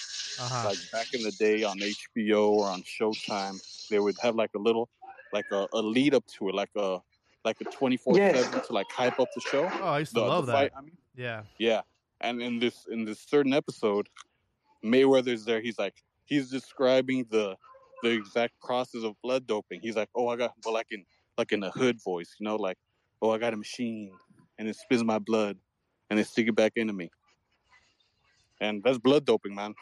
uh-huh. 0.41 0.69
like 0.69 0.79
back 0.91 1.13
in 1.13 1.23
the 1.23 1.31
day 1.33 1.63
on 1.63 1.79
HBO 1.79 2.49
or 2.49 2.71
on 2.71 2.83
Showtime, 2.83 3.61
they 3.91 3.99
would 3.99 4.17
have 4.23 4.35
like 4.35 4.51
a 4.57 4.59
little 4.59 4.89
like 5.33 5.45
a, 5.53 5.67
a 5.75 5.83
lead 5.83 6.15
up 6.15 6.27
to 6.39 6.49
it, 6.49 6.55
like 6.55 6.71
a 6.77 7.01
like 7.45 7.61
a 7.61 7.65
twenty 7.65 7.99
four 7.99 8.15
seven 8.15 8.61
to 8.63 8.73
like 8.73 8.91
hype 8.91 9.21
up 9.21 9.29
the 9.35 9.43
show. 9.43 9.69
Oh, 9.71 9.85
I 9.85 9.99
used 9.99 10.15
to 10.15 10.21
The, 10.21 10.27
love 10.27 10.47
the 10.47 10.53
that. 10.53 10.59
fight, 10.59 10.73
I 10.77 10.81
mean. 10.81 10.97
Yeah. 11.15 11.43
Yeah, 11.59 11.83
and 12.23 12.41
in 12.41 12.59
this 12.59 12.87
in 12.91 13.05
this 13.05 13.21
certain 13.21 13.53
episode, 13.53 14.09
Mayweather's 14.83 15.45
there. 15.45 15.61
He's 15.61 15.79
like 15.79 16.03
he's 16.25 16.51
describing 16.51 17.27
the 17.31 17.57
the 18.03 18.09
exact 18.11 18.59
process 18.61 19.05
of 19.05 19.21
blood 19.23 19.47
doping. 19.47 19.81
He's 19.83 19.97
like, 19.97 20.09
oh, 20.15 20.29
I 20.29 20.37
got 20.37 20.55
well, 20.65 20.73
like 20.73 20.89
in 20.91 21.05
like 21.37 21.53
in 21.53 21.63
a 21.63 21.71
hood 21.71 22.03
voice, 22.03 22.35
you 22.39 22.45
know, 22.45 22.57
like 22.57 22.79
oh, 23.25 23.31
I 23.31 23.39
got 23.39 23.55
a 23.55 23.57
machine 23.57 24.13
and 24.59 24.69
it 24.69 24.77
spits 24.77 25.03
my 25.03 25.19
blood 25.19 25.57
and 26.11 26.19
they 26.19 26.25
stick 26.25 26.49
it 26.49 26.55
back 26.55 26.73
into 26.77 26.93
me, 26.93 27.11
and 28.61 28.83
that's 28.83 28.99
blood 28.99 29.25
doping, 29.25 29.55
man. 29.55 29.75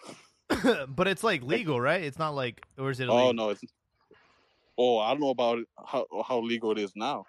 but 0.89 1.07
it's 1.09 1.25
like 1.25 1.43
legal, 1.43 1.81
right? 1.81 2.03
It's 2.03 2.19
not 2.19 2.35
like, 2.35 2.65
or 2.79 2.91
is 2.91 3.01
it? 3.01 3.09
Oh 3.09 3.33
no, 3.33 3.51
it's 3.51 3.63
oh 4.79 4.99
I 4.99 5.11
don't 5.13 5.21
know 5.21 5.31
about 5.31 5.59
it, 5.59 5.67
how 5.85 6.07
how 6.27 6.41
legal 6.41 6.73
it 6.73 6.79
is 6.79 6.93
now, 6.97 7.25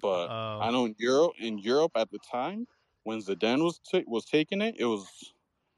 but 0.00 0.28
Oh. 0.28 0.58
I 0.62 0.70
know 0.70 0.86
in 0.86 0.94
Europe 0.98 1.32
in 1.38 1.58
Europe 1.58 1.92
at 1.96 2.10
the 2.10 2.18
time 2.18 2.66
when 3.04 3.20
Zidane 3.20 3.62
was 3.62 3.80
ta 3.90 4.00
was 4.06 4.24
taking 4.24 4.60
it, 4.60 4.76
it 4.78 4.84
was 4.84 5.06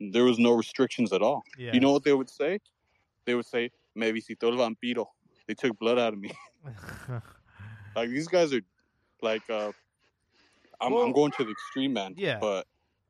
there 0.01 0.25
was 0.25 0.39
no 0.39 0.53
restrictions 0.53 1.13
at 1.13 1.23
all. 1.23 1.43
Yeah. 1.59 1.73
You 1.73 1.81
know 1.81 1.93
what 1.93 2.05
they 2.05 2.13
would 2.13 2.31
say? 2.31 2.61
They 3.25 3.35
would 3.35 3.47
say, 3.47 3.71
"Me 3.95 4.13
visitó 4.13 4.45
el 4.53 4.59
vampiro." 4.59 5.07
They 5.47 5.55
took 5.55 5.79
blood 5.79 5.99
out 5.99 6.13
of 6.13 6.19
me. 6.19 6.33
like 7.97 8.11
these 8.11 8.29
guys 8.29 8.53
are 8.53 8.61
like 9.23 9.49
uh 9.51 9.73
I'm, 10.81 10.93
Well- 10.93 11.03
I'm 11.05 11.13
going 11.13 11.33
to 11.33 11.45
the 11.45 11.51
extreme 11.51 11.93
man. 11.93 12.15
Yeah. 12.17 12.39
But 12.41 12.67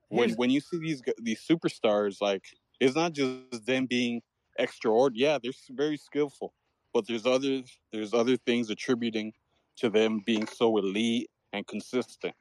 when 0.08 0.28
Here's- 0.28 0.38
when 0.38 0.50
you 0.50 0.60
see 0.60 0.78
these 0.78 1.02
these 1.18 1.40
superstars, 1.46 2.20
like 2.20 2.44
it's 2.80 2.94
not 2.94 3.12
just 3.12 3.64
them 3.66 3.86
being 3.86 4.22
extraordinary. 4.58 5.22
Yeah, 5.32 5.38
they're 5.42 5.52
very 5.70 5.96
skillful, 5.96 6.52
but 6.92 7.06
there's 7.06 7.26
other 7.26 7.62
there's 7.92 8.14
other 8.14 8.36
things 8.36 8.70
attributing 8.70 9.32
to 9.76 9.90
them 9.90 10.20
being 10.24 10.46
so 10.46 10.76
elite 10.78 11.28
and 11.52 11.66
consistent. 11.66 12.34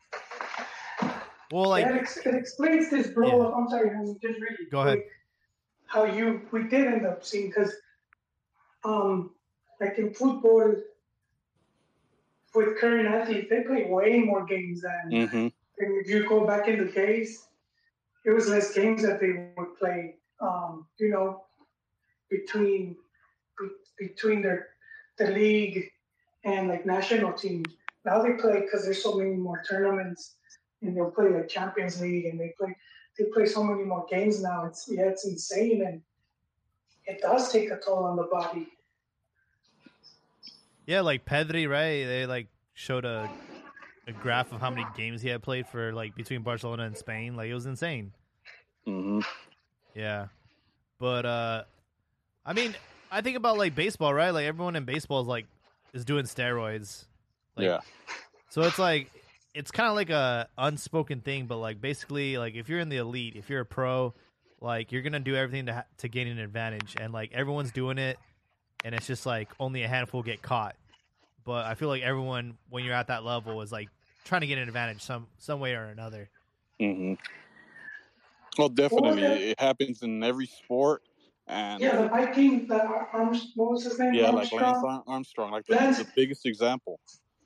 well, 1.51 1.69
like, 1.69 1.85
that 1.85 1.95
ex- 1.95 2.17
it 2.17 2.33
explains 2.33 2.89
this, 2.89 3.07
bro. 3.07 3.27
Yeah. 3.27 3.55
I'm 3.55 3.69
sorry, 3.69 3.89
I'm 3.91 4.05
just 4.19 4.39
reading. 4.39 4.67
Go 4.71 4.81
ahead. 4.81 4.97
quick 4.99 5.11
How 5.87 6.05
you 6.05 6.41
we 6.51 6.63
did 6.63 6.87
end 6.87 7.05
up 7.05 7.23
seeing 7.25 7.47
because, 7.47 7.73
um, 8.83 9.31
like 9.81 9.97
in 9.97 10.13
football, 10.13 10.75
with 12.55 12.77
current 12.77 13.07
athletes, 13.07 13.47
they 13.49 13.61
play 13.61 13.85
way 13.89 14.19
more 14.19 14.45
games 14.45 14.81
than. 14.81 15.11
Mm-hmm. 15.11 15.47
And 15.77 16.01
if 16.01 16.09
you 16.09 16.27
go 16.27 16.47
back 16.47 16.67
in 16.67 16.79
the 16.79 16.91
days, 16.91 17.47
it 18.25 18.31
was 18.31 18.47
less 18.47 18.73
games 18.73 19.03
that 19.03 19.19
they 19.19 19.49
would 19.57 19.77
play. 19.77 20.15
Um, 20.39 20.87
you 20.99 21.09
know, 21.09 21.45
between 22.29 22.95
be- 23.59 24.07
between 24.07 24.41
their 24.41 24.69
the 25.17 25.27
league 25.31 25.89
and 26.43 26.67
like 26.67 26.85
national 26.85 27.33
teams. 27.33 27.67
Now 28.05 28.21
they 28.21 28.33
play 28.33 28.61
because 28.61 28.83
there's 28.83 29.01
so 29.01 29.15
many 29.15 29.35
more 29.35 29.63
tournaments, 29.67 30.35
and 30.81 30.95
they'll 30.95 31.11
play 31.11 31.29
like 31.29 31.47
Champions 31.47 32.01
League, 32.01 32.25
and 32.25 32.39
they 32.39 32.53
play 32.59 32.75
they 33.17 33.25
play 33.33 33.45
so 33.45 33.63
many 33.63 33.83
more 33.83 34.05
games 34.09 34.41
now. 34.41 34.65
It's 34.65 34.85
yeah, 34.87 35.03
it's 35.03 35.25
insane, 35.25 35.83
and 35.85 36.01
it 37.05 37.21
does 37.21 37.51
take 37.51 37.71
a 37.71 37.79
toll 37.79 38.03
on 38.03 38.15
the 38.17 38.23
body. 38.23 38.67
Yeah, 40.85 41.01
like 41.01 41.25
Pedri, 41.25 41.69
right? 41.69 42.05
They 42.05 42.25
like 42.25 42.47
showed 42.73 43.05
a 43.05 43.29
a 44.07 44.11
graph 44.11 44.51
of 44.51 44.61
how 44.61 44.69
many 44.69 44.85
games 44.95 45.21
he 45.21 45.29
had 45.29 45.41
played 45.41 45.67
for 45.67 45.91
like 45.93 46.15
between 46.15 46.41
Barcelona 46.41 46.83
and 46.83 46.97
Spain. 46.97 47.35
Like 47.35 47.49
it 47.49 47.53
was 47.53 47.65
insane. 47.65 48.11
Mm-hmm. 48.87 49.21
Yeah. 49.95 50.27
But 50.99 51.25
uh 51.25 51.63
I 52.45 52.53
mean, 52.53 52.75
I 53.11 53.21
think 53.21 53.37
about 53.37 53.57
like 53.57 53.73
baseball, 53.73 54.13
right? 54.13 54.29
Like 54.29 54.45
everyone 54.45 54.75
in 54.75 54.85
baseball 54.85 55.21
is 55.21 55.27
like 55.27 55.47
is 55.93 56.05
doing 56.05 56.25
steroids. 56.25 57.05
Like, 57.55 57.65
yeah. 57.65 57.79
So 58.49 58.61
it's 58.61 58.77
like 58.77 59.09
it's 59.55 59.71
kind 59.71 59.89
of 59.89 59.95
like 59.95 60.09
a 60.09 60.49
unspoken 60.57 61.21
thing, 61.21 61.47
but 61.47 61.57
like 61.57 61.81
basically, 61.81 62.37
like 62.37 62.55
if 62.55 62.69
you're 62.69 62.79
in 62.79 62.89
the 62.89 62.97
elite, 62.97 63.35
if 63.35 63.49
you're 63.49 63.61
a 63.61 63.65
pro, 63.65 64.13
like 64.61 64.91
you're 64.91 65.01
gonna 65.01 65.19
do 65.19 65.35
everything 65.35 65.67
to 65.67 65.73
ha- 65.73 65.85
to 65.99 66.07
gain 66.09 66.27
an 66.27 66.39
advantage, 66.39 66.95
and 66.99 67.13
like 67.13 67.31
everyone's 67.33 67.71
doing 67.71 67.97
it, 67.97 68.19
and 68.85 68.93
it's 68.95 69.07
just 69.07 69.25
like 69.25 69.49
only 69.59 69.83
a 69.83 69.87
handful 69.87 70.21
get 70.23 70.41
caught. 70.41 70.75
But 71.43 71.65
I 71.65 71.73
feel 71.73 71.89
like 71.89 72.03
everyone, 72.03 72.57
when 72.69 72.85
you're 72.85 72.93
at 72.93 73.07
that 73.07 73.25
level, 73.25 73.61
is 73.61 73.71
like 73.71 73.89
trying 74.23 74.41
to 74.41 74.47
get 74.47 74.57
an 74.59 74.67
advantage 74.67 75.01
some 75.01 75.27
some 75.39 75.59
way 75.59 75.73
or 75.73 75.85
another. 75.85 76.29
Mm-hmm. 76.79 77.15
Well, 78.57 78.69
definitely, 78.69 79.21
that? 79.23 79.41
it 79.41 79.59
happens 79.59 80.01
in 80.01 80.23
every 80.23 80.45
sport, 80.45 81.01
and 81.47 81.81
Yeah, 81.81 82.03
the 82.03 82.07
Viking, 82.07 82.67
the 82.67 82.81
Arms, 82.85 83.51
what 83.55 83.71
was 83.71 83.83
his 83.83 83.99
name? 83.99 84.13
yeah, 84.13 84.29
like 84.29 84.51
Armstrong. 84.53 84.83
Lance 84.83 85.03
Armstrong, 85.07 85.51
like 85.51 85.65
the, 85.65 85.75
the 85.75 86.07
biggest 86.15 86.45
example. 86.45 86.99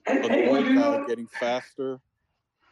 And, 0.05 0.21
But 0.21 0.31
the 0.31 0.47
but 0.49 0.65
you 0.65 0.73
know, 0.73 1.05
getting 1.07 1.27
faster 1.27 1.99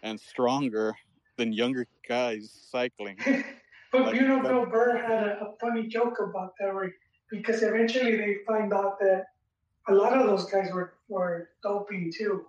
and 0.04 0.20
stronger 0.20 0.96
than 1.38 1.52
younger 1.52 1.88
guys 2.08 2.52
cycling. 2.70 3.18
but 3.92 4.02
Like, 4.02 4.16
you 4.16 4.28
know, 4.28 4.42
that- 4.44 4.50
Bill 4.52 4.66
Burr 4.68 4.98
had 4.98 5.24
a, 5.24 5.48
a 5.48 5.54
funny 5.60 5.88
joke 5.88 6.18
about 6.20 6.54
that, 6.60 6.74
where, 6.74 6.94
because 7.30 7.64
eventually 7.64 8.16
they 8.18 8.38
find 8.46 8.74
out 8.74 9.00
that 9.00 9.26
a 9.88 9.94
lot 9.94 10.18
of 10.18 10.28
those 10.28 10.46
guys 10.50 10.72
were, 10.74 10.94
were 11.10 11.50
doping 11.64 12.12
too. 12.16 12.46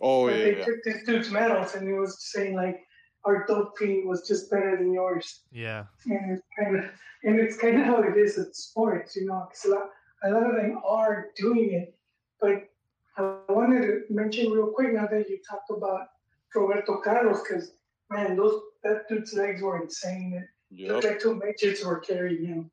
Oh 0.00 0.26
but 0.26 0.36
yeah, 0.36 0.44
they 0.44 0.58
yeah. 0.58 0.64
took 0.64 0.84
this 0.84 1.04
dude's 1.04 1.30
medals, 1.30 1.74
and 1.74 1.86
he 1.86 1.94
was 1.94 2.20
saying 2.32 2.56
like, 2.56 2.84
our 3.24 3.46
doping 3.46 4.06
was 4.08 4.26
just 4.26 4.50
better 4.50 4.76
than 4.76 4.92
yours. 4.92 5.40
Yeah, 5.52 5.84
and 6.06 6.32
it's 6.32 6.46
kind 6.58 6.76
of 6.76 6.84
and 7.22 7.38
it's 7.38 7.56
kind 7.56 7.78
of 7.80 7.86
how 7.86 8.02
it 8.02 8.16
is 8.16 8.36
at 8.38 8.54
sports, 8.56 9.16
you 9.16 9.26
know. 9.26 9.46
Because 9.48 9.64
a 9.64 9.68
lot, 9.68 9.90
a 10.24 10.30
lot 10.30 10.50
of 10.50 10.56
them 10.56 10.80
are 10.84 11.28
doing 11.36 11.72
it, 11.72 11.94
but 12.40 12.68
I 13.16 13.38
wanted 13.48 13.82
to 13.82 14.02
mention 14.10 14.50
real 14.50 14.72
quick 14.72 14.92
now 14.92 15.06
that 15.06 15.30
you 15.30 15.38
talked 15.48 15.70
about 15.70 16.08
Roberto 16.54 17.00
Carlos, 17.00 17.40
because 17.42 17.72
man, 18.10 18.36
those 18.36 18.60
that 18.82 19.08
dude's 19.08 19.32
legs 19.34 19.62
were 19.62 19.80
insane. 19.80 20.34
It 20.34 20.48
Yep. 20.70 20.90
looked 20.90 21.04
like 21.04 21.20
two 21.20 21.34
midgets 21.36 21.84
were 21.84 22.00
carrying 22.00 22.46
him. 22.46 22.70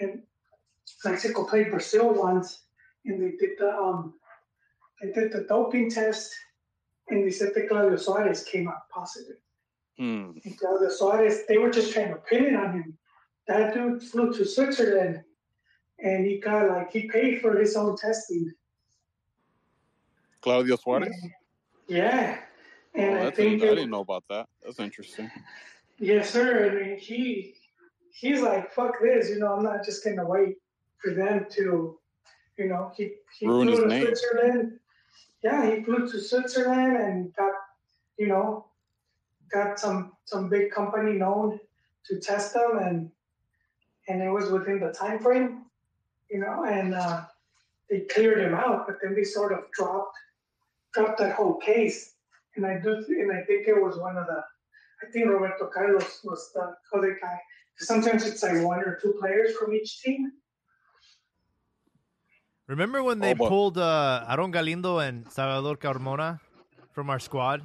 And 0.00 0.22
Mexico 1.04 1.44
played 1.44 1.70
Brazil 1.70 2.12
once, 2.14 2.64
and 3.04 3.22
they 3.22 3.36
did 3.36 3.58
the 3.58 3.70
um, 3.76 4.14
they 5.00 5.12
did 5.12 5.32
the 5.32 5.44
doping 5.48 5.90
test, 5.90 6.34
and 7.08 7.24
they 7.24 7.30
said 7.30 7.52
that 7.54 7.68
Claudio 7.68 7.96
Suarez 7.96 8.44
came 8.44 8.68
out 8.68 8.88
positive. 8.90 9.36
Hmm. 9.98 10.32
And 10.44 10.58
Claudio 10.58 10.88
Suarez, 10.88 11.46
they 11.48 11.58
were 11.58 11.70
just 11.70 11.92
trying 11.92 12.08
to 12.08 12.16
pin 12.16 12.44
it 12.46 12.54
on 12.54 12.72
him. 12.72 12.98
That 13.46 13.74
dude 13.74 14.02
flew 14.02 14.32
to 14.32 14.44
Switzerland 14.44 15.22
and 15.98 16.26
he 16.26 16.38
got 16.38 16.68
like 16.68 16.92
he 16.92 17.08
paid 17.08 17.40
for 17.40 17.58
his 17.58 17.76
own 17.76 17.96
testing. 17.96 18.52
Claudio 20.40 20.76
Suarez. 20.76 21.14
Yeah. 21.88 22.38
And 22.94 23.18
Oh, 23.18 23.26
I 23.26 23.30
think 23.30 23.62
I 23.62 23.66
didn't 23.66 23.90
know 23.90 24.00
about 24.00 24.24
that. 24.30 24.48
That's 24.62 24.78
interesting. 24.78 25.30
yes, 25.98 26.30
sir. 26.30 26.70
I 26.70 26.74
mean 26.74 26.98
he 26.98 27.54
he's 28.14 28.40
like, 28.40 28.72
fuck 28.72 28.94
this, 29.02 29.28
you 29.28 29.38
know, 29.38 29.54
I'm 29.54 29.64
not 29.64 29.84
just 29.84 30.04
gonna 30.04 30.24
wait 30.24 30.56
for 31.02 31.12
them 31.12 31.46
to, 31.50 31.98
you 32.56 32.68
know, 32.68 32.92
he, 32.96 33.12
he 33.38 33.46
Ruin 33.46 33.68
flew 33.68 33.80
to 33.82 33.86
name. 33.88 34.02
Switzerland. 34.06 34.78
Yeah, 35.42 35.74
he 35.74 35.82
flew 35.82 36.08
to 36.10 36.20
Switzerland 36.20 36.96
and 36.96 37.34
got, 37.36 37.52
you 38.16 38.28
know, 38.28 38.66
got 39.52 39.78
some 39.78 40.12
some 40.24 40.48
big 40.48 40.70
company 40.70 41.18
known 41.18 41.60
to 42.06 42.18
test 42.20 42.54
them 42.54 42.78
and 42.78 43.10
and 44.08 44.22
it 44.22 44.30
was 44.30 44.50
within 44.50 44.80
the 44.80 44.92
time 44.92 45.18
frame, 45.18 45.64
you 46.30 46.38
know, 46.38 46.64
and 46.64 46.94
uh, 46.94 47.22
they 47.90 48.00
cleared 48.00 48.38
him 48.38 48.54
out, 48.54 48.86
but 48.86 48.96
then 49.02 49.14
they 49.14 49.24
sort 49.24 49.52
of 49.52 49.70
dropped 49.72 50.16
dropped 50.92 51.18
that 51.18 51.34
whole 51.34 51.56
case. 51.56 52.12
And 52.56 52.64
I 52.64 52.78
do 52.78 53.04
and 53.08 53.32
I 53.32 53.42
think 53.42 53.66
it 53.66 53.82
was 53.82 53.98
one 53.98 54.16
of 54.16 54.26
the 54.26 54.42
I 55.02 55.10
think 55.10 55.26
Roberto 55.26 55.66
Carlos 55.66 56.20
was 56.22 56.52
the 56.54 56.76
other 56.96 57.18
guy. 57.20 57.40
Sometimes 57.78 58.24
it's 58.26 58.42
like 58.42 58.62
one 58.62 58.80
or 58.80 58.98
two 59.02 59.14
players 59.20 59.56
from 59.56 59.74
each 59.74 60.00
team. 60.00 60.30
Remember 62.66 63.02
when 63.02 63.18
they 63.20 63.34
Oh, 63.34 63.48
pulled 63.48 63.78
uh, 63.78 64.24
Aaron 64.28 64.50
Galindo 64.50 64.98
and 64.98 65.30
Salvador 65.30 65.76
Carmona 65.76 66.40
from 66.92 67.10
our 67.10 67.18
squad? 67.18 67.62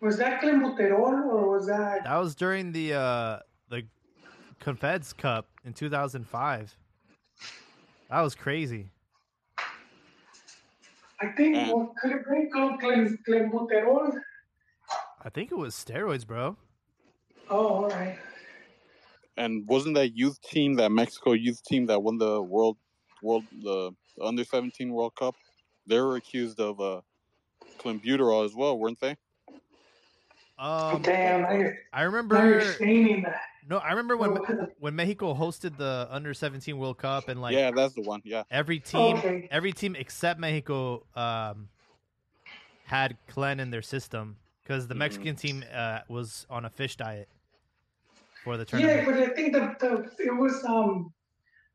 Was 0.00 0.18
that 0.18 0.40
clenbuterol 0.42 1.24
or 1.32 1.50
was 1.50 1.66
that? 1.66 2.04
That 2.04 2.16
was 2.18 2.34
during 2.34 2.72
the 2.72 2.92
uh, 2.94 3.38
the 3.68 3.82
Confeds 4.60 5.16
Cup 5.16 5.48
in 5.64 5.72
2005. 5.72 6.76
That 8.10 8.20
was 8.20 8.34
crazy. 8.34 8.90
I 11.20 11.28
think 11.36 11.56
Mm. 11.56 11.66
well, 11.72 11.94
could 12.00 12.12
it 12.12 12.24
be 12.30 12.50
called 12.50 12.80
Clem 12.80 13.18
clenbuterol? 13.26 14.12
I 15.22 15.30
think 15.30 15.50
it 15.50 15.56
was 15.56 15.74
steroids, 15.74 16.26
bro. 16.26 16.56
Oh, 17.50 17.84
all 17.84 17.88
right. 17.90 18.18
And 19.36 19.66
wasn't 19.66 19.96
that 19.96 20.16
youth 20.16 20.40
team, 20.42 20.74
that 20.76 20.92
Mexico 20.92 21.32
youth 21.32 21.62
team 21.64 21.86
that 21.86 22.00
won 22.02 22.18
the 22.18 22.40
world, 22.40 22.78
world 23.20 23.46
the 23.50 23.92
under 24.20 24.44
seventeen 24.44 24.92
World 24.92 25.14
Cup? 25.16 25.34
They 25.86 26.00
were 26.00 26.16
accused 26.16 26.60
of 26.60 26.80
uh, 26.80 27.00
clenbuterol 27.78 28.44
as 28.44 28.54
well, 28.54 28.78
weren't 28.78 29.00
they? 29.00 29.16
Um, 30.58 31.02
Damn, 31.02 31.44
I, 31.44 31.72
I 31.92 32.02
remember. 32.02 32.60
that. 32.78 33.40
No, 33.68 33.78
I 33.78 33.90
remember 33.90 34.16
when 34.16 34.36
Oh, 34.48 34.66
when 34.78 34.94
Mexico 34.94 35.34
hosted 35.34 35.78
the 35.78 36.06
under 36.10 36.34
17 36.34 36.78
World 36.78 36.98
Cup 36.98 37.28
and 37.28 37.40
like 37.40 37.54
yeah, 37.54 37.70
that's 37.70 37.94
the 37.94 38.02
one. 38.02 38.20
Yeah, 38.24 38.44
every 38.50 38.78
team 38.78 39.18
Okay. 39.18 39.48
every 39.50 39.72
team 39.72 39.96
except 39.96 40.38
Mexico 40.38 41.06
um, 41.16 41.68
had 42.84 43.16
Clen 43.26 43.60
in 43.60 43.70
their 43.70 43.82
system 43.82 44.36
because 44.62 44.88
the 44.88 44.94
Mhm. 44.94 44.98
Mexican 44.98 45.36
team 45.36 45.64
uh, 45.72 46.00
was 46.08 46.46
on 46.50 46.64
a 46.64 46.70
fish 46.70 46.96
diet 46.96 47.28
for 48.44 48.56
the 48.58 48.66
Yeah, 48.78 49.04
but 49.04 49.14
I 49.14 49.28
think 49.28 49.54
the, 49.54 49.74
the 49.80 50.24
it 50.24 50.36
was 50.36 50.62
um 50.64 51.12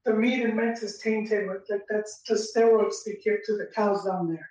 the 0.06 0.14
meat 0.14 0.42
in 0.42 0.56
Mex 0.56 0.82
is 0.84 1.00
tainted 1.00 1.50
with 1.50 1.64
like 1.70 1.82
that's 1.90 2.22
the 2.28 2.36
steroids 2.36 2.96
they 3.06 3.18
give 3.24 3.40
to 3.48 3.58
the 3.58 3.68
cows 3.76 4.06
down 4.06 4.30
there. 4.32 4.50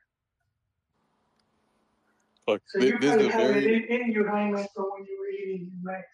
look, 2.49 2.61
So 2.67 2.81
thi- 2.81 2.87
you 2.89 2.99
this, 3.01 3.15
is 3.17 3.29
probably 3.29 3.47
a 3.47 3.55
had 3.55 3.63
it 3.65 3.91
in, 3.91 4.01
in 4.03 4.13
your 4.13 4.29
hymen 4.29 4.67
from 4.75 4.85
when 4.93 5.05
you 5.07 5.19
were 5.19 5.29
eating 5.31 5.71
in 5.73 5.81
Mex. 5.83 6.05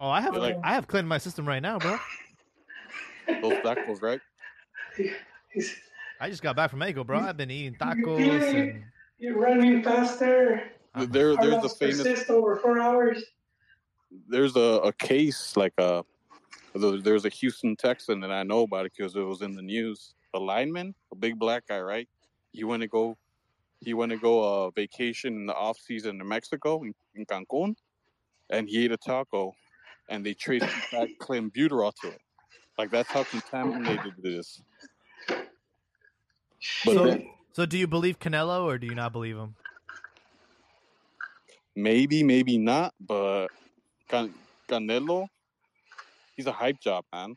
Oh, 0.00 0.08
I 0.10 0.20
have 0.20 0.34
Yeah, 0.34 0.40
like- 0.40 0.58
I 0.62 0.74
have 0.74 0.86
cleaned 0.88 1.08
my 1.08 1.18
system 1.18 1.46
right 1.48 1.62
now, 1.62 1.78
bro. 1.78 1.98
those 3.42 3.54
tacos, 3.64 4.02
right? 4.02 4.20
He's, 5.52 5.80
I 6.20 6.28
just 6.30 6.42
got 6.42 6.56
back 6.56 6.70
from 6.70 6.80
Mexico, 6.80 7.04
bro. 7.04 7.20
I've 7.20 7.36
been 7.36 7.50
eating 7.50 7.74
tacos 7.78 8.16
feel 8.16 8.32
it? 8.60 8.68
and 8.68 8.84
you're 9.18 9.38
running 9.38 9.82
faster. 9.82 10.70
There, 10.94 11.36
How 11.36 11.42
there's 11.42 11.54
long 11.54 11.64
a 11.66 11.68
famous 11.68 12.02
persist 12.02 12.30
over 12.30 12.56
four 12.56 12.78
hours. 12.80 13.22
There's 14.28 14.56
a, 14.56 14.80
a 14.84 14.92
case 14.92 15.56
like 15.56 15.74
a 15.78 16.04
there's 16.74 17.24
a 17.24 17.30
Houston 17.30 17.74
Texan 17.74 18.20
that 18.20 18.30
I 18.30 18.42
know 18.42 18.62
about 18.62 18.86
it 18.86 18.92
because 18.96 19.16
it 19.16 19.20
was 19.22 19.40
in 19.42 19.54
the 19.54 19.62
news. 19.62 20.14
A 20.34 20.38
lineman, 20.38 20.94
a 21.10 21.16
big 21.16 21.38
black 21.38 21.66
guy, 21.66 21.80
right? 21.80 22.08
He 22.52 22.64
went 22.64 22.82
to 22.82 22.88
go 22.88 23.16
he 23.80 23.94
went 23.94 24.10
to 24.12 24.18
go 24.18 24.42
uh, 24.66 24.70
vacation 24.70 25.34
in 25.34 25.46
the 25.46 25.54
off 25.54 25.78
season 25.78 26.20
in 26.20 26.28
Mexico 26.28 26.82
in, 26.82 26.94
in 27.14 27.24
Cancun, 27.26 27.74
and 28.50 28.68
he 28.68 28.84
ate 28.84 28.92
a 28.92 28.96
taco, 28.96 29.54
and 30.08 30.24
they 30.24 30.34
traced 30.34 30.66
back 30.92 31.08
clenbuterol 31.20 31.92
to 32.02 32.08
it. 32.08 32.20
Like 32.78 32.90
that's 32.90 33.10
how 33.10 33.24
contaminated 33.24 34.14
it 34.22 34.28
is. 34.28 34.60
But 36.84 36.94
So- 36.94 37.04
then, 37.04 37.26
So, 37.52 37.64
do 37.64 37.78
you 37.78 37.86
believe 37.86 38.18
Canelo 38.18 38.64
or 38.64 38.76
do 38.78 38.86
you 38.86 38.94
not 38.94 39.12
believe 39.12 39.36
him? 39.36 39.54
maybe, 41.74 42.22
maybe 42.22 42.58
not, 42.58 42.94
but 43.00 43.48
Can- 44.08 44.34
Canelo, 44.68 45.28
he's 46.36 46.46
a 46.46 46.52
hype 46.52 46.80
job, 46.80 47.04
man. 47.12 47.34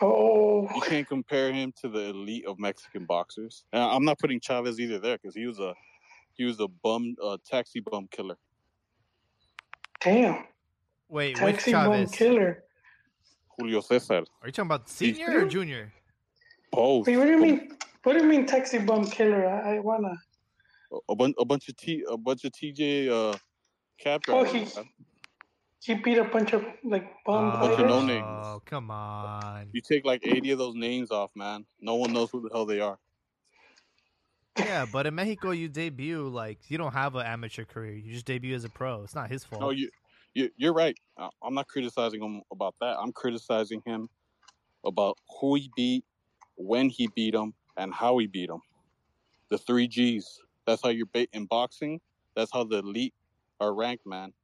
Oh, 0.00 0.68
you 0.74 0.80
can't 0.82 1.08
compare 1.08 1.52
him 1.52 1.72
to 1.80 1.88
the 1.88 2.10
elite 2.10 2.44
of 2.46 2.58
Mexican 2.60 3.04
boxers. 3.04 3.64
And 3.72 3.82
I'm 3.82 4.04
not 4.04 4.18
putting 4.20 4.38
Chavez 4.40 4.78
either 4.78 4.98
there 5.00 5.18
because 5.18 5.34
he 5.34 5.46
was 5.46 5.58
a 5.58 5.74
he 6.34 6.44
was 6.44 6.60
a 6.60 6.68
bum 6.68 7.16
uh, 7.22 7.36
taxi 7.44 7.80
bum 7.80 8.06
killer. 8.12 8.36
damn! 10.00 10.44
Wait, 11.08 11.40
which 11.42 11.54
Taxi 11.56 11.72
bomb 11.72 11.84
Chavez? 11.92 12.10
killer. 12.12 12.62
Julio 13.58 13.80
Cesar, 13.80 14.18
Are 14.18 14.46
you 14.46 14.52
talking 14.52 14.68
about 14.68 14.88
senior 14.88 15.40
or 15.40 15.44
junior? 15.46 15.92
both. 16.70 17.08
Wait, 17.08 17.16
what 17.16 17.24
do 17.24 17.32
you 17.32 17.38
mean? 17.40 17.70
What 18.04 18.12
do 18.12 18.20
you 18.22 18.28
mean, 18.28 18.46
taxi 18.46 18.78
bum 18.78 19.04
killer? 19.04 19.48
I, 19.48 19.76
I 19.76 19.78
wanna. 19.80 20.14
A, 21.08 21.16
bunch, 21.16 21.34
a 21.40 21.44
bunch 21.44 21.68
of 21.68 21.76
T, 21.76 22.04
a 22.08 22.16
bunch 22.16 22.44
of 22.44 22.52
TJ 22.52 23.08
uh, 23.10 23.36
cab 23.98 24.22
Oh, 24.28 24.44
drivers. 24.44 24.74
he- 24.74 24.80
man. 24.80 24.88
He 25.88 25.94
beat 25.94 26.18
a 26.18 26.24
bunch 26.24 26.52
of 26.52 26.62
like 26.84 27.10
bomb 27.24 27.50
Oh, 27.54 27.60
bunch 27.60 27.80
of 27.80 27.86
no 27.86 28.02
names. 28.02 28.22
Oh, 28.22 28.60
come 28.66 28.90
on. 28.90 29.68
You 29.72 29.80
take 29.80 30.04
like 30.04 30.20
80 30.22 30.50
of 30.50 30.58
those 30.58 30.74
names 30.74 31.10
off, 31.10 31.30
man. 31.34 31.64
No 31.80 31.94
one 31.94 32.12
knows 32.12 32.30
who 32.30 32.42
the 32.42 32.50
hell 32.52 32.66
they 32.66 32.80
are. 32.80 32.98
Yeah, 34.58 34.84
but 34.92 35.06
in 35.06 35.14
Mexico, 35.14 35.52
you 35.52 35.66
debut 35.70 36.28
like 36.28 36.58
you 36.70 36.76
don't 36.76 36.92
have 36.92 37.14
an 37.14 37.24
amateur 37.24 37.64
career. 37.64 37.94
You 37.94 38.12
just 38.12 38.26
debut 38.26 38.54
as 38.54 38.64
a 38.64 38.68
pro. 38.68 39.02
It's 39.02 39.14
not 39.14 39.30
his 39.30 39.44
fault. 39.44 39.62
No, 39.62 39.70
you, 39.70 39.88
you 40.34 40.50
you're 40.58 40.74
right. 40.74 40.94
Uh, 41.16 41.30
I'm 41.42 41.54
not 41.54 41.68
criticizing 41.68 42.22
him 42.22 42.42
about 42.52 42.74
that. 42.82 42.98
I'm 43.00 43.12
criticizing 43.12 43.80
him 43.86 44.10
about 44.84 45.16
who 45.40 45.54
he 45.54 45.70
beat, 45.74 46.04
when 46.56 46.90
he 46.90 47.08
beat 47.16 47.34
him, 47.34 47.54
and 47.78 47.94
how 47.94 48.18
he 48.18 48.26
beat 48.26 48.50
him. 48.50 48.60
The 49.48 49.56
three 49.56 49.88
G's. 49.88 50.38
That's 50.66 50.82
how 50.82 50.90
you're 50.90 51.08
ba- 51.14 51.28
in 51.32 51.46
boxing. 51.46 51.98
That's 52.36 52.52
how 52.52 52.64
the 52.64 52.80
elite 52.80 53.14
are 53.58 53.72
ranked, 53.72 54.04
man. 54.04 54.34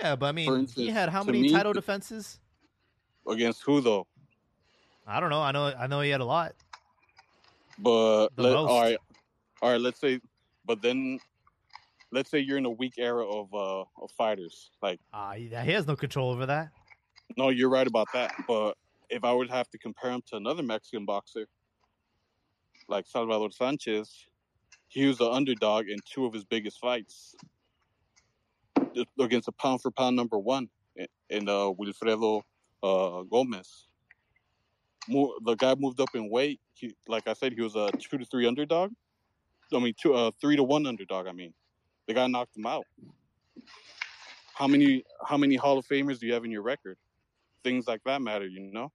Yeah, 0.00 0.16
but 0.16 0.26
I 0.26 0.32
mean, 0.32 0.66
he 0.66 0.88
had 0.88 1.08
how 1.08 1.24
many 1.24 1.42
me, 1.42 1.50
title 1.50 1.72
defenses? 1.72 2.38
Against 3.28 3.62
who 3.62 3.80
though? 3.80 4.06
I 5.06 5.20
don't 5.20 5.30
know. 5.30 5.40
I 5.40 5.52
know. 5.52 5.66
I 5.66 5.86
know 5.86 6.00
he 6.00 6.10
had 6.10 6.20
a 6.20 6.24
lot. 6.24 6.54
But 7.78 8.28
let, 8.36 8.54
all 8.54 8.80
right, 8.80 8.98
all 9.62 9.72
right. 9.72 9.80
Let's 9.80 10.00
say, 10.00 10.20
but 10.64 10.82
then, 10.82 11.20
let's 12.12 12.30
say 12.30 12.40
you're 12.40 12.58
in 12.58 12.66
a 12.66 12.70
weak 12.70 12.94
era 12.98 13.26
of 13.26 13.52
uh 13.54 13.80
of 13.80 14.10
fighters. 14.16 14.70
Like, 14.82 15.00
Ah, 15.12 15.32
he 15.34 15.48
has 15.50 15.86
no 15.86 15.96
control 15.96 16.30
over 16.30 16.46
that. 16.46 16.70
no, 17.36 17.50
you're 17.50 17.70
right 17.70 17.86
about 17.86 18.08
that. 18.14 18.32
But 18.46 18.76
if 19.10 19.24
I 19.24 19.32
would 19.32 19.50
have 19.50 19.68
to 19.70 19.78
compare 19.78 20.10
him 20.10 20.22
to 20.28 20.36
another 20.36 20.62
Mexican 20.62 21.04
boxer, 21.04 21.46
like 22.88 23.06
Salvador 23.06 23.50
Sanchez, 23.50 24.26
he 24.88 25.06
was 25.06 25.18
the 25.18 25.30
underdog 25.30 25.88
in 25.88 25.98
two 26.10 26.26
of 26.26 26.32
his 26.32 26.44
biggest 26.44 26.78
fights 26.80 27.34
against 29.20 29.48
a 29.48 29.52
pound 29.52 29.82
for 29.82 29.90
pound 29.90 30.16
number 30.16 30.38
one 30.38 30.68
in- 31.28 31.48
uh, 31.48 31.70
Wilfredo 31.72 32.42
uh, 32.82 33.22
Gomez. 33.22 33.88
Mo- 35.08 35.34
the 35.44 35.54
guy 35.54 35.74
moved 35.78 36.00
up 36.00 36.08
in 36.14 36.30
weight. 36.30 36.60
He, 36.74 36.94
like 37.08 37.26
I 37.28 37.32
said, 37.32 37.52
he 37.52 37.60
was 37.62 37.74
a 37.76 37.90
two 37.98 38.18
to 38.18 38.24
three 38.24 38.46
underdog. 38.46 38.92
I 39.74 39.78
mean, 39.78 39.94
two, 40.00 40.14
uh, 40.14 40.30
three 40.40 40.56
to 40.56 40.62
one 40.62 40.86
underdog. 40.86 41.26
I 41.26 41.32
mean, 41.32 41.52
the 42.06 42.14
guy 42.14 42.26
knocked 42.26 42.56
him 42.56 42.66
out. 42.66 42.84
How 44.54 44.66
many 44.66 45.04
how 45.24 45.36
many 45.36 45.56
Hall 45.56 45.78
of 45.78 45.86
Famers 45.86 46.18
do 46.18 46.26
you 46.26 46.34
have 46.34 46.44
in 46.44 46.50
your 46.50 46.62
record? 46.62 46.96
Things 47.62 47.86
like 47.86 48.00
that 48.04 48.22
matter, 48.22 48.46
you 48.46 48.60
know. 48.60 48.90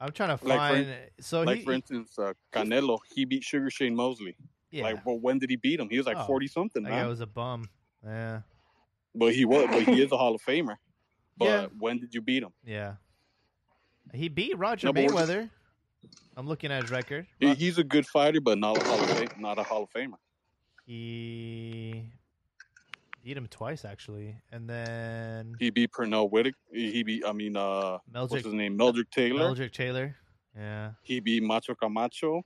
I'm 0.00 0.12
trying 0.12 0.36
to 0.36 0.44
Like, 0.46 0.58
for- 0.70 0.84
find. 0.84 0.96
so 1.20 1.42
like 1.42 1.58
he, 1.58 1.64
for 1.64 1.72
instance, 1.72 2.18
uh, 2.18 2.32
Canelo, 2.52 2.98
he 3.14 3.24
beat 3.24 3.42
Sugar 3.42 3.68
Shane 3.70 3.94
Mosley. 3.96 4.36
yeah, 4.70 4.84
Like, 4.84 5.04
well, 5.06 5.18
when 5.18 5.38
did 5.38 5.50
he 5.50 5.56
beat 5.56 5.80
him? 5.80 5.88
He 5.90 5.96
was 5.98 6.06
like 6.06 6.16
Oh, 6.18 6.24
forty 6.26 6.46
something, 6.46 6.82
that 6.84 6.90
man. 6.90 7.04
guy 7.04 7.08
was 7.08 7.20
a 7.20 7.26
bum. 7.26 7.68
Yeah, 8.04 8.42
But 9.14 9.34
he 9.34 9.44
was, 9.44 9.66
but 9.70 9.82
he 9.82 10.02
is 10.02 10.12
a 10.12 10.16
Hall 10.16 10.34
of 10.34 10.42
Famer. 10.42 10.76
But 11.38 11.44
Yeah. 11.44 11.66
when 11.78 12.00
did 12.00 12.12
you 12.14 12.20
beat 12.20 12.42
him? 12.42 12.52
yeah. 12.64 12.94
He 14.12 14.28
beat 14.28 14.56
Roger 14.58 14.86
No, 14.88 14.92
but 14.92 15.02
just- 15.02 15.14
Mayweather. 15.14 15.50
I'm 16.36 16.46
looking 16.48 16.72
at 16.72 16.82
his 16.82 16.90
record. 16.90 17.26
He, 17.40 17.54
he's 17.54 17.78
a 17.78 17.84
good 17.84 18.06
fighter, 18.06 18.40
but 18.40 18.58
not 18.58 18.76
a 18.80 18.84
Hall 18.84 19.00
of 19.00 19.10
Fame, 19.10 19.28
not 19.38 19.58
a 19.58 19.62
Hall 19.62 19.82
of 19.84 19.90
Famer. 19.90 20.16
He 20.86 22.10
beat 23.22 23.36
him 23.36 23.46
twice 23.48 23.84
actually, 23.84 24.36
and 24.50 24.68
then 24.68 25.54
He 25.60 25.70
beat 25.70 25.90
Pernell 25.92 26.30
Whitaker. 26.30 26.56
He 26.72 27.02
beat, 27.02 27.24
I 27.26 27.32
mean, 27.32 27.56
uh, 27.56 27.98
what's 28.12 28.32
his 28.34 28.44
Meldrick, 28.44 28.52
name? 28.54 28.78
Meldrick 28.78 29.10
Taylor. 29.10 29.40
Meldrick 29.54 29.72
Taylor. 29.72 30.16
Yeah, 30.56 30.92
He 31.02 31.20
beat 31.20 31.42
Macho 31.42 31.74
Camacho. 31.74 32.42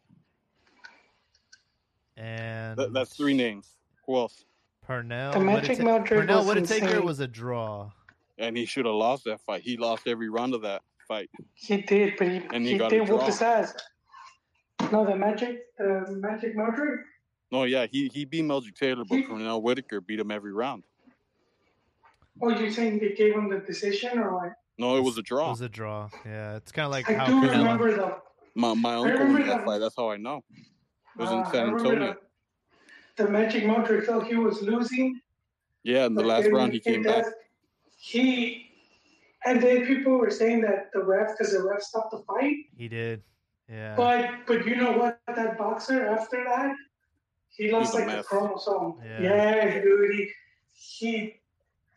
and 2.17 2.77
That, 2.79 2.93
that's 2.93 3.15
three 3.17 3.35
names. 3.35 3.77
Who 4.07 4.17
else? 4.17 4.45
Pernell. 4.89 5.33
The 5.35 5.41
Magic 5.41 5.79
Whitaker- 5.79 5.83
Meldrick 5.85 6.27
Pernell 6.27 6.37
was 6.39 6.47
Whitaker 6.47 6.87
insane. 6.87 7.05
was 7.05 7.21
a 7.21 7.27
draw. 7.29 7.91
And 8.39 8.57
he 8.57 8.67
should 8.67 8.87
have 8.87 8.95
lost 8.95 9.25
that 9.25 9.41
fight. 9.43 9.63
He 9.63 9.77
lost 9.77 10.07
every 10.09 10.29
round 10.29 10.55
of 10.55 10.63
that 10.63 10.83
fight. 11.07 11.31
He 11.55 11.77
did, 11.83 12.15
but 12.19 12.29
he, 12.29 12.37
And 12.53 12.65
he 12.65 12.73
he, 12.73 12.79
got 12.79 12.91
did 12.91 13.01
whoop 13.09 13.21
draw. 13.21 13.27
his 13.27 13.43
ass. 13.43 13.75
No, 14.91 15.05
the 15.07 15.15
magic, 15.17 15.61
the 15.79 16.05
magic 16.21 16.57
Meldrick. 16.57 16.97
No, 17.53 17.65
yeah, 17.65 17.87
he, 17.91 18.11
he 18.13 18.25
beat 18.25 18.45
Meldrick 18.45 18.75
Taylor, 18.75 19.05
but 19.09 19.17
Pernell 19.17 19.63
Whitaker 19.63 20.01
beat 20.01 20.19
him 20.19 20.31
every 20.31 20.53
round. 20.53 20.85
Oh, 22.41 22.49
you're 22.49 22.71
saying 22.73 22.99
they 22.99 23.13
gave 23.13 23.35
him 23.35 23.49
the 23.51 23.59
decision 23.59 24.19
or 24.19 24.35
what? 24.35 24.53
No, 24.79 24.97
it 24.97 25.03
was 25.03 25.17
a 25.19 25.21
It 25.21 25.27
draw. 25.27 25.51
was 25.51 25.61
a 25.61 25.69
draw. 25.69 26.09
Yeah, 26.25 26.57
it's 26.57 26.73
kind 26.73 26.87
of 26.87 26.93
like 26.93 27.09
I 27.09 27.13
how 27.15 27.27
do 27.27 27.43
Canelo. 27.43 27.51
remember 27.59 27.95
the. 27.95 28.17
My 28.55 28.75
my 28.75 28.95
I 28.95 28.97
uncle 28.97 29.13
remember 29.13 29.33
won 29.41 29.47
that 29.49 29.59
the- 29.61 29.65
fight. 29.67 29.79
That's 29.79 29.95
how 29.97 30.11
I 30.11 30.17
know. 30.17 30.43
It 30.59 31.21
was 31.21 31.29
uh, 31.29 31.33
in 31.35 31.39
I 31.45 31.51
San 31.53 31.65
remember 31.73 31.89
Antonio. 31.93 32.15
The, 33.17 33.25
the 33.25 33.31
magic 33.31 33.65
Meldrick 33.65 34.07
felt 34.07 34.27
he 34.27 34.37
was 34.37 34.63
losing, 34.63 35.21
Yeah, 35.83 36.07
in 36.07 36.15
the 36.15 36.23
But 36.23 36.29
last 36.29 36.43
then 36.45 36.55
round 36.55 36.73
he 36.73 36.81
came 36.81 37.03
back. 37.03 37.25
does- 37.25 37.35
He 37.97 38.69
and 39.45 39.61
then 39.61 39.87
people 39.87 40.19
were 40.19 40.31
saying 40.31 40.61
that 40.63 40.91
the 40.93 41.03
ref 41.03 41.37
because 41.37 41.53
the 41.53 41.63
ref 41.63 41.83
stopped 41.83 42.13
the 42.13 42.23
fight. 42.29 42.57
He 42.77 42.89
did. 42.89 43.23
Yeah. 43.69 43.95
But 43.97 44.31
but 44.47 44.67
you 44.67 44.77
know 44.77 44.93
what? 44.93 45.19
That 45.27 45.59
boxer 45.59 46.07
after 46.07 46.45
that, 46.45 46.75
he 47.49 47.71
lost 47.73 47.95
was 47.95 48.03
a 48.03 48.05
like 48.05 48.13
a 48.15 48.17
mess. 48.19 48.27
chromosome. 48.27 49.01
Yeah. 49.05 49.21
Yeah, 49.23 49.81
dude. 49.83 50.15
He, 50.15 50.31
he 50.73 51.35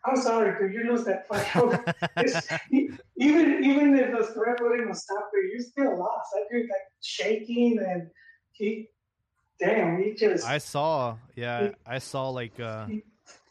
I'm 0.06 0.18
sorry, 0.18 0.58
dude. 0.60 0.74
You 0.74 0.92
lose 0.92 1.04
that 1.06 1.28
fight. 1.28 1.46
Even 3.18 3.64
even 3.64 3.96
if 3.98 4.12
the 4.12 4.42
ref 4.42 4.60
wouldn't 4.62 4.88
have 4.88 4.98
stopped 4.98 5.32
it, 5.34 5.54
you 5.54 5.62
still 5.62 5.98
lost. 5.98 6.32
That 6.34 6.46
dude 6.52 6.64
like 6.70 6.88
shaking 7.02 7.80
and 7.80 8.10
he, 8.52 8.90
damn, 9.60 10.02
he 10.02 10.14
just. 10.14 10.46
I 10.46 10.58
saw, 10.58 11.18
yeah, 11.36 11.72
I 11.86 12.00
saw 12.00 12.30
like 12.30 12.60
uh 12.60 12.88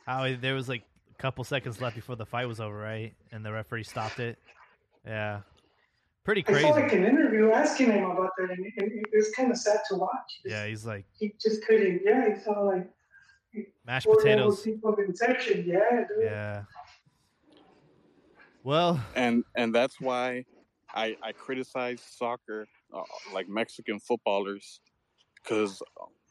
how 0.06 0.34
there 0.40 0.54
was 0.54 0.68
like 0.68 0.82
a 1.10 1.22
couple 1.22 1.44
seconds 1.44 1.80
left 1.80 1.96
before 1.96 2.16
the 2.16 2.26
fight 2.26 2.46
was 2.46 2.60
over, 2.60 2.76
right? 2.76 3.14
And 3.32 3.44
the 3.44 3.52
referee 3.52 3.84
stopped 3.84 4.20
it. 4.20 4.38
Yeah, 5.06 5.40
pretty 6.24 6.42
I 6.42 6.52
crazy. 6.52 6.62
saw 6.62 6.70
like 6.70 6.92
an 6.92 7.04
interview 7.04 7.50
asking 7.50 7.92
him 7.92 8.04
about 8.04 8.30
that, 8.38 8.50
and, 8.50 8.58
and 8.78 8.92
it 8.92 9.08
was 9.12 9.30
kind 9.30 9.50
of 9.50 9.58
sad 9.58 9.80
to 9.90 9.96
watch. 9.96 10.40
Yeah, 10.44 10.66
he's 10.66 10.86
like 10.86 11.04
he 11.18 11.34
just 11.40 11.64
couldn't. 11.66 12.02
Yeah, 12.04 12.34
he 12.34 12.40
saw 12.40 12.60
like 12.60 12.88
mashed 13.86 14.04
four 14.06 14.16
levels 14.16 14.60
potatoes. 14.60 14.80
of 14.84 14.98
inception. 14.98 15.64
Yeah, 15.66 16.04
dude. 16.08 16.24
Yeah. 16.24 16.62
Well, 18.62 18.98
and 19.14 19.44
and 19.54 19.74
that's 19.74 20.00
why 20.00 20.46
I 20.94 21.16
I 21.22 21.32
criticize 21.32 22.00
soccer 22.00 22.66
uh, 22.94 23.02
like 23.32 23.48
Mexican 23.48 24.00
footballers 24.00 24.80
because 25.44 25.82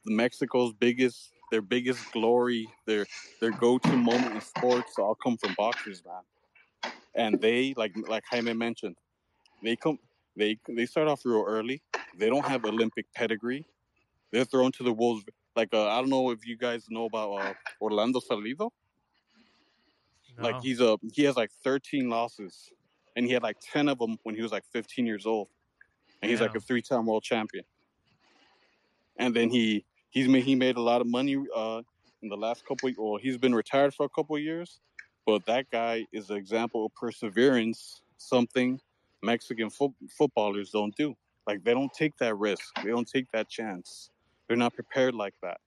Mexico's 0.05 0.73
biggest 0.73 1.31
their 1.51 1.61
biggest 1.61 2.11
glory 2.11 2.67
their 2.87 3.05
their 3.39 3.51
go 3.51 3.77
to 3.77 3.95
moment 3.95 4.33
in 4.33 4.41
sports 4.41 4.97
all 4.97 5.15
come 5.15 5.37
from 5.37 5.53
boxers 5.55 6.03
man. 6.05 6.91
And 7.15 7.39
they 7.39 7.73
like 7.77 7.93
like 8.07 8.23
Jaime 8.29 8.53
mentioned 8.53 8.95
they 9.63 9.75
come 9.75 9.99
they 10.35 10.57
they 10.67 10.85
start 10.85 11.07
off 11.07 11.21
real 11.25 11.45
early. 11.47 11.81
They 12.17 12.29
don't 12.29 12.45
have 12.45 12.65
Olympic 12.65 13.05
pedigree. 13.13 13.65
They're 14.31 14.45
thrown 14.45 14.71
to 14.73 14.83
the 14.83 14.91
wolves 14.91 15.23
like 15.55 15.69
uh, 15.73 15.87
I 15.87 15.97
don't 15.99 16.09
know 16.09 16.31
if 16.31 16.45
you 16.45 16.57
guys 16.57 16.87
know 16.89 17.05
about 17.05 17.31
uh, 17.33 17.53
Orlando 17.81 18.19
Salido? 18.19 18.71
No. 20.37 20.43
like 20.49 20.61
he's 20.61 20.81
a 20.81 20.97
he 21.13 21.23
has 21.23 21.35
like 21.35 21.51
13 21.63 22.09
losses, 22.09 22.71
and 23.15 23.25
he 23.25 23.33
had 23.33 23.43
like 23.43 23.57
10 23.61 23.87
of 23.87 23.99
them 23.99 24.17
when 24.23 24.35
he 24.35 24.41
was 24.41 24.51
like 24.51 24.63
15 24.73 25.05
years 25.05 25.25
old, 25.25 25.47
and 26.21 26.31
he's 26.31 26.41
like 26.41 26.55
a 26.55 26.59
three-time 26.59 27.05
world 27.05 27.23
champion. 27.23 27.63
And 29.17 29.35
then 29.35 29.49
he 29.49 29.85
he's 30.09 30.27
made 30.27 30.43
he 30.43 30.55
made 30.55 30.77
a 30.77 30.81
lot 30.81 31.01
of 31.01 31.07
money 31.07 31.37
uh, 31.55 31.81
in 32.21 32.29
the 32.29 32.37
last 32.37 32.65
couple. 32.65 32.89
Well, 32.97 33.19
he's 33.21 33.37
been 33.37 33.55
retired 33.55 33.93
for 33.93 34.05
a 34.05 34.09
couple 34.09 34.35
of 34.35 34.41
years, 34.41 34.79
but 35.25 35.45
that 35.45 35.69
guy 35.71 36.05
is 36.11 36.29
an 36.29 36.37
example 36.37 36.85
of 36.85 36.93
perseverance. 36.95 38.01
Something 38.17 38.79
Mexican 39.21 39.69
fo- 39.69 39.95
footballers 40.17 40.71
don't 40.71 40.95
do. 40.95 41.15
Like 41.47 41.63
they 41.63 41.73
don't 41.73 41.93
take 41.93 42.17
that 42.17 42.37
risk. 42.37 42.63
They 42.83 42.89
don't 42.89 43.07
take 43.07 43.29
that 43.31 43.49
chance. 43.49 44.09
They're 44.47 44.57
not 44.57 44.73
prepared 44.73 45.15
like 45.15 45.33
that. 45.41 45.59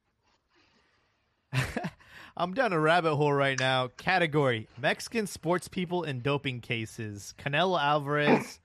I'm 2.37 2.53
down 2.53 2.73
a 2.73 2.79
rabbit 2.79 3.17
hole 3.17 3.33
right 3.33 3.59
now. 3.59 3.89
Category 3.89 4.69
Mexican 4.81 5.27
sports 5.27 5.69
people 5.69 6.03
in 6.03 6.21
doping 6.21 6.61
cases 6.61 7.35
Canelo 7.39 7.81
Alvarez, 7.81 8.61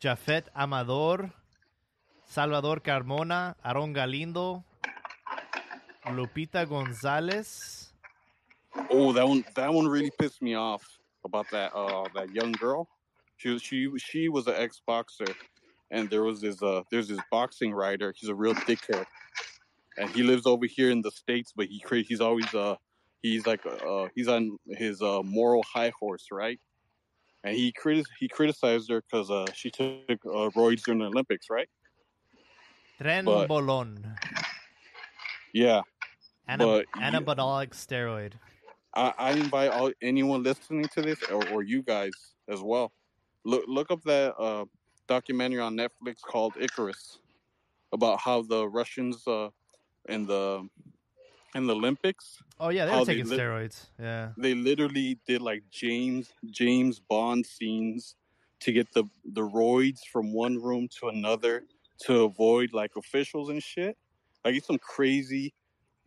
Jafet 0.00 0.44
Amador, 0.56 1.32
Salvador 2.32 2.80
Carmona, 2.80 3.54
Aaron 3.62 3.92
Galindo, 3.92 4.64
Lupita 6.06 6.66
Gonzalez. 6.66 7.92
Oh, 8.88 9.12
that 9.12 9.28
one 9.28 9.44
that 9.54 9.70
one 9.70 9.86
really 9.86 10.10
pissed 10.18 10.40
me 10.40 10.54
off 10.54 10.82
about 11.26 11.50
that 11.50 11.74
uh 11.74 12.08
that 12.14 12.30
young 12.34 12.52
girl. 12.52 12.88
She 13.36 13.50
was 13.50 13.60
she 13.60 13.90
she 13.98 14.30
was 14.30 14.46
an 14.46 14.54
ex 14.56 14.80
boxer, 14.86 15.26
and 15.90 16.08
there 16.08 16.22
was 16.22 16.40
this 16.40 16.62
uh 16.62 16.80
there's 16.90 17.08
this 17.08 17.20
boxing 17.30 17.74
writer. 17.74 18.14
He's 18.16 18.30
a 18.30 18.34
real 18.34 18.54
dickhead, 18.54 19.04
and 19.98 20.08
he 20.08 20.22
lives 20.22 20.46
over 20.46 20.64
here 20.64 20.90
in 20.90 21.02
the 21.02 21.10
states, 21.10 21.52
but 21.54 21.66
he 21.66 21.84
he's 22.08 22.22
always 22.22 22.54
uh 22.54 22.76
he's 23.20 23.46
like 23.46 23.60
uh 23.66 24.08
he's 24.14 24.28
on 24.28 24.56
his 24.68 25.02
uh 25.02 25.22
moral 25.22 25.62
high 25.70 25.92
horse, 26.00 26.28
right? 26.32 26.58
And 27.44 27.54
he 27.54 27.72
critic 27.72 28.06
he 28.18 28.26
criticized 28.26 28.88
her 28.88 29.02
because 29.02 29.30
uh 29.30 29.44
she 29.52 29.70
took 29.70 30.24
uh, 30.24 30.48
roids 30.56 30.82
during 30.84 31.00
the 31.00 31.08
Olympics, 31.08 31.48
right? 31.50 31.68
Tren 33.02 33.24
But- 33.24 33.48
Yeah, 35.52 35.82
Ana- 36.48 36.64
but 36.64 36.86
you- 36.94 37.02
anabolic 37.02 37.70
steroid. 37.70 38.32
I, 38.94 39.12
I 39.18 39.30
invite 39.32 39.70
all 39.70 39.90
anyone 40.02 40.42
listening 40.42 40.86
to 40.94 41.02
this 41.02 41.22
or, 41.24 41.46
or 41.48 41.62
you 41.62 41.82
guys 41.82 42.12
as 42.48 42.60
well. 42.60 42.92
Look 43.44 43.64
look 43.66 43.90
up 43.90 44.02
that 44.04 44.34
uh, 44.38 44.66
documentary 45.08 45.60
on 45.60 45.76
Netflix 45.76 46.20
called 46.22 46.54
Icarus 46.60 47.18
about 47.92 48.20
how 48.20 48.42
the 48.42 48.68
Russians 48.68 49.26
uh, 49.26 49.48
in 50.08 50.26
the 50.26 50.68
in 51.54 51.66
the 51.66 51.74
Olympics 51.74 52.42
Oh 52.60 52.68
yeah, 52.68 52.86
they 52.86 52.92
were 52.92 53.04
they 53.04 53.14
taking 53.16 53.30
steroids. 53.30 53.86
Yeah. 53.98 54.30
they 54.36 54.54
literally 54.54 55.18
did 55.26 55.42
like 55.42 55.62
James 55.70 56.30
James 56.50 57.00
Bond 57.00 57.44
scenes 57.44 58.14
to 58.60 58.72
get 58.72 58.92
the 58.92 59.04
the 59.24 59.42
roids 59.42 60.00
from 60.12 60.32
one 60.32 60.60
room 60.62 60.88
to 61.00 61.08
another 61.08 61.64
to 62.00 62.22
avoid 62.24 62.72
like 62.72 62.92
officials 62.96 63.48
and 63.48 63.62
shit. 63.62 63.96
Like 64.44 64.56
it's 64.56 64.66
some 64.66 64.78
crazy 64.78 65.54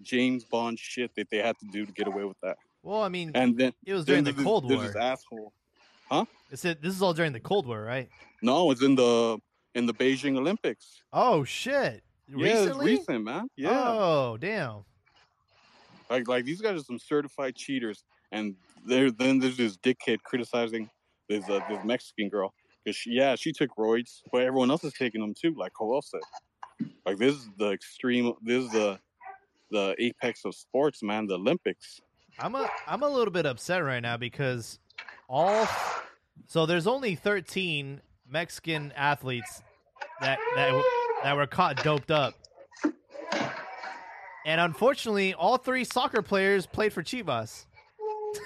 James 0.01 0.43
Bond 0.43 0.77
shit 0.77 1.11
that 1.15 1.29
they 1.29 1.37
had 1.37 1.57
to 1.59 1.67
do 1.71 1.85
to 1.85 1.91
get 1.93 2.07
away 2.07 2.25
with 2.25 2.37
that. 2.43 2.57
Well, 2.83 3.01
I 3.01 3.09
mean, 3.09 3.31
And 3.33 3.57
then 3.57 3.73
it 3.85 3.93
was 3.93 4.05
during 4.05 4.23
the 4.23 4.33
Cold 4.33 4.69
there's 4.69 4.77
War. 4.79 4.87
This 4.87 4.95
asshole. 4.95 5.53
It's 6.51 6.63
it, 6.65 6.81
this 6.81 6.93
is 6.93 7.01
all 7.01 7.13
during 7.13 7.33
the 7.33 7.39
Cold 7.39 7.65
War, 7.65 7.81
right? 7.81 8.09
No, 8.41 8.69
it's 8.71 8.83
in 8.83 8.95
the 8.95 9.39
in 9.73 9.85
the 9.85 9.93
Beijing 9.93 10.37
Olympics. 10.37 11.01
Oh 11.11 11.43
shit! 11.43 12.03
Yeah, 12.27 12.63
it's 12.63 12.77
recent, 12.77 13.23
man. 13.23 13.47
Yeah, 13.55 13.71
Oh 13.85 14.37
damn! 14.37 14.85
like 16.09 16.27
like 16.27 16.45
these 16.45 16.61
guys 16.61 16.79
are 16.79 16.83
some 16.83 16.99
certified 16.99 17.55
cheaters, 17.55 18.03
and 18.31 18.55
there 18.85 19.11
then 19.11 19.39
there's 19.39 19.57
this 19.57 19.77
dickhead 19.77 20.19
criticizing 20.23 20.89
this 21.27 21.49
uh, 21.49 21.59
this 21.69 21.83
Mexican 21.83 22.29
girl 22.29 22.53
because 22.85 22.95
she, 22.95 23.11
yeah 23.11 23.35
she 23.35 23.51
took 23.51 23.75
roids, 23.75 24.21
but 24.31 24.43
everyone 24.43 24.69
else 24.69 24.83
is 24.83 24.93
taking 24.93 25.21
them 25.21 25.33
too, 25.33 25.55
like 25.57 25.73
Joel 25.77 26.01
said. 26.01 26.21
Like 27.05 27.17
this 27.17 27.35
is 27.35 27.49
the 27.57 27.71
extreme. 27.71 28.33
This 28.41 28.65
is 28.65 28.71
the 28.71 28.99
the 29.71 29.95
apex 29.99 30.45
of 30.45 30.55
sports, 30.55 31.01
man. 31.01 31.27
The 31.27 31.35
Olympics. 31.35 32.01
I'm 32.39 32.55
a 32.55 32.69
I'm 32.87 33.03
a 33.03 33.09
little 33.09 33.31
bit 33.31 33.45
upset 33.45 33.83
right 33.83 34.01
now 34.01 34.17
because 34.17 34.79
all 35.27 35.67
so 36.47 36.65
there's 36.65 36.87
only 36.87 37.15
13 37.15 38.01
Mexican 38.29 38.93
athletes 38.95 39.63
that 40.21 40.37
that 40.55 40.83
that 41.23 41.35
were 41.35 41.47
caught 41.47 41.83
doped 41.83 42.11
up, 42.11 42.35
and 44.45 44.61
unfortunately, 44.61 45.33
all 45.33 45.57
three 45.57 45.83
soccer 45.83 46.21
players 46.21 46.65
played 46.65 46.93
for 46.93 47.03
Chivas. 47.03 47.65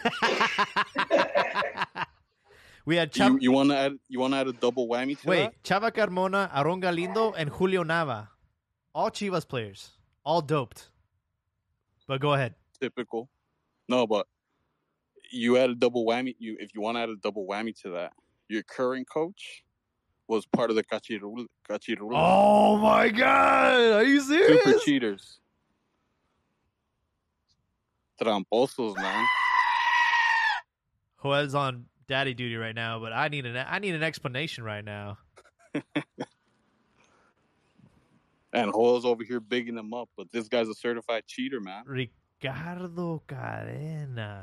we 2.90 2.96
had 2.96 3.16
You, 3.16 3.24
Chav- 3.24 3.42
you 3.42 3.52
want 3.52 3.70
to 3.70 3.78
add 3.78 4.00
you 4.08 4.20
want 4.20 4.34
to 4.34 4.38
add 4.40 4.48
a 4.48 4.54
double 4.54 4.88
whammy 4.88 5.16
to 5.20 5.24
that? 5.24 5.30
wait 5.30 5.52
that? 5.52 5.64
Chava 5.64 5.92
Carmona, 5.92 6.50
Aaron 6.52 6.80
Galindo, 6.80 7.34
and 7.34 7.48
Julio 7.52 7.84
Nava, 7.84 8.30
all 8.96 9.12
Chivas 9.12 9.48
players, 9.48 9.92
all 10.26 10.42
doped. 10.42 10.90
But 12.08 12.20
go 12.20 12.34
ahead. 12.34 12.56
Typical. 12.82 13.30
No, 13.88 14.08
but 14.08 14.26
you 15.32 15.58
add 15.58 15.70
a 15.70 15.76
double 15.76 16.04
whammy. 16.04 16.36
You 16.40 16.58
if 16.60 16.74
you 16.74 16.82
want 16.82 16.98
to 16.98 17.02
add 17.02 17.10
a 17.10 17.16
double 17.18 17.46
whammy 17.48 17.80
to 17.84 17.92
that, 17.92 18.12
your 18.48 18.64
current 18.64 19.08
coach 19.08 19.64
was 20.28 20.48
part 20.48 20.72
of 20.72 20.76
the 20.76 20.84
Cachirul 20.84 21.46
Cachirul. 21.70 22.10
Oh 22.14 22.78
my 22.78 23.10
god! 23.10 24.00
Are 24.00 24.04
you 24.04 24.20
serious? 24.20 24.64
Super 24.64 24.80
cheaters. 24.80 25.40
Tramposos, 28.20 28.96
man. 28.96 29.26
Joel's 31.22 31.54
on 31.54 31.86
daddy 32.10 32.34
duty 32.34 32.57
right 32.57 32.76
now, 32.76 32.99
but 32.99 33.14
I 33.14 33.30
need 33.30 33.45
an 33.45 33.55
I 33.55 33.80
need 33.80 33.95
an 33.95 34.03
explanation 34.03 34.66
right 34.66 34.84
now. 34.84 35.18
And 38.51 38.72
Joel's 38.72 39.05
over 39.05 39.24
here 39.24 39.39
bigging 39.39 39.78
him 39.78 39.93
up, 39.93 40.10
but 40.18 40.32
this 40.32 40.47
guy's 40.47 40.68
a 40.68 40.74
certified 40.74 41.28
cheater, 41.28 41.60
man. 41.60 41.84
Ricardo 41.86 43.22
Cadena, 43.28 44.41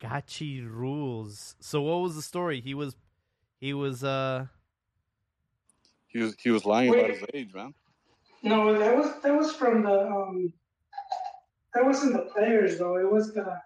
Cachirules. 0.00 1.54
So 1.60 1.82
what 1.82 2.00
was 2.00 2.16
the 2.16 2.22
story? 2.22 2.60
He 2.62 2.72
was, 2.72 2.96
he 3.60 3.74
was. 3.74 4.02
uh 4.02 4.46
He 6.06 6.20
was 6.20 6.34
he 6.42 6.50
was 6.50 6.64
lying 6.64 6.94
about 6.94 7.10
his 7.10 7.24
age, 7.34 7.52
man. 7.52 7.74
No, 8.42 8.78
that 8.78 8.96
was 8.96 9.20
that 9.22 9.36
was 9.36 9.54
from 9.54 9.82
the 9.82 10.06
um. 10.06 10.52
That 11.74 11.84
wasn't 11.84 12.14
the 12.14 12.30
players 12.32 12.78
though. 12.78 12.96
It 12.96 13.12
was 13.12 13.34
the. 13.34 13.60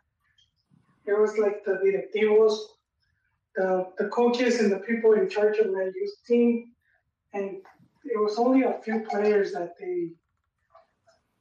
It 1.07 1.19
was 1.19 1.37
like 1.39 1.65
the 1.65 1.73
directivos, 1.73 2.57
the 3.57 3.87
the 3.99 4.09
coaches 4.09 4.61
and 4.61 4.71
the 4.71 4.79
people 4.79 5.13
in 5.15 5.29
charge 5.29 5.59
of 5.59 5.67
the 5.67 5.93
youth 5.95 6.17
team, 6.27 6.73
and 7.35 7.57
it 8.05 8.19
was 8.19 8.39
only 8.39 8.63
a 8.63 8.81
few 8.85 9.01
players 9.09 9.53
that 9.53 9.75
they. 9.79 10.11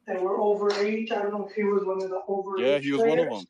That 0.08 0.20
were 0.20 0.42
over 0.42 0.74
age. 0.74 1.12
I 1.12 1.22
don't 1.22 1.32
know 1.32 1.48
if 1.48 1.54
he 1.54 1.64
was 1.64 1.86
one 1.86 2.02
of 2.02 2.10
the 2.10 2.22
over. 2.28 2.58
Yeah, 2.58 2.80
he 2.80 2.92
was 2.92 3.02
one 3.02 3.20
of 3.20 3.30
them. 3.30 3.46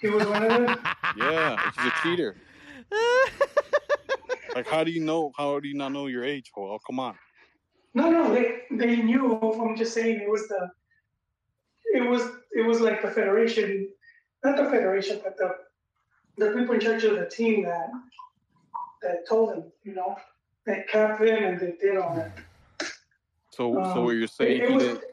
He 0.00 0.08
was 0.08 0.26
one 0.26 0.42
of 0.42 0.50
them. 0.50 0.78
Yeah, 1.16 1.70
he's 1.76 1.86
a 1.86 1.92
cheater. 2.02 2.36
Like, 4.54 4.66
how 4.66 4.84
do 4.84 4.90
you 4.90 5.00
know? 5.00 5.32
How 5.36 5.60
do 5.60 5.68
you 5.68 5.74
not 5.74 5.92
know 5.92 6.06
your 6.06 6.24
age? 6.24 6.50
Well, 6.56 6.78
come 6.86 7.00
on. 7.00 7.14
No, 7.94 8.10
no, 8.10 8.34
they 8.34 8.62
they 8.70 8.96
knew. 8.96 9.38
I'm 9.40 9.76
just 9.76 9.94
saying 9.94 10.20
it 10.20 10.30
was 10.30 10.48
the. 10.48 10.70
It 11.94 12.08
was 12.08 12.22
it 12.52 12.62
was 12.62 12.80
like 12.80 13.02
the 13.02 13.10
federation, 13.10 13.88
not 14.44 14.56
the 14.56 14.64
federation, 14.64 15.20
but 15.22 15.36
the 15.36 15.50
the 16.38 16.50
people 16.52 16.74
in 16.74 16.80
charge 16.80 17.04
of 17.04 17.16
the 17.18 17.26
team 17.26 17.64
that 17.64 17.90
that 19.02 19.26
told 19.28 19.54
him, 19.54 19.64
you 19.84 19.94
know, 19.94 20.16
that 20.66 20.88
capped 20.88 21.20
them 21.20 21.44
and 21.44 21.60
they 21.60 21.72
did 21.80 21.96
all 21.96 22.14
that. 22.14 22.32
So, 23.50 23.74
so 23.74 23.80
Um, 23.98 24.04
what 24.04 24.10
you're 24.16 24.26
saying? 24.28 24.62
it 24.62 24.68
He 24.68 24.74
was. 24.74 24.82
didn't, 24.84 25.04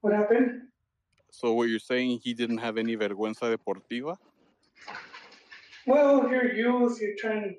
What 0.00 0.12
happened? 0.14 0.62
so 1.30 1.54
what 1.54 1.68
you're 1.68 1.78
saying? 1.78 2.20
He 2.22 2.34
didn't 2.34 2.58
have 2.58 2.76
any 2.78 2.96
vergüenza 2.96 3.46
deportiva. 3.56 4.16
Well, 5.86 6.28
you're 6.30 6.52
youth. 6.54 7.00
You're 7.00 7.16
trying 7.18 7.42
to 7.42 7.54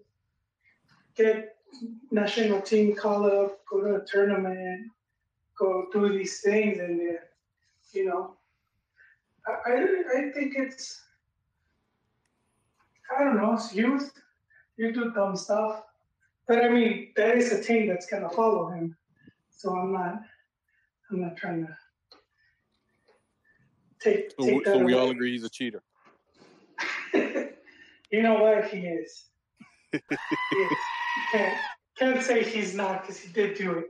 get 1.21 1.57
national 2.11 2.61
team 2.61 2.95
call 2.95 3.25
up, 3.25 3.65
go 3.69 3.81
to 3.81 3.95
a 3.95 4.05
tournament, 4.05 4.91
go 5.57 5.87
do 5.91 6.09
these 6.17 6.39
things, 6.41 6.79
and 6.79 7.01
uh, 7.01 7.19
you 7.91 8.05
know, 8.05 8.35
I, 9.47 9.51
I 9.71 9.73
I 10.17 10.31
think 10.31 10.53
it's 10.55 11.01
I 13.17 13.23
don't 13.23 13.37
know, 13.37 13.53
it's 13.53 13.73
youth. 13.75 14.11
You 14.77 14.91
do 14.91 15.11
dumb 15.11 15.35
stuff, 15.35 15.83
but 16.47 16.63
I 16.63 16.69
mean 16.69 17.11
there 17.15 17.37
is 17.37 17.51
a 17.51 17.61
team 17.61 17.87
that's 17.87 18.05
gonna 18.07 18.29
follow 18.29 18.69
him. 18.69 18.95
So 19.51 19.75
I'm 19.75 19.93
not 19.93 20.21
I'm 21.11 21.21
not 21.21 21.37
trying 21.37 21.67
to 21.67 21.77
take 23.99 24.31
So, 24.39 24.45
take 24.45 24.65
so 24.65 24.77
we 24.79 24.93
away. 24.93 24.93
all 24.93 25.09
agree 25.11 25.31
he's 25.31 25.43
a 25.43 25.49
cheater. 25.49 25.83
you 27.13 28.21
know 28.21 28.35
what? 28.35 28.67
He 28.69 28.79
is. 28.79 29.25
He 30.49 30.59
is. 30.59 30.91
Can't, 31.31 31.59
can't 31.97 32.23
say 32.23 32.43
he's 32.43 32.73
not 32.73 33.01
because 33.01 33.19
he 33.19 33.31
did 33.31 33.57
do 33.57 33.71
it. 33.79 33.85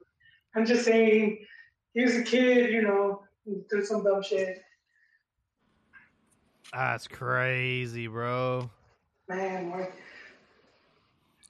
I'm 0.55 0.65
just 0.65 0.85
saying 0.85 1.45
he 1.93 2.03
was 2.03 2.15
a 2.15 2.23
kid, 2.23 2.71
you 2.71 2.81
know, 2.81 3.23
did 3.69 3.85
some 3.85 4.03
dumb 4.03 4.21
shit. 4.23 4.61
That's 6.74 7.07
crazy, 7.07 8.07
bro. 8.07 8.69
Man, 9.30 9.69
like, 9.69 9.93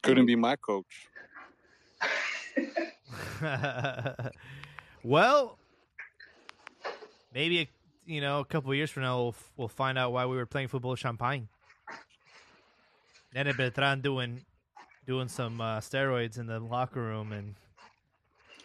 Couldn't 0.02 0.26
be 0.26 0.36
my 0.36 0.58
coach. 0.58 1.08
well, 5.04 5.58
maybe 7.34 7.62
a, 7.62 7.68
you 8.06 8.20
know 8.22 8.42
a 8.42 8.46
couple 8.46 8.72
of 8.72 8.78
years 8.78 8.92
from 8.92 9.04
now 9.04 9.22
we'll, 9.22 9.36
we'll 9.56 9.68
find 9.68 9.98
out 9.98 10.12
why 10.12 10.26
we 10.26 10.36
were 10.36 10.46
playing 10.46 10.68
football 10.68 10.96
champagne. 10.96 11.48
Nene 13.34 13.56
Beltran 13.56 14.02
doing 14.02 14.42
doing 15.08 15.28
some 15.28 15.60
uh, 15.62 15.80
steroids 15.80 16.38
in 16.38 16.48
the 16.48 16.60
locker 16.60 17.02
room, 17.02 17.32
and 17.32 17.56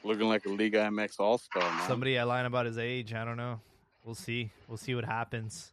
Looking 0.04 0.28
like 0.28 0.44
a 0.46 0.50
Liga 0.50 0.78
MX 0.90 1.20
All 1.20 1.38
Star, 1.38 1.62
man. 1.62 1.88
somebody 1.88 2.20
lying 2.20 2.46
about 2.46 2.66
his 2.66 2.78
age. 2.78 3.14
I 3.14 3.24
don't 3.24 3.36
know. 3.36 3.60
We'll 4.04 4.14
see. 4.14 4.50
We'll 4.68 4.76
see 4.76 4.94
what 4.94 5.04
happens. 5.04 5.72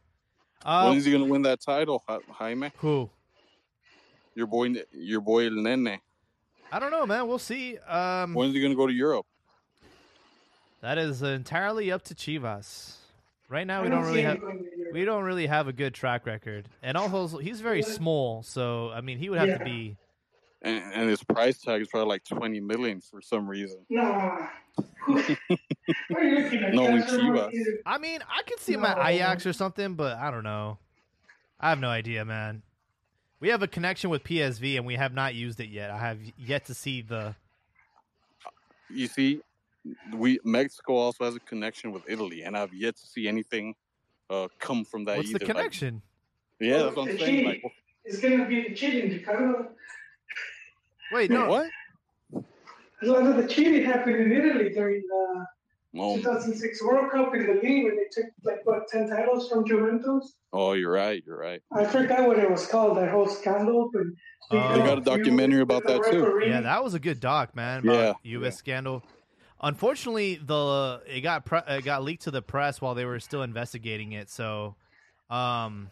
When 0.62 0.72
Uh, 0.74 0.92
is 0.94 1.04
he 1.04 1.12
gonna 1.12 1.24
win 1.24 1.42
that 1.42 1.60
title, 1.60 2.02
Ja- 2.08 2.20
Jaime? 2.30 2.70
who? 2.78 3.10
Your 4.34 4.46
boy, 4.46 4.74
your 4.92 5.20
boy 5.20 5.46
El 5.46 5.52
Nene. 5.62 5.98
I 6.70 6.78
don't 6.78 6.90
know, 6.90 7.06
man. 7.06 7.26
We'll 7.28 7.38
see. 7.38 7.78
Um, 7.78 8.34
When 8.34 8.48
is 8.48 8.54
he 8.54 8.60
gonna 8.60 8.74
go 8.74 8.86
to 8.86 8.92
Europe? 8.92 9.26
that 10.82 10.98
is 10.98 11.22
entirely 11.22 11.90
up 11.90 12.02
to 12.04 12.14
Chivas. 12.14 12.96
Right 13.48 13.66
now, 13.66 13.82
we 13.82 13.88
don't 13.88 14.04
really 14.04 14.22
have. 14.22 14.40
going 14.40 14.58
to 14.58 14.76
Europe. 14.76 14.92
we 14.94 15.04
don't 15.04 15.22
really 15.24 15.46
have 15.46 15.68
a 15.68 15.72
good 15.72 15.94
track 15.94 16.26
record. 16.26 16.68
And 16.82 16.96
also, 16.96 17.38
he's 17.38 17.60
very 17.60 17.82
small, 17.82 18.42
so 18.42 18.90
I 18.90 19.00
mean, 19.00 19.18
he 19.18 19.30
would 19.30 19.38
have 19.38 19.58
to 19.58 19.64
be. 19.64 19.96
And, 20.62 20.82
and 20.94 21.08
his 21.08 21.22
price 21.22 21.60
tag 21.60 21.80
is 21.80 21.88
probably 21.88 22.08
like 22.08 22.24
twenty 22.24 22.58
million 22.60 23.00
for 23.00 23.20
some 23.22 23.46
reason. 23.46 23.86
Nah. 23.88 24.48
What 25.06 25.38
are 26.22 26.24
you 26.24 26.38
looking 26.42 26.62
at? 26.64 26.74
No, 26.74 26.86
in 26.86 27.02
Chivas. 27.02 27.52
I 27.84 27.98
mean, 27.98 28.20
I 28.28 28.42
could 28.42 28.60
see 28.60 28.72
him 28.74 28.84
at 28.84 28.98
Ajax 28.98 29.46
or 29.46 29.52
something, 29.52 29.94
but 29.94 30.16
I 30.18 30.30
don't 30.30 30.44
know. 30.44 30.78
I 31.60 31.70
have 31.70 31.78
no 31.80 31.88
idea, 31.88 32.24
man. 32.24 32.62
We 33.40 33.48
have 33.48 33.62
a 33.62 33.68
connection 33.68 34.10
with 34.10 34.24
PSV, 34.24 34.76
and 34.76 34.86
we 34.86 34.94
have 34.94 35.12
not 35.14 35.34
used 35.34 35.60
it 35.60 35.68
yet. 35.68 35.90
I 35.90 35.98
have 35.98 36.18
yet 36.38 36.64
to 36.66 36.74
see 36.74 37.02
the. 37.02 37.34
You 38.88 39.06
see, 39.06 39.40
we 40.14 40.38
Mexico 40.44 40.94
also 40.94 41.24
has 41.24 41.34
a 41.36 41.40
connection 41.40 41.92
with 41.92 42.02
Italy, 42.08 42.42
and 42.42 42.56
I've 42.56 42.72
yet 42.74 42.96
to 42.96 43.06
see 43.06 43.28
anything 43.28 43.74
uh, 44.30 44.48
come 44.58 44.84
from 44.84 45.04
that 45.04 45.18
What's 45.18 45.30
either. 45.30 45.38
the 45.40 45.44
Like, 45.46 45.54
connection? 45.56 46.02
yeah, 46.60 46.78
that's 46.84 46.96
what 46.96 47.10
I'm 47.10 47.18
saying. 47.18 47.46
Like, 47.46 47.62
It's 48.04 48.18
going 48.20 48.38
to 48.38 48.46
be 48.46 48.68
the 48.68 48.74
cheating, 48.74 49.10
Ricardo. 49.10 49.68
Wait, 51.12 51.30
no. 51.30 51.48
what? 51.48 51.70
A 53.02 53.06
lot 53.06 53.26
of 53.26 53.36
the 53.36 53.46
cheating 53.46 53.84
happened 53.84 54.16
in 54.16 54.32
Italy 54.32 54.70
during 54.70 55.02
the 55.08 55.46
Oh, 55.98 56.16
2006 56.16 56.82
World 56.84 57.10
Cup 57.10 57.34
in 57.34 57.46
the 57.46 57.54
league 57.54 57.84
when 57.84 57.96
they 57.96 58.04
took 58.12 58.26
like 58.44 58.58
what 58.66 58.86
10 58.88 59.08
titles 59.08 59.48
from 59.48 59.64
Juventus. 59.66 60.34
oh, 60.52 60.72
you're 60.74 60.92
right. 60.92 61.22
You're 61.26 61.38
right. 61.38 61.62
I 61.72 61.86
forgot 61.86 62.26
what 62.26 62.38
it 62.38 62.50
was 62.50 62.66
called. 62.66 62.98
That 62.98 63.10
whole 63.10 63.26
scandal. 63.28 63.90
But 63.92 64.02
Oh. 64.48 64.78
They 64.78 64.86
got 64.86 64.98
a 64.98 65.00
documentary 65.00 65.60
about 65.62 65.84
that, 65.88 66.04
too. 66.10 66.40
Yeah, 66.46 66.60
that 66.60 66.84
was 66.84 66.94
a 66.94 67.00
good 67.00 67.18
doc, 67.18 67.56
man. 67.56 67.80
About 67.80 67.94
Yeah, 68.22 68.38
U.S. 68.38 68.52
yeah. 68.54 68.56
scandal. 68.58 69.02
Unfortunately, 69.60 70.36
the 70.36 71.00
it 71.06 71.22
got 71.22 71.44
pre- 71.46 71.62
it 71.66 71.84
got 71.84 72.04
leaked 72.04 72.22
to 72.24 72.30
the 72.30 72.42
press 72.42 72.80
while 72.80 72.94
they 72.94 73.04
were 73.06 73.18
still 73.18 73.42
investigating 73.42 74.12
it. 74.12 74.28
So, 74.30 74.76
um, 75.30 75.90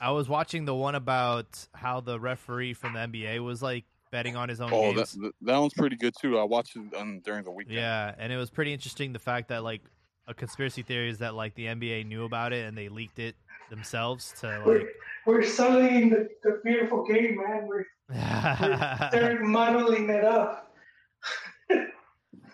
I 0.00 0.10
was 0.10 0.28
watching 0.28 0.66
the 0.66 0.74
one 0.74 0.94
about 0.94 1.66
how 1.74 2.00
the 2.00 2.20
referee 2.20 2.74
from 2.74 2.92
the 2.92 3.00
NBA 3.00 3.42
was 3.42 3.60
like 3.62 3.84
betting 4.12 4.36
on 4.36 4.48
his 4.48 4.60
own 4.60 4.70
Oh, 4.72 4.88
that, 4.90 4.94
games. 4.94 5.12
that 5.14 5.32
that 5.42 5.58
one's 5.58 5.74
pretty 5.74 5.96
good 5.96 6.14
too. 6.20 6.38
I 6.38 6.44
watched 6.44 6.76
it 6.76 6.82
um, 6.96 7.20
during 7.24 7.42
the 7.42 7.50
weekend. 7.50 7.74
Yeah, 7.76 8.14
and 8.18 8.32
it 8.32 8.36
was 8.36 8.50
pretty 8.50 8.72
interesting 8.72 9.12
the 9.12 9.18
fact 9.18 9.48
that 9.48 9.64
like 9.64 9.80
a 10.28 10.34
conspiracy 10.34 10.82
theory 10.82 11.08
is 11.10 11.18
that 11.18 11.34
like 11.34 11.54
the 11.56 11.66
NBA 11.66 12.06
knew 12.06 12.24
about 12.24 12.52
it 12.52 12.68
and 12.68 12.78
they 12.78 12.88
leaked 12.88 13.18
it 13.18 13.34
themselves 13.70 14.32
to 14.40 14.46
like. 14.58 14.66
we're, 14.66 14.88
we're 15.26 15.42
selling 15.42 16.10
the, 16.10 16.28
the 16.44 16.60
beautiful 16.62 17.04
game, 17.04 17.38
man. 17.38 17.66
We're, 17.66 17.84
we're 18.08 19.08
they're 19.10 19.42
modeling 19.42 20.08
it 20.10 20.24
up. 20.24 20.72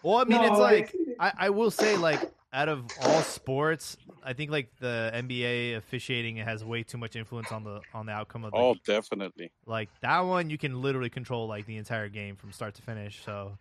well, 0.02 0.18
I 0.18 0.24
mean, 0.24 0.40
No, 0.40 0.44
it's 0.50 0.58
like 0.58 0.94
I, 1.18 1.32
I 1.38 1.50
will 1.50 1.70
say 1.70 1.96
like 1.96 2.20
out 2.52 2.68
of 2.68 2.86
all 3.02 3.22
sports, 3.22 3.96
I 4.22 4.32
think 4.32 4.50
like 4.50 4.70
the 4.80 5.10
NBA 5.14 5.76
officiating 5.76 6.36
has 6.36 6.64
way 6.64 6.82
too 6.82 6.96
much 6.98 7.14
influence 7.16 7.52
on 7.52 7.62
the 7.64 7.80
on 7.92 8.06
the 8.06 8.12
outcome 8.12 8.44
of 8.44 8.52
the 8.52 8.56
Oh, 8.58 8.74
definitely. 8.86 9.50
like 9.66 9.90
that 10.00 10.20
one. 10.20 10.48
You 10.50 10.56
can 10.58 10.80
literally 10.80 11.10
control 11.10 11.46
like 11.46 11.66
the 11.66 11.76
entire 11.76 12.08
game 12.08 12.36
from 12.36 12.52
start 12.52 12.74
to 12.76 12.82
finish, 12.82 13.22
so 13.24 13.58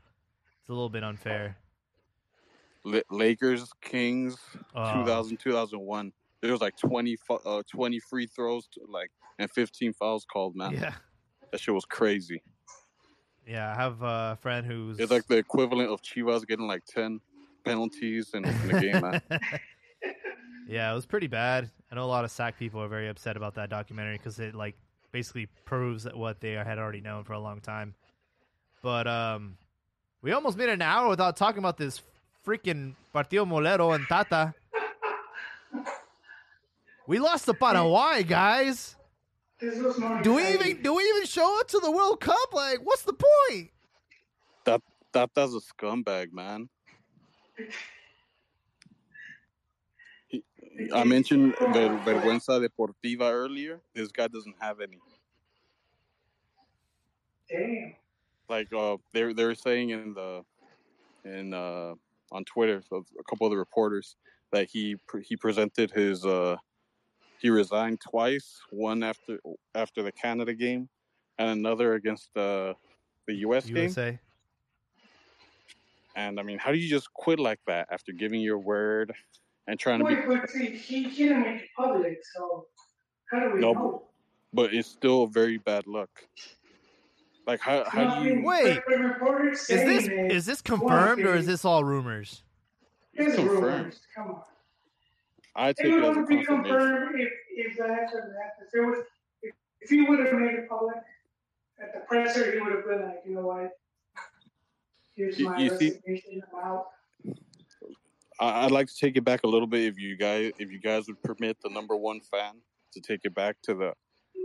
it's 0.62 0.70
a 0.70 0.74
little 0.74 0.90
bit 0.90 1.04
unfair. 1.04 1.58
La- 2.86 3.02
Lakers, 3.12 3.70
Kings, 3.82 4.38
Oh. 4.74 4.94
2000, 5.02 5.38
2001. 5.38 6.14
There 6.42 6.52
was 6.52 6.62
like 6.62 6.78
20, 6.78 7.16
fu- 7.18 7.34
uh, 7.46 7.64
20 7.70 8.00
free 8.00 8.28
throws, 8.28 8.68
to, 8.74 8.82
like 8.88 9.12
and 9.40 9.52
15 9.52 9.94
fouls 9.94 10.26
called. 10.32 10.56
Man, 10.56 10.72
Yeah, 10.72 10.94
that 11.52 11.60
shit 11.60 11.74
was 11.74 11.84
crazy. 11.86 12.42
yeah. 13.46 13.72
I 13.72 13.76
have 13.76 14.02
a 14.02 14.38
friend 14.42 14.66
who's 14.66 15.00
It's 15.00 15.12
like 15.12 15.28
the 15.28 15.38
equivalent 15.38 15.90
of 15.90 16.02
Chivas 16.02 16.48
getting 16.48 16.68
like 16.68 16.86
10 16.86 17.20
penalties 17.68 18.32
in, 18.34 18.46
in 18.46 18.68
the 18.68 18.80
game, 18.80 19.02
man. 19.02 19.22
yeah, 20.68 20.92
it 20.92 20.96
was 20.96 21.06
pretty 21.06 21.28
bad. 21.28 21.70
I 21.92 21.96
know 21.96 22.04
a 22.04 22.06
lot 22.06 22.26
of 22.26 22.32
SAC 22.32 22.58
people 22.58 22.82
are 22.82 22.88
very 22.88 23.08
upset 23.08 23.38
about 23.38 23.56
that 23.56 23.70
documentary 23.70 24.18
because 24.18 24.40
it 24.40 24.56
like 24.56 24.76
basically 25.12 25.48
proves 25.66 26.04
that 26.04 26.16
what 26.16 26.42
they 26.42 26.52
had 26.52 26.78
already 26.78 27.02
known 27.02 27.24
for 27.24 27.34
a 27.34 27.40
long 27.40 27.62
time. 27.62 27.96
But 28.82 29.08
um, 29.08 29.58
we 30.22 30.32
almost 30.32 30.58
made 30.58 30.70
an 30.70 30.82
hour 30.82 31.10
without 31.10 31.38
talking 31.38 31.60
about 31.60 31.78
this 31.78 32.02
freaking 32.46 32.96
Partido 33.14 33.46
Molero 33.48 33.96
and 33.96 34.06
Tata. 34.08 34.54
We 37.08 37.20
lost 37.20 37.46
to 37.46 37.54
Paraguay, 37.54 38.24
guys. 38.24 38.96
This 39.60 39.82
was 39.82 39.98
more 39.98 40.22
Do 40.22 40.36
we 40.36 40.48
even 40.54 40.82
do 40.82 40.94
we 40.94 41.04
even 41.04 41.26
show 41.26 41.60
up 41.60 41.68
to 41.70 41.80
the 41.80 41.90
World 41.90 42.20
Cup? 42.20 42.54
Like, 42.54 42.80
what's 42.84 43.04
the 43.04 43.14
point? 43.14 43.72
That 44.66 44.82
that 45.14 45.32
that's 45.34 45.54
a 45.54 45.62
scumbag, 45.62 46.32
man. 46.32 46.70
He- 50.28 50.44
I 50.94 51.04
mentioned 51.04 51.56
ver- 51.74 51.98
vergüenza 52.06 52.60
deportiva 52.60 53.32
earlier. 53.32 53.82
This 53.94 54.10
guy 54.12 54.28
doesn't 54.28 54.56
have 54.60 54.80
any. 54.82 55.00
Damn. 57.50 57.96
like 58.50 58.72
uh 58.74 58.98
they 59.14 59.32
they 59.34 59.46
were 59.46 59.56
saying 59.56 59.90
in 59.92 60.14
the 60.14 60.44
in 61.24 61.54
uh 61.54 61.94
on 62.32 62.44
Twitter 62.44 62.82
so 62.90 63.06
a 63.20 63.24
couple 63.24 63.48
of 63.48 63.52
the 63.52 63.58
reporters 63.58 64.18
that 64.52 64.68
he 64.70 64.96
pre- 65.08 65.24
he 65.24 65.36
presented 65.38 65.90
his 65.92 66.26
uh 66.26 66.58
he 67.40 67.50
resigned 67.50 68.02
twice 68.02 68.60
one 68.70 69.02
after 69.02 69.40
after 69.76 70.04
the 70.04 70.12
Canada 70.12 70.54
game 70.54 70.90
and 71.40 71.50
another 71.50 71.94
against 71.94 72.34
the 72.34 72.76
the 73.28 73.36
US 73.48 73.66
game 73.66 73.84
USA. 73.88 74.20
And 76.18 76.40
I 76.40 76.44
mean 76.44 76.58
how 76.58 76.72
do 76.74 76.78
you 76.78 76.90
just 76.90 77.14
quit 77.14 77.40
like 77.40 77.60
that 77.68 77.88
after 77.92 78.12
giving 78.12 78.42
your 78.42 78.60
word 78.60 79.14
and 79.68 79.80
trying 79.80 80.00
to 80.00 80.06
be, 80.06 80.16
Wait, 80.16 80.28
but 80.28 80.50
see, 80.50 80.68
he, 80.76 81.04
he 81.04 81.24
didn't 81.28 81.42
make 81.44 81.62
it 81.62 81.70
public, 81.78 82.18
so 82.36 82.66
how 83.32 83.40
do 83.42 83.52
we 83.54 83.60
No, 83.62 83.74
know? 83.74 84.04
but 84.54 84.74
it's 84.74 84.88
still 84.90 85.28
very 85.28 85.58
bad 85.58 85.88
luck. 85.88 86.10
Like 87.46 87.62
how 87.62 87.86
how 87.90 88.22
do 88.22 88.28
you? 88.28 88.44
Wait. 88.44 88.82
But 88.86 88.98
the 88.98 89.04
reporters 89.04 89.70
Is 89.70 89.84
this 89.86 90.08
it, 90.08 90.32
is 90.32 90.46
this 90.46 90.62
confirmed 90.62 91.26
or 91.26 91.36
is 91.36 91.46
this 91.46 91.64
all 91.64 91.84
rumors? 91.84 92.44
it's 93.14 93.36
confirmed? 93.36 93.64
rumors. 93.64 94.02
Come 94.16 94.28
on. 94.30 94.42
I 95.56 95.74
take 95.74 95.86
It 95.86 95.94
it 95.94 96.04
as 96.04 96.16
would 96.16 96.26
a 96.26 96.28
be 96.28 96.44
confirmed 96.46 97.20
if, 97.20 97.30
if 97.56 97.78
that 97.78 97.90
happened. 97.90 98.34
If 98.68 98.76
it 98.76 98.86
was, 98.86 99.06
if, 99.42 99.56
if 99.82 99.90
he 99.90 100.02
would 100.04 100.20
have 100.20 100.34
made 100.34 100.54
it 100.54 100.70
public 100.70 100.98
at 101.82 101.94
the 101.94 102.00
presser, 102.02 102.52
he 102.54 102.60
would 102.62 102.74
have 102.74 102.86
been 102.86 103.02
like, 103.02 103.22
you 103.26 103.36
know 103.36 103.48
what? 103.48 103.72
Here's 105.18 105.40
You- 105.40 105.50
my 105.50 105.58
you 105.58 105.70
see- 105.78 105.90
resignation. 105.90 106.44
I'm 106.54 106.60
out. 106.64 106.88
I- 108.40 108.66
I'd 108.66 108.72
like 108.72 108.88
to 108.88 108.96
take 108.96 109.18
it 109.18 109.24
back 109.26 109.44
a 109.44 109.48
little 109.48 109.68
bit 109.68 109.82
if 109.86 109.98
you 109.98 110.16
guys 110.16 110.52
if 110.60 110.72
you 110.72 110.80
guys 110.80 111.08
would 111.08 111.22
permit 111.24 111.58
the 111.62 111.70
number 111.70 111.96
one 111.96 112.22
fan 112.22 112.62
to 112.92 113.02
take 113.02 113.22
it 113.26 113.34
back 113.34 113.60
to 113.64 113.74
the 113.74 113.94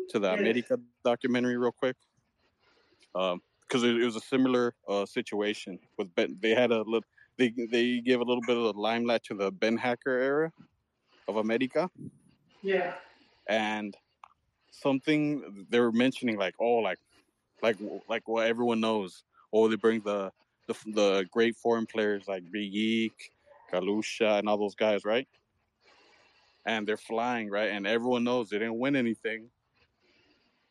to 0.09 0.19
the 0.19 0.31
Yes. 0.31 0.41
America 0.41 0.81
documentary 1.05 1.57
real 1.59 1.73
quick. 1.73 1.97
Um, 3.15 3.43
because 3.69 3.85
it, 3.85 3.97
it 4.01 4.05
was 4.05 4.17
a 4.17 4.21
similar 4.21 4.75
uh, 4.89 5.05
situation 5.07 5.79
with 5.99 6.15
Ben. 6.15 6.39
They 6.41 6.55
had 6.55 6.71
a 6.73 6.79
little. 6.79 7.05
They 7.37 7.51
they 7.51 8.01
gave 8.01 8.21
a 8.21 8.25
little 8.25 8.43
bit 8.47 8.57
of 8.57 8.65
the 8.65 8.73
limelight 8.81 9.23
to 9.25 9.35
the 9.35 9.53
Beenhakker 9.53 10.07
era 10.31 10.53
of 11.29 11.37
America, 11.37 11.91
Yeah. 12.63 12.95
and 13.47 13.95
something 14.71 15.67
they 15.71 15.81
were 15.81 15.93
mentioning 15.93 16.37
like 16.39 16.55
oh 16.59 16.77
like 16.77 16.99
like 17.63 17.77
like 18.09 18.27
what 18.29 18.47
everyone 18.47 18.81
knows. 18.81 19.25
Oh, 19.53 19.69
they 19.69 19.77
bring 19.77 20.01
the 20.01 20.33
the, 20.67 20.75
the 20.93 21.27
great 21.31 21.57
foreign 21.57 21.87
players 21.87 22.29
like 22.29 22.43
Big 22.51 22.75
Eek, 22.75 23.33
Galusha, 23.73 24.39
and 24.39 24.49
all 24.49 24.59
those 24.59 24.75
guys, 24.75 25.05
right? 25.05 25.29
And 26.67 26.87
they're 26.87 26.97
flying, 26.97 27.51
right? 27.51 27.71
And 27.71 27.87
everyone 27.87 28.25
knows 28.25 28.49
they 28.49 28.59
didn't 28.59 28.79
win 28.79 28.97
anything. 28.97 29.49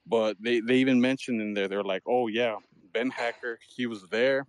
But 0.07 0.37
they, 0.39 0.59
they 0.59 0.77
even 0.77 0.99
mentioned 0.99 1.41
in 1.41 1.53
there, 1.53 1.67
they're 1.67 1.83
like, 1.83 2.03
oh, 2.07 2.27
yeah, 2.27 2.55
Beenhakker, 2.93 3.57
he 3.75 3.87
was 3.87 4.05
there. 4.09 4.45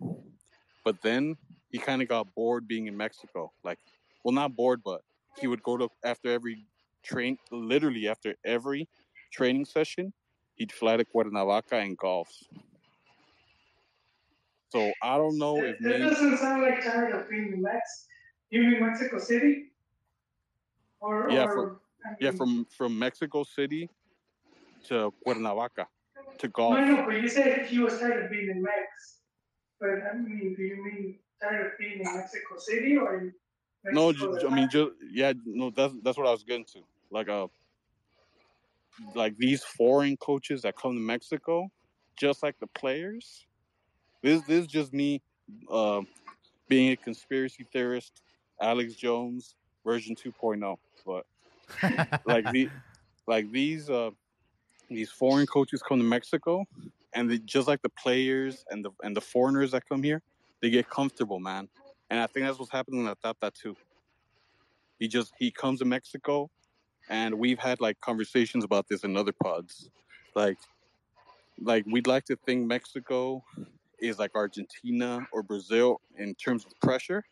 But 0.83 1.01
then 1.01 1.35
he 1.69 1.77
kind 1.77 2.01
of 2.01 2.07
got 2.07 2.33
bored 2.35 2.67
being 2.67 2.87
in 2.87 2.97
Mexico. 2.97 3.51
Like, 3.63 3.79
well, 4.23 4.33
not 4.33 4.55
bored, 4.55 4.81
but 4.83 5.01
he 5.39 5.47
would 5.47 5.63
go 5.63 5.77
to, 5.77 5.89
after 6.03 6.31
every 6.31 6.65
train, 7.03 7.37
literally 7.51 8.07
after 8.07 8.35
every 8.45 8.87
training 9.31 9.65
session, 9.65 10.13
he'd 10.55 10.71
fly 10.71 10.97
to 10.97 11.05
Cuernavaca 11.05 11.75
and 11.75 11.97
golf. 11.97 12.29
So 14.73 14.91
I 15.03 15.17
don't 15.17 15.37
know 15.37 15.63
if 15.63 15.77
that 15.77 15.99
me, 15.99 15.99
doesn't 15.99 16.37
sound 16.39 16.63
like 16.63 16.83
tired 16.83 17.13
of 17.13 17.29
being 17.29 17.53
in 17.53 17.61
Mex. 17.61 18.07
You 18.49 18.61
mean 18.63 18.81
Mexico 18.81 19.19
City? 19.19 19.71
Or, 20.99 21.29
Yeah, 21.29 21.43
or 21.45 21.53
from- 21.53 21.79
I 22.03 22.15
yeah, 22.19 22.31
from 22.31 22.65
from 22.77 22.97
Mexico 22.97 23.43
City 23.43 23.87
to 24.87 25.13
Cuernavaca 25.23 25.85
to 26.39 26.47
golf. 26.47 26.73
No, 26.73 26.85
no, 26.85 27.05
but 27.05 27.21
you 27.21 27.27
said 27.27 27.67
he 27.67 27.77
was 27.77 27.99
tired 27.99 28.25
of 28.25 28.31
being 28.31 28.49
in 28.49 28.63
Mex. 28.63 29.21
But 29.79 29.89
I 30.11 30.17
mean, 30.17 30.55
do 30.57 30.63
you 30.63 30.83
mean 30.83 31.19
tired 31.39 31.67
of 31.67 31.77
being 31.77 31.99
in 31.99 32.15
Mexico 32.15 32.57
City 32.57 32.97
or 32.97 33.31
No, 33.91 34.07
Mexico 34.07 34.39
ju- 34.39 34.47
I 34.47 34.55
mean, 34.55 34.69
just 34.71 34.91
yeah, 35.11 35.33
no, 35.45 35.69
that's 35.69 35.93
that's 36.01 36.17
what 36.17 36.25
I 36.25 36.31
was 36.31 36.43
getting 36.43 36.65
to. 36.73 36.81
Like, 37.11 37.29
uh, 37.29 37.47
like 39.13 39.37
these 39.37 39.63
foreign 39.63 40.17
coaches 40.17 40.63
that 40.63 40.75
come 40.75 40.93
to 40.95 40.99
Mexico, 40.99 41.69
just 42.17 42.41
like 42.41 42.57
the 42.59 42.67
players. 42.67 43.45
This 44.23 44.41
this 44.43 44.61
is 44.61 44.67
just 44.67 44.93
me, 44.93 45.21
uh, 45.69 46.01
being 46.69 46.91
a 46.91 46.95
conspiracy 46.95 47.67
theorist, 47.71 48.23
Alex 48.61 48.95
Jones 48.95 49.55
version 49.85 50.15
2.0. 50.15 50.77
But 51.05 51.25
like 52.25 52.49
the 52.51 52.69
like 53.27 53.51
these 53.51 53.89
uh 53.89 54.11
these 54.89 55.09
foreign 55.09 55.45
coaches 55.45 55.81
come 55.81 55.99
to 55.99 56.05
Mexico 56.05 56.65
and 57.13 57.29
they, 57.29 57.37
just 57.39 57.67
like 57.67 57.81
the 57.81 57.89
players 57.89 58.63
and 58.69 58.83
the 58.83 58.91
and 59.03 59.15
the 59.15 59.21
foreigners 59.21 59.71
that 59.71 59.87
come 59.87 60.01
here, 60.01 60.21
they 60.61 60.69
get 60.69 60.89
comfortable, 60.89 61.39
man. 61.39 61.67
And 62.09 62.19
I 62.19 62.27
think 62.27 62.45
that's 62.45 62.59
what's 62.59 62.71
happening 62.71 63.07
at 63.07 63.21
Tata 63.21 63.51
too. 63.51 63.75
He 64.99 65.07
just 65.07 65.33
he 65.37 65.51
comes 65.51 65.79
to 65.79 65.85
Mexico 65.85 66.49
and 67.09 67.35
we've 67.35 67.59
had 67.59 67.81
like 67.81 67.99
conversations 67.99 68.63
about 68.63 68.87
this 68.87 69.03
in 69.03 69.17
other 69.17 69.33
pods. 69.43 69.89
Like 70.33 70.57
like 71.59 71.85
we'd 71.85 72.07
like 72.07 72.25
to 72.25 72.37
think 72.45 72.65
Mexico 72.65 73.43
is 73.99 74.19
like 74.19 74.31
Argentina 74.35 75.25
or 75.31 75.43
Brazil 75.43 76.01
in 76.17 76.35
terms 76.35 76.65
of 76.65 76.71
pressure, 76.81 77.23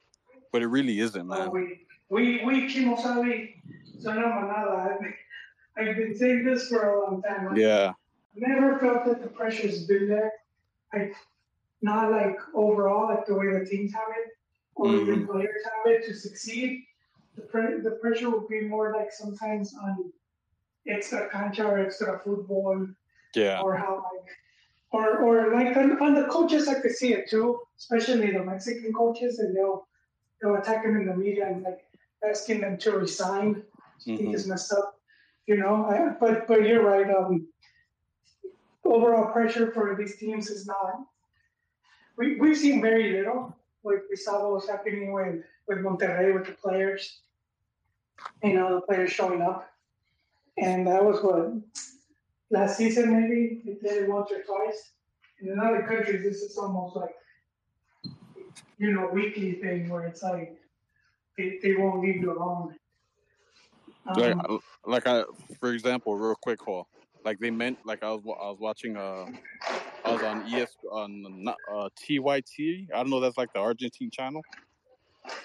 but 0.51 0.61
it 0.61 0.67
really 0.67 0.99
isn't, 0.99 1.21
Oh, 1.21 1.23
man. 1.23 1.51
we, 1.51 1.85
we, 2.09 2.45
we, 2.45 2.73
Kimosabi, 2.73 3.55
Zona 3.99 4.21
Manala. 4.21 4.91
I've, 4.91 5.87
I've 5.87 5.95
been 5.95 6.15
saying 6.15 6.45
this 6.45 6.67
for 6.67 6.89
a 6.89 7.03
long 7.03 7.21
time. 7.21 7.49
I 7.53 7.55
Yeah. 7.55 7.93
never 8.35 8.79
felt 8.79 9.05
that 9.05 9.21
the 9.21 9.29
pressure's 9.29 9.85
been 9.85 10.07
there. 10.07 10.31
I, 10.93 11.11
not 11.81 12.11
like 12.11 12.37
overall, 12.53 13.07
like 13.13 13.25
the 13.25 13.33
way 13.33 13.47
the 13.57 13.65
teams 13.65 13.93
have 13.93 14.03
it, 14.17 14.31
or 14.75 14.91
the 14.91 14.97
Mhm. 14.99 15.27
players 15.27 15.63
have 15.65 15.91
it 15.93 16.05
to 16.05 16.13
succeed. 16.13 16.85
The, 17.35 17.41
pre- 17.43 17.79
the 17.81 17.91
pressure 17.91 18.29
would 18.29 18.47
be 18.47 18.61
more 18.61 18.93
like 18.93 19.11
sometimes 19.11 19.73
on 19.73 20.11
extra 20.87 21.29
cancha 21.29 21.65
or 21.65 21.79
extra 21.79 22.19
football, 22.19 22.87
Yeah. 23.35 23.61
or 23.61 23.75
how 23.75 23.95
like, 24.13 24.29
or 24.91 25.17
or 25.19 25.53
like 25.53 25.75
on, 25.77 26.01
on 26.01 26.13
the 26.13 26.25
coaches, 26.25 26.67
I 26.67 26.79
could 26.79 26.91
see 26.91 27.13
it 27.13 27.29
too, 27.29 27.59
especially 27.77 28.31
the 28.31 28.43
Mexican 28.43 28.93
coaches, 28.93 29.39
and 29.39 29.55
they'll 29.55 29.87
they'll 30.41 30.55
attack 30.55 30.83
them 30.83 30.97
in 30.97 31.05
the 31.07 31.15
media 31.15 31.47
and 31.47 31.63
like 31.63 31.85
asking 32.27 32.61
them 32.61 32.77
to 32.79 32.91
resign. 32.91 33.63
He 34.03 34.17
Mhm. 34.17 34.31
just 34.31 34.47
messed 34.47 34.73
up, 34.73 34.99
you 35.47 35.57
know. 35.57 35.85
I, 35.85 36.09
but 36.19 36.47
but 36.47 36.63
you're 36.67 36.83
right. 36.83 37.09
Um, 37.09 37.47
overall 38.83 39.31
pressure 39.31 39.71
for 39.71 39.95
these 39.95 40.17
teams 40.17 40.49
is 40.49 40.65
not. 40.65 41.05
We 42.17 42.35
we've 42.39 42.57
seen 42.57 42.81
very 42.81 43.11
little. 43.13 43.55
Like 43.83 44.03
we 44.09 44.15
saw 44.15 44.43
what 44.43 44.53
was 44.53 44.67
happening 44.69 45.11
with 45.13 45.43
with 45.67 45.79
Monterrey 45.79 46.33
with 46.33 46.45
the 46.47 46.53
players. 46.53 47.21
You 48.43 48.53
know, 48.53 48.75
the 48.75 48.81
players 48.81 49.11
showing 49.11 49.41
up, 49.41 49.71
and 50.57 50.85
that 50.87 51.03
was 51.03 51.23
what 51.23 51.53
last 52.51 52.77
season 52.77 53.11
maybe 53.11 53.61
they 53.65 53.73
did 53.73 54.03
it 54.03 54.09
once 54.09 54.31
or 54.31 54.43
twice. 54.43 54.91
And 55.39 55.49
in 55.49 55.59
other 55.59 55.83
countries, 55.83 56.23
this 56.23 56.41
is 56.41 56.57
almost 56.57 56.95
like 56.95 57.15
you 58.77 58.91
know 58.93 59.09
weekly 59.11 59.53
thing 59.53 59.89
where 59.89 60.05
it's 60.05 60.23
like 60.23 60.57
they, 61.37 61.59
they 61.63 61.75
won't 61.75 62.01
leave 62.01 62.17
you 62.17 62.37
alone. 62.37 62.75
like 64.15 64.35
Um, 64.37 64.59
like 64.85 65.07
I 65.07 65.23
for 65.59 65.73
example, 65.73 66.15
real 66.15 66.35
quick, 66.35 66.61
Hall. 66.61 66.87
Like 67.23 67.39
they 67.39 67.51
meant 67.51 67.79
like 67.85 68.03
I 68.03 68.11
was 68.11 68.21
I 68.25 68.49
was 68.49 68.57
watching 68.59 68.97
uh 68.97 69.25
I 70.05 70.11
was 70.11 70.23
on 70.23 70.53
ES 70.53 70.75
on 70.91 71.45
uh, 71.47 71.89
TyC. 71.95 72.87
I 72.93 72.97
don't 72.97 73.09
know 73.09 73.19
that's 73.19 73.37
like 73.37 73.53
the 73.53 73.59
Argentine 73.59 74.09
channel. 74.11 74.41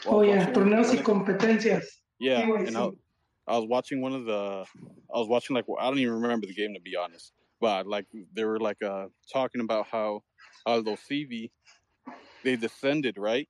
Well, 0.06 0.16
oh 0.16 0.22
yeah, 0.22 0.50
torneos 0.52 0.90
y 0.94 1.02
competencias. 1.02 1.84
Yeah, 2.18 2.46
TyC. 2.46 2.68
and 2.68 2.76
I, 2.78 2.88
I 3.48 3.56
was 3.58 3.66
watching 3.68 4.00
one 4.00 4.12
of 4.12 4.24
the 4.24 4.64
I 5.14 5.18
was 5.18 5.28
watching 5.28 5.54
like 5.54 5.64
I 5.78 5.84
don't 5.88 5.98
even 5.98 6.14
remember 6.14 6.46
the 6.46 6.54
game 6.54 6.74
to 6.74 6.80
be 6.80 6.96
honest, 6.96 7.32
but 7.60 7.86
like 7.86 8.06
they 8.34 8.44
were 8.44 8.58
like 8.60 8.82
uh 8.82 9.06
talking 9.32 9.60
about 9.60 9.86
how 9.90 10.22
Aldosivi 10.66 11.50
they 12.44 12.56
descended 12.56 13.18
right, 13.18 13.48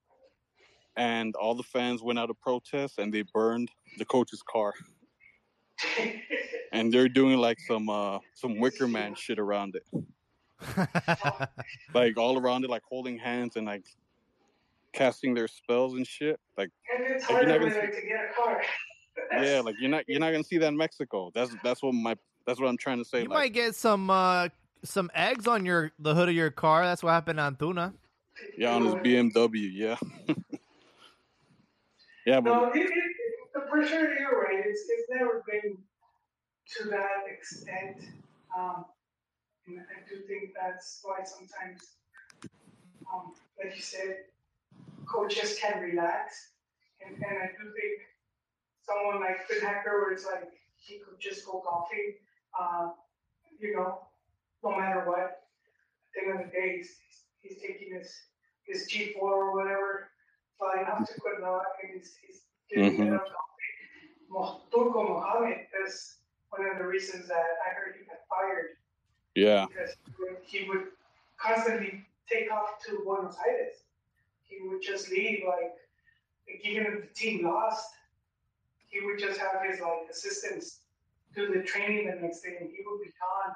and 0.96 1.34
all 1.36 1.54
the 1.54 1.62
fans 1.62 2.02
went 2.02 2.18
out 2.18 2.30
of 2.30 2.40
protest 2.40 2.98
and 2.98 3.12
they 3.12 3.24
burned 3.34 3.70
the 3.98 4.04
coach's 4.04 4.42
car. 4.42 4.72
and 6.72 6.92
they're 6.92 7.08
doing 7.08 7.38
like 7.38 7.58
some 7.60 7.88
uh 7.88 8.18
some 8.34 8.58
wicker 8.58 8.88
man 8.88 9.14
shit 9.14 9.38
around 9.38 9.76
it 9.76 9.84
like 11.94 12.16
all 12.16 12.38
around 12.38 12.64
it 12.64 12.70
like 12.70 12.82
holding 12.88 13.18
hands 13.18 13.56
and 13.56 13.66
like 13.66 13.84
casting 14.92 15.34
their 15.34 15.48
spells 15.48 15.94
and 15.94 16.06
shit 16.06 16.40
like 16.56 16.70
And 16.96 17.04
it's 17.06 17.22
Like, 17.30 17.42
you're 17.42 17.50
hard 17.50 17.62
not 17.62 17.72
gonna 17.74 17.90
to 17.92 18.06
get 18.06 18.30
a 18.30 18.34
car. 18.34 18.62
Yeah 19.32 19.60
like 19.64 19.76
you're 19.80 19.90
not 19.90 20.04
you're 20.08 20.20
not 20.20 20.32
gonna 20.32 20.44
see 20.44 20.58
that 20.58 20.68
in 20.68 20.76
mexico 20.76 21.30
that's 21.34 21.54
that's 21.62 21.82
what 21.82 21.94
my 21.94 22.16
that's 22.46 22.60
what 22.60 22.68
i'm 22.68 22.76
trying 22.76 22.98
to 22.98 23.04
say 23.04 23.22
you 23.22 23.28
like 23.28 23.38
might 23.38 23.52
get 23.52 23.74
some 23.74 24.10
uh 24.10 24.48
some 24.84 25.10
eggs 25.14 25.46
on 25.46 25.64
your 25.66 25.92
the 25.98 26.14
hood 26.14 26.28
of 26.28 26.34
your 26.34 26.50
car. 26.50 26.84
That's 26.84 27.02
what 27.02 27.10
happened 27.10 27.40
on 27.40 27.56
Tuna. 27.56 27.92
yeah 28.56 28.74
on 28.74 28.84
his 28.84 28.94
bmw 28.94 29.70
yeah 29.72 29.96
yeah 32.26 32.40
but 32.40 32.50
No, 32.50 32.70
it, 32.72 32.76
it, 32.76 32.92
the 33.54 33.60
pressure, 33.70 34.14
you're 34.18 34.42
right. 34.42 34.64
It's, 34.64 34.82
it's 34.88 35.08
never 35.10 35.42
been 35.50 35.78
to 36.76 36.88
that 36.90 37.24
extent. 37.32 37.96
Um, 38.56 38.84
and 39.66 39.80
I 39.80 40.08
do 40.08 40.20
think 40.26 40.54
that's 40.60 41.00
why 41.02 41.24
sometimes, 41.24 41.96
um, 43.12 43.32
like 43.62 43.74
you 43.74 43.82
said, 43.82 44.16
coaches 45.06 45.58
can 45.60 45.82
relax. 45.82 46.50
And, 47.04 47.16
and 47.16 47.38
I 47.38 47.46
do 47.46 47.64
think 47.72 48.02
someone 48.86 49.20
like 49.20 49.48
Beenhakker, 49.48 50.00
where 50.00 50.12
it's 50.12 50.24
like 50.24 50.48
he 50.76 50.98
could 50.98 51.18
just 51.18 51.44
go 51.44 51.62
golfing, 51.64 52.14
uh, 52.58 52.90
you 53.58 53.74
know, 53.74 53.98
no 54.62 54.70
matter 54.78 55.02
what. 55.06 55.42
At 56.16 56.24
the 56.24 56.30
end 56.30 56.40
of 56.40 56.46
the 56.46 56.52
day, 56.52 56.76
he's, 56.78 56.96
he's, 57.42 57.60
taking 57.60 57.94
his, 57.94 58.12
his 58.64 58.88
G4 58.90 59.16
or 59.20 59.54
whatever, 59.54 60.10
flying 60.58 60.86
up 60.86 61.06
to 61.06 61.20
Cuernavaca 61.20 61.66
and 61.82 61.92
he's, 61.98 62.16
he's 62.26 62.42
getting 62.70 62.98
Mhm. 62.98 63.08
it 63.08 63.14
up 63.14 63.26
golfing. 63.26 64.62
Turco 64.74 65.02
Mohamed. 65.04 65.66
That's 65.72 66.18
one 66.50 66.66
of 66.66 66.78
the 66.78 66.86
reasons 66.86 67.28
that 67.28 67.44
I 67.66 67.74
heard 67.74 67.96
he 67.98 68.04
got 68.04 68.18
fired 68.28 68.76
Yeah. 69.34 69.66
because 69.66 69.94
he 70.04 70.12
would, 70.18 70.36
he 70.44 70.68
would 70.68 70.88
constantly 71.36 72.04
take 72.30 72.50
off 72.52 72.82
to 72.86 73.02
Buenos 73.04 73.36
Aires. 73.46 73.76
He 74.42 74.66
would 74.66 74.82
just 74.82 75.10
leave, 75.10 75.44
like, 75.46 75.74
like 76.48 76.60
even 76.64 76.86
if 76.86 77.00
the 77.02 77.14
team 77.14 77.44
lost, 77.44 77.94
he 78.98 79.04
would 79.06 79.18
just 79.18 79.38
have 79.38 79.60
his 79.68 79.80
like 79.80 80.08
assistants 80.10 80.80
do 81.34 81.52
the 81.52 81.62
training 81.62 82.08
the 82.10 82.20
next 82.20 82.40
day, 82.42 82.56
and 82.60 82.70
he 82.70 82.78
would 82.86 83.00
be 83.02 83.12
gone. 83.20 83.54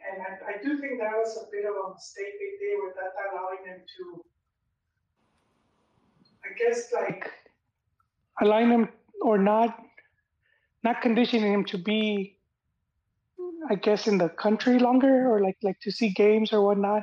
And 0.00 0.22
I, 0.22 0.54
I 0.54 0.62
do 0.62 0.78
think 0.80 1.00
that 1.00 1.12
was 1.12 1.36
a 1.36 1.50
bit 1.50 1.64
of 1.64 1.74
a 1.74 1.94
mistake 1.94 2.34
they 2.38 2.64
did 2.64 2.78
with 2.82 2.94
that 2.94 3.12
allowing 3.30 3.64
him 3.66 3.80
to, 3.96 4.24
I 6.44 6.50
guess, 6.58 6.92
like 6.92 7.30
allowing 8.40 8.70
him 8.70 8.88
or 9.22 9.38
not, 9.38 9.78
not 10.82 11.02
conditioning 11.02 11.52
him 11.52 11.64
to 11.66 11.78
be 11.78 12.36
I 13.68 13.74
guess 13.74 14.06
in 14.06 14.16
the 14.16 14.28
country 14.28 14.78
longer 14.78 15.30
or 15.30 15.40
like 15.40 15.58
like 15.62 15.78
to 15.80 15.90
see 15.90 16.10
games 16.10 16.52
or 16.52 16.62
whatnot. 16.62 17.02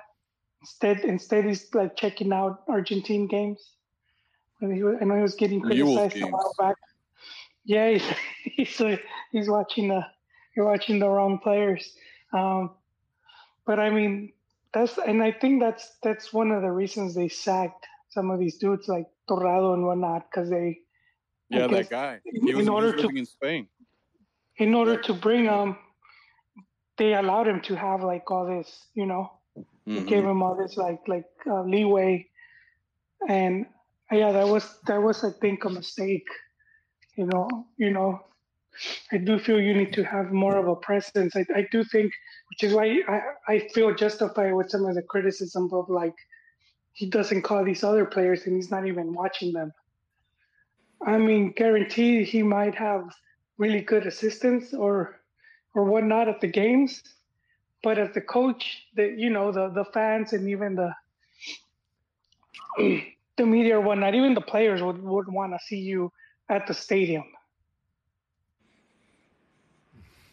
Instead, 0.62 1.02
instead 1.02 1.46
he's 1.46 1.74
like 1.74 1.96
checking 1.96 2.34
out 2.34 2.64
Argentine 2.68 3.28
games. 3.28 3.74
And 4.60 4.74
he 4.76 4.82
was, 4.82 4.96
I 5.00 5.06
know 5.06 5.16
he 5.16 5.22
was 5.22 5.36
getting 5.36 5.62
criticized 5.62 6.16
a 6.16 6.20
games. 6.20 6.32
while 6.32 6.54
back. 6.58 6.76
Yeah, 7.68 7.92
he's 7.92 8.08
he's, 8.56 8.82
uh, 8.82 8.98
he's 9.32 9.50
watching 9.50 9.90
the 9.90 10.02
you're 10.56 10.66
watching 10.66 11.00
the 11.00 11.10
wrong 11.10 11.38
players. 11.44 11.84
Um, 12.34 12.72
but 13.66 13.80
I 13.80 13.90
mean 13.92 14.34
that's 14.74 14.98
and 14.98 15.22
I 15.22 15.32
think 15.32 15.62
that's 15.62 15.86
that's 16.02 16.32
one 16.34 16.52
of 16.52 16.62
the 16.64 16.72
reasons 16.72 17.14
they 17.14 17.28
sacked 17.30 17.86
some 18.10 18.32
of 18.32 18.40
these 18.40 18.58
dudes 18.58 18.88
like 18.88 19.08
Torrado 19.28 19.74
and 19.74 19.86
whatnot 19.86 20.26
because 20.32 20.50
they 20.50 20.80
I 21.52 21.58
Yeah, 21.60 21.68
guess 21.68 21.90
that 21.90 21.90
guy. 21.90 22.14
in- 22.26 22.48
He 22.48 22.54
was, 22.56 22.62
in 22.66 22.72
he 22.72 22.76
order 22.76 22.88
was 22.88 22.96
to- 23.02 23.08
living 23.08 23.18
in 23.18 23.26
Spain. 23.26 23.68
in 24.66 24.74
order 24.74 24.96
to 25.08 25.14
bring 25.14 25.44
him, 25.46 25.78
they 26.98 27.14
allowed 27.14 27.48
him 27.48 27.62
to 27.70 27.76
have 27.76 28.02
like 28.02 28.26
all 28.32 28.46
this, 28.48 28.70
you 28.96 29.06
know, 29.06 29.24
they 29.86 30.02
Mhm. 30.02 30.08
gave 30.14 30.24
him 30.26 30.42
all 30.42 30.56
this 30.56 30.78
like 30.78 31.02
like 31.08 31.30
uh, 31.46 31.62
leeway, 31.74 32.14
and 33.28 33.66
yeah, 34.12 34.32
that 34.32 34.48
was 34.48 34.66
that 34.88 35.02
was 35.08 35.24
I 35.24 35.32
think 35.42 35.66
a 35.66 35.70
mistake. 35.70 36.28
You 37.18 37.26
know, 37.26 37.50
you 37.78 37.92
know, 37.92 38.22
I 39.12 39.18
do 39.18 39.40
feel 39.40 39.60
you 39.60 39.74
need 39.74 39.94
to 39.94 40.04
have 40.04 40.32
more 40.32 40.58
of 40.58 40.68
a 40.68 40.76
presence. 40.76 41.36
I, 41.36 41.46
I 41.56 41.68
do 41.72 41.84
think, 41.84 42.14
which 42.52 42.64
is 42.64 42.74
why 42.74 43.02
I, 43.08 43.22
I 43.48 43.60
feel 43.74 43.94
justified 43.96 44.54
with 44.54 44.70
some 44.70 44.86
of 44.86 44.96
the 44.96 45.02
criticism 45.02 45.70
of 45.74 45.90
like 45.90 46.14
he 46.94 47.10
doesn't 47.10 47.42
call 47.42 47.66
these 47.66 47.84
other 47.84 48.06
players 48.06 48.46
and 48.46 48.56
he's 48.56 48.72
not 48.72 48.88
even 48.88 49.14
watching 49.14 49.52
them. 49.54 49.74
I 51.06 51.18
mean, 51.18 51.54
guaranteed 51.54 52.28
he 52.28 52.44
might 52.44 52.76
have 52.76 53.10
really 53.58 53.82
good 53.82 54.06
assistants 54.06 54.74
or 54.74 55.20
or 55.76 55.86
whatnot 55.86 56.28
at 56.28 56.42
the 56.42 56.48
games, 56.48 57.04
but 57.84 58.00
as 58.00 58.14
the 58.14 58.22
coach, 58.22 58.86
the 58.96 59.14
you 59.18 59.32
know 59.32 59.52
the 59.52 59.70
the 59.70 59.86
fans 59.86 60.34
and 60.34 60.50
even 60.50 60.76
the 60.76 60.94
the 63.38 63.46
media 63.46 63.78
or 63.78 63.82
whatnot, 63.82 64.16
even 64.16 64.36
the 64.36 64.42
players 64.42 64.84
would 64.84 65.02
would 65.02 65.28
want 65.28 65.54
to 65.54 65.60
see 65.66 65.80
you 65.80 66.12
at 66.50 66.68
the 66.68 66.74
stadium. 66.74 67.26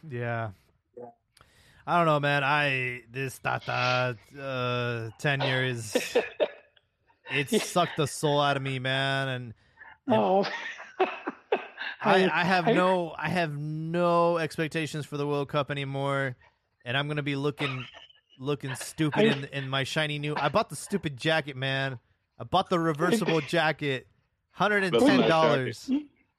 Yeah. 0.08 0.50
I 1.86 1.98
don't 1.98 2.06
know, 2.06 2.20
man. 2.20 2.42
I 2.44 3.02
this 3.10 3.38
Tata 3.38 4.16
uh, 4.40 5.10
tenure 5.18 5.64
is 5.64 6.16
it 7.30 7.50
sucked 7.50 7.96
the 7.98 8.06
soul 8.06 8.40
out 8.40 8.56
of 8.56 8.62
me, 8.62 8.78
man. 8.78 9.28
And 9.28 9.54
Oh, 10.08 10.46
I, 12.00 12.28
I 12.28 12.44
have 12.44 12.66
no 12.66 13.14
I 13.18 13.28
have 13.28 13.56
no 13.56 14.38
expectations 14.38 15.06
for 15.06 15.16
the 15.16 15.26
World 15.26 15.48
Cup 15.48 15.70
anymore, 15.70 16.36
and 16.84 16.96
I'm 16.96 17.08
gonna 17.08 17.22
be 17.22 17.36
looking 17.36 17.84
looking 18.38 18.74
stupid 18.74 19.24
in 19.24 19.44
in 19.52 19.68
my 19.68 19.84
shiny 19.84 20.18
new. 20.18 20.34
I 20.36 20.48
bought 20.48 20.68
the 20.70 20.76
stupid 20.76 21.16
jacket, 21.16 21.56
man. 21.56 21.98
I 22.38 22.44
bought 22.44 22.68
the 22.68 22.78
reversible 22.78 23.40
jacket, 23.48 24.06
hundred 24.54 24.84
and 24.84 24.94
That's 24.94 25.04
a 25.04 25.06
ten 25.06 25.20
nice 25.20 25.28
dollars. 25.28 25.90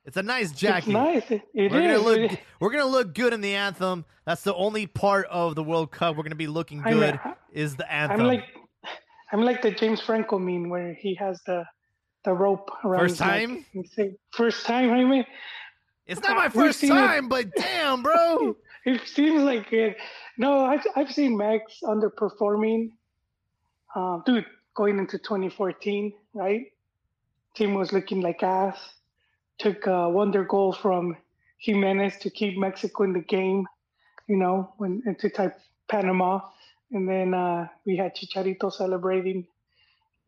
It's 0.05 0.17
a 0.17 0.23
nice 0.23 0.51
it's 0.51 0.59
jacket. 0.59 0.91
nice. 0.91 1.29
It, 1.31 1.41
it 1.53 1.71
we're 1.71 1.81
gonna 1.81 1.97
look. 1.97 2.31
We're 2.59 2.71
gonna 2.71 2.85
look 2.85 3.13
good 3.13 3.33
in 3.33 3.41
the 3.41 3.55
anthem. 3.55 4.05
That's 4.25 4.41
the 4.43 4.53
only 4.55 4.87
part 4.87 5.27
of 5.27 5.55
the 5.55 5.63
World 5.63 5.91
Cup 5.91 6.15
we're 6.15 6.23
gonna 6.23 6.35
be 6.35 6.47
looking 6.47 6.81
I'm- 6.85 6.97
good 6.97 7.19
is 7.51 7.75
the 7.75 7.91
anthem. 7.91 8.21
I'm 8.21 8.27
like, 8.27 8.43
I'm 9.31 9.41
like 9.41 9.61
the 9.61 9.71
James 9.71 10.01
Franco 10.01 10.37
meme 10.39 10.69
where 10.69 10.93
he 10.93 11.15
has 11.15 11.41
the 11.45 11.65
the 12.23 12.33
rope 12.33 12.69
around. 12.83 13.01
First 13.01 13.11
his 13.13 13.19
neck. 13.21 13.29
time? 13.29 13.65
Say, 13.93 14.15
First 14.31 14.65
time, 14.65 14.91
I 14.91 15.03
mean, 15.03 15.25
it's 16.07 16.21
not 16.21 16.35
my 16.35 16.49
first 16.49 16.79
seen 16.79 16.91
it. 16.91 16.95
time, 16.95 17.27
but 17.27 17.53
damn, 17.55 18.01
bro. 18.03 18.55
it 18.85 19.01
seems 19.07 19.41
like 19.43 19.71
it. 19.73 19.97
No, 20.37 20.65
I've 20.65 20.85
I've 20.95 21.11
seen 21.11 21.35
Max 21.35 21.79
underperforming. 21.83 22.91
Um, 23.95 24.23
dude, 24.25 24.45
going 24.75 24.99
into 24.99 25.17
2014, 25.17 26.13
right? 26.33 26.65
Team 27.55 27.73
was 27.73 27.91
looking 27.93 28.21
like 28.21 28.43
ass. 28.43 28.77
Took 29.57 29.87
a 29.87 30.09
wonder 30.09 30.43
goal 30.43 30.73
from 30.73 31.17
Jimenez 31.59 32.17
to 32.19 32.29
keep 32.29 32.57
Mexico 32.57 33.03
in 33.03 33.13
the 33.13 33.21
game. 33.21 33.67
You 34.27 34.37
know, 34.37 34.73
when 34.77 35.03
to 35.19 35.29
type 35.29 35.57
Panama, 35.87 36.41
and 36.91 37.07
then 37.07 37.33
uh, 37.33 37.67
we 37.85 37.95
had 37.95 38.15
Chicharito 38.15 38.71
celebrating 38.71 39.47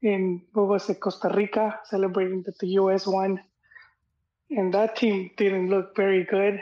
in 0.01 0.43
what 0.53 0.67
was 0.67 0.89
it, 0.89 0.99
Costa 0.99 1.31
Rica, 1.33 1.79
celebrating 1.85 2.43
that 2.43 2.59
the 2.59 2.67
U.S. 2.81 3.07
won. 3.07 3.41
And 4.49 4.73
that 4.73 4.95
team 4.95 5.31
didn't 5.35 5.69
look 5.69 5.95
very 5.95 6.23
good 6.23 6.61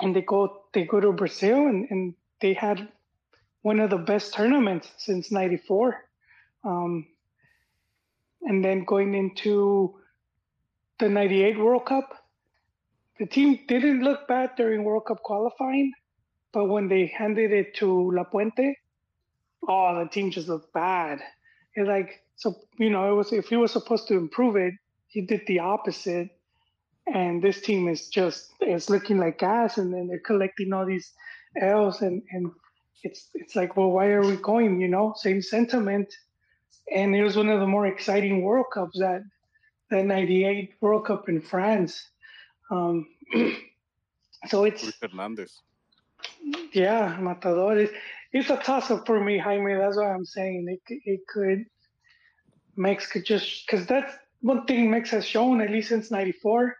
and 0.00 0.16
they 0.16 0.22
go 0.22 0.62
they 0.72 0.84
go 0.84 1.00
to 1.00 1.12
Brazil 1.12 1.66
and, 1.66 1.86
and 1.90 2.14
they 2.40 2.54
had 2.54 2.88
one 3.62 3.80
of 3.80 3.90
the 3.90 3.98
best 3.98 4.34
tournaments 4.34 4.90
since 4.96 5.30
'94. 5.30 6.04
Um, 6.64 7.06
and 8.42 8.64
then 8.64 8.84
going 8.84 9.14
into 9.14 9.98
the 10.98 11.08
'98 11.08 11.58
World 11.58 11.86
Cup, 11.86 12.14
the 13.18 13.26
team 13.26 13.60
didn't 13.68 14.02
look 14.02 14.26
bad 14.28 14.52
during 14.56 14.84
World 14.84 15.06
Cup 15.06 15.22
qualifying, 15.22 15.92
but 16.52 16.66
when 16.66 16.88
they 16.88 17.06
handed 17.06 17.52
it 17.52 17.74
to 17.76 17.86
Lapuente, 17.86 18.74
oh, 19.68 20.02
the 20.02 20.08
team 20.10 20.30
just 20.30 20.48
looked 20.48 20.72
bad. 20.72 21.20
It 21.74 21.86
like 21.86 22.22
so 22.36 22.54
you 22.78 22.90
know 22.90 23.12
it 23.12 23.14
was 23.14 23.32
if 23.32 23.48
he 23.48 23.56
was 23.56 23.72
supposed 23.72 24.08
to 24.08 24.14
improve 24.16 24.56
it, 24.56 24.74
he 25.06 25.20
did 25.20 25.42
the 25.46 25.60
opposite. 25.60 26.30
And 27.12 27.42
this 27.42 27.60
team 27.60 27.88
is 27.88 28.08
just 28.08 28.52
is 28.60 28.88
looking 28.90 29.18
like 29.18 29.42
ass 29.42 29.78
and 29.78 29.92
then 29.92 30.06
they're 30.06 30.20
collecting 30.20 30.72
all 30.72 30.86
these 30.86 31.12
L's 31.60 32.02
and 32.02 32.22
and 32.30 32.52
it's 33.02 33.30
it's 33.34 33.56
like 33.56 33.76
well 33.76 33.90
why 33.90 34.06
are 34.08 34.20
we 34.24 34.36
going 34.36 34.80
you 34.80 34.88
know? 34.88 35.14
Same 35.16 35.42
sentiment 35.42 36.14
and 36.94 37.14
it 37.14 37.22
was 37.22 37.36
one 37.36 37.48
of 37.48 37.60
the 37.60 37.66
more 37.66 37.86
exciting 37.86 38.42
World 38.42 38.66
Cups 38.72 38.98
that 38.98 39.22
that 39.90 40.04
98 40.04 40.74
World 40.80 41.06
Cup 41.06 41.28
in 41.28 41.40
France 41.40 42.10
um, 42.70 43.06
so 44.48 44.64
it's 44.64 44.82
Luis 44.82 44.94
Hernandez. 45.02 45.60
yeah, 46.72 47.16
Matador. 47.20 47.76
It's, 47.78 47.92
it's 48.32 48.50
a 48.50 48.56
toss 48.56 48.90
up 48.90 49.06
for 49.06 49.22
me, 49.22 49.38
Jaime. 49.38 49.74
That's 49.74 49.96
what 49.96 50.06
I'm 50.06 50.24
saying. 50.24 50.66
It, 50.68 51.00
it 51.04 51.20
could, 51.26 51.66
Mex 52.76 53.06
could 53.06 53.24
just, 53.24 53.66
because 53.66 53.86
that's 53.86 54.14
one 54.40 54.66
thing 54.66 54.90
Mex 54.90 55.10
has 55.10 55.24
shown, 55.24 55.60
at 55.60 55.70
least 55.70 55.88
since 55.88 56.10
94, 56.10 56.76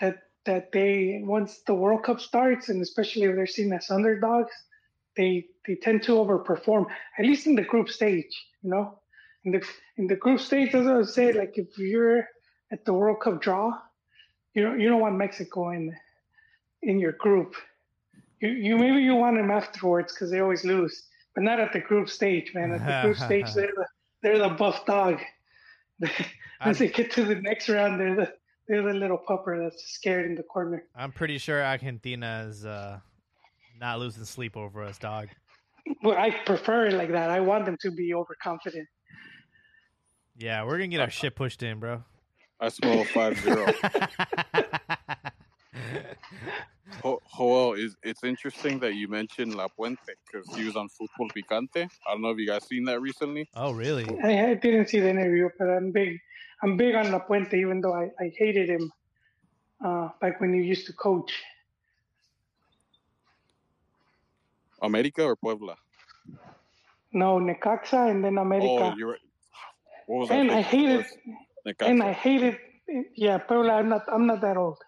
that 0.00 0.16
that 0.46 0.70
they, 0.72 1.20
once 1.24 1.62
the 1.66 1.74
World 1.74 2.04
Cup 2.04 2.20
starts, 2.20 2.68
and 2.68 2.80
especially 2.80 3.24
if 3.24 3.34
they're 3.34 3.46
seen 3.46 3.72
as 3.72 3.90
underdogs, 3.90 4.52
they 5.16 5.44
they 5.66 5.74
tend 5.74 6.02
to 6.04 6.12
overperform, 6.12 6.86
at 7.18 7.24
least 7.24 7.46
in 7.46 7.56
the 7.56 7.62
group 7.62 7.90
stage, 7.90 8.46
you 8.62 8.70
know? 8.70 8.98
In 9.46 9.52
the, 9.52 9.66
in 9.96 10.06
the 10.06 10.16
group 10.16 10.40
stage, 10.40 10.74
as 10.74 10.86
I 10.86 10.94
would 10.94 11.08
say, 11.08 11.32
like 11.32 11.56
if 11.56 11.78
you're 11.78 12.28
at 12.70 12.84
the 12.84 12.92
World 12.92 13.20
Cup 13.20 13.40
draw, 13.40 13.72
you 14.52 14.62
don't, 14.62 14.78
you 14.80 14.88
don't 14.88 15.00
want 15.00 15.16
Mexico 15.16 15.70
in 15.70 15.96
in 16.82 16.98
your 16.98 17.12
group 17.12 17.54
you, 18.40 18.48
you 18.48 18.76
maybe 18.76 19.02
you 19.02 19.14
want 19.14 19.36
them 19.36 19.50
afterwards 19.50 20.12
because 20.12 20.30
they 20.30 20.40
always 20.40 20.64
lose, 20.64 21.04
but 21.34 21.44
not 21.44 21.60
at 21.60 21.72
the 21.72 21.80
group 21.80 22.08
stage, 22.08 22.52
man. 22.54 22.72
At 22.72 22.86
the 22.86 23.00
group 23.06 23.16
stage, 23.16 23.52
they're 23.54 23.72
the 23.74 23.86
they're 24.22 24.38
the 24.38 24.50
buff 24.50 24.84
dog. 24.86 25.20
Once 26.64 26.78
they 26.78 26.88
get 26.88 27.10
to 27.12 27.24
the 27.24 27.36
next 27.36 27.68
round, 27.68 28.00
they're 28.00 28.16
the 28.16 28.32
they're 28.68 28.82
the 28.82 28.94
little 28.94 29.18
pupper 29.28 29.62
that's 29.62 29.92
scared 29.92 30.26
in 30.26 30.34
the 30.34 30.42
corner. 30.42 30.84
I'm 30.94 31.12
pretty 31.12 31.38
sure 31.38 31.62
Argentina 31.64 32.46
is 32.48 32.66
uh, 32.66 32.98
not 33.78 33.98
losing 33.98 34.24
sleep 34.24 34.56
over 34.56 34.82
us, 34.82 34.98
dog. 34.98 35.28
Well, 36.02 36.18
I 36.18 36.30
prefer 36.44 36.86
it 36.86 36.94
like 36.94 37.12
that. 37.12 37.30
I 37.30 37.40
want 37.40 37.64
them 37.64 37.76
to 37.82 37.92
be 37.92 38.12
overconfident. 38.12 38.88
Yeah, 40.38 40.64
we're 40.64 40.76
gonna 40.76 40.88
get 40.88 41.00
our 41.00 41.10
shit 41.10 41.34
pushed 41.34 41.62
in, 41.62 41.78
bro. 41.80 42.04
I 42.60 42.68
smell 42.68 43.00
a 43.00 43.04
5 43.04 43.38
0. 43.38 43.66
Ho- 47.02 47.20
Joel, 47.36 47.74
is 47.74 47.94
it's 48.02 48.24
interesting 48.24 48.78
that 48.80 48.94
you 48.94 49.08
mentioned 49.08 49.52
Lapuente 49.52 49.98
because 50.26 50.48
he 50.56 50.64
was 50.64 50.74
on 50.76 50.88
Football 50.88 51.28
Picante. 51.36 51.84
I 52.06 52.12
don't 52.12 52.22
know 52.22 52.30
if 52.30 52.38
you 52.38 52.46
guys 52.46 52.66
seen 52.66 52.84
that 52.86 53.00
recently. 53.00 53.48
oh, 53.54 53.72
really? 53.72 54.06
I, 54.22 54.50
I 54.50 54.54
didn't 54.54 54.88
see 54.88 55.00
the 55.00 55.10
interview, 55.10 55.50
but 55.58 55.66
I'm 55.68 55.92
big. 55.92 56.18
I'm 56.62 56.78
big 56.78 56.94
on 56.94 57.06
Lapuente, 57.06 57.54
even 57.54 57.82
though 57.82 57.94
I, 57.94 58.10
I 58.18 58.32
hated 58.38 58.70
him 58.70 58.90
uh, 59.84 60.08
back 60.22 60.40
when 60.40 60.54
you 60.54 60.62
used 60.62 60.86
to 60.86 60.94
coach. 60.94 61.32
America 64.80 65.22
or 65.22 65.36
Puebla? 65.36 65.76
No, 67.12 67.38
Necaxa 67.38 68.10
and 68.10 68.24
then 68.24 68.38
America. 68.38 68.66
Oh, 68.68 68.94
you're 68.96 69.10
right. 69.10 69.20
What 70.06 70.20
was 70.20 70.30
and 70.30 70.50
I 70.50 70.62
thinking 70.62 70.88
hated, 70.88 71.04
first? 71.04 71.18
Necaxa. 71.66 71.90
and 71.90 72.02
I 72.02 72.12
hated. 72.12 72.58
Yeah, 73.16 73.38
Puebla. 73.38 73.72
I'm 73.74 73.88
not. 73.88 74.02
I'm 74.12 74.26
not 74.26 74.40
that 74.40 74.56
old. 74.56 74.78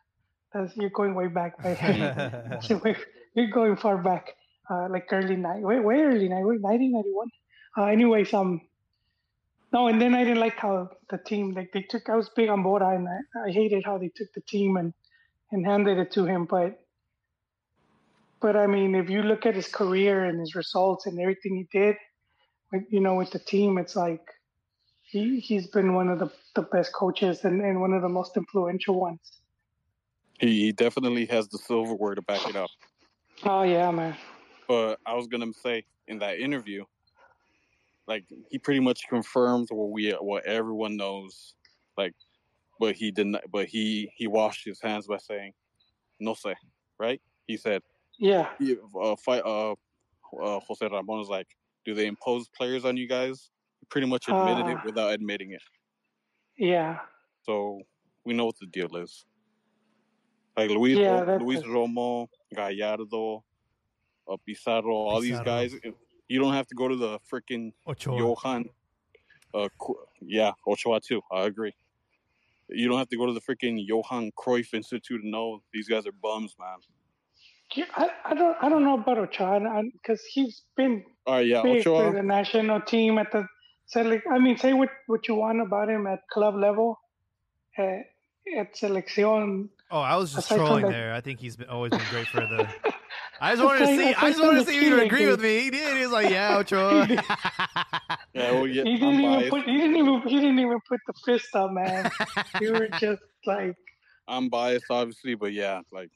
That's, 0.52 0.76
you're 0.76 0.90
going 0.90 1.14
way 1.14 1.26
back. 1.28 1.54
you're 3.34 3.50
going 3.50 3.76
far 3.76 3.98
back, 3.98 4.34
uh, 4.70 4.88
like 4.88 5.06
early 5.12 5.36
night. 5.36 5.60
Way, 5.60 5.80
way 5.80 6.00
early 6.00 6.28
night. 6.28 6.44
Wait, 6.44 6.60
1991. 6.60 7.28
Uh, 7.76 7.84
anyways, 7.84 8.32
um, 8.32 8.60
no, 9.72 9.88
and 9.88 10.00
then 10.00 10.14
I 10.14 10.24
didn't 10.24 10.40
like 10.40 10.56
how 10.56 10.90
the 11.10 11.18
team 11.18 11.52
like 11.52 11.72
they 11.72 11.82
took. 11.82 12.08
I 12.08 12.16
was 12.16 12.30
big 12.34 12.48
on 12.48 12.62
Bora, 12.62 12.94
and 12.94 13.06
I, 13.08 13.48
I 13.48 13.50
hated 13.50 13.84
how 13.84 13.98
they 13.98 14.10
took 14.14 14.28
the 14.34 14.40
team 14.42 14.76
and 14.76 14.94
and 15.50 15.66
handed 15.66 15.98
it 15.98 16.12
to 16.12 16.24
him. 16.24 16.46
But 16.46 16.78
but 18.40 18.56
I 18.56 18.66
mean, 18.66 18.94
if 18.94 19.10
you 19.10 19.22
look 19.22 19.46
at 19.46 19.54
his 19.56 19.68
career 19.68 20.24
and 20.24 20.40
his 20.40 20.54
results 20.54 21.06
and 21.06 21.20
everything 21.20 21.56
he 21.56 21.78
did, 21.78 21.96
you 22.88 23.00
know, 23.00 23.16
with 23.16 23.32
the 23.32 23.38
team, 23.40 23.78
it's 23.78 23.96
like 23.96 24.22
he 25.08 25.40
he's 25.40 25.66
been 25.66 25.94
one 25.94 26.08
of 26.08 26.18
the, 26.18 26.30
the 26.54 26.62
best 26.62 26.92
coaches 26.92 27.44
and, 27.44 27.62
and 27.62 27.80
one 27.80 27.92
of 27.92 28.02
the 28.02 28.08
most 28.08 28.36
influential 28.36 29.00
ones. 29.00 29.40
he, 30.38 30.66
he 30.66 30.72
definitely 30.72 31.24
has 31.26 31.48
the 31.48 31.58
silverware 31.58 32.14
to 32.14 32.22
back 32.22 32.46
it 32.48 32.56
up. 32.56 32.70
Oh 33.44 33.62
yeah, 33.62 33.90
man. 33.90 34.16
But 34.66 35.00
I 35.06 35.14
was 35.14 35.26
gonna 35.26 35.52
say 35.52 35.84
in 36.08 36.18
that 36.18 36.38
interview, 36.38 36.84
like 38.06 38.24
he 38.50 38.58
pretty 38.58 38.80
much 38.80 39.08
confirmed 39.08 39.68
what 39.70 39.90
we 39.90 40.10
what 40.12 40.44
everyone 40.44 40.96
knows. 40.96 41.54
Like, 41.96 42.14
but 42.78 42.94
he 42.94 43.10
didn't. 43.10 43.38
But 43.50 43.66
he 43.66 44.10
he 44.14 44.26
washed 44.26 44.64
his 44.66 44.80
hands 44.80 45.06
by 45.06 45.18
saying, 45.18 45.52
"No 46.20 46.34
sé," 46.34 46.54
right? 46.98 47.20
He 47.46 47.56
said, 47.56 47.82
Yeah, 48.18 48.48
he, 48.58 48.76
uh, 49.00 49.16
fight, 49.16 49.42
uh, 49.42 49.72
uh, 49.72 50.60
Jose 50.60 50.86
Ramon 50.86 51.20
is 51.20 51.28
like, 51.28 51.48
"Do 51.86 51.94
they 51.94 52.06
impose 52.06 52.48
players 52.48 52.84
on 52.84 52.98
you 52.98 53.08
guys?" 53.08 53.50
He 53.88 53.90
pretty 53.90 54.06
much 54.06 54.28
admitted 54.28 54.66
Uh. 54.66 54.70
it 54.78 54.84
without 54.84 55.12
admitting 55.12 55.52
it. 55.52 55.62
yeah, 56.58 56.98
So 57.42 57.80
we 58.24 58.34
know 58.34 58.46
what 58.46 58.58
the 58.58 58.66
deal 58.66 58.94
is. 58.96 59.24
Like 60.56 60.70
Luis 60.70 60.98
Yeah, 60.98 61.20
Ro- 61.20 61.36
Luis 61.38 61.60
it. 61.60 61.66
Romo, 61.66 62.26
Gallardo, 62.54 63.44
uh, 64.28 64.36
Pizarro, 64.44 64.92
all 64.94 65.20
these 65.20 65.40
guys. 65.40 65.74
You 66.28 66.38
don't 66.40 66.52
have 66.52 66.66
to 66.66 66.74
go 66.74 66.88
to 66.88 66.96
the 66.96 67.18
freaking 67.32 67.72
Ochoa. 67.86 68.18
Johan. 68.18 68.68
Uh, 69.54 69.68
Cru- 69.78 70.04
yeah, 70.20 70.52
Ochoa 70.66 71.00
too. 71.00 71.22
I 71.32 71.42
agree. 71.46 71.72
You 72.68 72.88
don't 72.88 72.98
have 72.98 73.08
to 73.08 73.16
go 73.16 73.24
to 73.26 73.32
the 73.32 73.40
freaking 73.40 73.76
Johan 73.86 74.30
Cruyff 74.32 74.74
Institute 74.74 75.22
to 75.22 75.28
know 75.28 75.62
these 75.72 75.88
guys 75.88 76.06
are 76.06 76.12
bums, 76.12 76.54
man. 76.58 76.78
Yeah, 77.74 77.84
I, 77.94 78.10
I 78.24 78.34
don't 78.34 78.56
I 78.60 78.68
don't 78.68 78.82
know 78.84 78.94
about 79.00 79.18
Ochoa 79.18 79.82
because 79.92 80.22
he's 80.24 80.64
been 80.76 81.04
All 81.26 81.34
right, 81.36 81.46
yeah, 81.46 81.62
big 81.62 81.84
for 81.84 82.12
the 82.12 82.22
national 82.22 82.80
team 82.82 83.16
at 83.18 83.30
the 83.30 83.46
select. 83.88 84.26
I 84.30 84.38
mean, 84.38 84.56
say 84.56 84.72
what 84.72 84.90
what 85.06 85.26
you 85.28 85.34
want 85.34 85.60
about 85.60 85.88
him 85.90 86.06
at 86.06 86.20
club 86.30 86.54
level, 86.54 86.98
uh, 87.78 88.00
at 88.56 88.74
selección. 88.74 89.68
Oh, 89.90 90.00
I 90.00 90.16
was 90.16 90.32
just 90.34 90.46
Aside 90.50 90.56
trolling 90.58 90.84
the- 90.86 90.90
there. 90.92 91.12
I 91.14 91.20
think 91.20 91.40
he's 91.40 91.56
been 91.56 91.68
always 91.68 91.90
been 91.90 92.00
great 92.10 92.28
for 92.28 92.40
the. 92.40 92.68
I 93.40 93.52
just 93.54 93.64
wanted 93.64 93.86
to 93.86 93.96
see. 93.96 94.14
I 94.14 94.30
just 94.30 94.42
wanted 94.42 94.64
to 94.64 94.70
see 94.70 94.76
if 94.78 94.82
you 94.82 94.90
would 94.96 95.04
agree 95.06 95.26
with 95.26 95.40
me. 95.40 95.60
He 95.60 95.70
did. 95.70 95.96
He 95.96 96.02
was 96.02 96.10
like, 96.12 96.30
"Yeah, 96.30 96.56
Ochoa." 96.60 97.06
Yeah, 98.34 98.52
well, 98.52 98.66
yeah, 98.68 98.84
he 98.84 98.92
I'm 98.92 98.98
didn't 99.00 99.20
even 99.20 99.30
biased. 99.32 99.50
put 99.50 99.64
he 99.64 99.76
didn't 99.78 99.96
even 99.96 100.20
he 100.28 100.36
didn't 100.40 100.58
even 100.60 100.78
put 100.88 101.00
the 101.06 101.12
fist 101.24 101.54
up, 101.56 101.72
man. 101.72 102.10
you 102.60 102.72
were 102.72 102.88
just 103.00 103.22
like 103.46 103.74
I'm 104.28 104.48
biased, 104.48 104.84
obviously, 104.90 105.34
but 105.34 105.52
yeah, 105.52 105.80
like 105.90 106.10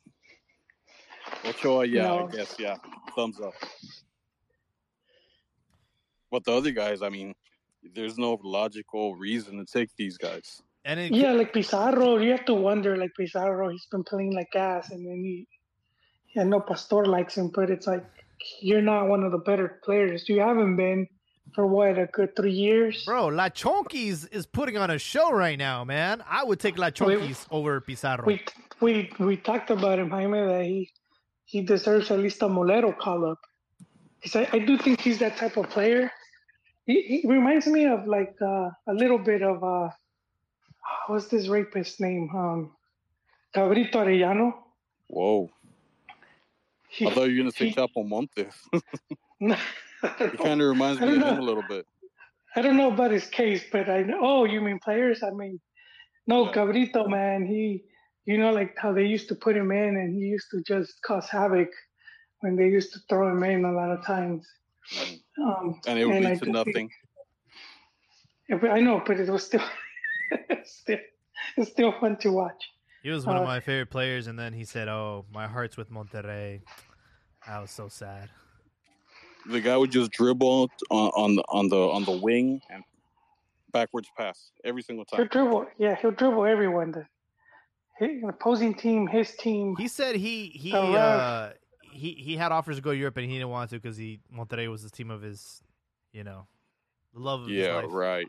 Ochoa, 1.45 1.85
yeah, 1.87 2.03
No. 2.03 2.29
I 2.29 2.37
guess, 2.37 2.55
yeah, 2.59 2.77
thumbs 3.17 3.41
up. 3.41 3.55
But 6.31 6.45
the 6.45 6.53
other 6.53 6.71
guys, 6.71 7.03
I 7.03 7.09
mean, 7.09 7.35
there's 7.95 8.19
no 8.19 8.39
logical 8.43 9.15
reason 9.15 9.59
to 9.59 9.65
take 9.65 9.91
these 9.97 10.17
guys. 10.17 10.63
and 10.85 10.99
it, 11.01 11.13
yeah, 11.13 11.33
like 11.33 11.53
Pizarro. 11.53 12.19
You 12.19 12.31
have 12.31 12.45
to 12.47 12.55
wonder, 12.55 12.97
like 12.97 13.13
Pizarro. 13.17 13.69
He's 13.69 13.87
been 13.87 14.05
playing 14.05 14.35
like 14.35 14.55
ass, 14.55 14.91
and 14.91 15.07
then 15.07 15.17
he, 15.17 15.47
yeah, 16.35 16.45
no 16.45 16.61
Pastor 16.61 17.05
likes 17.05 17.37
him, 17.37 17.49
but 17.55 17.71
it's 17.71 17.87
like 17.87 18.05
you're 18.61 18.83
not 18.83 19.09
one 19.09 19.23
of 19.23 19.33
the 19.33 19.39
better 19.39 19.81
players. 19.85 20.29
You 20.29 20.41
haven't 20.41 20.77
been 20.77 21.09
for 21.55 21.67
what 21.67 21.99
a 21.99 22.07
good 22.07 22.35
three 22.35 22.53
years. 22.53 23.05
bro, 23.05 23.27
La 23.27 23.49
Chonquis 23.49 24.27
is 24.33 24.47
putting 24.47 24.77
on 24.77 24.91
a 24.91 24.99
show 24.99 25.33
right 25.33 25.59
now, 25.59 25.85
man. 25.85 26.23
I 26.29 26.45
would 26.45 26.61
take 26.61 26.79
La 26.79 26.91
Chonquis 26.91 27.47
over 27.51 27.81
Pizarro. 27.81 28.25
we 28.25 28.43
we 28.81 29.11
we 29.19 29.37
talked 29.37 29.71
about 29.71 29.99
him, 29.99 30.11
Jaime, 30.11 30.39
that 30.39 30.65
he 30.65 30.91
he 31.45 31.63
deserves 31.63 32.11
at 32.11 32.19
least 32.19 32.43
a 32.43 32.47
Molero 32.47 32.97
call 32.97 33.31
up. 33.31 33.39
Because 34.21 34.37
I, 34.37 34.57
I 34.57 34.59
do 34.61 34.79
think 34.79 35.01
he's 35.01 35.19
that 35.19 35.37
type 35.37 35.57
of 35.57 35.69
player. 35.69 36.11
He, 36.87 37.21
he 37.23 37.29
reminds 37.29 37.67
me 37.67 37.87
of 37.87 38.07
like 38.07 38.35
uh, 38.43 38.71
a 38.87 38.93
little 38.95 39.19
bit 39.19 39.43
of 39.43 39.63
uh, 39.63 39.91
what's 41.07 41.29
this 41.29 41.49
rapist 41.49 42.01
name? 42.01 42.29
Um, 42.35 42.73
Cabrito 43.55 43.95
Arellano. 43.97 44.53
Whoa. 45.09 45.51
He, 46.89 47.07
I 47.07 47.11
thought 47.15 47.25
you 47.25 47.37
were 47.37 47.43
going 47.43 47.51
to 47.51 47.57
say 47.57 47.69
he- 47.69 47.75
Chapo 47.75 48.07
Montes. 48.07 48.55
It 50.05 50.39
kind 50.39 50.61
of 50.61 50.69
reminds 50.69 51.01
me 51.01 51.09
of 51.17 51.23
him 51.23 51.39
a 51.39 51.43
little 51.43 51.63
bit. 51.69 51.87
I 52.57 52.61
don't 52.63 52.77
know 52.77 52.93
about 52.93 53.13
his 53.13 53.27
case, 53.27 53.65
but 53.71 53.89
I 53.89 54.03
know. 54.03 54.19
Oh, 54.21 54.45
you 54.45 54.61
mean 54.61 54.81
players? 54.83 55.23
I 55.23 55.31
mean, 55.31 55.61
no, 56.27 56.47
Yeah. 56.47 56.53
Cabrito, 56.53 57.09
man. 57.09 57.47
He, 57.47 57.85
you 58.27 58.37
know, 58.37 58.53
like 58.53 58.77
how 58.77 58.93
they 58.93 59.05
used 59.07 59.29
to 59.29 59.37
put 59.37 59.57
him 59.57 59.71
in, 59.71 59.97
and 59.97 60.13
he 60.15 60.23
used 60.27 60.49
to 60.51 60.63
just 60.67 61.01
cause 61.03 61.29
havoc 61.29 61.69
when 62.41 62.57
they 62.57 62.67
used 62.69 62.93
to 62.95 63.01
throw 63.09 63.31
him 63.31 63.43
in 63.45 63.65
a 63.65 63.73
lot 63.73 63.91
of 63.93 64.05
times. 64.05 64.47
Mm. 64.91 65.21
Um, 65.39 65.81
And 65.87 65.99
it 65.99 66.07
would 66.07 66.17
I 66.17 66.21
lead 66.31 66.39
to 66.41 66.45
do 66.47 66.53
think- 66.53 66.55
nothing. 66.55 66.91
I 68.71 68.81
know, 68.81 69.03
but 69.07 69.19
it 69.19 69.29
was 69.31 69.45
still, 69.47 69.63
still, 70.65 70.99
it's 71.57 71.71
still 71.71 71.93
fun 72.01 72.17
to 72.19 72.31
watch. 72.33 72.63
He 73.03 73.11
was 73.11 73.25
one 73.27 73.37
of 73.37 73.43
Uh, 73.43 73.47
my 73.47 73.61
favorite 73.61 73.91
players, 73.91 74.27
and 74.27 74.39
then 74.39 74.53
he 74.53 74.65
said, 74.65 74.89
"Oh, 74.89 75.25
my 75.33 75.47
heart's 75.49 75.77
with 75.77 75.91
Monterrey." 75.91 76.61
I 77.47 77.59
was 77.61 77.71
so 77.71 77.89
sad. 77.89 78.29
The 79.47 79.61
guy 79.61 79.77
would 79.77 79.91
just 79.91 80.13
dribble 80.13 80.71
on, 80.91 81.11
on 81.17 81.35
the 81.37 81.43
on 81.49 81.69
the 81.69 81.81
on 81.91 82.05
the 82.05 82.13
wing 82.13 82.61
and 82.71 82.85
backwards 83.73 84.09
pass 84.17 84.53
every 84.65 84.83
single 84.83 85.05
He'll 85.11 85.21
time. 85.21 85.29
dribble, 85.29 85.67
yeah, 85.79 85.97
he'll 85.97 86.13
dribble 86.13 86.45
everyone. 86.45 86.93
The, 86.93 87.07
the 87.99 88.29
opposing 88.29 88.75
team, 88.75 89.07
his 89.09 89.35
team. 89.35 89.75
He 89.77 89.89
said 89.89 90.15
he 90.15 90.49
he 90.51 90.73
uh, 90.73 91.51
he 91.93 92.13
he 92.13 92.37
had 92.37 92.53
offers 92.53 92.77
to 92.77 92.83
go 92.83 92.91
to 92.91 92.97
Europe, 92.97 93.17
and 93.17 93.27
he 93.31 93.35
didn't 93.35 93.51
want 93.51 93.71
to 93.71 93.77
because 93.77 93.97
he 93.97 94.21
Monterrey 94.35 94.71
was 94.71 94.83
the 94.83 94.91
team 94.91 95.11
of 95.11 95.23
his, 95.23 95.63
you 96.13 96.25
know, 96.25 96.47
the 97.15 97.21
love 97.21 97.43
of 97.43 97.49
Yeah, 97.49 97.81
his 97.81 97.85
life. 97.85 97.93
right. 97.93 98.27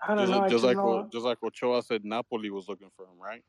I 0.00 0.14
don't 0.14 0.18
Just, 0.18 0.32
know. 0.32 0.38
Like, 0.38 0.50
just 0.50 0.62
just 0.62 0.64
like 0.64 0.76
know. 0.76 0.84
what, 0.86 1.12
just 1.12 1.24
like 1.24 1.38
Ochoa 1.42 1.82
said, 1.82 2.04
Napoli 2.04 2.50
was 2.50 2.68
looking 2.68 2.90
for 2.96 3.04
him, 3.04 3.18
right? 3.20 3.42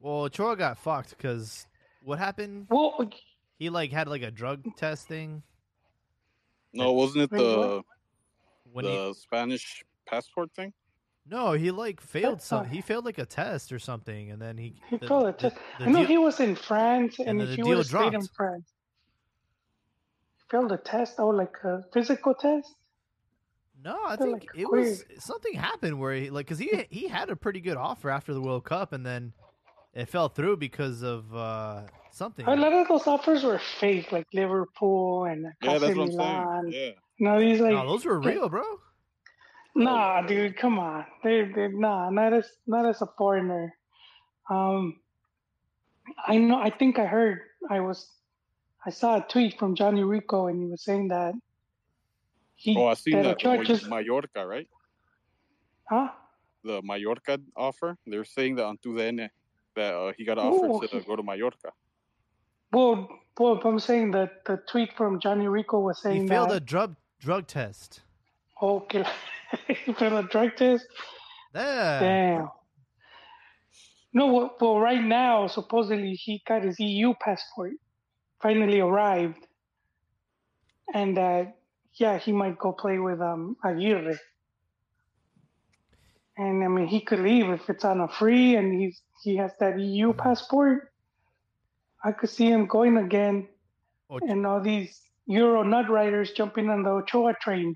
Well, 0.00 0.24
Ochoa 0.24 0.56
got 0.56 0.78
fucked 0.78 1.10
because 1.16 1.66
what 2.02 2.18
happened? 2.18 2.66
well, 2.68 3.10
He 3.58 3.70
like 3.70 3.90
had 3.90 4.08
like 4.08 4.22
a 4.22 4.30
drug 4.30 4.64
test 4.76 5.08
thing 5.08 5.42
No, 6.72 6.92
wasn't 6.92 7.24
it 7.24 7.30
the 7.30 7.82
when 8.72 8.84
the 8.84 9.08
he 9.08 9.14
Spanish 9.14 9.84
passport 10.06 10.50
thing? 10.54 10.72
No 11.30 11.52
he 11.52 11.70
like 11.70 12.00
failed 12.00 12.40
some 12.42 12.64
thought- 12.64 12.72
he 12.72 12.80
failed 12.80 13.04
like 13.04 13.18
a 13.18 13.26
test 13.26 13.72
or 13.72 13.78
something 13.78 14.30
and 14.30 14.40
then 14.40 14.56
he 14.56 14.74
he 14.88 14.96
the- 14.96 15.06
told 15.06 15.26
it. 15.28 15.38
the- 15.38 15.50
the 15.78 15.84
I 15.84 15.88
know 15.90 15.98
deal- 16.00 16.06
he 16.08 16.18
was 16.18 16.40
in 16.40 16.54
France, 16.56 17.18
and, 17.18 17.28
and 17.28 17.42
if 17.42 17.48
the 17.50 17.56
he 17.56 17.62
deal 17.62 17.68
would 17.68 17.76
have 17.78 17.86
stayed 17.86 18.06
in 18.14 18.20
dropped. 18.20 18.34
France, 18.36 18.72
failed 20.50 20.72
a 20.72 20.78
test. 20.78 21.14
Oh, 21.18 21.28
like 21.28 21.54
a 21.64 21.84
physical 21.92 22.34
test. 22.34 22.74
No, 23.84 23.96
I 24.06 24.16
They're 24.16 24.26
think 24.28 24.44
like 24.50 24.58
it 24.58 24.70
was 24.70 25.04
something 25.18 25.52
happened 25.54 26.00
where 26.00 26.14
he 26.14 26.30
like 26.30 26.46
because 26.46 26.58
he 26.58 26.86
he 26.90 27.06
had 27.08 27.30
a 27.30 27.36
pretty 27.36 27.60
good 27.60 27.76
offer 27.76 28.10
after 28.10 28.34
the 28.34 28.40
World 28.40 28.64
Cup 28.64 28.92
and 28.92 29.06
then 29.06 29.32
it 29.94 30.06
fell 30.08 30.28
through 30.28 30.56
because 30.56 31.02
of 31.02 31.32
uh 31.34 31.82
something. 32.10 32.44
A 32.46 32.56
lot 32.56 32.72
of 32.72 32.88
those 32.88 33.06
offers 33.06 33.44
were 33.44 33.60
fake, 33.78 34.10
like 34.10 34.26
Liverpool 34.34 35.26
and 35.26 35.46
Yeah, 35.62 35.72
AC 35.72 35.78
that's 35.78 35.96
what 35.96 36.02
I'm 36.10 36.16
Milan. 36.16 36.72
saying. 36.72 36.94
Yeah. 37.20 37.30
No, 37.32 37.38
these 37.40 37.60
like 37.60 37.72
no, 37.72 37.86
those 37.86 38.04
were 38.04 38.18
real, 38.20 38.48
bro. 38.48 38.64
Nah, 39.78 40.22
dude, 40.22 40.56
come 40.56 40.78
on. 40.78 41.06
They, 41.22 41.44
they, 41.54 41.68
nah, 41.68 42.10
not 42.10 42.32
as, 42.32 42.50
not 42.66 42.84
as 42.86 43.00
a 43.00 43.06
foreigner. 43.16 43.74
Um, 44.50 44.98
I 46.26 46.38
know. 46.38 46.58
I 46.58 46.70
think 46.70 46.98
I 46.98 47.06
heard. 47.06 47.40
I 47.70 47.80
was, 47.80 48.10
I 48.84 48.90
saw 48.90 49.18
a 49.18 49.26
tweet 49.28 49.58
from 49.58 49.76
Johnny 49.76 50.02
Rico, 50.02 50.48
and 50.48 50.60
he 50.60 50.68
was 50.68 50.82
saying 50.82 51.08
that 51.08 51.34
he, 52.56 52.76
Oh, 52.76 52.86
I 52.86 52.94
seen 52.94 53.14
that 53.14 53.38
that. 53.38 53.46
Ochoa 53.46 53.62
Mo- 53.88 53.96
Mallorca, 53.96 54.46
right? 54.46 54.68
huh? 55.88 56.08
The 56.64 56.82
Mallorca 56.82 57.38
offer. 57.56 57.96
They're 58.04 58.24
saying 58.24 58.56
that 58.56 58.64
on 58.64 58.78
TUDN 58.78 59.28
that 59.76 59.94
uh, 59.94 60.12
he 60.16 60.24
got 60.24 60.38
offered 60.38 60.88
to 60.88 60.96
okay. 60.96 61.06
go 61.06 61.14
to 61.14 61.22
Mallorca. 61.22 61.70
Well, 62.72 63.08
well, 63.38 63.60
I'm 63.64 63.78
saying 63.78 64.10
that 64.10 64.44
the 64.44 64.60
tweet 64.68 64.90
from 64.96 65.20
Johnny 65.20 65.46
Rico 65.46 65.78
was 65.78 66.02
saying 66.02 66.22
He 66.22 66.28
failed 66.28 66.50
a 66.50 66.58
drug 66.58 66.96
drug 67.20 67.46
test. 67.46 68.02
Okay, 68.60 69.04
he 69.84 69.92
failed 69.92 70.24
a 70.24 70.28
drug 70.28 70.56
test. 70.56 70.86
Yeah. 71.54 72.00
Damn. 72.00 72.48
No, 74.12 74.32
well, 74.32 74.56
well, 74.60 74.80
right 74.80 75.02
now 75.02 75.46
supposedly 75.46 76.12
he 76.14 76.42
got 76.46 76.62
his 76.62 76.80
EU 76.80 77.14
passport, 77.20 77.72
finally 78.42 78.80
arrived, 78.80 79.46
and 80.94 81.18
uh, 81.18 81.44
yeah, 81.94 82.18
he 82.18 82.32
might 82.32 82.58
go 82.58 82.72
play 82.72 82.98
with 82.98 83.20
um 83.20 83.56
Aguirre. 83.64 84.18
And 86.36 86.64
I 86.64 86.68
mean, 86.68 86.86
he 86.86 87.00
could 87.00 87.20
leave 87.20 87.50
if 87.50 87.68
it's 87.68 87.84
on 87.84 88.00
a 88.00 88.08
free, 88.08 88.56
and 88.56 88.80
he's 88.80 89.00
he 89.22 89.36
has 89.36 89.52
that 89.60 89.78
EU 89.78 90.12
passport. 90.12 90.92
I 92.04 92.12
could 92.12 92.30
see 92.30 92.46
him 92.48 92.66
going 92.66 92.96
again, 92.96 93.48
and 94.22 94.46
all 94.46 94.60
these 94.60 95.00
Euro 95.26 95.62
nut 95.64 95.90
riders 95.90 96.32
jumping 96.32 96.70
on 96.70 96.82
the 96.82 96.90
Ochoa 96.90 97.34
train. 97.40 97.74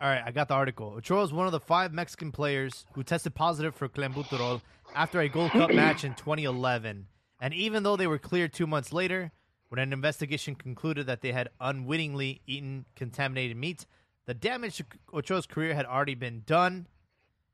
All 0.00 0.08
right, 0.08 0.22
I 0.24 0.30
got 0.30 0.46
the 0.46 0.54
article. 0.54 0.94
Ochoa 0.96 1.24
is 1.24 1.32
one 1.32 1.46
of 1.46 1.52
the 1.52 1.58
five 1.58 1.92
Mexican 1.92 2.30
players 2.30 2.86
who 2.92 3.02
tested 3.02 3.34
positive 3.34 3.74
for 3.74 3.88
clenbuterol 3.88 4.60
after 4.94 5.20
a 5.20 5.28
Gold 5.28 5.50
Cup 5.50 5.70
match 5.74 6.04
in 6.04 6.14
2011. 6.14 7.08
And 7.40 7.54
even 7.54 7.82
though 7.82 7.96
they 7.96 8.06
were 8.06 8.18
cleared 8.18 8.52
two 8.52 8.66
months 8.66 8.92
later, 8.92 9.32
when 9.70 9.80
an 9.80 9.92
investigation 9.92 10.54
concluded 10.54 11.06
that 11.06 11.20
they 11.20 11.32
had 11.32 11.48
unwittingly 11.60 12.42
eaten 12.46 12.84
contaminated 12.94 13.56
meat, 13.56 13.86
the 14.26 14.34
damage 14.34 14.76
to 14.76 14.84
Ochoa's 15.12 15.46
career 15.46 15.74
had 15.74 15.84
already 15.84 16.14
been 16.14 16.42
done. 16.46 16.86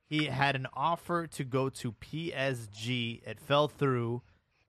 He 0.06 0.26
had 0.26 0.54
an 0.54 0.66
offer 0.74 1.26
to 1.26 1.44
go 1.44 1.70
to 1.70 1.92
PSG. 1.92 3.26
It 3.26 3.40
fell 3.40 3.68
through, 3.68 4.20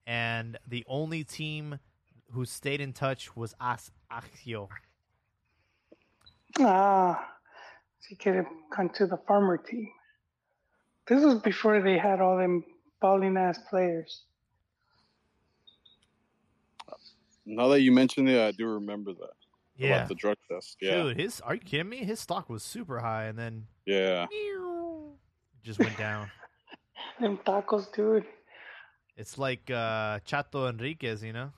and 0.08 0.58
the 0.66 0.86
only 0.88 1.26
team 1.26 1.80
who 2.32 2.46
stayed 2.46 2.80
in 2.80 2.94
touch 2.94 3.36
was 3.36 3.54
As 3.60 3.92
Agio. 4.10 4.70
Ah, 6.60 7.35
so 8.06 8.10
he 8.10 8.16
could 8.16 8.36
have 8.36 8.46
gone 8.76 8.90
to 8.90 9.08
the 9.08 9.18
farmer 9.28 9.58
team. 9.58 9.90
This 11.08 11.24
was 11.24 11.36
before 11.42 11.82
they 11.82 11.98
had 11.98 12.22
all 12.22 12.38
them 12.38 12.64
balling 13.02 13.38
ass 13.38 13.60
players. 13.70 14.24
Now 17.46 17.68
that 17.70 17.82
you 17.82 17.92
mention 17.92 18.28
it, 18.28 18.42
I 18.42 18.52
do 18.52 18.68
remember 18.68 19.14
that 19.14 19.34
Yeah. 19.76 19.98
about 19.98 20.08
the 20.10 20.16
drug 20.16 20.38
test. 20.50 20.78
Yeah, 20.82 21.04
Dude, 21.04 21.20
his 21.20 21.42
are 21.42 21.56
you 21.56 21.62
kidding 21.62 21.90
me? 21.90 21.98
His 21.98 22.20
stock 22.20 22.50
was 22.50 22.64
super 22.64 23.00
high 23.00 23.26
and 23.26 23.38
then 23.38 23.68
yeah. 23.86 24.26
just 25.64 25.80
went 25.80 25.98
down. 25.98 26.30
Them 27.20 27.38
tacos, 27.46 27.92
dude. 27.94 28.26
It's 29.18 29.38
like 29.38 29.70
uh 29.72 30.20
Chato 30.26 30.68
Enriquez, 30.68 31.24
you 31.24 31.34
know? 31.34 31.52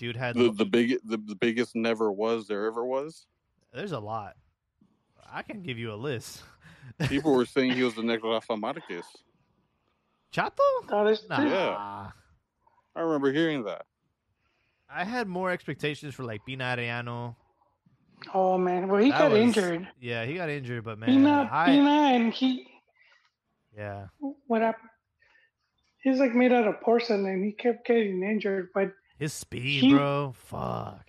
Dude 0.00 0.16
had 0.16 0.34
The 0.34 0.50
the 0.50 0.64
big 0.64 0.96
the, 1.04 1.18
the 1.18 1.34
biggest 1.36 1.76
never 1.76 2.10
was 2.10 2.48
there 2.48 2.64
ever 2.66 2.84
was. 2.84 3.26
there's 3.72 3.92
a 3.92 4.00
lot. 4.00 4.34
I 5.30 5.42
can 5.42 5.62
give 5.62 5.78
you 5.78 5.92
a 5.92 5.94
list. 5.94 6.42
People 7.08 7.34
were 7.36 7.44
saying 7.44 7.72
he 7.72 7.82
was 7.82 7.94
the 7.94 8.02
next 8.10 8.24
Rafa 8.24 8.56
Marquez. 8.56 9.04
Chato? 10.32 10.62
There's 10.88 11.28
Nah. 11.28 11.42
Yeah. 11.44 12.10
I 12.96 13.00
remember 13.00 13.30
hearing 13.30 13.64
that. 13.64 13.84
I 14.92 15.04
had 15.04 15.28
more 15.28 15.50
expectations 15.50 16.14
for 16.14 16.24
like 16.24 16.44
Pina 16.46 16.64
Arellano. 16.64 17.36
Oh 18.34 18.56
man, 18.58 18.88
well 18.88 19.02
he 19.02 19.10
That 19.10 19.18
got 19.18 19.30
was- 19.32 19.40
injured. 19.40 19.86
Yeah, 20.00 20.24
he 20.24 20.34
got 20.34 20.48
injured, 20.48 20.82
but 20.84 20.98
man, 20.98 21.10
Pina, 21.10 21.48
I 21.52 21.66
Pina, 21.66 21.90
and 21.90 22.32
he 22.32 22.66
yeah. 23.76 24.06
what 24.46 24.62
happened? 24.62 24.88
He's 26.02 26.18
like 26.18 26.34
made 26.34 26.52
out 26.52 26.66
of 26.66 26.80
porcelain, 26.80 27.26
and 27.26 27.44
he 27.44 27.52
kept 27.52 27.86
getting 27.86 28.22
injured. 28.22 28.70
But 28.74 28.92
His 29.20 29.32
speed, 29.32 29.82
He- 29.82 29.94
bro. 29.94 30.32
Fuck. 30.36 31.06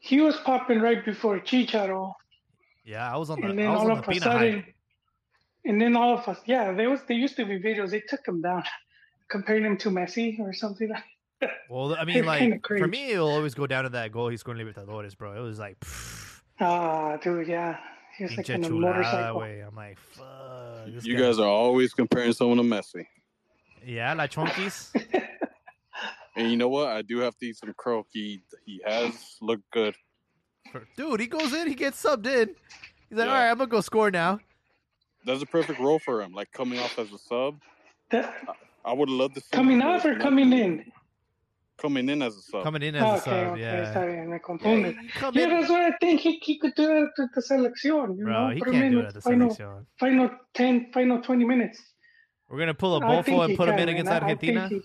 he 0.00 0.20
was 0.20 0.36
popping 0.38 0.80
right 0.80 1.02
before 1.04 1.38
Chicharo, 1.40 2.12
Yeah, 2.84 3.12
I 3.12 3.16
was 3.16 3.30
on 3.30 3.40
the 3.40 3.48
and 3.48 3.58
then 3.58 3.66
I 3.68 3.70
was 3.70 3.80
all 3.80 3.90
on 3.92 3.96
the 4.00 4.02
of 4.02 4.08
a 4.16 4.20
sudden, 4.20 4.54
hype. 4.62 4.74
and 5.64 5.80
then 5.80 5.96
all 5.96 6.12
of 6.18 6.26
us, 6.28 6.38
yeah, 6.46 6.72
there 6.72 6.90
was 6.90 7.00
there 7.08 7.16
used 7.16 7.36
to 7.36 7.44
be 7.44 7.58
videos. 7.58 7.90
They 7.90 8.00
took 8.00 8.26
him 8.26 8.40
down, 8.42 8.64
comparing 9.28 9.64
him 9.64 9.76
to 9.78 9.88
Messi 9.90 10.38
or 10.40 10.52
something. 10.52 10.88
like 10.88 11.04
Well, 11.70 11.94
I 11.98 12.04
mean, 12.04 12.24
like 12.24 12.66
for 12.66 12.88
me, 12.88 13.12
it'll 13.12 13.28
always 13.28 13.54
go 13.54 13.66
down 13.66 13.84
to 13.84 13.90
that 13.90 14.10
goal 14.12 14.28
he 14.28 14.36
scored 14.36 14.58
in 14.60 14.66
Libertadores, 14.66 15.16
bro. 15.16 15.32
It 15.38 15.40
was 15.40 15.58
like, 15.60 15.78
pff, 15.80 16.40
Ah, 16.60 17.16
dude, 17.18 17.46
yeah, 17.46 17.78
he 18.16 18.24
was 18.24 18.36
like 18.36 18.46
pinche 18.46 18.64
on 18.64 18.64
a 18.64 18.70
motorcycle. 18.70 19.40
way. 19.40 19.60
I'm 19.60 19.76
like, 19.76 19.98
fuck. 19.98 20.88
You 21.04 21.14
guy- 21.16 21.22
guys 21.22 21.38
are 21.38 21.46
always 21.46 21.92
comparing 21.94 22.32
someone 22.32 22.56
to 22.58 22.64
Messi. 22.64 23.06
yeah, 23.84 24.12
la 24.14 24.26
chonquis. 24.26 24.90
And 26.38 26.50
you 26.50 26.56
know 26.56 26.68
what? 26.68 26.86
I 26.88 27.02
do 27.02 27.18
have 27.18 27.36
to 27.38 27.46
eat 27.46 27.56
some 27.56 27.74
crow. 27.76 28.06
He 28.12 28.42
he 28.64 28.80
has 28.86 29.36
looked 29.42 29.68
good. 29.72 29.94
Dude, 30.96 31.18
he 31.20 31.26
goes 31.26 31.52
in, 31.52 31.66
he 31.66 31.74
gets 31.74 32.00
subbed 32.02 32.26
in. 32.26 32.54
He's 33.08 33.18
like, 33.18 33.26
Yeah. 33.26 33.32
all 33.32 33.38
right, 33.40 33.50
I'm 33.50 33.58
gonna 33.58 33.68
go 33.68 33.80
score 33.80 34.10
now. 34.10 34.38
That's 35.26 35.42
a 35.42 35.46
perfect 35.46 35.80
role 35.80 35.98
for 35.98 36.22
him. 36.22 36.32
Like 36.32 36.52
coming 36.52 36.78
off 36.78 36.96
as 36.98 37.12
a 37.12 37.18
sub. 37.18 37.60
That, 38.10 38.32
I 38.84 38.92
would 38.92 39.10
love 39.10 39.34
to 39.34 39.40
see 39.40 39.48
coming 39.50 39.80
him 39.80 39.88
off 39.88 40.04
or 40.04 40.14
coming 40.16 40.52
in? 40.52 40.84
Coming 41.76 42.08
in 42.08 42.22
as 42.22 42.36
a 42.36 42.40
sub. 42.42 42.62
Coming 42.62 42.82
in 42.82 42.94
as 42.96 43.02
ah, 43.02 43.06
a 43.06 43.16
okay, 43.18 43.22
sub, 43.24 43.52
okay, 43.52 43.60
yeah. 43.60 43.84
está 43.92 44.06
bien, 44.06 44.28
me 44.28 44.32
Yeah, 44.32 44.38
confunde. 44.38 44.94
you 44.94 45.40
Yeah, 45.40 45.44
in, 45.44 45.50
that's 45.60 45.70
what 45.70 45.80
I 45.82 45.92
think 46.00 46.20
he, 46.20 46.38
he 46.42 46.58
could 46.58 46.74
do 46.76 46.86
that 46.86 47.10
at 47.18 47.28
the 47.34 47.40
selección. 47.40 48.16
You 48.16 48.24
bro. 48.24 48.48
know, 48.48 48.54
He 48.54 48.60
can't 48.60 48.74
in 48.76 48.92
do 48.92 48.98
it 49.00 49.06
with 49.06 49.06
at 49.08 49.14
the 49.14 49.20
final, 49.20 49.48
selección. 49.50 49.86
final 49.98 50.30
10, 50.54 50.90
final 50.92 51.20
20 51.20 51.44
minutes. 51.44 51.80
We're 52.48 52.58
gonna 52.58 52.74
pull 52.74 52.96
a 52.96 53.22
think 53.22 53.36
Bofo 53.38 53.42
and 53.42 53.50
he 53.50 53.56
put 53.56 53.68
him 53.68 53.78
in 53.78 53.88
against 53.90 54.10
man. 54.10 54.22
I- 54.22 54.28
I 54.30 54.34
think 54.34 54.56
Argentina. 54.58 54.82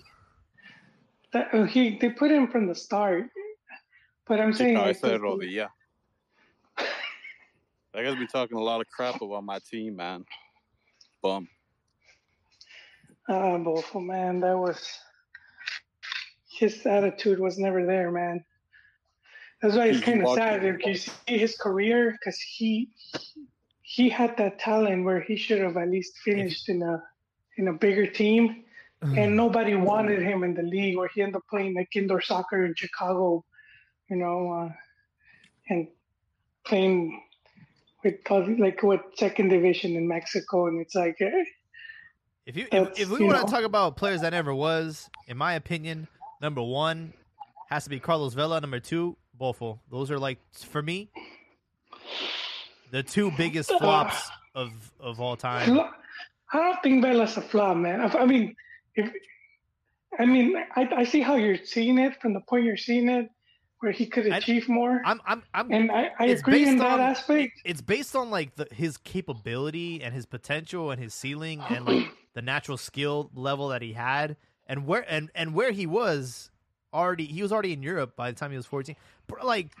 He- 1.34 1.38
that, 1.38 1.54
uh, 1.54 1.64
he, 1.64 1.98
they 1.98 2.10
put 2.10 2.30
him 2.30 2.48
from 2.48 2.66
the 2.66 2.74
start. 2.74 3.26
But 4.26 4.40
I'm 4.40 4.52
saying, 4.52 4.76
I 4.76 4.92
said 4.92 5.10
it 5.12 5.22
all 5.22 5.36
the 5.36 5.46
yeah. 5.46 5.68
I 6.78 8.02
gotta 8.02 8.16
be 8.16 8.26
talking 8.26 8.56
a 8.56 8.62
lot 8.62 8.80
of 8.80 8.88
crap 8.88 9.20
about 9.20 9.44
my 9.44 9.58
team, 9.70 9.96
man. 9.96 10.24
Bum. 11.22 11.48
Ah, 13.28 13.58
Bofo, 13.58 14.04
man, 14.04 14.40
that 14.40 14.56
was 14.56 14.86
his 16.58 16.86
attitude 16.86 17.38
was 17.38 17.58
never 17.58 17.86
there, 17.86 18.10
man. 18.10 18.44
That's 19.62 19.76
why 19.76 19.86
it's 19.86 20.00
kind 20.00 20.22
of 20.22 20.30
sad 20.30 20.64
if 20.64 20.84
you 20.86 20.94
see 20.94 21.38
his 21.38 21.56
career 21.56 22.12
because 22.12 22.38
he 22.38 22.90
he 23.82 24.08
had 24.08 24.36
that 24.38 24.58
talent 24.58 25.04
where 25.04 25.20
he 25.20 25.36
should 25.36 25.60
have 25.60 25.76
at 25.76 25.88
least 25.88 26.18
finished 26.18 26.68
in 26.68 26.82
a 26.82 27.02
in 27.56 27.68
a 27.68 27.72
bigger 27.72 28.06
team, 28.06 28.63
and 29.04 29.36
nobody 29.36 29.74
wanted 29.74 30.22
him 30.22 30.42
in 30.44 30.54
the 30.54 30.62
league. 30.62 30.96
Where 30.96 31.08
he 31.14 31.22
ended 31.22 31.36
up 31.36 31.42
playing 31.50 31.74
like 31.74 31.94
indoor 31.94 32.20
soccer 32.20 32.64
in 32.64 32.74
Chicago, 32.76 33.44
you 34.08 34.16
know, 34.16 34.52
uh, 34.52 34.72
and 35.68 35.88
playing 36.66 37.20
with 38.02 38.16
like 38.58 38.82
with 38.82 39.00
second 39.16 39.48
division 39.48 39.96
in 39.96 40.08
Mexico, 40.08 40.66
and 40.66 40.80
it's 40.80 40.94
like. 40.94 41.16
Eh, 41.20 41.44
If 42.46 42.56
you 42.56 42.66
if, 42.72 42.98
if 42.98 43.08
we 43.10 43.20
you 43.20 43.26
want 43.26 43.38
know. 43.38 43.44
to 43.46 43.50
talk 43.50 43.64
about 43.64 43.96
players 43.96 44.20
that 44.22 44.30
never 44.30 44.54
was, 44.54 45.08
in 45.26 45.36
my 45.36 45.54
opinion, 45.54 46.08
number 46.40 46.62
one 46.62 47.12
has 47.70 47.84
to 47.84 47.90
be 47.90 47.98
Carlos 47.98 48.34
Vela. 48.34 48.60
Number 48.60 48.80
two, 48.80 49.16
Bofo. 49.40 49.78
Those 49.90 50.10
are 50.10 50.18
like 50.18 50.38
for 50.54 50.82
me 50.82 51.10
the 52.90 53.02
two 53.02 53.30
biggest 53.32 53.70
flops 53.78 54.30
of 54.54 54.92
of 55.00 55.20
all 55.20 55.36
time. 55.36 55.80
I 56.52 56.58
don't 56.58 56.82
think 56.82 57.02
Vela's 57.02 57.36
a 57.36 57.40
flop, 57.40 57.76
man. 57.76 58.00
I, 58.00 58.06
I 58.18 58.26
mean, 58.26 58.54
if 58.96 59.12
I 60.18 60.26
mean, 60.26 60.54
I, 60.76 60.88
I 60.98 61.04
see 61.04 61.20
how 61.20 61.34
you're 61.36 61.58
seeing 61.64 61.98
it 61.98 62.20
from 62.20 62.34
the 62.34 62.40
point 62.40 62.64
you're 62.64 62.76
seeing 62.76 63.08
it, 63.08 63.28
where 63.80 63.90
he 63.92 64.06
could 64.06 64.30
I- 64.30 64.36
achieve 64.38 64.68
more, 64.68 65.00
I'm 65.04 65.20
I'm 65.26 65.42
I'm 65.52 65.72
and 65.72 65.90
I, 65.90 66.10
I 66.18 66.26
it's 66.26 66.40
agree 66.40 66.66
in 66.66 66.78
that 66.78 67.00
on- 67.00 67.00
aspect. 67.00 67.60
it's 67.64 67.80
based 67.82 68.14
on 68.14 68.30
like 68.30 68.54
the, 68.56 68.68
his 68.72 68.96
capability 68.96 70.02
and 70.02 70.14
his 70.14 70.24
potential 70.26 70.90
and 70.90 71.02
his 71.02 71.12
ceiling 71.14 71.60
and 71.68 71.84
like 71.84 72.06
the 72.34 72.42
natural 72.42 72.76
skill 72.76 73.30
level 73.34 73.68
that 73.68 73.82
he 73.82 73.92
had. 73.92 74.36
And 74.66 74.86
where 74.86 75.04
and 75.08 75.30
and 75.34 75.52
where 75.52 75.72
he 75.72 75.84
was 75.86 76.50
already 76.94 77.26
he 77.26 77.42
was 77.42 77.52
already 77.52 77.72
in 77.74 77.82
Europe 77.82 78.16
by 78.16 78.30
the 78.30 78.36
time 78.38 78.50
he 78.52 78.56
was 78.56 78.64
14 78.66 78.94
bro, 79.26 79.44
like 79.44 79.72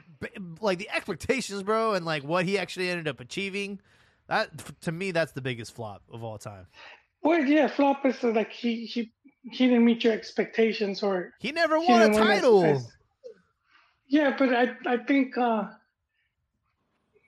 like 0.60 0.78
the 0.78 0.90
expectations 0.90 1.62
bro 1.62 1.94
and 1.94 2.04
like 2.04 2.22
what 2.24 2.44
he 2.44 2.58
actually 2.58 2.90
ended 2.90 3.06
up 3.08 3.20
achieving 3.20 3.78
that 4.26 4.50
to 4.82 4.90
me 4.92 5.10
that's 5.12 5.30
the 5.32 5.40
biggest 5.40 5.74
flop 5.74 6.02
of 6.12 6.22
all 6.24 6.36
time 6.38 6.66
Well, 7.24 7.42
yeah, 7.44 7.66
flop 7.68 8.04
is 8.06 8.22
like 8.22 8.52
he 8.52 8.84
he 8.86 9.10
he 9.50 9.66
didn't 9.68 9.84
meet 9.84 10.04
your 10.04 10.12
expectations, 10.12 11.02
or 11.02 11.32
he 11.40 11.52
never 11.52 11.80
he 11.80 11.90
won 11.90 12.02
a 12.02 12.06
didn't 12.08 12.20
win 12.20 12.26
title 12.28 12.90
yeah, 14.06 14.36
but 14.38 14.54
I 14.54 14.76
I 14.86 14.96
think 14.98 15.36
uh 15.38 15.64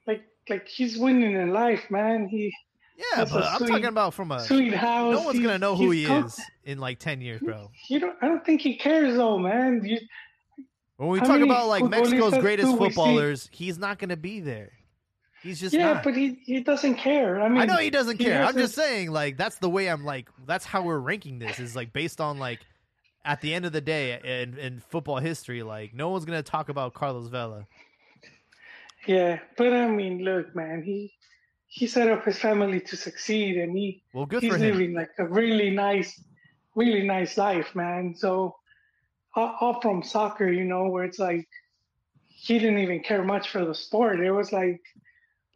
like 0.06 0.23
like 0.48 0.68
he's 0.68 0.98
winning 0.98 1.32
in 1.32 1.52
life, 1.52 1.90
man. 1.90 2.28
He 2.28 2.52
yeah 2.98 3.23
a 3.23 3.27
but 3.27 3.43
i'm 3.44 3.59
sweet- 3.59 3.68
talking 3.68 3.85
about 3.86 4.14
from 4.14 4.32
a 4.32 4.40
sweet 4.40 4.73
house. 4.73 5.12
no 5.12 5.20
one's 5.23 5.36
he's- 5.39 5.47
gonna 5.47 5.59
know 5.59 5.77
who 5.77 5.90
he 5.90 6.06
com- 6.06 6.24
is 6.27 6.40
in 6.64 6.78
like 6.78 6.98
10 6.98 7.20
years 7.20 7.43
bro 7.43 7.70
You 7.90 8.01
don't. 8.01 8.16
I 8.23 8.27
don't 8.27 8.44
think 8.44 8.62
he 8.62 8.77
cares 8.77 9.16
though, 9.16 9.39
man. 9.39 9.82
You, 9.85 9.98
When 10.97 11.10
we 11.10 11.20
talk 11.20 11.40
about 11.40 11.68
like 11.68 11.85
Mexico's 11.85 12.39
greatest 12.39 12.77
footballers, 12.77 13.48
he's 13.52 13.78
not 13.78 13.98
to 14.10 14.16
be 14.16 14.40
there. 14.40 14.73
He's 15.47 15.60
just 15.60 15.73
yeah, 15.73 15.93
not. 15.94 16.02
but 16.02 16.16
he 16.16 16.40
he 16.44 16.60
doesn't 16.60 16.97
care. 16.97 17.40
I 17.40 17.48
mean, 17.48 17.59
I 17.59 17.66
know 17.66 17.77
he 17.77 17.89
doesn't 17.89 18.18
he 18.18 18.24
care. 18.24 18.44
I'm 18.44 18.56
just 18.56 18.74
saying, 18.74 19.12
like 19.12 19.36
that's 19.36 19.59
the 19.59 19.70
way 19.70 19.89
I'm 19.89 20.05
like. 20.05 20.28
That's 20.44 20.64
how 20.64 20.82
we're 20.82 20.98
ranking 20.98 21.39
this. 21.39 21.60
Is 21.60 21.77
like 21.77 21.93
based 21.93 22.20
on 22.20 22.40
like 22.40 22.66
at 23.24 23.40
the 23.43 23.55
end 23.55 23.64
of 23.64 23.73
the 23.73 23.81
day 23.81 24.18
in 24.24 24.59
in 24.59 24.81
football 24.81 25.18
history, 25.18 25.62
like 25.62 25.94
no 25.94 26.09
one's 26.09 26.24
going 26.24 26.43
to 26.43 26.51
talk 26.51 26.68
about 26.68 26.94
Carlos 26.94 27.28
Vela. 27.28 27.68
Yeah, 29.06 29.39
but 29.56 29.73
I 29.73 29.86
mean, 29.86 30.24
look, 30.24 30.56
man, 30.56 30.82
he 30.82 31.12
he 31.68 31.86
set 31.86 32.09
up 32.09 32.24
his 32.24 32.39
family 32.40 32.81
to 32.81 32.97
succeed, 32.97 33.56
and 33.56 33.77
he 33.77 34.02
Well, 34.12 34.27
good 34.27 34.43
he's 34.43 34.52
for 34.52 34.59
him. 34.59 34.73
living 34.73 34.94
like 34.94 35.10
a 35.18 35.27
really 35.27 35.70
nice, 35.70 36.20
really 36.74 37.06
nice 37.06 37.39
life, 37.39 37.73
man. 37.77 38.16
So, 38.16 38.56
all 39.36 39.81
from 39.81 40.02
soccer, 40.02 40.51
you 40.51 40.64
know, 40.64 40.89
where 40.89 41.05
it's 41.05 41.20
like 41.20 41.47
he 42.36 42.59
didn't 42.59 42.78
even 42.78 43.01
care 43.01 43.24
much 43.24 43.48
for 43.48 43.64
the 43.64 43.74
sport. 43.74 44.20
It 44.20 44.31
was 44.31 44.52
like, 44.52 44.81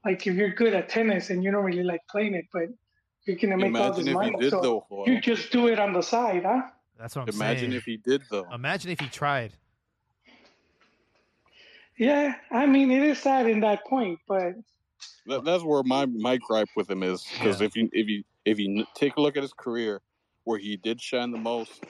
like 0.05 0.27
if 0.27 0.35
you're 0.35 0.51
good 0.55 0.75
at 0.75 0.89
tennis 0.89 1.31
and 1.31 1.43
you 1.45 1.51
don't 1.51 1.65
really 1.65 1.83
like 1.85 2.01
playing 2.11 2.35
it, 2.35 2.47
but 2.53 2.65
you're 3.27 3.37
gonna 3.37 3.57
make 3.57 3.67
all 3.79 3.87
Imagine 3.89 3.97
this 4.05 4.07
if 4.09 4.15
money, 4.15 4.31
he 4.33 4.37
did 4.39 4.51
so 4.51 4.61
though. 4.63 4.87
Joel. 4.91 5.05
you 5.09 5.21
just 5.21 5.53
do 5.53 5.69
it 5.69 5.79
on 5.79 5.93
the 5.93 6.03
side, 6.03 6.45
huh? 6.45 6.63
That's 6.99 7.17
what 7.17 7.23
I'm 7.23 7.29
Imagine 7.29 7.39
saying. 7.39 7.59
Imagine 7.59 7.73
if 7.75 7.85
he 7.85 7.97
did 7.97 8.23
though. 8.31 8.49
Imagine 8.53 8.91
if 8.91 9.01
he 9.01 9.09
tried. 9.09 9.53
Yeah, 11.99 12.35
I 12.51 12.67
mean, 12.67 12.91
it 12.91 13.03
is 13.03 13.19
sad 13.19 13.47
in 13.49 13.61
that 13.61 13.85
point, 13.87 14.19
but 14.27 14.55
That, 15.27 15.45
that's 15.45 15.63
where 15.63 15.83
my 15.83 16.07
my 16.07 16.39
gripe 16.39 16.69
with 16.77 16.91
him 16.91 17.03
is 17.03 17.25
because 17.35 17.61
Yeah. 17.61 17.67
if 17.67 17.77
you 17.77 17.89
if 17.93 18.09
you 18.09 18.25
if 18.45 18.59
you 18.59 18.87
take 18.95 19.17
a 19.17 19.21
look 19.21 19.37
at 19.37 19.43
his 19.43 19.53
career, 19.53 20.01
where 20.45 20.59
he 20.59 20.77
did 20.77 21.01
shine 21.01 21.31
the 21.31 21.39
most 21.39 21.85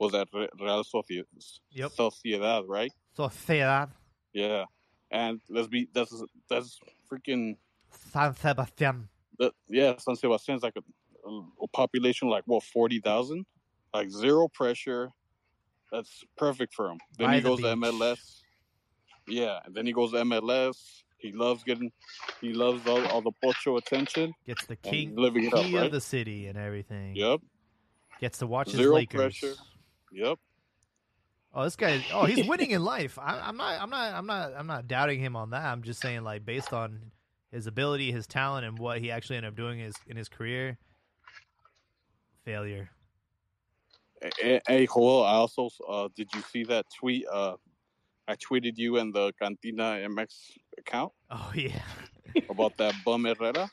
was 0.00 0.14
at 0.14 0.26
Re- 0.34 0.48
Real 0.58 0.82
Sociedad, 0.82 1.24
Yep. 1.70 1.92
Sociedad, 1.92 2.64
right? 2.66 2.92
Sociedad 3.16 3.90
Yeah, 4.32 4.64
and 5.12 5.40
let's 5.48 5.68
be 5.68 5.88
that's 5.94 6.12
that's 6.48 6.80
freaking 7.12 7.56
San 8.12 8.34
Sebastian. 8.34 9.08
that 9.38 9.52
yeah. 9.68 9.94
San 9.98 10.16
Sebastian's 10.16 10.62
like 10.62 10.74
a, 10.76 11.30
a 11.62 11.68
population 11.68 12.28
like 12.28 12.44
what 12.46 12.62
forty 12.62 13.00
thousand, 13.00 13.44
like 13.94 14.10
zero 14.10 14.48
pressure. 14.48 15.10
That's 15.90 16.24
perfect 16.38 16.72
for 16.74 16.88
him. 16.90 16.98
Then 17.18 17.28
By 17.28 17.34
he 17.34 17.40
the 17.40 17.48
goes 17.50 17.60
to. 17.60 17.66
MLS. 17.66 18.40
Yeah, 19.28 19.58
and 19.64 19.74
then 19.74 19.86
he 19.86 19.92
goes 19.92 20.12
to 20.12 20.18
MLS. 20.18 21.02
He 21.18 21.30
loves 21.32 21.62
getting, 21.62 21.92
he 22.40 22.52
loves 22.52 22.84
all, 22.88 23.06
all 23.06 23.20
the 23.22 23.30
pocho 23.44 23.76
attention. 23.76 24.32
Gets 24.46 24.66
the 24.66 24.74
king 24.74 25.14
living 25.14 25.46
up, 25.48 25.54
right? 25.54 25.74
of 25.86 25.92
the 25.92 26.00
city 26.00 26.46
and 26.48 26.58
everything. 26.58 27.14
Yep, 27.14 27.40
Gets 28.20 28.38
to 28.38 28.46
watch 28.48 28.72
his 28.72 28.80
Lakers. 28.84 29.38
pressure. 29.38 29.54
yep. 30.12 30.38
Oh, 31.54 31.64
this 31.64 31.76
guy. 31.76 32.04
Oh, 32.12 32.24
he's 32.24 32.46
winning 32.46 32.70
in 32.70 32.82
life. 32.82 33.18
I, 33.18 33.38
I'm 33.40 33.56
not. 33.56 33.80
I'm 33.80 33.90
not. 33.90 34.14
I'm 34.14 34.26
not. 34.26 34.52
I'm 34.56 34.66
not 34.66 34.88
doubting 34.88 35.20
him 35.20 35.36
on 35.36 35.50
that. 35.50 35.64
I'm 35.64 35.82
just 35.82 36.00
saying, 36.00 36.22
like, 36.24 36.46
based 36.46 36.72
on 36.72 37.12
his 37.50 37.66
ability, 37.66 38.10
his 38.10 38.26
talent, 38.26 38.64
and 38.64 38.78
what 38.78 39.00
he 39.00 39.10
actually 39.10 39.36
ended 39.36 39.50
up 39.52 39.56
doing 39.56 39.80
is 39.80 39.94
in 40.06 40.16
his 40.16 40.28
career. 40.28 40.78
Failure. 42.44 42.90
Hey, 44.40 44.60
hey, 44.66 44.86
Joel, 44.86 45.24
I 45.24 45.32
also 45.32 45.68
uh, 45.88 46.08
did 46.16 46.28
you 46.34 46.42
see 46.50 46.64
that 46.64 46.86
tweet? 46.98 47.26
Uh, 47.30 47.56
I 48.28 48.36
tweeted 48.36 48.72
you 48.76 48.98
and 48.98 49.12
the 49.12 49.32
Cantina 49.40 49.98
MX 50.08 50.28
account 50.78 51.12
Oh 51.30 51.52
yeah. 51.56 51.82
about 52.48 52.76
that 52.78 52.94
bum 53.04 53.24
Herrera. 53.24 53.70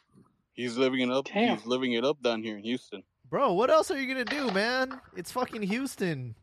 He's 0.53 0.75
living 0.75 1.01
it 1.01 1.11
up. 1.11 1.25
Damn. 1.25 1.57
He's 1.57 1.65
living 1.65 1.93
it 1.93 2.03
up 2.03 2.21
down 2.21 2.43
here 2.43 2.57
in 2.57 2.63
Houston. 2.63 3.03
Bro, 3.29 3.53
what 3.53 3.69
else 3.69 3.91
are 3.91 3.99
you 3.99 4.07
gonna 4.07 4.25
do, 4.25 4.51
man? 4.51 4.99
It's 5.15 5.31
fucking 5.31 5.61
Houston. 5.61 6.35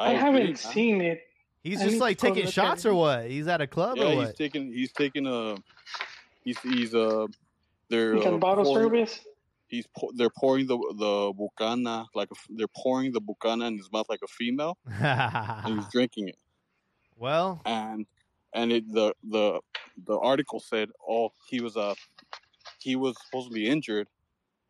I, 0.00 0.10
agree, 0.12 0.20
haven't 0.20 0.44
man. 0.46 0.56
seen 0.56 1.00
it. 1.00 1.22
He's 1.62 1.80
I 1.82 1.84
just 1.86 1.98
like 2.00 2.16
taking 2.18 2.46
shots 2.46 2.86
or 2.86 2.94
what? 2.94 3.26
He's 3.28 3.46
at 3.46 3.60
a 3.60 3.66
club 3.66 3.96
Yeah, 3.98 4.04
or 4.04 4.24
he's 4.26 4.34
taking. 4.34 4.72
He's 4.72 4.92
taking 4.92 5.26
a. 5.26 5.56
He's 6.44 6.58
he's 6.60 6.94
uh. 6.94 7.26
They're 7.88 8.16
Like 8.16 8.26
uh, 8.26 8.36
bottle 8.38 8.64
pouring- 8.64 8.84
service. 8.84 9.20
He's 9.66 9.86
pour, 9.96 10.10
they're 10.14 10.30
pouring 10.30 10.66
the 10.66 10.76
the 10.96 11.32
bucana 11.32 12.06
like 12.14 12.28
a, 12.30 12.34
f- 12.34 12.46
they're 12.50 12.66
pouring 12.76 13.12
the 13.12 13.20
bucana 13.20 13.66
in 13.68 13.76
his 13.78 13.90
mouth 13.92 14.06
like 14.08 14.18
a 14.24 14.26
female, 14.26 14.76
and 15.00 15.76
he's 15.76 15.88
drinking 15.92 16.28
it. 16.28 16.36
well, 17.16 17.60
and 17.64 18.04
and 18.52 18.72
it, 18.72 18.92
the 18.92 19.14
the 19.22 19.60
the 20.06 20.18
article 20.18 20.58
said, 20.58 20.88
oh, 21.08 21.32
he 21.48 21.60
was 21.60 21.76
uh 21.76 21.94
he 22.80 22.96
was 22.96 23.14
supposedly 23.26 23.66
injured, 23.68 24.08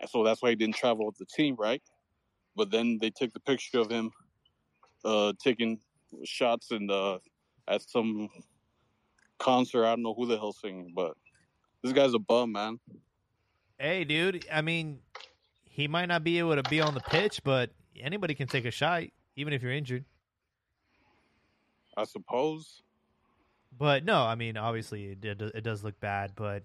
and 0.01 0.11
so 0.11 0.23
that's 0.23 0.43
why 0.43 0.51
he 0.51 0.55
didn't 0.57 0.75
travel 0.77 1.07
with 1.07 1.17
the 1.17 1.25
team, 1.27 1.57
right? 1.59 1.83
But 2.55 2.71
then 2.71 2.99
they 3.01 3.09
took 3.11 3.33
the 3.33 3.41
picture 3.41 3.79
of 3.81 3.91
him 3.91 4.11
uh 5.05 5.33
taking 5.43 5.79
shots 6.25 6.71
and 6.71 6.91
uh 6.91 7.19
at 7.69 7.83
some 7.83 8.29
concert. 9.39 9.85
I 9.87 9.91
don't 9.91 10.03
know 10.03 10.15
who 10.15 10.27
the 10.27 10.37
hell's 10.37 10.59
singing, 10.61 10.93
but 10.95 11.15
this 11.83 11.93
guy's 11.93 12.15
a 12.15 12.19
bum, 12.19 12.53
man. 12.53 12.79
hey, 13.79 14.05
dude. 14.05 14.45
I 14.53 14.61
mean, 14.61 14.99
he 15.65 15.89
might 15.89 16.07
not 16.07 16.23
be 16.25 16.39
able 16.39 16.57
to 16.57 16.63
be 16.69 16.81
on 16.81 16.95
the 16.95 17.01
pitch, 17.01 17.43
but 17.45 17.71
anybody 17.99 18.35
can 18.35 18.49
take 18.49 18.65
a 18.67 18.71
shot, 18.71 19.05
even 19.37 19.53
if 19.53 19.63
you're 19.63 19.73
injured. 19.73 20.05
I 21.97 22.05
suppose. 22.05 22.83
But 23.79 24.05
no, 24.05 24.23
I 24.23 24.35
mean, 24.35 24.57
obviously, 24.57 25.07
it, 25.13 25.21
did- 25.21 25.41
it 25.43 25.63
does 25.63 25.83
look 25.85 25.99
bad. 26.01 26.33
But 26.35 26.65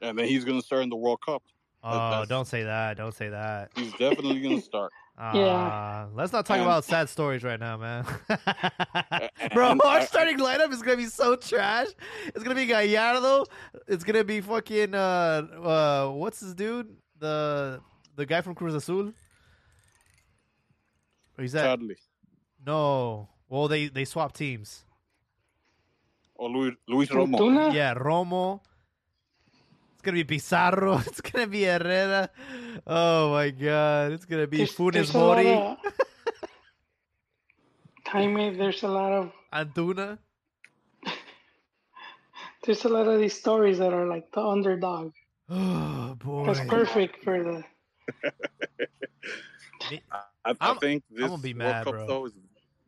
And 0.00 0.18
then 0.18 0.26
he's 0.26 0.44
gonna 0.44 0.62
start 0.62 0.82
in 0.82 0.88
the 0.88 0.96
World 0.96 1.20
Cup. 1.24 1.42
oh, 1.82 1.90
that's- 2.10 2.28
don't 2.28 2.46
say 2.46 2.62
that. 2.64 2.96
Don't 2.96 3.14
say 3.14 3.28
that. 3.28 3.70
He's 3.76 3.92
definitely 3.92 4.40
gonna 4.40 4.60
start. 4.72 4.92
Uh, 5.18 6.06
let's 6.14 6.32
not 6.32 6.46
talk 6.46 6.58
And- 6.58 6.66
about 6.66 6.84
sad 6.84 7.08
stories 7.08 7.42
right 7.42 7.58
now, 7.58 7.76
man. 7.76 8.04
Bro, 9.52 9.72
and 9.72 9.82
our 9.82 9.98
I- 9.98 10.04
starting 10.04 10.38
lineup 10.38 10.72
is 10.72 10.80
gonna 10.80 10.96
be 10.96 11.06
so 11.06 11.34
trash. 11.34 11.88
It's 12.26 12.44
gonna 12.44 12.54
be 12.54 12.66
Gallardo. 12.66 13.44
It's 13.88 14.04
gonna 14.04 14.22
be 14.22 14.40
fucking 14.40 14.94
uh, 14.94 14.98
uh, 14.98 16.08
what's 16.10 16.38
his 16.40 16.54
dude? 16.54 16.94
The 17.18 17.80
the 18.14 18.26
guy 18.26 18.42
from 18.42 18.54
Cruz 18.54 18.74
Azul. 18.74 19.08
Or 21.36 21.42
he's 21.42 21.52
that? 21.52 21.62
Sadly. 21.64 21.96
No. 22.64 23.28
Well, 23.48 23.66
they 23.66 23.88
they 23.88 24.04
swap 24.04 24.32
teams. 24.34 24.84
Or 26.36 26.48
Luis, 26.48 26.74
Luis 26.86 27.08
Romo. 27.08 27.74
Yeah, 27.74 27.94
Romo. 27.94 28.60
It's 30.08 30.14
gonna 30.14 30.24
be 30.24 30.36
Pizarro. 30.36 30.96
It's 31.06 31.20
gonna 31.20 31.46
be 31.46 31.64
Herrera. 31.64 32.30
Oh 32.86 33.32
my 33.32 33.50
god! 33.50 34.12
It's 34.12 34.24
gonna 34.24 34.46
be 34.46 34.56
There's- 34.58 34.72
Funes 34.72 34.92
there's 34.94 35.14
a 35.14 35.18
Mori, 35.18 35.52
of- 35.52 35.76
Jaime, 38.06 38.46
eh, 38.48 38.50
there's 38.56 38.82
a 38.84 38.88
lot 38.88 39.12
of 39.12 39.32
Antuna. 39.52 40.16
there's 42.64 42.84
a 42.86 42.88
lot 42.88 43.06
of 43.06 43.20
these 43.20 43.34
stories 43.38 43.76
that 43.78 43.92
are 43.92 44.06
like 44.06 44.32
the 44.32 44.40
underdog. 44.40 45.12
Oh 45.50 46.14
boy! 46.14 46.46
That's 46.46 46.60
perfect 46.68 47.22
for 47.22 47.42
the 47.44 47.64
I, 50.44 50.54
I 50.60 50.74
think 50.74 51.04
this 51.10 51.28
gonna 51.28 51.42
be 51.42 51.52
World 51.52 51.58
mad, 51.58 51.84
Cup 51.84 51.92
bro. 51.94 52.06
though 52.06 52.24
is, 52.26 52.32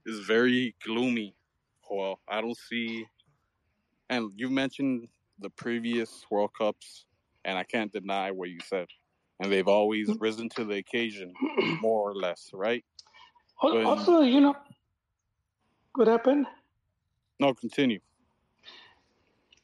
is 0.07 0.21
very 0.21 0.75
gloomy. 0.85 1.35
Well, 1.91 2.19
I 2.29 2.41
don't 2.41 2.57
see, 2.57 3.05
and 4.09 4.31
you 4.37 4.49
mentioned 4.49 5.09
the 5.39 5.51
previous 5.51 6.25
World 6.31 6.51
Cups, 6.57 7.07
and 7.45 7.57
I 7.59 7.65
can't 7.65 7.93
deny 7.93 8.31
what 8.31 8.51
you 8.51 8.59
said, 8.65 8.89
and 9.41 9.51
they've 9.51 9.69
always 9.69 10.09
Mm. 10.09 10.21
risen 10.21 10.49
to 10.51 10.65
the 10.65 10.77
occasion, 10.77 11.33
more 11.81 12.11
or 12.11 12.15
less, 12.15 12.51
right? 12.53 12.85
But- 13.63 13.85
also, 13.85 14.21
you 14.21 14.41
know, 14.41 14.57
what 15.95 16.09
happened? 16.09 16.47
No, 17.39 17.55
continue. 17.55 18.01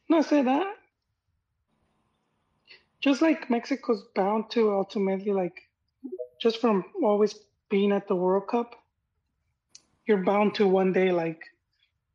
No, 0.09 0.23
say 0.23 0.43
that. 0.43 0.77
Just 3.01 3.23
like 3.23 3.51
Mexico's 3.51 4.03
bound 4.15 4.51
to 4.51 4.73
ultimately, 4.73 5.33
like, 5.33 5.69
just 6.41 6.61
from 6.61 6.85
always 7.03 7.39
being 7.69 7.93
at 7.93 8.09
the 8.09 8.17
World 8.17 8.49
Cup, 8.49 8.75
you're 10.07 10.25
bound 10.25 10.55
to 10.57 10.67
one 10.67 10.93
day, 10.93 11.11
like, 11.13 11.41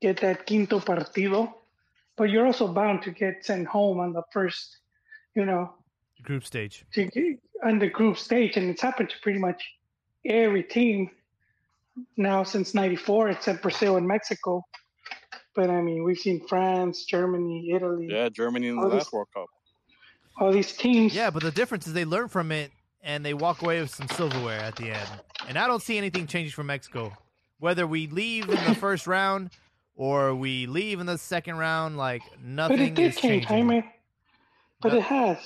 get 0.01 0.19
that 0.21 0.47
quinto 0.47 0.79
partido, 0.79 1.53
but 2.17 2.29
you're 2.29 2.45
also 2.45 2.67
bound 2.73 3.03
to 3.03 3.11
get 3.11 3.45
sent 3.45 3.67
home 3.67 3.99
on 3.99 4.13
the 4.13 4.23
first, 4.33 4.77
you 5.35 5.45
know, 5.45 5.73
Group 6.23 6.43
stage. 6.45 6.85
to 6.93 7.05
get 7.05 7.39
on 7.63 7.79
the 7.79 7.87
group 7.89 8.17
stage, 8.17 8.57
and 8.57 8.69
it's 8.69 8.81
happened 8.81 9.09
to 9.09 9.15
pretty 9.21 9.39
much 9.39 9.63
every 10.25 10.63
team 10.63 11.09
now 12.17 12.43
since 12.43 12.73
'94, 12.73 13.29
except 13.29 13.61
Brazil 13.61 13.97
and 13.97 14.07
Mexico. 14.07 14.63
But 15.55 15.69
I 15.69 15.81
mean, 15.81 16.03
we've 16.03 16.17
seen 16.17 16.45
France, 16.47 17.05
Germany, 17.05 17.71
Italy, 17.73 18.07
Yeah, 18.09 18.29
Germany 18.29 18.67
in 18.67 18.75
the 18.77 18.83
this- 18.87 18.93
last 18.93 19.13
World 19.13 19.27
Cup. 19.33 19.47
all 20.39 20.51
these 20.51 20.73
teams. 20.73 21.13
Yeah, 21.13 21.29
but 21.29 21.43
the 21.43 21.51
difference 21.51 21.87
is 21.87 21.93
they 21.93 22.05
learn 22.05 22.27
from 22.29 22.51
it 22.51 22.71
and 23.03 23.25
they 23.25 23.33
walk 23.33 23.61
away 23.61 23.81
with 23.81 23.89
some 23.93 24.07
silverware 24.09 24.59
at 24.59 24.75
the 24.75 24.91
end. 24.91 25.09
And 25.47 25.57
I 25.57 25.67
don't 25.67 25.81
see 25.81 25.97
anything 25.97 26.27
changing 26.27 26.51
for 26.53 26.63
Mexico. 26.63 27.11
Whether 27.59 27.85
we 27.85 28.07
leave 28.07 28.47
in 28.47 28.63
the 28.65 28.75
first 28.79 29.07
round 29.07 29.49
or 29.95 30.33
we 30.35 30.67
leave 30.67 30.99
in 30.99 31.05
the 31.07 31.17
second 31.17 31.57
round, 31.57 31.97
like 31.97 32.21
but 32.31 32.43
nothing 32.43 32.79
it 32.79 32.95
did 32.95 33.07
is 33.09 33.15
change, 33.19 33.47
changing. 33.47 33.67
Jaime. 33.69 33.91
But 34.81 34.93
it 34.93 35.03
has. 35.03 35.37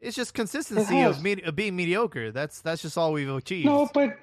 It's 0.00 0.16
just 0.16 0.34
consistency 0.34 0.96
has. 0.96 1.16
of, 1.16 1.22
me- 1.22 1.42
of 1.42 1.56
being 1.56 1.74
mediocre. 1.76 2.30
That's 2.30 2.60
that's 2.60 2.82
just 2.82 2.98
all 2.98 3.12
we've 3.12 3.28
achieved. 3.30 3.66
No, 3.66 3.88
but 3.92 4.16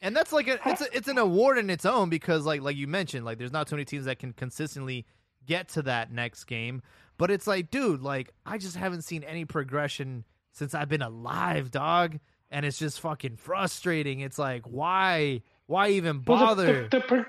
and 0.00 0.14
that's 0.14 0.32
like 0.32 0.48
a, 0.48 0.58
it's 0.66 0.80
a, 0.82 0.96
it's 0.96 1.08
an 1.08 1.18
award 1.18 1.56
in 1.58 1.70
its 1.70 1.86
own 1.86 2.10
because 2.10 2.44
like 2.44 2.60
like 2.60 2.76
you 2.76 2.86
mentioned, 2.86 3.24
like 3.24 3.38
there's 3.38 3.52
not 3.52 3.68
too 3.68 3.76
many 3.76 3.84
teams 3.84 4.04
that 4.06 4.18
can 4.18 4.32
consistently 4.32 5.06
get 5.46 5.68
to 5.70 5.82
that 5.82 6.12
next 6.12 6.44
game. 6.44 6.82
But 7.16 7.30
it's 7.30 7.46
like, 7.46 7.70
dude, 7.70 8.02
like 8.02 8.32
I 8.44 8.58
just 8.58 8.76
haven't 8.76 9.02
seen 9.02 9.22
any 9.22 9.44
progression 9.44 10.24
since 10.52 10.74
I've 10.74 10.88
been 10.88 11.02
alive, 11.02 11.70
dog. 11.70 12.18
And 12.50 12.64
it's 12.64 12.78
just 12.78 13.00
fucking 13.00 13.36
frustrating. 13.36 14.20
It's 14.20 14.38
like, 14.38 14.62
why, 14.66 15.42
why 15.66 15.88
even 15.88 16.22
well, 16.26 16.38
the- 16.38 16.44
bother? 16.44 16.82
The, 16.88 16.98
the, 16.98 17.00
per- 17.00 17.26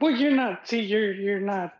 well, 0.00 0.10
you're 0.12 0.32
not. 0.32 0.66
See, 0.66 0.80
you're 0.80 1.12
you're 1.12 1.40
not. 1.40 1.72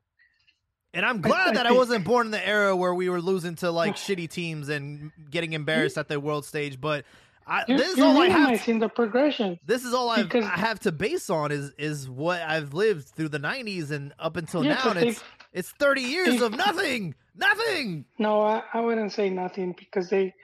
And 0.97 1.05
I'm 1.05 1.20
glad 1.20 1.51
I 1.51 1.52
that 1.55 1.66
I 1.66 1.73
wasn't 1.82 2.06
born 2.06 2.28
in 2.28 2.31
the 2.31 2.48
era 2.48 2.74
where 2.74 2.94
we 2.94 3.10
were 3.10 3.20
losing 3.20 3.55
to 3.56 3.70
like 3.70 3.97
shitty 3.97 4.31
teams 4.31 4.70
and 4.70 5.12
getting 5.31 5.52
embarrassed 5.52 5.98
at 5.98 6.09
the 6.09 6.18
world 6.18 6.47
stage. 6.47 6.81
But 6.81 7.05
I, 7.47 7.64
You're, 7.68 7.77
this 7.77 7.93
is 7.93 8.01
all 8.01 8.16
I 8.16 8.28
have. 8.28 8.40
minimizing 8.40 8.78
the 8.78 8.89
progression. 8.89 9.60
This 9.66 9.85
is 9.85 9.93
all 9.93 10.09
I've, 10.09 10.35
I 10.35 10.40
have 10.43 10.81
to 10.81 10.93
base 10.93 11.28
on 11.28 11.52
is 11.52 11.70
is 11.77 12.09
what 12.09 12.40
I've 12.40 12.73
lived 12.73 13.09
through 13.09 13.28
the 13.28 13.39
'90s 13.39 13.90
and 13.90 14.14
up 14.18 14.36
until 14.39 14.64
Yeah, 14.64 14.81
now. 14.82 14.90
And 14.93 14.98
it's 15.10 15.20
they- 15.20 15.27
it's 15.52 15.70
30 15.73 16.01
years 16.01 16.39
they- 16.40 16.44
of 16.47 16.52
nothing, 16.56 17.14
nothing. 17.36 18.06
No, 18.18 18.40
I, 18.40 18.62
I 18.73 18.81
wouldn't 18.81 19.12
say 19.12 19.28
nothing 19.28 19.74
because 19.78 20.09
they 20.09 20.35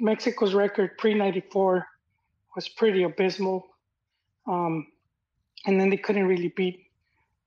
Mexico's 0.00 0.54
record 0.54 0.98
pre 0.98 1.14
'94 1.14 1.86
was 2.56 2.68
pretty 2.68 3.04
abysmal, 3.04 3.64
um, 4.48 4.88
and 5.66 5.80
then 5.80 5.88
they 5.88 5.96
couldn't 5.96 6.26
really 6.26 6.48
beat. 6.48 6.80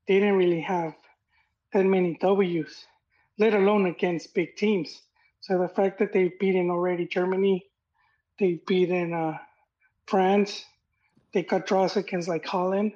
They 0.07 0.15
didn't 0.15 0.35
really 0.37 0.61
have 0.61 0.93
that 1.73 1.85
many 1.85 2.17
W's, 2.21 2.85
let 3.37 3.53
alone 3.53 3.85
against 3.87 4.33
big 4.33 4.55
teams. 4.55 5.01
So 5.41 5.57
the 5.59 5.69
fact 5.69 5.99
that 5.99 6.13
they've 6.13 6.37
beaten 6.39 6.69
already 6.69 7.07
Germany, 7.07 7.65
they've 8.39 8.63
beaten 8.65 9.13
uh, 9.13 9.37
France, 10.07 10.65
they 11.33 11.43
got 11.43 11.65
draws 11.67 11.95
against 11.97 12.27
like 12.27 12.45
Holland, 12.45 12.93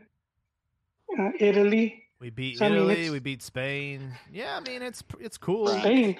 uh, 1.19 1.31
Italy, 1.39 2.03
We 2.19 2.29
beat 2.31 2.57
So, 2.57 2.65
I 2.65 2.69
mean, 2.69 2.89
Italy, 2.89 3.09
we 3.11 3.19
beat 3.19 3.41
Spain. 3.41 4.11
Yeah, 4.31 4.57
I 4.57 4.59
mean 4.69 4.81
it's 4.81 5.03
it's 5.19 5.37
cool. 5.37 5.67
Spain. 5.67 6.17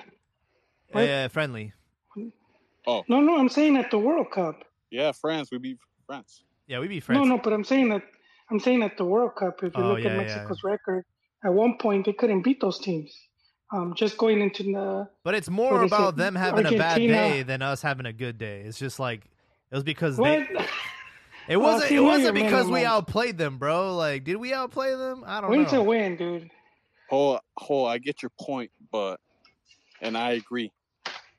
Right. 0.94 1.08
Yeah, 1.08 1.28
friendly. 1.28 1.74
Oh 2.86 3.04
No, 3.08 3.22
no, 3.22 3.38
I'm 3.38 3.50
saying 3.50 3.78
at 3.78 3.90
the 3.92 3.98
World 3.98 4.32
Cup. 4.32 4.64
Yeah, 4.92 5.12
France. 5.12 5.50
We 5.52 5.58
beat 5.58 5.78
France. 6.06 6.44
Yeah, 6.68 6.80
we 6.80 6.88
beat 6.88 7.04
France. 7.04 7.18
No, 7.20 7.36
no, 7.36 7.42
but 7.42 7.54
I'm 7.54 7.64
saying 7.64 7.90
that 7.90 8.04
I'm 8.52 8.60
saying 8.60 8.84
at 8.84 8.98
the 8.98 9.06
World 9.06 9.36
Cup, 9.36 9.64
if 9.64 9.76
you 9.76 9.84
Oh, 9.84 9.90
look 9.90 10.00
yeah, 10.00 10.08
at 10.08 10.12
yeah. 10.12 10.18
Mexico's 10.18 10.64
record, 10.64 11.06
at 11.44 11.54
one 11.54 11.78
point 11.78 12.06
they 12.06 12.14
couldn't 12.14 12.42
beat 12.42 12.62
those 12.62 12.80
teams. 12.80 13.16
Um, 13.72 13.96
just 13.96 14.18
going 14.18 14.40
into 14.40 14.64
the 14.64 15.10
But 15.24 15.34
it's 15.34 15.50
more 15.50 15.82
about 15.84 16.10
it? 16.14 16.18
them 16.18 16.36
having 16.36 16.66
a 16.68 16.78
bad 16.78 16.98
day 16.98 17.42
than 17.42 17.64
us 17.64 17.82
having 17.82 18.06
a 18.06 18.14
good 18.14 18.38
day. 18.38 18.62
It's 18.62 18.78
just 18.78 19.00
like 19.00 19.22
it 19.72 19.76
was 19.76 19.84
because 19.84 20.18
what? 20.18 20.48
they. 20.48 20.66
It 21.46 21.58
wasn't. 21.58 21.90
see, 21.90 21.96
it 21.98 22.00
wasn't 22.00 22.36
because 22.36 22.70
we 22.70 22.86
outplayed 22.86 23.38
them, 23.38 23.58
bro. 23.58 23.98
Like, 23.98 24.24
did 24.24 24.38
we 24.38 24.54
outplay 24.54 24.92
them? 24.96 25.26
I 25.28 25.42
don't 25.42 25.50
Win's 25.50 25.74
know. 25.74 25.80
to 25.80 25.84
win, 25.84 26.16
dude. 26.16 26.50
Oh, 27.12 27.38
oh, 27.70 27.84
I 27.84 27.98
get 27.98 28.22
your 28.22 28.32
point, 28.40 28.72
but 28.94 29.20
and 30.02 30.18
I 30.18 30.32
agree, 30.32 30.72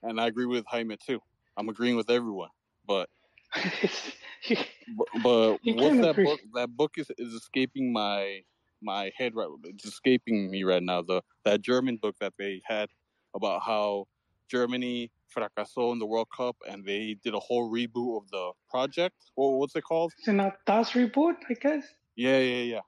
and 0.02 0.20
I 0.20 0.26
agree 0.26 0.44
with 0.44 0.66
Jaime 0.66 0.98
too. 0.98 1.20
I'm 1.56 1.70
agreeing 1.70 1.96
with 1.96 2.10
everyone, 2.10 2.50
but 2.86 3.08
but, 3.54 5.06
but 5.22 5.58
what's 5.64 6.00
that 6.00 6.10
agree. 6.10 6.24
book? 6.24 6.40
That 6.54 6.76
book 6.76 6.92
is 6.98 7.10
is 7.16 7.32
escaping 7.32 7.90
my 7.92 8.42
my 8.84 9.10
head 9.16 9.34
right. 9.34 9.48
It's 9.64 9.84
escaping 9.86 10.50
me 10.50 10.62
right 10.62 10.82
now. 10.82 11.02
The 11.02 11.22
that 11.44 11.62
German 11.62 11.96
book 11.96 12.14
that 12.20 12.34
they 12.38 12.60
had 12.64 12.88
about 13.34 13.62
how 13.62 14.06
Germany 14.48 15.10
fracasó 15.34 15.92
in 15.92 15.98
the 15.98 16.06
World 16.06 16.28
Cup, 16.36 16.56
and 16.68 16.84
they 16.84 17.16
did 17.24 17.34
a 17.34 17.40
whole 17.40 17.70
reboot 17.70 18.18
of 18.18 18.30
the 18.30 18.52
project. 18.68 19.16
Or 19.34 19.58
what's 19.58 19.74
it 19.74 19.82
called? 19.82 20.12
Is 20.20 20.28
it 20.28 20.32
not 20.34 20.58
Das 20.66 20.92
reboot? 20.92 21.34
I 21.48 21.54
guess. 21.54 21.84
Yeah, 22.14 22.38
yeah, 22.38 22.62
yeah. 22.62 22.80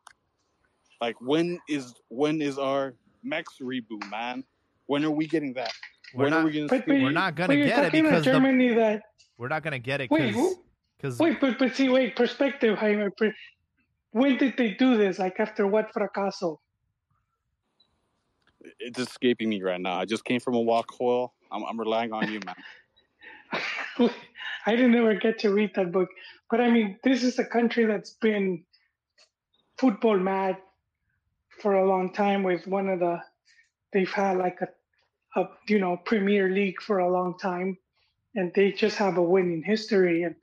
Like 1.00 1.16
when 1.20 1.58
is 1.68 1.94
when 2.08 2.40
is 2.40 2.58
our 2.58 2.94
next 3.22 3.60
reboot, 3.60 4.08
man? 4.10 4.44
When 4.86 5.04
are 5.04 5.10
we 5.10 5.26
getting 5.26 5.54
that? 5.54 5.72
We're 6.14 6.24
when 6.24 6.30
not- 6.30 6.42
are 6.42 6.44
we 6.44 6.52
gonna 6.52 6.66
but, 6.68 6.86
but 6.86 6.94
we're 6.94 7.10
not 7.10 7.34
gonna 7.34 7.48
but 7.48 7.54
get 7.56 7.66
it 7.66 7.82
talking 7.82 8.00
about 8.00 8.10
because 8.10 8.24
the- 8.24 8.32
Germany 8.32 8.74
that. 8.74 9.02
We're 9.38 9.48
not 9.48 9.62
gonna 9.62 9.78
get 9.78 10.00
it 10.00 10.10
Wait, 10.10 10.34
because 10.96 11.18
Wait, 11.18 11.40
but 11.40 11.58
but 11.58 11.74
see, 11.74 11.88
wait, 11.90 12.16
perspective, 12.16 12.78
Jaime. 12.78 13.10
When 14.16 14.38
did 14.38 14.56
they 14.56 14.70
do 14.70 14.96
this? 14.96 15.18
Like 15.18 15.38
after 15.38 15.66
what 15.66 15.92
fracaso? 15.92 16.56
it's 18.80 18.98
escaping 18.98 19.50
me 19.50 19.62
right 19.62 19.80
now. 19.80 19.98
I 19.98 20.06
just 20.06 20.24
came 20.24 20.40
from 20.40 20.54
a 20.54 20.60
walk, 20.60 20.90
Hoyle. 20.90 21.34
I'm, 21.52 21.62
I'm 21.64 21.78
relying 21.78 22.12
on 22.14 22.32
you, 22.32 22.40
man. 22.46 22.56
I 24.66 24.74
didn't 24.74 24.94
ever 24.94 25.14
get 25.14 25.38
to 25.40 25.50
read 25.50 25.72
that 25.76 25.92
book, 25.92 26.08
but 26.50 26.60
I 26.62 26.70
mean, 26.70 26.98
this 27.04 27.22
is 27.22 27.38
a 27.38 27.44
country 27.44 27.84
that's 27.84 28.14
been 28.20 28.64
football 29.78 30.18
mad 30.18 30.56
for 31.60 31.74
a 31.74 31.86
long 31.86 32.12
time. 32.12 32.42
With 32.42 32.66
one 32.66 32.88
of 32.88 33.00
the, 33.00 33.20
they've 33.92 34.10
had 34.10 34.38
like 34.38 34.58
a, 34.62 35.40
a 35.40 35.48
you 35.68 35.78
know 35.78 35.98
Premier 36.04 36.50
League 36.50 36.80
for 36.80 36.98
a 36.98 37.12
long 37.12 37.36
time, 37.38 37.76
and 38.34 38.50
they 38.54 38.72
just 38.72 38.96
have 38.96 39.18
a 39.18 39.22
winning 39.22 39.62
history, 39.62 40.22
and 40.22 40.34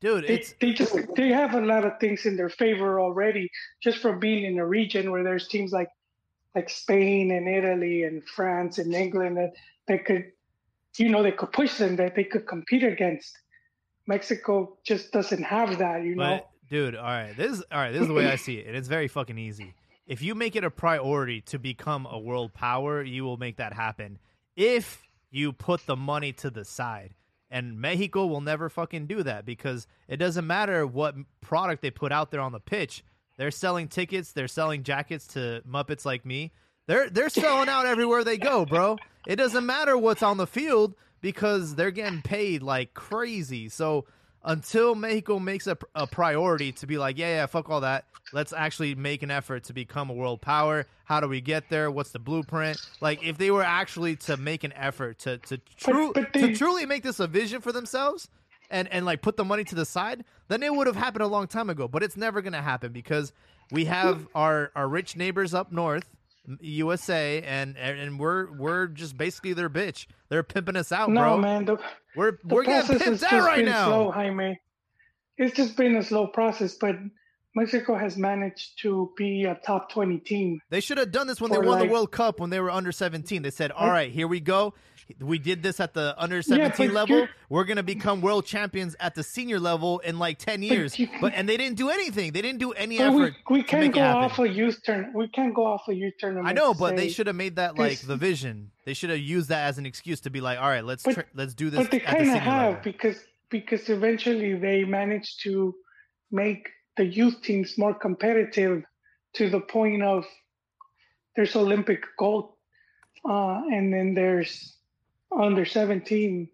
dude, 0.00 0.24
they, 0.24 0.34
it's 0.34 0.54
they 0.60 0.72
just 0.72 0.96
they 1.16 1.28
have 1.28 1.54
a 1.54 1.60
lot 1.60 1.84
of 1.84 1.98
things 2.00 2.26
in 2.26 2.36
their 2.36 2.48
favor 2.48 3.00
already, 3.00 3.50
just 3.82 3.98
from 3.98 4.18
being 4.18 4.44
in 4.44 4.58
a 4.58 4.66
region 4.66 5.10
where 5.10 5.22
there's 5.22 5.48
teams 5.48 5.72
like 5.72 5.88
like 6.54 6.70
Spain 6.70 7.30
and 7.30 7.48
Italy 7.48 8.04
and 8.04 8.24
France 8.24 8.78
and 8.78 8.94
England 8.94 9.36
that 9.36 9.52
that 9.86 10.04
could, 10.04 10.32
you 10.96 11.08
know, 11.08 11.22
they 11.22 11.32
could 11.32 11.52
push 11.52 11.78
them 11.78 11.96
that 11.96 12.14
they 12.14 12.24
could 12.24 12.46
compete 12.46 12.84
against. 12.84 13.36
Mexico 14.06 14.78
just 14.86 15.12
doesn't 15.12 15.42
have 15.42 15.78
that, 15.78 16.02
you 16.02 16.14
know. 16.14 16.40
But 16.40 16.48
dude, 16.70 16.96
all 16.96 17.04
right, 17.04 17.36
this 17.36 17.52
is 17.52 17.64
all 17.70 17.78
right. 17.78 17.92
This 17.92 18.02
is 18.02 18.08
the 18.08 18.14
way 18.14 18.26
I 18.26 18.36
see 18.36 18.56
it, 18.56 18.66
and 18.66 18.76
it's 18.76 18.88
very 18.88 19.08
fucking 19.08 19.38
easy. 19.38 19.74
If 20.06 20.22
you 20.22 20.34
make 20.34 20.56
it 20.56 20.64
a 20.64 20.70
priority 20.70 21.42
to 21.42 21.58
become 21.58 22.06
a 22.10 22.18
world 22.18 22.54
power, 22.54 23.02
you 23.02 23.24
will 23.24 23.36
make 23.36 23.58
that 23.58 23.74
happen. 23.74 24.18
If 24.56 25.02
you 25.30 25.52
put 25.52 25.84
the 25.84 25.96
money 25.96 26.32
to 26.34 26.48
the 26.48 26.64
side, 26.64 27.14
and 27.50 27.80
Mexico 27.80 28.26
will 28.26 28.40
never 28.40 28.68
fucking 28.68 29.06
do 29.06 29.22
that 29.22 29.44
because 29.44 29.86
it 30.06 30.16
doesn't 30.16 30.46
matter 30.46 30.86
what 30.86 31.14
product 31.40 31.82
they 31.82 31.90
put 31.90 32.12
out 32.12 32.30
there 32.30 32.40
on 32.40 32.52
the 32.52 32.60
pitch. 32.60 33.04
They're 33.36 33.50
selling 33.50 33.88
tickets, 33.88 34.32
they're 34.32 34.48
selling 34.48 34.82
jackets 34.82 35.26
to 35.28 35.62
Muppets 35.68 36.04
like 36.04 36.26
me. 36.26 36.52
They're 36.86 37.10
they're 37.10 37.28
selling 37.28 37.68
out 37.68 37.86
everywhere 37.86 38.24
they 38.24 38.38
go, 38.38 38.64
bro. 38.64 38.96
It 39.26 39.36
doesn't 39.36 39.66
matter 39.66 39.96
what's 39.96 40.22
on 40.22 40.38
the 40.38 40.46
field 40.46 40.94
because 41.20 41.74
they're 41.74 41.90
getting 41.90 42.22
paid 42.22 42.62
like 42.62 42.94
crazy. 42.94 43.68
So 43.68 44.06
until 44.48 44.94
Mexico 44.94 45.38
makes 45.38 45.66
a, 45.66 45.78
a 45.94 46.06
priority 46.06 46.72
to 46.72 46.86
be 46.86 46.98
like, 46.98 47.18
yeah, 47.18 47.28
yeah, 47.28 47.46
fuck 47.46 47.70
all 47.70 47.82
that. 47.82 48.06
Let's 48.32 48.52
actually 48.52 48.94
make 48.94 49.22
an 49.22 49.30
effort 49.30 49.64
to 49.64 49.72
become 49.72 50.10
a 50.10 50.14
world 50.14 50.40
power. 50.40 50.86
How 51.04 51.20
do 51.20 51.28
we 51.28 51.40
get 51.40 51.68
there? 51.70 51.90
What's 51.90 52.10
the 52.10 52.18
blueprint? 52.18 52.78
Like, 53.00 53.22
if 53.22 53.38
they 53.38 53.50
were 53.50 53.62
actually 53.62 54.16
to 54.16 54.36
make 54.36 54.64
an 54.64 54.72
effort 54.72 55.20
to 55.20 55.38
to 55.38 55.58
true 55.76 56.12
but 56.14 56.32
to 56.32 56.40
they- 56.48 56.54
truly 56.54 56.84
make 56.86 57.02
this 57.04 57.20
a 57.20 57.26
vision 57.26 57.60
for 57.60 57.72
themselves, 57.72 58.28
and 58.70 58.88
and 58.88 59.06
like 59.06 59.22
put 59.22 59.36
the 59.36 59.44
money 59.44 59.64
to 59.64 59.74
the 59.74 59.84
side, 59.86 60.24
then 60.48 60.62
it 60.62 60.74
would 60.74 60.86
have 60.86 60.96
happened 60.96 61.22
a 61.22 61.26
long 61.28 61.46
time 61.46 61.70
ago. 61.70 61.88
But 61.88 62.02
it's 62.02 62.16
never 62.16 62.42
gonna 62.42 62.62
happen 62.62 62.92
because 62.92 63.32
we 63.70 63.84
have 63.86 64.26
our 64.34 64.72
our 64.74 64.88
rich 64.88 65.16
neighbors 65.16 65.54
up 65.54 65.72
north, 65.72 66.04
USA, 66.60 67.42
and 67.42 67.76
and 67.76 68.18
we're 68.18 68.50
we're 68.56 68.86
just 68.86 69.16
basically 69.16 69.52
their 69.52 69.70
bitch. 69.70 70.06
They're 70.28 70.42
pimping 70.42 70.76
us 70.76 70.92
out, 70.92 71.10
no, 71.10 71.20
bro. 71.20 71.38
man, 71.38 71.64
the, 71.64 71.76
We're 72.16 72.32
the 72.44 72.54
we're 72.54 72.64
getting 72.64 72.98
pimped 72.98 73.22
out 73.24 73.46
right 73.46 73.64
now. 73.64 73.86
slow, 73.86 74.10
Jaime. 74.10 74.60
It's 75.36 75.56
just 75.56 75.76
been 75.76 75.96
a 75.96 76.02
slow 76.02 76.26
process, 76.26 76.74
but 76.74 76.96
Mexico 77.54 77.96
has 77.96 78.16
managed 78.16 78.80
to 78.82 79.12
be 79.16 79.44
a 79.44 79.54
top 79.54 79.90
twenty 79.92 80.18
team. 80.18 80.60
They 80.70 80.80
should 80.80 80.98
have 80.98 81.12
done 81.12 81.26
this 81.26 81.40
when 81.40 81.50
they 81.50 81.58
won 81.58 81.78
like- 81.78 81.86
the 81.86 81.92
World 81.92 82.10
Cup 82.12 82.40
when 82.40 82.50
they 82.50 82.60
were 82.60 82.70
under 82.70 82.92
17. 82.92 83.42
They 83.42 83.50
said, 83.50 83.70
"All 83.72 83.88
right, 83.88 84.10
here 84.10 84.28
we 84.28 84.40
go. 84.40 84.74
We 85.20 85.38
did 85.38 85.62
this 85.62 85.80
at 85.80 85.94
the 85.94 86.14
under 86.18 86.42
17 86.42 86.88
but 86.88 86.94
level. 86.94 87.28
We're 87.48 87.64
going 87.64 87.78
to 87.78 87.82
become 87.82 88.20
world 88.20 88.44
champions 88.44 88.94
at 89.00 89.14
the 89.14 89.22
senior 89.22 89.58
level 89.58 90.00
in 90.00 90.18
like 90.18 90.38
10 90.38 90.62
years." 90.62 90.98
you- 90.98 91.08
But 91.20 91.32
and 91.34 91.48
they 91.48 91.56
didn't 91.56 91.76
do 91.78 91.88
anything. 91.90 92.32
They 92.32 92.42
didn't 92.42 92.58
do 92.58 92.72
any 92.72 92.98
But 92.98 93.12
we, 93.14 93.22
effort. 93.22 93.34
we 93.50 93.62
to 93.62 93.68
can't 93.68 93.94
go 93.94 94.00
off 94.02 94.38
a 94.38 94.48
youth 94.48 94.80
turn. 94.84 95.12
We 95.14 95.28
can't 95.28 95.54
go 95.54 95.64
off 95.66 95.88
a 95.88 95.94
youth 95.94 96.14
tournament. 96.18 96.46
I 96.46 96.52
know, 96.52 96.74
but 96.74 96.96
they 96.96 97.08
should 97.08 97.26
have 97.26 97.36
made 97.36 97.56
that 97.56 97.78
like 97.78 98.00
the 98.00 98.16
vision. 98.16 98.70
They 98.84 98.94
should 98.94 99.10
have 99.10 99.18
used 99.18 99.48
that 99.48 99.66
as 99.68 99.78
an 99.78 99.86
excuse 99.86 100.20
to 100.20 100.30
be 100.30 100.40
like, 100.40 100.58
"All 100.58 100.68
right, 100.68 100.84
let's 100.84 101.02
But- 101.02 101.14
tr- 101.14 101.20
let's 101.34 101.54
do 101.54 101.70
this 101.70 101.80
But 101.80 101.90
they 101.90 102.00
kind 102.00 102.22
of 102.22 102.34
have 102.36 102.64
level." 102.74 102.80
because 102.84 103.24
because 103.50 103.88
eventually 103.88 104.54
they 104.58 104.84
managed 104.84 105.42
to 105.44 105.74
make 106.30 106.68
the 106.98 107.04
youth 107.06 107.40
teams 107.42 107.78
more 107.78 107.94
competitive 107.94 108.84
to 109.34 109.48
the 109.48 109.60
point 109.60 110.02
of 110.02 110.26
there's 111.36 111.54
Olympic 111.56 112.02
gold, 112.18 112.52
uh, 113.28 113.62
and 113.72 113.92
then 113.92 114.14
there's 114.14 114.76
under 115.36 115.64
17 115.64 116.48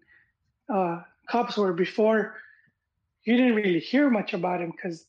uh, 0.73 1.01
cups 1.29 1.57
were 1.57 1.73
before 1.73 2.35
you 3.25 3.35
didn't 3.35 3.55
really 3.55 3.79
hear 3.79 4.09
much 4.09 4.33
about 4.33 4.59
them 4.59 4.71
because 4.71 5.05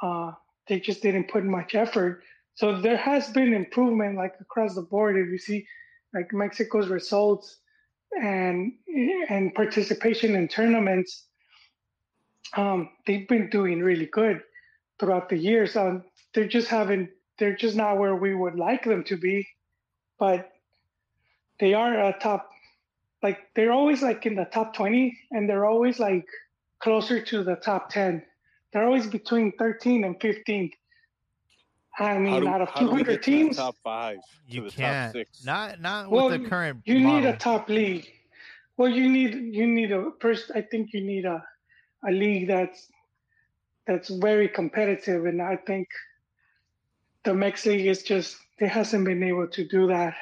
uh, 0.00 0.32
they 0.68 0.80
just 0.80 1.02
didn't 1.02 1.28
put 1.28 1.44
much 1.44 1.74
effort. 1.74 2.22
So 2.54 2.80
there 2.80 2.96
has 2.96 3.28
been 3.30 3.52
improvement 3.52 4.16
like 4.16 4.34
across 4.40 4.74
the 4.74 4.82
board. 4.82 5.16
If 5.16 5.28
you 5.28 5.38
see 5.38 5.66
like 6.14 6.32
Mexico's 6.32 6.88
results 6.88 7.58
and 8.20 8.72
and 9.28 9.54
participation 9.54 10.36
in 10.36 10.48
tournaments, 10.48 11.26
um, 12.56 12.90
they've 13.06 13.26
been 13.26 13.50
doing 13.50 13.80
really 13.80 14.06
good 14.06 14.42
throughout 15.00 15.28
the 15.28 15.36
years. 15.36 15.76
Um, 15.76 16.04
they're 16.34 16.48
just 16.48 16.68
having 16.68 17.08
they're 17.38 17.56
just 17.56 17.74
not 17.74 17.98
where 17.98 18.14
we 18.14 18.34
would 18.34 18.54
like 18.54 18.84
them 18.84 19.02
to 19.04 19.16
be, 19.16 19.48
but 20.18 20.52
they 21.58 21.74
are 21.74 22.08
a 22.08 22.16
top 22.20 22.51
like 23.22 23.38
they're 23.54 23.72
always 23.72 24.02
like 24.02 24.26
in 24.26 24.34
the 24.34 24.44
top 24.46 24.74
20 24.74 25.16
and 25.30 25.48
they're 25.48 25.64
always 25.64 25.98
like 25.98 26.26
closer 26.80 27.20
to 27.20 27.44
the 27.44 27.56
top 27.56 27.90
10 27.90 28.22
they're 28.72 28.84
always 28.84 29.06
between 29.06 29.52
13 29.52 30.04
and 30.04 30.20
15 30.20 30.70
I 31.98 32.18
mean, 32.18 32.40
do, 32.42 32.48
out 32.48 32.62
of 32.62 32.70
how 32.70 32.80
do 32.80 32.86
we 32.86 33.04
200 33.04 33.06
get 33.06 33.22
to 33.22 33.30
teams, 33.30 33.56
top 33.56 33.76
five? 33.84 34.16
to 34.16 34.54
You 34.54 34.62
the 34.62 34.70
can't. 34.70 35.12
six? 35.12 35.44
Not 35.44 35.80
not 35.80 36.10
Well, 36.10 36.30
with 36.30 36.42
the 36.42 36.48
current. 36.48 36.80
you 36.86 37.00
need 37.00 37.26
a 37.26 37.36
top 37.36 37.68
league. 37.68 38.08
Well, 38.78 38.88
you 38.88 39.10
need 39.10 39.34
you 39.54 39.66
need 39.66 39.92
a 39.92 40.10
first. 40.18 40.50
I 40.54 40.62
think 40.62 40.94
you 40.94 41.02
need 41.02 41.26
a 41.26 41.44
a 42.08 42.10
league 42.10 42.48
that's 42.48 42.88
that's 43.86 44.08
very 44.08 44.48
competitive, 44.48 45.26
and 45.26 45.42
I 45.42 45.56
think 45.56 45.88
the 47.24 47.34
Mex 47.34 47.66
League 47.66 47.86
is 47.86 48.02
just 48.02 48.38
it 48.58 48.68
hasn't 48.68 49.04
been 49.04 49.22
able 49.22 49.48
to 49.48 49.68
do 49.68 49.88
that. 49.88 50.14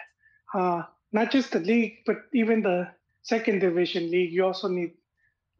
Uh, 0.52 0.82
not 1.12 1.30
just 1.30 1.52
the 1.52 1.60
league, 1.60 1.98
but 2.06 2.16
even 2.32 2.62
the 2.62 2.88
second 3.22 3.60
division 3.60 4.10
league. 4.10 4.32
You 4.32 4.44
also 4.44 4.68
need, 4.68 4.94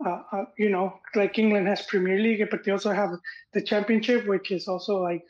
uh, 0.05 0.23
uh, 0.33 0.45
you 0.57 0.71
know, 0.71 0.99
like 1.15 1.39
England 1.39 1.67
has 1.69 1.83
Premier 1.83 2.19
League, 2.19 2.47
but 2.51 2.65
they 2.65 2.73
also 2.73 2.93
have 2.93 3.11
the 3.53 3.63
Championship, 3.63 4.27
which 4.27 4.51
is 4.51 4.69
also 4.69 5.03
like 5.03 5.25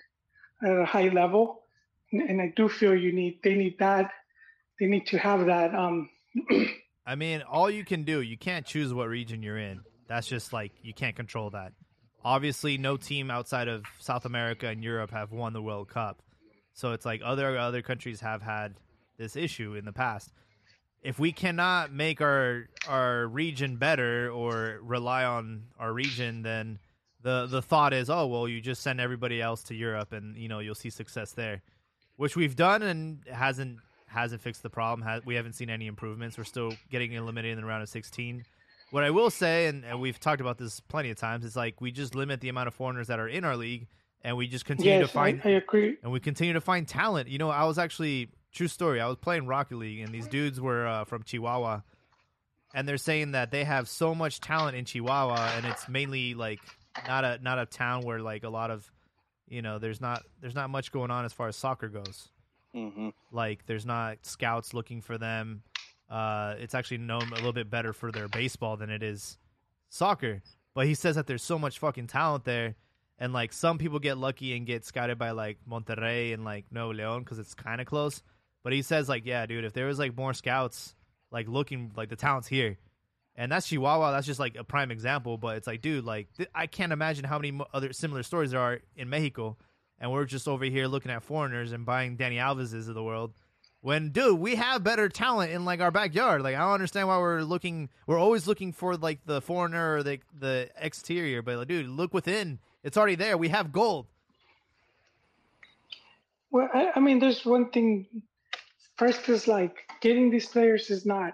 at 0.63 0.77
a 0.77 0.85
high 0.85 1.09
level. 1.09 1.63
And, 2.13 2.23
and 2.23 2.43
I 2.43 2.53
do 2.55 2.69
feel 2.69 2.95
you 2.95 3.13
need 3.13 3.41
they 3.43 3.55
need 3.55 3.79
that. 3.79 4.11
They 4.79 4.87
need 4.87 5.07
to 5.09 5.19
have 5.19 5.47
that. 5.47 5.75
Um, 5.75 6.09
I 7.07 7.15
mean, 7.15 7.43
all 7.43 7.71
you 7.71 7.85
can 7.85 8.05
do, 8.05 8.21
you 8.21 8.39
can't 8.39 8.65
choose 8.65 8.95
what 8.95 9.09
region 9.09 9.43
you're 9.43 9.59
in. 9.59 9.81
That's 10.07 10.27
just 10.27 10.53
like 10.53 10.73
you 10.83 10.95
can't 10.95 11.17
control 11.17 11.51
that. 11.51 11.73
Obviously, 12.23 12.77
no 12.77 12.97
team 12.99 13.31
outside 13.31 13.69
of 13.69 13.85
South 13.99 14.27
America 14.27 14.69
and 14.69 14.85
Europe 14.85 15.11
have 15.11 15.33
won 15.33 15.55
the 15.55 15.63
World 15.63 15.89
Cup. 15.89 16.23
So 16.75 16.93
it's 16.93 17.07
like 17.07 17.23
other 17.25 17.57
other 17.59 17.83
countries 17.83 18.21
have 18.21 18.43
had 18.43 18.75
this 19.21 19.37
issue 19.37 19.75
in 19.75 19.85
the 19.85 19.93
past. 19.93 20.33
If 21.03 21.19
we 21.19 21.31
cannot 21.31 21.93
make 21.93 22.21
our 22.21 22.69
our 22.89 23.27
region 23.29 23.77
better 23.77 24.31
or 24.31 24.81
rely 24.83 25.25
on 25.25 25.65
our 25.79 25.93
region, 25.93 26.43
then 26.43 26.79
the 27.23 27.47
the 27.47 27.63
thought 27.63 27.93
is, 27.93 28.11
oh 28.11 28.27
well, 28.27 28.49
you 28.49 28.61
just 28.61 28.83
send 28.83 29.01
everybody 29.01 29.41
else 29.41 29.63
to 29.65 29.75
Europe, 29.75 30.13
and 30.13 30.37
you 30.37 30.49
know 30.49 30.59
you'll 30.59 30.75
see 30.75 30.91
success 30.91 31.33
there, 31.33 31.63
which 32.17 32.37
we've 32.37 32.57
done 32.57 32.83
and 32.83 33.21
hasn't 33.31 33.79
hasn't 34.07 34.43
fixed 34.43 34.63
the 34.63 34.71
problem. 34.71 35.07
Ha- 35.07 35.21
we 35.25 35.37
haven't 35.37 35.53
seen 35.53 35.71
any 35.71 35.87
improvements. 35.87 36.37
We're 36.37 36.45
still 36.45 36.73
getting 36.91 37.13
eliminated 37.13 37.59
in 37.59 37.63
the 37.63 37.69
round 37.69 37.83
of 37.83 37.89
16. 37.89 38.45
What 38.91 39.05
I 39.05 39.11
will 39.11 39.31
say, 39.31 39.67
and, 39.67 39.85
and 39.85 40.01
we've 40.01 40.19
talked 40.19 40.41
about 40.41 40.59
this 40.59 40.81
plenty 40.81 41.11
of 41.11 41.17
times, 41.17 41.45
is 41.45 41.55
like 41.55 41.81
we 41.81 41.93
just 41.93 42.17
limit 42.17 42.41
the 42.41 42.49
amount 42.49 42.67
of 42.67 42.75
foreigners 42.75 43.07
that 43.07 43.21
are 43.21 43.29
in 43.29 43.45
our 43.45 43.57
league, 43.57 43.87
and 44.23 44.37
we 44.37 44.49
just 44.49 44.65
continue 44.65 44.99
yes, 44.99 45.07
to 45.07 45.13
find 45.15 45.41
I, 45.45 45.51
I 45.51 45.53
agree. 45.53 45.97
and 46.03 46.11
we 46.11 46.19
continue 46.19 46.55
to 46.55 46.61
find 46.61 46.89
talent. 46.89 47.29
You 47.29 47.39
know, 47.39 47.51
I 47.51 47.65
was 47.65 47.79
actually 47.79 48.31
true 48.53 48.69
story. 48.69 49.01
I 49.01 49.07
was 49.07 49.17
playing 49.17 49.47
Rocket 49.47 49.77
League, 49.77 50.01
and 50.01 50.13
these 50.13 50.27
dudes 50.29 50.61
were 50.61 50.87
uh, 50.87 51.05
from 51.05 51.23
Chihuahua, 51.23 51.81
and 52.75 52.89
they're 52.89 52.97
saying 52.97 53.33
that 53.33 53.51
they 53.51 53.65
have 53.65 53.89
so 53.89 54.15
much 54.15 54.41
talent 54.41 54.77
in 54.77 54.85
Chihuahua, 54.85 55.53
and 55.57 55.67
it's 55.67 55.89
mainly 55.89 56.35
like 56.35 56.61
not 57.07 57.25
a 57.25 57.39
not 57.43 57.59
a 57.59 57.67
town 57.67 58.03
where 58.03 58.21
like 58.21 58.45
a 58.45 58.49
lot 58.51 58.71
of, 58.71 58.91
you 59.49 59.63
know, 59.63 59.79
there's 59.79 60.01
not 60.01 60.23
there's 60.41 60.55
not 60.55 60.71
much 60.71 60.93
going 60.93 61.11
on 61.11 61.25
as 61.25 61.33
far 61.33 61.49
as 61.49 61.57
soccer 61.57 61.89
goes. 61.89 62.29
hmm 62.73 63.11
Like 63.33 63.67
there's 63.67 63.87
not 63.87 64.25
scouts 64.27 64.75
looking 64.75 65.01
for 65.01 65.19
them. 65.19 65.63
Uh, 66.09 66.55
it's 66.59 66.75
actually 66.75 66.99
known 66.99 67.23
a 67.33 67.37
little 67.37 67.53
bit 67.53 67.71
better 67.71 67.93
for 67.93 68.11
their 68.11 68.27
baseball 68.29 68.77
than 68.77 68.91
it 68.91 69.03
is 69.03 69.39
soccer. 69.89 70.43
But 70.75 70.87
he 70.87 70.95
says 70.95 71.17
that 71.17 71.27
there's 71.27 71.43
so 71.43 71.59
much 71.59 71.79
fucking 71.79 72.09
talent 72.09 72.45
there, 72.45 72.75
and 73.19 73.33
like 73.33 73.53
some 73.53 73.79
people 73.79 73.99
get 73.99 74.19
lucky 74.19 74.57
and 74.57 74.67
get 74.67 74.85
scouted 74.85 75.19
by 75.19 75.31
like 75.33 75.59
Monterrey 75.69 76.33
and 76.35 76.45
like 76.45 76.65
Nuevo 76.71 76.93
León 76.93 77.21
because 77.21 77.39
it's 77.39 77.55
kind 77.55 77.81
of 77.81 77.87
close. 77.87 78.23
But 78.63 78.73
he 78.73 78.83
says 78.83 79.09
like, 79.09 79.25
yeah, 79.27 79.47
dude, 79.47 79.65
if 79.65 79.73
there 79.73 79.87
was 79.87 79.99
like 79.99 80.17
more 80.17 80.35
scouts 80.35 80.95
like 81.31 81.49
looking 81.49 81.93
like 81.97 82.09
the 82.09 82.17
talent's 82.17 82.49
here, 82.49 82.79
and 83.37 83.51
that's 83.51 83.69
Chihuahua. 83.69 84.13
That's 84.13 84.27
just 84.27 84.41
like 84.41 84.57
a 84.57 84.65
prime 84.65 84.91
example. 84.91 85.39
But 85.39 85.57
it's 85.57 85.67
like, 85.67 85.81
dude, 85.81 86.05
like 86.05 86.29
th- 86.37 86.51
I 86.55 86.67
can't 86.67 86.93
imagine 86.93 87.25
how 87.25 87.39
many 87.39 87.53
mo- 87.53 87.67
other 87.73 87.93
similar 87.93 88.23
stories 88.23 88.51
there 88.51 88.61
are 88.61 88.81
in 88.97 89.09
Mexico, 89.09 89.57
and 89.99 90.13
we're 90.13 90.25
just 90.25 90.49
over 90.49 90.65
here 90.65 90.87
looking 90.87 91.11
at 91.11 91.23
foreigners 91.23 91.73
and 91.73 91.87
buying 91.87 92.17
Dani 92.17 92.37
Alves's 92.37 92.89
of 92.89 92.95
the 92.95 93.03
world. 93.03 93.33
When, 93.83 94.11
dude, 94.11 94.39
we 94.39 94.57
have 94.57 94.85
better 94.85 95.09
talent 95.09 95.53
in 95.53 95.65
like 95.65 95.81
our 95.81 95.91
backyard. 95.91 96.43
Like 96.43 96.55
I 96.55 96.59
don't 96.59 96.73
understand 96.73 97.09
why 97.09 97.19
we're 97.19 97.43
looking. 97.43 97.89
We're 98.07 98.19
always 98.19 98.47
looking 98.47 98.73
for 98.73 98.97
like 98.97 99.21
the 99.25 99.41
foreigner 99.41 99.97
or 99.97 100.03
the 100.03 100.19
the 100.39 100.69
exterior. 100.77 101.41
But 101.41 101.57
like, 101.57 101.69
dude, 101.69 101.89
look 101.89 102.13
within. 102.13 102.59
It's 102.83 102.99
already 102.99 103.15
there. 103.15 103.39
We 103.39 103.49
have 103.49 103.73
gold. 103.73 104.07
Well, 106.51 106.69
I, 106.75 106.91
I 106.97 107.01
mean, 107.01 107.21
there's 107.21 107.45
one 107.45 107.71
thing. 107.71 108.07
First 109.01 109.31
is 109.31 109.49
like 109.49 109.77
getting 110.03 110.31
these 110.31 110.45
players 110.45 110.91
is 110.91 111.07
not 111.07 111.33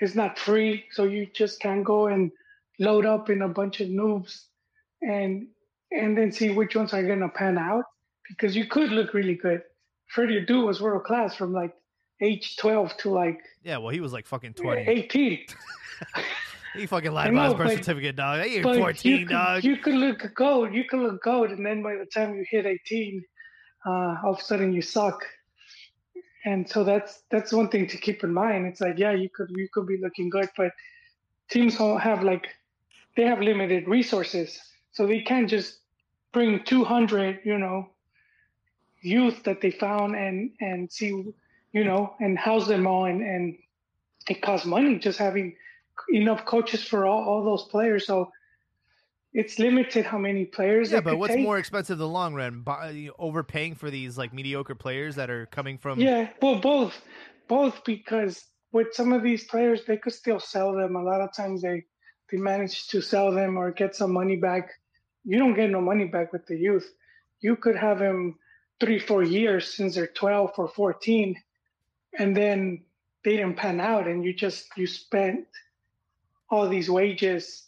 is 0.00 0.14
not 0.14 0.38
free, 0.38 0.84
so 0.92 1.02
you 1.02 1.26
just 1.26 1.58
can't 1.58 1.82
go 1.82 2.06
and 2.06 2.30
load 2.78 3.04
up 3.04 3.30
in 3.30 3.42
a 3.42 3.48
bunch 3.48 3.80
of 3.80 3.88
noobs 3.88 4.44
and 5.00 5.48
and 5.90 6.16
then 6.16 6.30
see 6.30 6.50
which 6.50 6.76
ones 6.76 6.94
are 6.94 7.02
gonna 7.02 7.28
pan 7.28 7.58
out 7.58 7.86
because 8.28 8.54
you 8.54 8.66
could 8.66 8.92
look 8.92 9.12
really 9.12 9.34
good. 9.34 9.62
Freddie 10.14 10.46
Adu 10.46 10.64
was 10.64 10.80
world 10.80 11.02
class 11.02 11.34
from 11.34 11.52
like 11.52 11.74
age 12.20 12.56
12 12.58 12.96
to 12.98 13.10
like 13.10 13.40
Yeah, 13.64 13.78
well, 13.78 13.90
he 13.90 14.00
was 14.00 14.12
like 14.12 14.26
fucking 14.26 14.54
twenty. 14.54 14.82
18. 14.82 15.40
He 16.74 16.86
fucking 16.86 17.12
lied 17.12 17.30
about 17.30 17.46
his 17.46 17.54
birth 17.54 17.68
but- 17.70 17.84
certificate, 17.84 18.14
dog. 18.14 18.46
He 18.46 18.54
ain't 18.54 18.62
But 18.62 18.76
fourteen, 18.76 19.18
you 19.18 19.26
could, 19.26 19.32
dog. 19.32 19.64
You 19.64 19.76
could 19.78 19.94
look 19.94 20.32
gold. 20.36 20.72
You 20.72 20.84
could 20.84 21.00
look 21.00 21.22
gold, 21.24 21.50
and 21.50 21.66
then 21.66 21.82
by 21.82 21.96
the 21.96 22.06
time 22.06 22.36
you 22.36 22.44
hit 22.48 22.66
18, 22.66 23.22
uh, 23.84 23.90
all 24.24 24.34
of 24.34 24.38
a 24.38 24.42
sudden 24.42 24.72
you 24.72 24.80
suck. 24.80 25.26
And 26.44 26.68
so 26.68 26.84
that's 26.84 27.22
that's 27.30 27.52
one 27.52 27.68
thing 27.68 27.86
to 27.88 27.96
keep 27.96 28.24
in 28.24 28.34
mind. 28.34 28.66
It's 28.66 28.80
like, 28.80 28.98
yeah, 28.98 29.12
you 29.12 29.28
could 29.28 29.50
you 29.50 29.68
could 29.72 29.86
be 29.86 29.98
looking 29.98 30.28
good, 30.28 30.48
but 30.56 30.72
teams 31.50 31.78
don't 31.78 32.00
have 32.00 32.22
like 32.22 32.48
they 33.16 33.24
have 33.24 33.40
limited 33.40 33.86
resources, 33.86 34.58
so 34.92 35.06
they 35.06 35.20
can't 35.20 35.48
just 35.48 35.78
bring 36.32 36.64
200, 36.64 37.40
you 37.44 37.58
know, 37.58 37.90
youth 39.02 39.42
that 39.44 39.60
they 39.60 39.70
found 39.70 40.16
and 40.16 40.50
and 40.60 40.90
see, 40.90 41.32
you 41.72 41.84
know, 41.84 42.14
and 42.20 42.38
house 42.38 42.66
them 42.66 42.86
all, 42.86 43.04
and 43.04 43.22
and 43.22 43.56
it 44.28 44.42
costs 44.42 44.66
money 44.66 44.98
just 44.98 45.18
having 45.18 45.54
enough 46.12 46.44
coaches 46.44 46.82
for 46.82 47.06
all, 47.06 47.22
all 47.24 47.44
those 47.44 47.64
players. 47.64 48.06
So 48.06 48.32
it's 49.34 49.58
limited 49.58 50.04
how 50.04 50.18
many 50.18 50.44
players. 50.44 50.92
Yeah, 50.92 51.00
but 51.00 51.18
what's 51.18 51.34
take. 51.34 51.42
more 51.42 51.58
expensive 51.58 51.94
in 51.94 51.98
the 51.98 52.08
long 52.08 52.34
run? 52.34 52.62
Know, 52.66 53.12
overpaying 53.18 53.76
for 53.76 53.90
these 53.90 54.18
like 54.18 54.32
mediocre 54.32 54.74
players 54.74 55.16
that 55.16 55.30
are 55.30 55.46
coming 55.46 55.78
from. 55.78 56.00
Yeah, 56.00 56.28
well, 56.42 56.56
both, 56.56 57.00
both 57.48 57.82
because 57.84 58.44
with 58.72 58.88
some 58.92 59.12
of 59.12 59.22
these 59.22 59.44
players, 59.44 59.84
they 59.86 59.96
could 59.96 60.12
still 60.12 60.38
sell 60.38 60.74
them. 60.74 60.96
A 60.96 61.02
lot 61.02 61.20
of 61.20 61.34
times 61.34 61.62
they 61.62 61.84
they 62.30 62.38
manage 62.38 62.88
to 62.88 63.00
sell 63.00 63.32
them 63.32 63.56
or 63.56 63.70
get 63.70 63.94
some 63.94 64.12
money 64.12 64.36
back. 64.36 64.70
You 65.24 65.38
don't 65.38 65.54
get 65.54 65.70
no 65.70 65.80
money 65.80 66.06
back 66.06 66.32
with 66.32 66.46
the 66.46 66.56
youth. 66.56 66.90
You 67.40 67.56
could 67.56 67.76
have 67.76 67.98
them 67.98 68.38
three, 68.80 68.98
four 68.98 69.22
years 69.22 69.72
since 69.72 69.94
they're 69.94 70.06
12 70.08 70.52
or 70.58 70.68
14, 70.68 71.40
and 72.18 72.36
then 72.36 72.82
they 73.24 73.36
didn't 73.36 73.56
pan 73.56 73.80
out, 73.80 74.08
and 74.08 74.24
you 74.24 74.34
just 74.34 74.66
you 74.76 74.86
spent 74.86 75.46
all 76.50 76.68
these 76.68 76.90
wages 76.90 77.64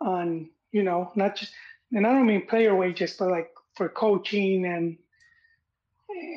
on 0.00 0.48
you 0.72 0.82
know 0.82 1.12
not 1.14 1.36
just 1.36 1.52
and 1.92 2.06
I 2.06 2.12
don't 2.12 2.26
mean 2.26 2.46
player 2.46 2.74
wages, 2.74 3.16
but 3.18 3.30
like 3.30 3.50
for 3.76 3.88
coaching 3.88 4.66
and 4.66 4.98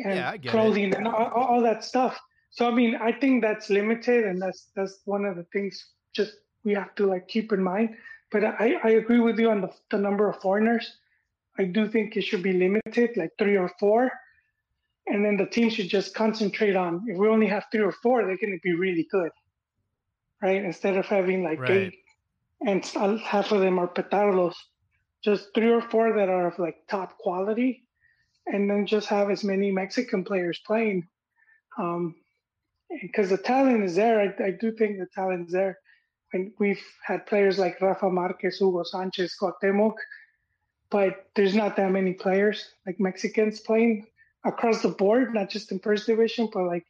and 0.06 0.16
Yeah, 0.16 0.38
get 0.38 0.52
it. 0.52 0.52
clothing 0.52 0.94
and 0.96 1.08
all, 1.08 1.16
all 1.16 1.44
all 1.44 1.62
that 1.64 1.84
stuff. 1.84 2.20
So 2.52 2.68
I 2.68 2.72
mean, 2.72 2.96
I 2.96 3.12
think 3.12 3.42
that's 3.44 3.70
limited, 3.70 4.26
and 4.26 4.42
that's 4.42 4.68
that's 4.76 5.00
one 5.06 5.26
of 5.26 5.36
the 5.36 5.46
things 5.54 5.84
just 6.16 6.34
we 6.64 6.74
have 6.74 6.96
to 6.96 7.06
like 7.06 7.28
keep 7.28 7.52
in 7.52 7.64
mind. 7.64 7.96
But 8.32 8.44
I, 8.46 8.76
I 8.84 8.90
agree 8.92 9.20
with 9.20 9.40
you 9.40 9.50
on 9.52 9.62
the, 9.62 9.70
the 9.92 9.98
number 9.98 10.28
of 10.30 10.42
foreigners. 10.42 10.98
I 11.58 11.66
do 11.66 11.88
think 11.88 12.18
it 12.18 12.24
should 12.24 12.44
be 12.44 12.54
limited, 12.54 13.16
like 13.16 13.32
three 13.38 13.58
or 13.58 13.70
four, 13.80 14.12
and 15.08 15.24
then 15.24 15.38
the 15.38 15.46
team 15.46 15.70
should 15.70 15.90
just 15.90 16.16
concentrate 16.16 16.76
on. 16.76 17.04
If 17.08 17.18
we 17.18 17.28
only 17.30 17.48
have 17.48 17.66
three 17.72 17.84
or 17.84 17.92
four, 17.92 18.26
they're 18.26 18.38
going 18.38 18.54
to 18.54 18.60
be 18.64 18.74
really 18.74 19.08
good, 19.12 19.32
right? 20.42 20.64
Instead 20.64 20.98
of 20.98 21.06
having 21.06 21.44
like 21.44 21.60
Right. 21.60 21.72
eight, 21.72 21.96
and 22.62 22.86
half 22.86 23.52
of 23.52 23.62
them 23.62 23.80
are 23.80 23.88
petardos. 23.88 24.56
Just 25.24 25.50
three 25.56 25.72
or 25.72 25.82
four 25.82 26.14
that 26.14 26.30
are 26.30 26.48
of 26.48 26.60
like 26.60 26.78
top 26.88 27.18
quality, 27.18 27.84
and 28.46 28.70
then 28.70 28.86
just 28.86 29.08
have 29.08 29.30
as 29.30 29.44
many 29.44 29.72
Mexican 29.72 30.24
players 30.24 30.60
playing. 30.66 31.08
Um, 31.78 32.16
because 33.02 33.30
the 33.30 33.38
talent 33.38 33.84
is 33.84 33.96
there. 33.96 34.22
I, 34.22 34.44
I 34.44 34.52
do 34.52 34.72
think 34.72 35.00
the 35.00 35.08
talent 35.14 35.48
is 35.48 35.54
there. 35.54 35.80
And 36.34 36.52
we've 36.60 36.84
had 37.04 37.26
players 37.26 37.58
like 37.58 37.82
Rafa 37.82 38.10
Marquez, 38.10 38.58
Hugo 38.58 38.84
Sanchez, 38.84 39.36
Cuauhtemoc, 39.42 39.94
but 40.90 41.26
there's 41.36 41.56
not 41.56 41.76
that 41.78 41.92
many 41.92 42.14
players 42.14 42.72
like 42.86 43.00
Mexicans 43.00 43.60
playing 43.60 44.08
across 44.46 44.82
the 44.82 44.90
board, 44.90 45.34
not 45.34 45.50
just 45.50 45.72
in 45.72 45.80
first 45.80 46.06
division, 46.06 46.50
but 46.54 46.64
like 46.64 46.86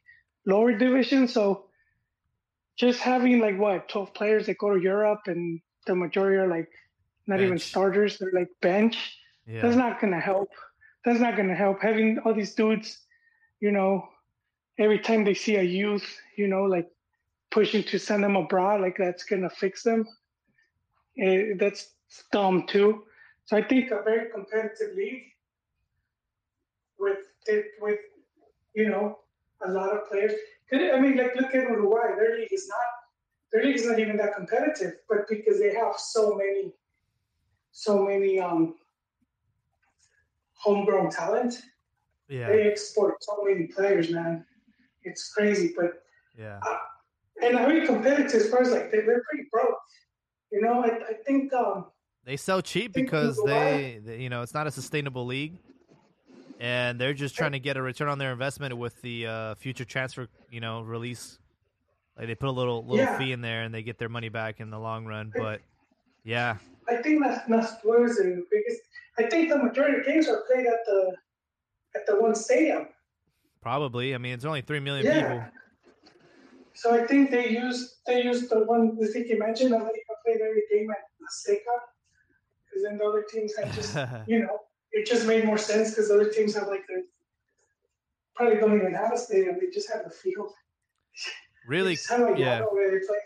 lower 0.46 0.76
division. 0.76 1.28
So 1.28 1.66
just 2.76 3.00
having 3.00 3.40
like 3.40 3.58
what 3.58 3.88
12 3.88 4.14
players 4.14 4.46
that 4.46 4.58
go 4.58 4.74
to 4.74 4.80
Europe 4.80 5.22
and 5.26 5.60
the 5.86 5.94
majority 5.94 6.36
are 6.36 6.48
like 6.48 6.70
not 7.26 7.40
even 7.40 7.58
starters, 7.58 8.18
they're 8.18 8.32
like 8.32 8.48
bench 8.60 9.18
Yeah. 9.46 9.62
that's 9.62 9.76
not 9.76 10.00
gonna 10.00 10.20
help. 10.20 10.50
That's 11.04 11.20
not 11.20 11.36
gonna 11.36 11.54
help. 11.54 11.80
Having 11.80 12.18
all 12.20 12.34
these 12.34 12.54
dudes, 12.54 12.98
you 13.60 13.70
know, 13.70 14.08
every 14.78 14.98
time 14.98 15.24
they 15.24 15.34
see 15.34 15.56
a 15.56 15.62
youth, 15.62 16.20
you 16.36 16.48
know, 16.48 16.64
like 16.64 16.88
pushing 17.50 17.82
to 17.84 17.98
send 17.98 18.22
them 18.22 18.36
abroad, 18.36 18.80
like 18.80 18.96
that's 18.98 19.24
gonna 19.24 19.50
fix 19.50 19.82
them. 19.82 20.06
Eh, 21.18 21.54
that's 21.58 21.94
dumb 22.30 22.66
too. 22.66 23.04
So 23.46 23.56
I 23.56 23.62
think 23.62 23.90
a 23.90 24.02
very 24.02 24.30
competitive 24.30 24.94
league 24.96 25.22
with 26.98 27.18
it 27.46 27.66
with 27.80 28.00
you 28.74 28.88
know 28.88 29.20
a 29.66 29.70
lot 29.70 29.90
of 29.90 30.08
players. 30.08 30.34
I 30.72 31.00
mean, 31.00 31.16
like 31.16 31.34
look 31.36 31.54
at 31.54 31.68
Uruguay. 31.68 32.14
Their 32.16 32.36
league 32.38 32.52
is 32.52 32.68
not 32.68 32.86
their 33.52 33.64
league 33.64 33.76
is 33.76 33.86
not 33.86 33.98
even 33.98 34.16
that 34.16 34.34
competitive, 34.34 34.94
but 35.08 35.28
because 35.28 35.58
they 35.60 35.72
have 35.74 35.96
so 35.96 36.34
many, 36.34 36.72
so 37.72 38.04
many 38.04 38.40
um 38.40 38.74
homegrown 40.54 41.10
talent, 41.10 41.62
Yeah, 42.28 42.48
they 42.48 42.62
export 42.70 43.22
so 43.22 43.44
many 43.44 43.66
players, 43.66 44.10
man. 44.10 44.44
It's 45.04 45.32
crazy, 45.32 45.72
but 45.76 46.02
yeah, 46.36 46.60
and 47.42 47.56
very 47.58 47.86
competitive 47.86 48.40
as 48.42 48.50
far 48.50 48.62
as 48.62 48.70
like 48.72 48.90
they're, 48.90 49.06
they're 49.06 49.22
pretty 49.30 49.48
broke. 49.52 49.78
You 50.50 50.62
know, 50.62 50.82
I, 50.82 50.88
I 51.10 51.14
think 51.24 51.52
um 51.52 51.86
they 52.24 52.36
sell 52.36 52.60
cheap 52.60 52.92
because 52.92 53.36
Uruguay- 53.36 53.52
they, 53.52 53.98
they, 54.04 54.22
you 54.22 54.28
know, 54.28 54.42
it's 54.42 54.54
not 54.54 54.66
a 54.66 54.70
sustainable 54.72 55.24
league, 55.26 55.58
and 56.58 57.00
they're 57.00 57.14
just 57.14 57.34
trying 57.36 57.52
to 57.52 57.58
get 57.60 57.76
a 57.76 57.82
return 57.82 58.08
on 58.08 58.18
their 58.18 58.32
investment 58.32 58.76
with 58.76 59.00
the 59.02 59.26
uh, 59.26 59.54
future 59.56 59.84
transfer, 59.84 60.28
you 60.50 60.60
know, 60.60 60.82
release. 60.82 61.38
Like 62.16 62.28
they 62.28 62.34
put 62.34 62.48
a 62.48 62.52
little 62.52 62.84
little 62.86 63.04
Yeah. 63.04 63.18
fee 63.18 63.32
in 63.32 63.40
there, 63.42 63.62
and 63.62 63.74
they 63.74 63.82
get 63.82 63.98
their 63.98 64.08
money 64.08 64.28
back 64.30 64.60
in 64.60 64.70
the 64.70 64.78
long 64.78 65.04
run. 65.04 65.32
But 65.36 65.60
yeah, 66.24 66.56
I 66.88 66.96
think 66.96 67.22
that's 67.22 67.46
that's 67.48 67.84
was 67.84 68.16
the 68.16 68.44
biggest. 68.50 68.80
I 69.18 69.24
think 69.24 69.50
the 69.50 69.58
majority 69.58 70.00
of 70.00 70.06
games 70.06 70.28
are 70.28 70.42
played 70.50 70.66
at 70.66 70.78
the 70.86 71.14
at 71.94 72.06
the 72.06 72.20
one 72.20 72.34
stadium. 72.34 72.88
probably. 73.60 74.14
I 74.14 74.18
mean, 74.18 74.32
it's 74.34 74.44
only 74.44 74.62
three 74.62 74.80
million 74.80 75.04
Yeah. 75.06 75.22
people. 75.28 75.44
So 76.74 76.94
I 76.94 77.06
think 77.06 77.30
they 77.30 77.48
use 77.48 77.98
they 78.06 78.22
use 78.22 78.48
the 78.48 78.64
one 78.64 78.96
the 78.98 79.08
think 79.08 79.28
you 79.28 79.38
mentioned. 79.38 79.72
that 79.72 79.80
think 79.80 80.04
I 80.10 80.14
played 80.24 80.40
every 80.40 80.62
game 80.72 80.90
at 80.90 80.98
Azteca 81.22 81.76
because 82.64 82.82
then 82.84 82.98
the 82.98 83.04
other 83.04 83.24
teams 83.30 83.54
had 83.56 83.72
just 83.72 83.94
you 84.26 84.40
know 84.40 84.58
it 84.96 85.06
just 85.06 85.26
made 85.26 85.44
more 85.44 85.58
sense 85.58 85.90
because 85.90 86.10
other 86.10 86.30
teams 86.30 86.54
have 86.54 86.68
like 86.68 86.86
their 86.88 87.02
probably 88.34 88.56
don't 88.56 88.76
even 88.76 88.94
have 88.94 89.12
a 89.12 89.18
stadium. 89.18 89.56
They 89.60 89.68
just 89.72 89.90
have 89.92 90.04
the 90.04 90.10
field. 90.10 90.50
really, 91.68 91.94
It's 91.94 92.06
kind 92.06 92.22
of 92.22 92.30
like 92.30 92.38
yeah. 92.38 92.60
yeah. 92.60 92.64
where 92.64 92.90
they 92.90 93.06
play. 93.06 93.18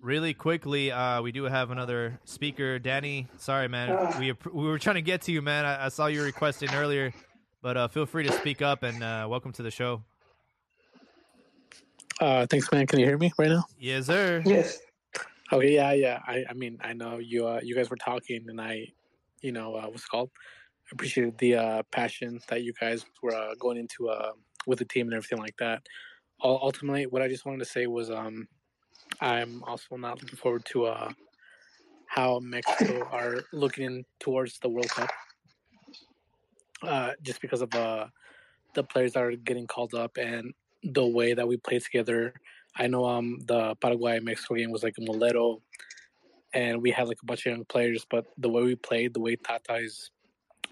Really 0.00 0.32
quickly, 0.32 0.90
uh, 0.90 1.20
we 1.20 1.30
do 1.30 1.44
have 1.44 1.70
another 1.70 2.18
speaker, 2.24 2.78
Danny. 2.78 3.28
Sorry, 3.36 3.68
man. 3.68 3.90
Ah. 3.90 4.16
We 4.18 4.32
we 4.52 4.66
were 4.66 4.78
trying 4.78 4.94
to 4.94 5.02
get 5.02 5.22
to 5.22 5.32
you, 5.32 5.42
man. 5.42 5.66
I, 5.66 5.86
I 5.86 5.88
saw 5.88 6.06
you 6.06 6.22
requesting 6.22 6.72
earlier, 6.72 7.12
but 7.60 7.76
uh, 7.76 7.88
feel 7.88 8.06
free 8.06 8.24
to 8.24 8.32
speak 8.32 8.62
up 8.62 8.82
and 8.82 9.02
uh, 9.02 9.26
welcome 9.28 9.52
to 9.52 9.62
the 9.62 9.70
show. 9.70 10.02
Uh, 12.20 12.46
thanks, 12.48 12.70
man. 12.72 12.86
Can 12.86 12.98
you 13.00 13.06
hear 13.06 13.18
me 13.18 13.32
right 13.38 13.50
now? 13.50 13.64
Yes, 13.78 14.06
sir. 14.06 14.42
Yes. 14.46 14.78
Okay, 15.52 15.74
yeah, 15.74 15.92
yeah. 15.92 16.20
I, 16.26 16.44
I 16.48 16.52
mean, 16.54 16.78
I 16.80 16.92
know 16.92 17.18
you. 17.18 17.46
Uh, 17.46 17.60
you 17.62 17.74
guys 17.74 17.90
were 17.90 17.96
talking, 17.96 18.46
and 18.48 18.60
I, 18.60 18.86
you 19.42 19.52
know, 19.52 19.74
uh, 19.74 19.86
what's 19.86 20.06
called? 20.06 20.30
Appreciated 20.92 21.38
the 21.38 21.54
uh, 21.54 21.82
passion 21.92 22.40
that 22.48 22.62
you 22.62 22.72
guys 22.80 23.04
were 23.22 23.34
uh, 23.34 23.54
going 23.58 23.78
into 23.78 24.08
uh, 24.08 24.32
with 24.66 24.78
the 24.80 24.84
team 24.84 25.06
and 25.06 25.14
everything 25.14 25.38
like 25.38 25.56
that. 25.58 25.82
Ul- 26.42 26.60
Ultimately, 26.62 27.06
what 27.06 27.22
I 27.22 27.28
just 27.28 27.44
wanted 27.46 27.60
to 27.60 27.64
say 27.64 27.86
was, 27.86 28.10
um, 28.10 28.48
I'm 29.20 29.62
also 29.64 29.96
not 29.96 30.20
looking 30.20 30.36
forward 30.36 30.64
to 30.66 30.86
uh, 30.86 31.12
how 32.06 32.40
Mexico 32.40 33.08
are 33.12 33.42
looking 33.52 33.84
in 33.84 34.04
towards 34.18 34.58
the 34.58 34.68
World 34.68 34.90
Cup, 34.90 35.10
uh, 36.82 37.12
just 37.22 37.40
because 37.40 37.62
of 37.62 37.72
uh, 37.74 38.06
the 38.74 38.82
players 38.82 39.12
that 39.12 39.22
are 39.22 39.32
getting 39.36 39.66
called 39.66 39.94
up 39.94 40.16
and 40.16 40.52
the 40.82 41.06
way 41.06 41.34
that 41.34 41.46
we 41.46 41.56
play 41.56 41.78
together. 41.78 42.34
I 42.76 42.86
know 42.86 43.04
um 43.04 43.38
the 43.46 43.74
Paraguay 43.76 44.20
Mexico 44.20 44.54
game 44.54 44.70
was 44.70 44.82
like 44.82 44.94
a 44.98 45.00
Moleto, 45.02 45.60
and 46.54 46.80
we 46.82 46.90
had 46.90 47.08
like 47.08 47.18
a 47.22 47.26
bunch 47.26 47.46
of 47.46 47.52
young 47.52 47.64
players, 47.64 48.06
but 48.08 48.26
the 48.38 48.48
way 48.48 48.62
we 48.62 48.74
played, 48.76 49.14
the 49.14 49.20
way 49.20 49.36
Tata 49.36 49.76
is 49.76 50.10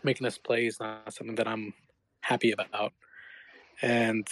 making 0.02 0.26
us 0.26 0.38
play 0.38 0.66
is 0.66 0.80
not 0.80 1.12
something 1.12 1.36
that 1.36 1.48
I'm 1.48 1.74
happy 2.20 2.52
about, 2.52 2.92
and 3.82 4.26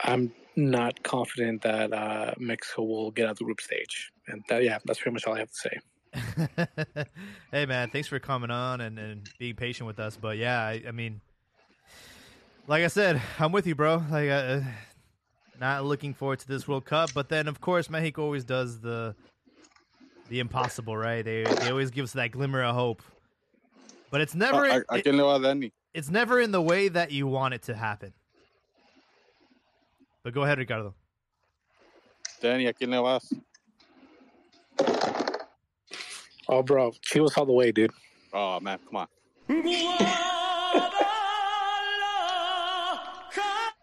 I'm 0.00 0.32
not 0.56 1.02
confident 1.02 1.62
that 1.62 1.92
uh, 1.92 2.34
Mexico 2.38 2.82
will 2.82 3.10
get 3.10 3.28
out 3.28 3.38
the 3.38 3.44
group 3.44 3.60
stage. 3.60 4.12
And 4.28 4.42
that, 4.48 4.62
yeah, 4.62 4.78
that's 4.84 5.00
pretty 5.00 5.14
much 5.14 5.26
all 5.26 5.34
I 5.34 5.38
have 5.38 5.50
to 5.50 5.54
say. 5.54 7.06
hey, 7.52 7.66
man. 7.66 7.88
Thanks 7.90 8.08
for 8.08 8.18
coming 8.18 8.50
on 8.50 8.80
and, 8.80 8.98
and 8.98 9.30
being 9.38 9.54
patient 9.54 9.86
with 9.86 9.98
us. 9.98 10.16
But 10.20 10.36
yeah, 10.36 10.60
I, 10.60 10.82
I 10.88 10.90
mean, 10.90 11.20
like 12.66 12.84
I 12.84 12.88
said, 12.88 13.20
I'm 13.38 13.52
with 13.52 13.66
you, 13.66 13.74
bro. 13.74 14.02
Like, 14.10 14.28
uh, 14.28 14.60
not 15.60 15.84
looking 15.84 16.12
forward 16.12 16.40
to 16.40 16.48
this 16.48 16.66
World 16.66 16.84
Cup. 16.84 17.10
But 17.14 17.28
then, 17.28 17.48
of 17.48 17.60
course, 17.60 17.88
Mexico 17.88 18.24
always 18.24 18.44
does 18.44 18.80
the 18.80 19.14
the 20.28 20.40
impossible, 20.40 20.96
right? 20.96 21.24
They 21.24 21.44
they 21.44 21.70
always 21.70 21.90
give 21.90 22.04
us 22.04 22.12
that 22.12 22.32
glimmer 22.32 22.62
of 22.62 22.74
hope. 22.74 23.02
But 24.12 24.20
it's 24.20 24.34
never 24.34 24.64
¿A, 24.66 24.76
a- 24.76 24.84
a 24.90 24.96
it- 24.98 25.04
quién 25.06 25.16
le 25.16 25.22
va 25.24 25.38
Danny? 25.40 25.72
it's 25.94 26.10
never 26.10 26.38
in 26.38 26.52
the 26.52 26.60
way 26.60 26.88
that 26.88 27.10
you 27.12 27.26
want 27.26 27.54
it 27.54 27.62
to 27.62 27.74
happen. 27.74 28.12
But 30.22 30.34
go 30.34 30.42
ahead, 30.42 30.58
Ricardo. 30.58 30.94
Danny, 32.40 32.66
¿a 32.66 32.74
quién 32.74 32.90
le 32.90 33.00
vas? 33.02 33.32
Oh, 36.48 36.62
bro, 36.62 36.92
Chivas 37.04 37.36
all 37.38 37.46
the 37.46 37.52
way, 37.52 37.72
dude. 37.72 37.90
Oh 38.34 38.60
man, 38.60 38.78
come 38.86 38.96
on. 38.96 39.08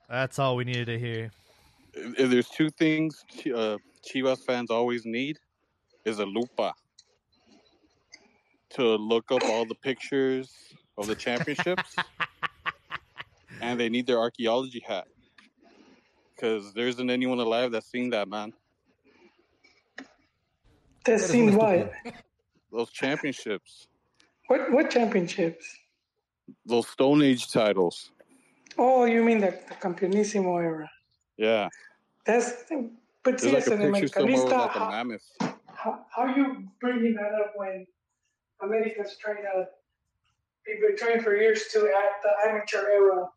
That's 0.07 0.39
all 0.39 0.55
we 0.55 0.63
needed 0.63 0.85
to 0.85 0.99
hear. 0.99 1.31
If 1.93 2.19
if 2.19 2.29
there's 2.29 2.49
two 2.49 2.69
things 2.69 3.23
Chi- 3.43 3.51
uh, 3.51 3.77
Chivas 4.07 4.45
fans 4.45 4.69
always 4.71 5.05
need, 5.05 5.37
is 6.05 6.19
a 6.19 6.25
lupa 6.25 6.73
to 8.71 8.95
look 8.95 9.31
up 9.31 9.43
all 9.43 9.65
the 9.65 9.75
pictures 9.75 10.53
of 10.97 11.07
the 11.07 11.15
championships, 11.15 11.95
and 13.61 13.79
they 13.79 13.89
need 13.89 14.07
their 14.07 14.19
archaeology 14.19 14.83
hat 14.85 15.05
because 16.35 16.73
there 16.73 16.87
isn't 16.87 17.09
anyone 17.09 17.39
alive 17.39 17.71
that's 17.71 17.89
seen 17.89 18.09
that 18.11 18.27
man. 18.27 18.53
That 21.05 21.19
seen 21.19 21.55
what? 21.55 21.91
Those 22.71 22.91
championships, 22.91 23.87
What 24.47 24.71
what 24.71 24.89
championships? 24.91 25.77
those 26.65 26.87
Stone 26.87 27.23
Age 27.23 27.51
titles. 27.51 28.11
Oh, 28.77 29.05
you 29.05 29.23
mean 29.23 29.39
the, 29.39 29.51
the 29.67 29.75
Campeonísimo 29.75 30.61
era? 30.61 30.89
Yeah, 31.37 31.69
That's 32.25 32.53
but 33.23 33.39
there's 33.39 33.53
like 33.53 33.67
yes, 33.67 33.67
a 33.67 33.77
picture 33.77 34.07
somewhere 34.07 34.45
with 34.45 34.53
like 34.53 34.75
a 34.75 34.79
how, 34.79 34.89
mammoth. 34.89 35.25
how, 35.73 36.05
how 36.15 36.25
you 36.35 36.67
bringing 36.79 37.15
that 37.15 37.33
up 37.33 37.53
when 37.55 37.85
America's 38.61 39.17
trying 39.17 39.43
to 39.43 39.67
they've 40.65 40.81
been 40.81 40.97
trying 40.97 41.21
for 41.21 41.35
years 41.35 41.65
to 41.71 41.79
add 41.79 42.11
the 42.23 42.49
amateur 42.49 42.89
era 42.89 43.29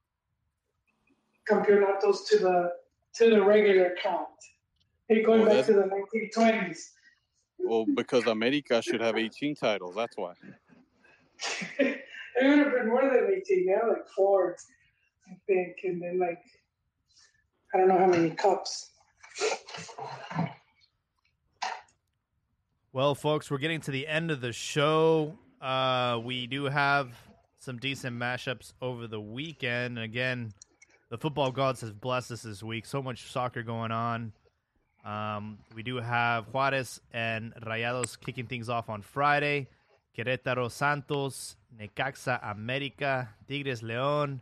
campeonatos 1.49 2.27
to 2.29 2.39
the 2.39 2.73
to 3.15 3.31
the 3.31 3.43
regular 3.43 3.95
count. 4.03 4.29
Hey, 5.09 5.23
going 5.23 5.45
Well, 5.45 5.55
back 5.55 5.67
to 5.67 5.75
the 5.75 5.83
1920s. 5.83 6.79
Well, 7.59 7.85
because 7.95 8.27
America 8.27 8.81
should 8.81 9.01
have 9.01 9.17
18 9.17 9.55
titles. 9.57 9.95
That's 9.95 10.17
why. 10.17 10.33
it 11.79 12.03
would 12.41 12.59
have 12.59 12.73
been 12.73 12.89
more 12.89 13.03
than 13.03 13.29
18. 13.35 13.67
Now, 13.67 13.91
like 13.91 14.09
four, 14.09 14.57
I 15.31 15.37
think, 15.47 15.77
and 15.85 16.01
then 16.03 16.19
like 16.19 16.43
I 17.75 17.79
don't 17.79 17.89
know 17.89 17.99
how 17.99 18.07
many 18.07 18.31
cups. 18.31 18.91
Well, 22.95 23.15
folks, 23.15 23.51
we're 23.51 23.57
getting 23.57 23.81
to 23.83 23.91
the 23.91 24.07
end 24.07 24.31
of 24.31 24.43
the 24.43 24.53
show. 24.53 25.39
Uh, 25.63 26.21
we 26.23 26.47
do 26.47 26.65
have 26.65 27.09
some 27.59 27.79
decent 27.79 28.19
mashups 28.19 28.75
over 28.83 29.07
the 29.07 29.19
weekend. 29.19 29.99
Again, 29.99 30.53
the 31.09 31.17
football 31.17 31.51
gods 31.53 31.81
have 31.81 31.99
blessed 32.03 32.33
us 32.33 32.43
this 32.43 32.63
week. 32.63 32.85
So 32.85 33.01
much 33.01 33.31
soccer 33.31 33.63
going 33.63 33.93
on. 33.93 34.35
Um, 35.07 35.57
we 35.75 35.83
do 35.83 35.97
have 35.97 36.49
Juarez 36.53 37.01
and 37.15 37.55
Rayados 37.63 38.21
kicking 38.21 38.45
things 38.45 38.69
off 38.69 38.91
on 38.91 39.01
Friday. 39.01 39.69
Querétaro 40.15 40.71
Santos, 40.71 41.57
Necaxa 41.75 42.45
América, 42.45 43.29
Tigres 43.49 43.81
León, 43.81 44.41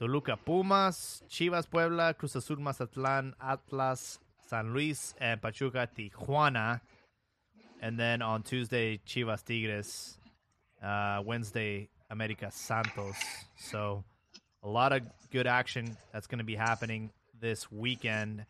Toluca 0.00 0.36
Pumas, 0.36 1.22
Chivas 1.30 1.70
Puebla, 1.70 2.12
Cruz 2.14 2.34
Azul 2.34 2.56
Mazatlán, 2.56 3.34
Atlas 3.40 4.18
San 4.48 4.74
Luis, 4.74 5.14
and 5.20 5.40
Pachuca 5.40 5.88
Tijuana. 5.96 6.80
And 7.80 7.98
then 7.98 8.22
on 8.22 8.42
Tuesday, 8.42 9.00
Chivas 9.06 9.44
Tigres. 9.44 10.18
Uh, 10.82 11.22
Wednesday, 11.24 11.88
America 12.10 12.50
Santos. 12.52 13.16
So 13.56 14.04
a 14.62 14.68
lot 14.68 14.92
of 14.92 15.02
good 15.30 15.46
action 15.46 15.96
that's 16.12 16.26
going 16.26 16.38
to 16.38 16.44
be 16.44 16.54
happening 16.54 17.10
this 17.40 17.72
weekend. 17.72 18.44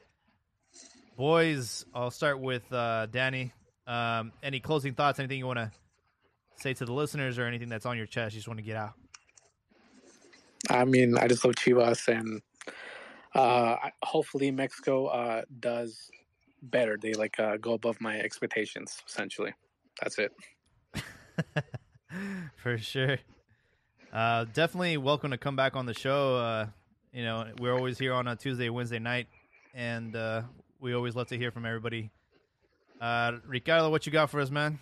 Boys, 1.17 1.85
I'll 1.95 2.11
start 2.11 2.41
with 2.41 2.65
uh, 2.73 3.07
Danny. 3.07 3.53
Um, 3.87 4.33
any 4.43 4.59
closing 4.59 4.95
thoughts? 4.95 5.21
Anything 5.21 5.39
you 5.39 5.47
want 5.47 5.61
to 5.61 5.71
say 6.57 6.75
to 6.75 6.85
the 6.85 6.93
listeners, 6.93 7.39
or 7.39 7.45
anything 7.45 7.69
that's 7.69 7.87
on 7.87 7.97
your 7.97 8.07
chest 8.07 8.35
you 8.35 8.39
just 8.39 8.49
want 8.49 8.59
to 8.59 8.65
get 8.65 8.77
out? 8.77 8.95
I 10.69 10.85
mean, 10.85 11.17
I 11.17 11.29
just 11.29 11.45
love 11.45 11.55
Chivas, 11.55 12.09
and 12.09 12.43
uh, 13.35 13.77
hopefully 14.03 14.51
Mexico 14.51 15.07
uh, 15.07 15.43
does 15.61 16.11
better. 16.71 16.99
They 17.01 17.13
like 17.15 17.39
uh, 17.39 17.57
go 17.57 17.75
above 17.75 18.01
my 18.01 18.19
expectations. 18.19 19.03
Essentially, 19.07 19.53
that's 20.01 20.19
it. 20.19 20.33
For 22.57 22.79
sure. 22.79 23.19
Uh, 24.13 24.45
definitely 24.53 24.97
welcome 24.97 25.31
to 25.33 25.39
come 25.39 25.57
back 25.57 25.77
on 25.77 25.87
the 25.87 25.95
show. 25.95 26.37
Uh, 26.37 26.67
you 27.13 27.25
know, 27.25 27.47
we're 27.59 27.75
always 27.75 27.99
here 27.99 28.13
on 28.13 28.29
a 28.29 28.37
Tuesday, 28.37 28.69
Wednesday 28.69 28.99
night, 28.99 29.27
and 29.75 30.15
uh, 30.15 30.43
we 30.81 30.95
always 30.95 31.17
love 31.17 31.29
to 31.29 31.39
hear 31.39 31.51
from 31.51 31.67
everybody. 31.67 32.11
Uh, 33.01 33.33
Ricardo, 33.47 33.91
what 33.91 34.07
you 34.07 34.13
got 34.13 34.31
for 34.31 34.41
us, 34.41 34.51
man? 34.51 34.79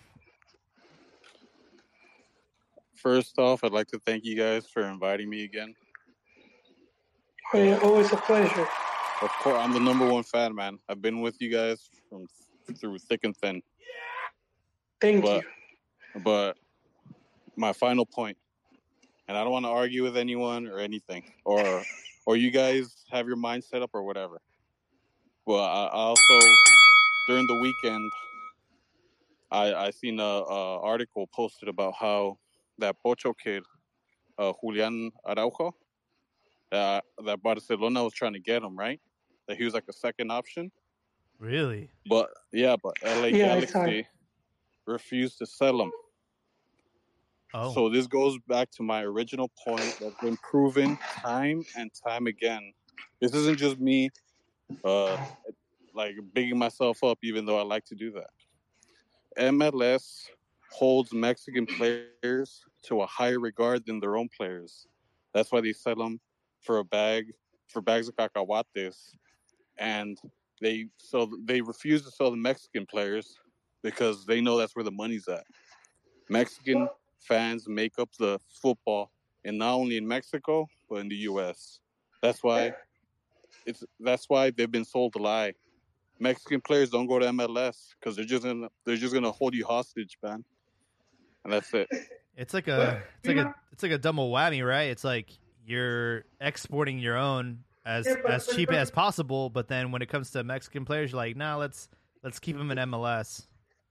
First 2.95 3.37
off, 3.37 3.63
I'd 3.63 3.73
like 3.73 3.87
to 3.87 3.99
thank 3.99 4.23
you 4.23 4.35
guys 4.35 4.67
for 4.67 4.83
inviting 4.83 5.29
me 5.29 5.43
again. 5.43 5.75
Oh, 7.53 7.61
yeah, 7.61 7.77
always 7.83 8.11
a 8.13 8.17
pleasure. 8.17 8.67
Of 9.23 9.31
course, 9.39 9.57
I'm 9.57 9.71
the 9.71 9.79
number 9.79 10.05
one 10.05 10.23
fan, 10.23 10.53
man. 10.53 10.79
I've 10.89 11.01
been 11.01 11.21
with 11.21 11.39
you 11.39 11.49
guys 11.49 11.89
from 12.09 12.27
through 12.75 12.99
thick 12.99 13.21
and 13.23 13.35
thin. 13.37 13.61
Thank 14.99 15.23
But- 15.23 15.43
you. 15.43 16.21
But 16.21 16.57
my 17.55 17.71
final 17.71 18.05
point, 18.05 18.37
and 19.29 19.37
I 19.37 19.43
don't 19.43 19.53
want 19.53 19.63
to 19.65 19.69
argue 19.69 20.03
with 20.03 20.17
anyone 20.17 20.67
or 20.67 20.77
anything, 20.79 21.23
or 21.45 21.83
or 22.25 22.35
you 22.35 22.51
guys 22.51 23.05
have 23.11 23.25
your 23.27 23.37
mind 23.37 23.63
set 23.63 23.81
up 23.81 23.91
or 23.93 24.03
whatever. 24.03 24.41
Well, 25.45 25.63
I, 25.63 25.85
I 25.85 25.89
also 25.89 26.39
during 27.29 27.47
the 27.47 27.59
weekend, 27.61 28.11
I 29.51 29.73
I 29.73 29.89
seen 29.91 30.19
a, 30.19 30.23
a 30.23 30.79
article 30.81 31.27
posted 31.27 31.69
about 31.69 31.93
how 31.97 32.37
that 32.77 32.97
Pocho 33.01 33.33
kid, 33.33 33.63
uh, 34.37 34.51
Julian 34.61 35.11
Araujo, 35.25 35.73
that 36.71 37.05
that 37.25 37.41
Barcelona 37.41 38.03
was 38.03 38.13
trying 38.13 38.33
to 38.33 38.39
get 38.39 38.61
him 38.61 38.75
right, 38.77 38.99
that 39.47 39.57
he 39.57 39.63
was 39.63 39.73
like 39.73 39.85
a 39.89 39.93
second 39.93 40.31
option. 40.31 40.71
Really? 41.39 41.89
But 42.07 42.29
yeah, 42.51 42.75
but 42.81 42.95
LA 43.03 43.27
Yeah, 43.27 43.59
Galaxy 43.59 44.07
refused 44.85 45.37
to 45.39 45.45
sell 45.45 45.81
him. 45.81 45.91
Oh, 47.53 47.73
So 47.73 47.89
this 47.89 48.07
goes 48.07 48.37
back 48.47 48.71
to 48.71 48.83
my 48.83 49.03
original 49.03 49.51
point 49.63 49.95
that's 49.99 50.15
been 50.21 50.37
proven 50.37 50.97
time 51.23 51.63
and 51.77 51.91
time 52.07 52.27
again. 52.27 52.73
This 53.21 53.33
isn't 53.33 53.57
just 53.57 53.79
me 53.79 54.09
uh 54.83 55.17
like 55.93 56.15
bigging 56.33 56.57
myself 56.57 57.03
up 57.03 57.19
even 57.23 57.45
though 57.45 57.59
I 57.59 57.63
like 57.63 57.85
to 57.85 57.95
do 57.95 58.11
that. 58.11 58.29
MLS 59.37 60.29
holds 60.71 61.13
Mexican 61.13 61.65
players 61.65 62.63
to 62.83 63.01
a 63.01 63.05
higher 63.05 63.39
regard 63.39 63.85
than 63.85 63.99
their 63.99 64.17
own 64.17 64.29
players. 64.35 64.87
That's 65.33 65.51
why 65.51 65.61
they 65.61 65.73
sell 65.73 65.95
them 65.95 66.19
for 66.61 66.79
a 66.79 66.83
bag 66.83 67.31
for 67.67 67.81
bags 67.81 68.07
of 68.07 68.15
cacahuates 68.15 69.15
and 69.77 70.17
they 70.61 70.87
so 70.97 71.29
they 71.45 71.61
refuse 71.61 72.03
to 72.03 72.11
sell 72.11 72.31
the 72.31 72.37
Mexican 72.37 72.85
players 72.85 73.35
because 73.81 74.25
they 74.25 74.41
know 74.41 74.57
that's 74.57 74.75
where 74.75 74.85
the 74.85 74.91
money's 74.91 75.27
at. 75.27 75.43
Mexican 76.29 76.87
fans 77.19 77.67
make 77.67 77.99
up 77.99 78.09
the 78.17 78.39
football, 78.61 79.11
and 79.45 79.57
not 79.57 79.73
only 79.73 79.97
in 79.97 80.07
Mexico 80.07 80.67
but 80.89 80.97
in 80.97 81.09
the 81.09 81.15
U.S. 81.15 81.79
That's 82.21 82.43
why 82.43 82.73
it's 83.65 83.83
that's 83.99 84.29
why 84.29 84.51
they've 84.51 84.71
been 84.71 84.85
sold 84.85 85.15
a 85.15 85.19
lie. 85.19 85.53
Mexican 86.19 86.61
players 86.61 86.89
don't 86.89 87.07
go 87.07 87.19
to 87.19 87.25
MLS 87.27 87.89
because 87.99 88.15
they're 88.15 88.25
just 88.25 88.43
gonna 88.43 88.69
they're 88.85 88.95
just 88.95 89.13
gonna 89.13 89.31
hold 89.31 89.53
you 89.53 89.65
hostage, 89.65 90.17
man. 90.23 90.43
And 91.43 91.51
that's 91.51 91.73
it. 91.73 91.89
it's 92.37 92.53
like 92.53 92.67
a 92.67 93.03
it's 93.19 93.27
like 93.27 93.37
a 93.37 93.55
it's 93.71 93.83
like 93.83 93.91
a 93.91 93.97
double 93.97 94.31
whammy, 94.31 94.65
right? 94.65 94.89
It's 94.89 95.03
like 95.03 95.29
you're 95.65 96.25
exporting 96.39 96.99
your 96.99 97.17
own 97.17 97.63
as 97.85 98.05
Yeah, 98.05 98.15
but- 98.23 98.31
as 98.31 98.47
but- 98.47 98.55
cheap 98.55 98.69
but- 98.69 98.77
as 98.77 98.91
possible, 98.91 99.49
but 99.49 99.67
then 99.67 99.91
when 99.91 100.01
it 100.01 100.09
comes 100.09 100.31
to 100.31 100.43
Mexican 100.43 100.85
players, 100.85 101.11
you're 101.11 101.17
like, 101.17 101.35
nah, 101.35 101.57
let's 101.57 101.89
let's 102.23 102.39
keep 102.39 102.57
them 102.57 102.71
in 102.71 102.77
MLS. 102.77 103.47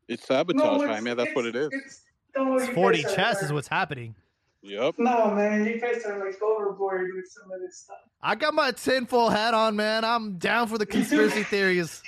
It's 0.09 0.25
sabotage, 0.27 0.63
No, 0.65 0.79
man. 0.79 0.89
it's- 0.89 1.03
man. 1.03 1.17
That's 1.17 1.35
what 1.35 1.47
it 1.47 1.55
is. 1.57 1.67
it's- 1.69 1.83
it's- 1.85 2.03
no, 2.37 2.57
It's 2.57 2.69
4D 2.69 3.03
chess 3.15 3.43
is 3.43 3.53
what's 3.53 3.69
happening. 3.69 4.15
Yep. 4.63 4.95
No, 4.99 5.31
man, 5.33 5.65
you 5.67 5.81
guys 5.81 6.05
are 6.07 6.25
like 6.25 6.41
overboard 6.41 7.11
with 7.15 7.27
some 7.29 7.51
of 7.51 7.61
this 7.61 7.79
stuff. 7.79 7.97
I 8.23 8.35
got 8.37 8.55
my 8.55 8.71
tinfoil 8.71 9.29
hat 9.29 9.55
on, 9.55 9.75
man. 9.77 10.05
I'm 10.05 10.39
down 10.39 10.69
for 10.69 10.79
the 10.79 10.87
conspiracy 10.97 11.43
theories. 11.43 12.01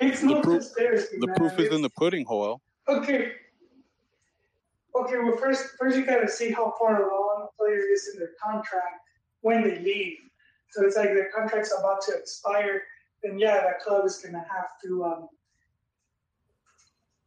It's 0.00 0.20
The 0.20 0.26
no 0.26 0.42
proof- 0.42 0.60
conspiracy, 0.62 1.16
The 1.18 1.26
man. 1.28 1.36
proof 1.36 1.58
is 1.58 1.74
in 1.74 1.80
the 1.82 1.88
pudding, 1.90 2.24
Joel. 2.26 2.60
Okay. 2.86 3.32
Okay, 4.94 5.16
well, 5.18 5.36
first, 5.36 5.76
first 5.78 5.96
you 5.96 6.04
gotta 6.04 6.28
see 6.28 6.50
how 6.50 6.74
far 6.78 6.96
along 7.08 7.48
a 7.48 7.56
player 7.56 7.78
is 7.78 8.10
in 8.12 8.18
their 8.20 8.32
contract 8.42 9.00
when 9.40 9.62
they 9.62 9.78
leave. 9.78 10.18
So 10.70 10.84
it's 10.84 10.96
like 10.96 11.08
their 11.08 11.30
contract's 11.34 11.74
about 11.78 12.02
to 12.02 12.14
expire, 12.14 12.82
then 13.22 13.38
yeah, 13.38 13.62
that 13.62 13.80
club 13.80 14.04
is 14.04 14.18
gonna 14.18 14.44
have 14.50 14.68
to, 14.84 15.04
um, 15.04 15.28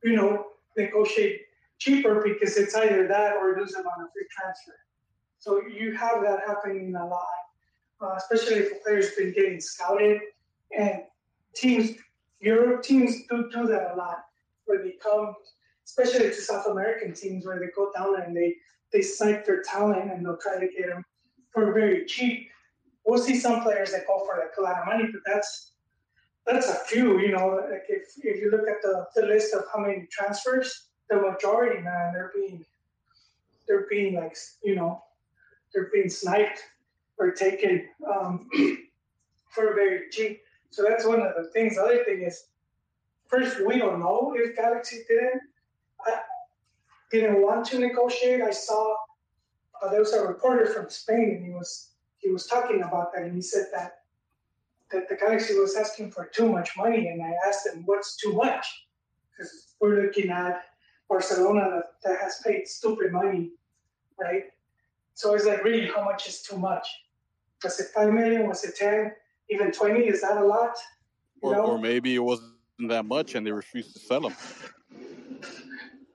you 0.04 0.16
know, 0.16 0.48
negotiate 0.78 1.42
cheaper 1.80 2.22
because 2.22 2.58
it's 2.58 2.76
either 2.76 3.08
that 3.08 3.36
or 3.36 3.58
lose 3.58 3.72
them 3.72 3.86
on 3.88 4.06
a 4.06 4.08
free 4.12 4.28
transfer. 4.30 4.76
So 5.40 5.62
you 5.68 5.96
have 5.96 6.22
that 6.22 6.42
happening 6.46 6.96
a 6.96 7.06
lot, 7.06 7.26
uh, 8.02 8.14
especially 8.16 8.56
if 8.56 8.72
a 8.72 8.76
player's 8.84 9.12
been 9.16 9.34
getting 9.34 9.60
scouted, 9.60 10.22
and 10.78 11.02
teams, 11.56 11.98
Europe 12.40 12.84
teams 12.84 13.24
do 13.28 13.50
do 13.52 13.66
that 13.68 13.94
a 13.94 13.96
lot, 13.96 14.26
where 14.66 14.84
they 14.84 14.92
come 15.04 15.36
especially 15.86 16.30
to 16.30 16.42
South 16.42 16.68
American 16.68 17.14
teams 17.14 17.46
where 17.46 17.60
they 17.60 17.68
go 17.76 17.92
down 17.94 18.22
and 18.22 18.36
they 18.36 18.56
they 18.94 19.02
snipe 19.02 19.46
their 19.46 19.62
talent 19.62 20.12
and 20.12 20.26
they'll 20.26 20.38
try 20.38 20.60
to 20.60 20.68
get 20.68 20.88
them 20.88 21.04
for 21.52 21.72
very 21.74 22.06
cheap. 22.06 22.50
We'll 23.06 23.22
see 23.22 23.38
some 23.38 23.62
players 23.62 23.92
that 23.92 24.08
go 24.08 24.20
for 24.26 24.40
like 24.40 24.52
a 24.58 24.62
lot 24.62 24.80
of 24.80 24.86
money, 24.86 25.10
but 25.12 25.22
that's 25.26 25.74
that's 26.46 26.70
a 26.70 26.76
few. 26.76 27.20
You 27.20 27.32
know, 27.32 27.60
like 27.70 27.86
if 27.90 28.08
if 28.24 28.42
you 28.42 28.52
look 28.52 28.68
at 28.68 28.82
the, 28.82 29.06
the 29.16 29.28
list 29.28 29.54
of 29.54 29.64
how 29.74 29.82
many 29.82 30.08
transfers, 30.12 30.90
the 31.10 31.18
majority, 31.18 31.82
man, 31.82 32.14
they're 32.14 32.32
being 32.34 32.66
they're 33.68 33.88
being 33.90 34.16
like 34.16 34.36
you 34.64 34.76
know 34.76 35.04
they're 35.74 35.90
being 35.94 36.10
sniped 36.10 36.62
or 37.18 37.32
taken 37.32 37.88
um, 38.12 38.50
for 39.50 39.74
very 39.74 40.10
cheap. 40.12 40.42
So 40.70 40.84
that's 40.84 41.06
one 41.06 41.22
of 41.22 41.34
the 41.38 41.50
things. 41.52 41.76
The 41.76 41.82
other 41.82 42.04
thing 42.04 42.22
is, 42.22 42.46
first 43.28 43.66
we 43.66 43.78
don't 43.78 44.00
know 44.00 44.34
if 44.36 44.56
Galaxy 44.56 45.04
didn't 45.08 45.42
I 46.06 46.20
didn't 47.12 47.42
want 47.42 47.66
to 47.68 47.80
negotiate. 47.80 48.42
I 48.42 48.52
saw 48.52 48.96
uh, 49.82 49.90
there 49.90 50.00
was 50.00 50.14
a 50.14 50.26
reporter 50.26 50.68
from 50.68 50.90
Spain, 50.90 51.36
and 51.38 51.46
he 51.46 51.52
was 51.52 51.91
he 52.22 52.30
was 52.30 52.46
talking 52.48 52.84
about 52.84 53.14
that, 53.14 53.24
and 53.24 53.36
he 53.36 53.42
said 53.42 53.68
that 53.74 53.98
that 54.92 55.08
the 55.08 55.16
Galaxy 55.16 55.58
was 55.58 55.76
asking 55.76 56.12
for 56.12 56.26
too 56.26 56.52
much 56.52 56.72
money, 56.78 57.08
and 57.08 57.22
I 57.24 57.34
asked 57.48 57.66
him 57.68 57.84
what's 57.86 58.18
too 58.18 58.34
much, 58.34 58.66
because 59.32 59.76
we're 59.80 60.02
looking 60.04 60.30
at 60.30 60.64
Barcelona 61.08 61.70
that, 61.72 61.86
that 62.04 62.20
has 62.20 62.42
paid 62.46 62.68
stupid 62.68 63.12
money, 63.12 63.52
right? 64.20 64.46
So 65.14 65.30
I 65.30 65.34
was 65.34 65.46
like, 65.46 65.64
really, 65.64 65.88
how 65.88 66.04
much 66.04 66.28
is 66.28 66.42
too 66.42 66.58
much? 66.58 66.88
Was 67.64 67.80
it 67.80 67.88
five 67.96 68.12
million? 68.14 68.48
Was 68.48 68.64
it 68.64 68.76
ten? 68.76 69.14
Even 69.50 69.72
twenty? 69.72 70.08
Is 70.08 70.22
that 70.22 70.38
a 70.38 70.46
lot? 70.46 70.76
You 71.42 71.50
Or, 71.50 71.56
know? 71.56 71.66
or 71.66 71.78
maybe 71.80 72.16
it 72.16 72.20
wasn't 72.20 72.54
that 72.90 73.06
much 73.06 73.36
and 73.36 73.46
they 73.46 73.52
refused 73.52 73.94
to 73.94 74.00
sell 74.00 74.22
them. 74.22 74.36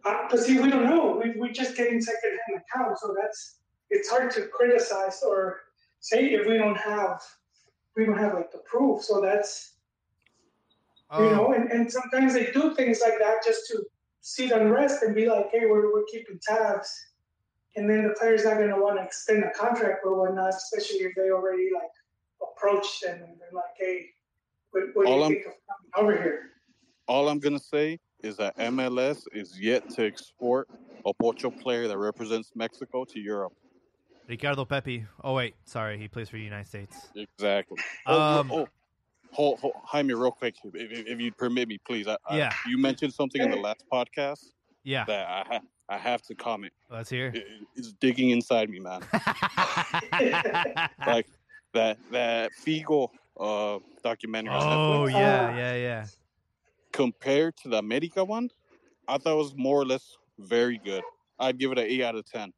Uh, 0.04 0.28
but 0.30 0.38
see, 0.38 0.58
we 0.60 0.70
don't 0.70 0.84
know. 0.84 1.20
We 1.22 1.38
we 1.40 1.50
just 1.50 1.76
getting 1.76 2.00
secondhand 2.00 2.62
accounts, 2.62 3.02
so 3.02 3.14
that's 3.20 3.58
it's 3.90 4.08
hard 4.08 4.30
to 4.32 4.46
criticize 4.48 5.22
or 5.26 5.60
say 6.00 6.26
if 6.32 6.46
we 6.46 6.58
don't 6.58 6.76
have 6.76 7.20
we 7.96 8.04
don't 8.04 8.18
have 8.18 8.34
like 8.34 8.52
the 8.52 8.58
proof. 8.58 9.02
So 9.02 9.20
that's 9.20 9.72
you 11.12 11.18
Oh, 11.18 11.30
know, 11.30 11.52
and, 11.52 11.70
and 11.70 11.90
sometimes 11.90 12.34
they 12.34 12.50
do 12.50 12.74
things 12.74 13.00
like 13.00 13.16
that 13.20 13.36
just 13.46 13.68
to 13.68 13.84
see 14.22 14.48
the 14.48 14.60
unrest 14.60 15.04
and 15.04 15.14
be 15.14 15.28
like, 15.28 15.50
hey, 15.52 15.60
we're 15.66 15.92
we're 15.92 16.04
keeping 16.10 16.38
tabs, 16.42 16.92
and 17.76 17.88
then 17.88 18.02
the 18.02 18.14
player's 18.18 18.44
not 18.44 18.56
going 18.56 18.70
to 18.70 18.76
want 18.76 18.98
to 18.98 19.04
extend 19.04 19.44
the 19.44 19.50
contract 19.56 20.00
or 20.04 20.18
whatnot, 20.20 20.48
especially 20.48 20.98
if 21.06 21.14
they 21.14 21.30
already 21.30 21.68
like 21.72 21.90
approached 22.42 23.02
them 23.02 23.22
and 23.22 23.38
they're 23.38 23.52
like, 23.54 23.64
hey, 23.78 24.06
what, 24.72 24.82
what 24.94 25.06
do 25.06 25.12
All 25.12 25.18
you 25.18 25.22
I'm- 25.22 25.32
think 25.32 25.46
of 25.46 25.52
coming 25.94 26.12
over 26.12 26.22
here? 26.22 26.40
All 27.06 27.28
I'm 27.28 27.38
gonna 27.38 27.60
say 27.60 28.00
is 28.24 28.36
that 28.38 28.56
MLS 28.58 29.22
is 29.32 29.60
yet 29.60 29.88
to 29.90 30.04
export 30.04 30.68
a 31.06 31.14
Pocho 31.14 31.50
player 31.50 31.86
that 31.86 31.96
represents 31.98 32.50
Mexico 32.56 33.04
to 33.04 33.20
Europe. 33.20 33.52
Ricardo 34.28 34.64
Pepi. 34.64 35.04
Oh 35.22 35.34
wait, 35.34 35.54
sorry, 35.64 35.98
he 35.98 36.08
plays 36.08 36.28
for 36.28 36.36
the 36.36 36.42
United 36.42 36.66
States. 36.66 37.08
Exactly. 37.14 37.78
Um, 38.06 38.50
oh, 38.50 38.58
oh, 38.60 38.68
hold, 39.32 39.60
hold, 39.60 39.72
Jaime, 39.84 40.14
real 40.14 40.30
quick, 40.32 40.54
if, 40.64 40.74
if, 40.74 41.06
if 41.06 41.20
you'd 41.20 41.36
permit 41.36 41.68
me, 41.68 41.78
please. 41.86 42.06
I, 42.08 42.16
I- 42.28 42.36
Yeah. 42.38 42.52
you 42.66 42.78
mentioned 42.78 43.12
something 43.14 43.40
in 43.40 43.50
the 43.50 43.56
last 43.56 43.84
podcast 43.92 44.44
Yeah, 44.84 45.04
that 45.06 45.28
I, 45.28 45.44
ha- 45.54 45.60
I 45.88 45.96
have 45.98 46.22
to 46.22 46.34
comment. 46.34 46.72
let's 46.90 47.10
hear. 47.10 47.28
It, 47.34 47.44
it's 47.76 47.92
digging 47.92 48.30
inside 48.30 48.68
me, 48.70 48.80
man. 48.80 49.02
like 51.06 51.26
that 51.74 51.98
that 52.10 52.50
Figo 52.64 53.08
uh, 53.38 53.78
documentary. 54.02 54.54
oh 54.54 55.06
Netflix. 55.08 55.12
yeah, 55.12 55.56
yeah, 55.56 55.74
yeah. 55.74 56.06
Compared 56.92 57.56
to 57.58 57.68
the 57.68 57.78
America 57.78 58.24
one, 58.24 58.50
I 59.06 59.18
thought 59.18 59.34
it 59.34 59.36
was 59.36 59.54
more 59.56 59.80
or 59.80 59.84
less 59.84 60.16
very 60.38 60.78
good. 60.82 61.02
I'd 61.38 61.58
give 61.58 61.70
it 61.72 61.78
an 61.78 61.84
eight 61.86 62.02
out 62.02 62.14
of 62.14 62.24
ten. 62.24 62.52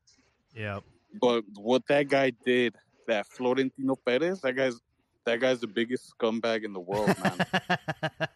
Yep. 0.54 0.84
But 1.20 1.44
what 1.56 1.86
that 1.88 2.08
guy 2.08 2.32
did, 2.44 2.74
that 3.06 3.26
Florentino 3.26 3.96
Perez, 3.96 4.40
that 4.42 4.54
guy's 4.54 4.78
that 5.24 5.40
guy's 5.40 5.60
the 5.60 5.66
biggest 5.66 6.12
scumbag 6.18 6.64
in 6.64 6.72
the 6.72 6.80
world, 6.80 7.14
man. 7.22 7.38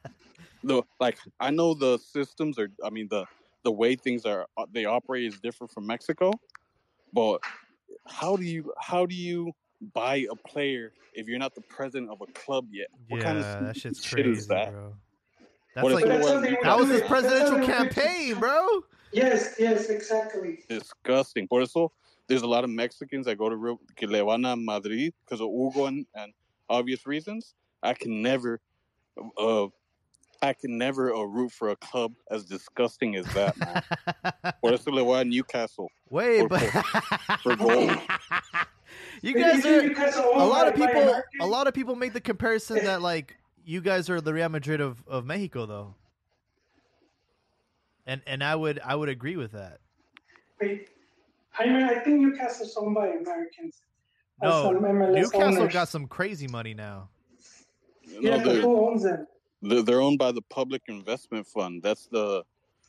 the 0.65 0.83
like 1.01 1.19
I 1.41 1.51
know 1.51 1.75
the 1.75 1.99
systems 1.99 2.59
are 2.59 2.71
I 2.85 2.91
mean 2.91 3.09
the 3.11 3.25
the 3.65 3.73
way 3.73 3.95
things 3.95 4.25
are 4.27 4.47
uh, 4.57 4.67
they 4.73 4.85
operate 4.85 5.25
is 5.25 5.39
different 5.41 5.73
from 5.73 5.87
Mexico, 5.87 6.33
but 7.13 7.41
how 8.09 8.37
do 8.37 8.45
you 8.45 8.73
how 8.81 9.07
do 9.07 9.15
you 9.15 9.53
buy 9.95 10.27
a 10.31 10.37
player 10.49 10.93
if 11.15 11.29
you're 11.29 11.39
not 11.39 11.55
the 11.55 11.61
president 11.63 12.11
of 12.11 12.21
a 12.21 12.27
club 12.33 12.67
yet? 12.73 12.89
What 13.09 13.19
yeah, 13.19 13.25
kind 13.25 13.39
of 13.39 13.45
that 13.67 13.77
shit's 13.77 14.03
shit 14.05 14.25
crazy, 14.25 14.31
is 14.31 14.47
that? 14.49 14.73
bro. 14.73 14.95
That's 15.75 15.85
What 15.85 15.93
like 15.95 16.05
That's 16.07 16.25
was- 16.31 16.43
that 16.63 16.79
was 16.79 16.89
his 16.89 17.03
presidential 17.03 17.57
That's 17.59 17.67
something 17.67 17.85
we 17.85 17.89
do. 17.89 17.95
campaign, 17.95 18.39
bro. 18.39 18.67
Yes, 19.13 19.55
yes, 19.59 19.89
exactly. 19.91 20.65
disgusting. 20.69 21.47
Por 21.49 21.63
eso, 21.63 21.93
there's 22.29 22.43
a 22.43 22.47
lot 22.47 22.65
of 22.65 22.71
Mexicans 22.71 23.27
that 23.27 23.37
go 23.37 23.49
to 23.49 23.57
Real, 23.57 23.81
que 23.97 24.09
le 24.09 24.25
van 24.25 24.45
a 24.45 24.57
Madrid 24.57 25.13
because 25.25 25.41
of 25.41 25.49
Hugo 25.49 25.87
and, 25.87 26.07
and 26.15 26.33
obvious 26.69 27.07
reasons. 27.07 27.55
I 27.83 27.95
can 27.95 28.23
never, 28.23 28.61
uh, 29.39 29.67
I 30.41 30.53
can 30.53 30.79
never 30.79 31.15
uh, 31.15 31.23
root 31.23 31.53
for 31.53 31.71
a 31.71 31.77
club 31.77 32.13
as 32.31 32.45
disgusting 32.45 33.17
as 33.17 33.27
that. 33.35 33.57
Man. 33.59 34.53
Por 34.61 34.73
eso 34.73 34.91
le 34.91 35.03
voy 35.05 35.21
a 35.21 35.25
Newcastle. 35.25 35.89
Wait, 36.11 36.41
For- 36.41 36.49
but 36.49 36.61
for 37.43 37.57
gold. 37.57 37.99
you 39.21 39.35
guys 39.35 39.65
are 39.67 39.81
a 40.35 40.45
lot 40.45 40.69
of 40.69 40.79
my- 40.79 40.87
my 40.87 40.93
people. 40.93 41.23
A 41.41 41.47
lot 41.47 41.67
of 41.67 41.75
people 41.75 41.97
make 41.97 42.13
the 42.13 42.21
comparison 42.21 42.85
that 42.85 43.03
like 43.03 43.37
you 43.65 43.81
guys 43.81 44.09
are 44.11 44.21
the 44.21 44.33
Real 44.33 44.49
Madrid 44.49 44.81
of, 44.81 45.03
of 45.07 45.25
Mexico, 45.27 45.67
though. 45.67 45.95
And 48.07 48.21
and 48.27 48.43
I 48.43 48.55
would 48.57 48.81
I 48.85 48.95
would 48.97 49.09
agree 49.09 49.37
with 49.37 49.53
that. 49.53 49.79
Wait, 50.61 50.89
Jaime, 51.53 51.85
I 51.85 51.99
think 52.01 52.21
Newcastle's 52.21 52.77
owned 52.77 52.95
by 52.95 53.09
Americans. 53.09 53.83
No, 54.43 54.73
Newcastle 54.73 55.63
owners. 55.63 55.73
got 55.73 55.89
some 55.89 56.07
crazy 56.07 56.49
money 56.49 56.75
now. 56.75 57.11
You 58.03 58.21
Yeah, 58.23 58.31
know, 58.31 58.37
but 58.39 58.53
they're, 58.53 58.63
who 58.63 58.89
owns 58.89 59.03
them? 59.05 59.27
they're, 59.61 59.83
they're 59.83 60.01
owned 60.01 60.19
by 60.19 60.33
the 60.33 60.43
Public 60.43 60.83
Investment 60.89 61.47
Fund. 61.47 61.83
That's 61.83 62.07
the 62.07 62.43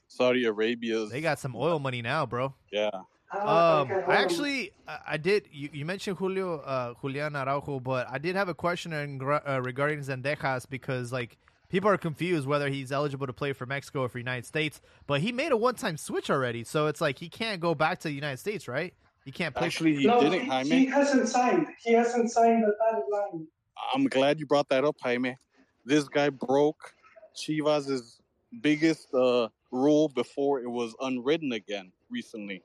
Saudi 0.08 0.46
Arabia's. 0.46 1.12
They 1.12 1.22
got 1.22 1.40
some 1.40 1.56
oil 1.56 1.80
money 1.80 2.02
now, 2.02 2.26
bro. 2.26 2.56
yeah. 2.72 2.90
Ah, 3.36 3.82
Um, 3.82 3.92
okay, 3.92 4.04
I 4.08 4.16
actually, 4.18 4.72
I 4.88 5.00
I 5.08 5.18
did. 5.18 5.48
You, 5.52 5.70
you 5.74 5.86
mentioned 5.86 6.18
Julio, 6.18 6.60
uh, 6.60 6.94
Julian 7.02 7.36
Araujo, 7.36 7.80
but 7.80 8.08
I 8.10 8.20
did 8.20 8.36
have 8.36 8.48
a 8.48 8.54
question 8.54 8.94
in, 8.94 9.22
uh, 9.22 9.60
regarding 9.64 10.00
Zendejas 10.00 10.70
because 10.70 11.12
like 11.12 11.38
people 11.74 11.90
are 11.90 11.98
confused 11.98 12.48
whether 12.48 12.70
he's 12.70 12.92
eligible 12.92 13.26
to 13.26 13.34
play 13.34 13.52
for 13.52 13.66
Mexico 13.66 14.02
or 14.02 14.10
for 14.10 14.20
United 14.20 14.46
States. 14.46 14.80
But 15.08 15.22
he 15.22 15.32
made 15.32 15.52
a 15.52 15.58
one-time 15.58 15.98
switch 15.98 16.30
already, 16.30 16.64
so 16.64 16.86
it's 16.86 17.02
like 17.02 17.18
he 17.18 17.30
can't 17.30 17.60
go 17.60 17.74
back 17.74 18.00
to 18.02 18.10
the 18.10 18.14
United 18.14 18.38
States, 18.38 18.68
right? 18.68 18.94
He 19.26 19.32
can't 19.32 19.56
play. 19.56 19.66
Actually, 19.66 19.96
he 19.96 20.06
no, 20.06 20.22
didn't, 20.22 20.42
he, 20.42 20.48
Jaime. 20.48 20.70
he 20.70 20.86
hasn't 20.86 21.28
signed. 21.28 21.66
He 21.84 21.94
hasn't 21.94 22.32
signed 22.32 22.64
the 22.64 22.76
dotted 22.78 23.06
line. 23.12 23.48
I'm 23.92 24.06
glad 24.06 24.40
you 24.40 24.46
brought 24.46 24.70
that 24.70 24.86
up, 24.86 24.98
Jaime. 25.02 25.36
This 25.84 26.08
guy 26.08 26.30
broke 26.30 26.94
Chivas' 27.36 28.20
biggest 28.62 29.12
uh, 29.16 29.48
rule 29.72 30.10
before 30.10 30.62
it 30.62 30.70
was 30.70 30.94
unwritten 31.02 31.54
again 31.54 31.92
recently. 32.12 32.62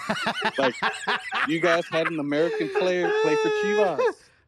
like 0.58 0.74
you 1.46 1.60
guys 1.60 1.84
had 1.86 2.08
an 2.08 2.18
American 2.18 2.68
player 2.70 3.12
play 3.22 3.36
for 3.36 3.48
Chivas. 3.48 4.00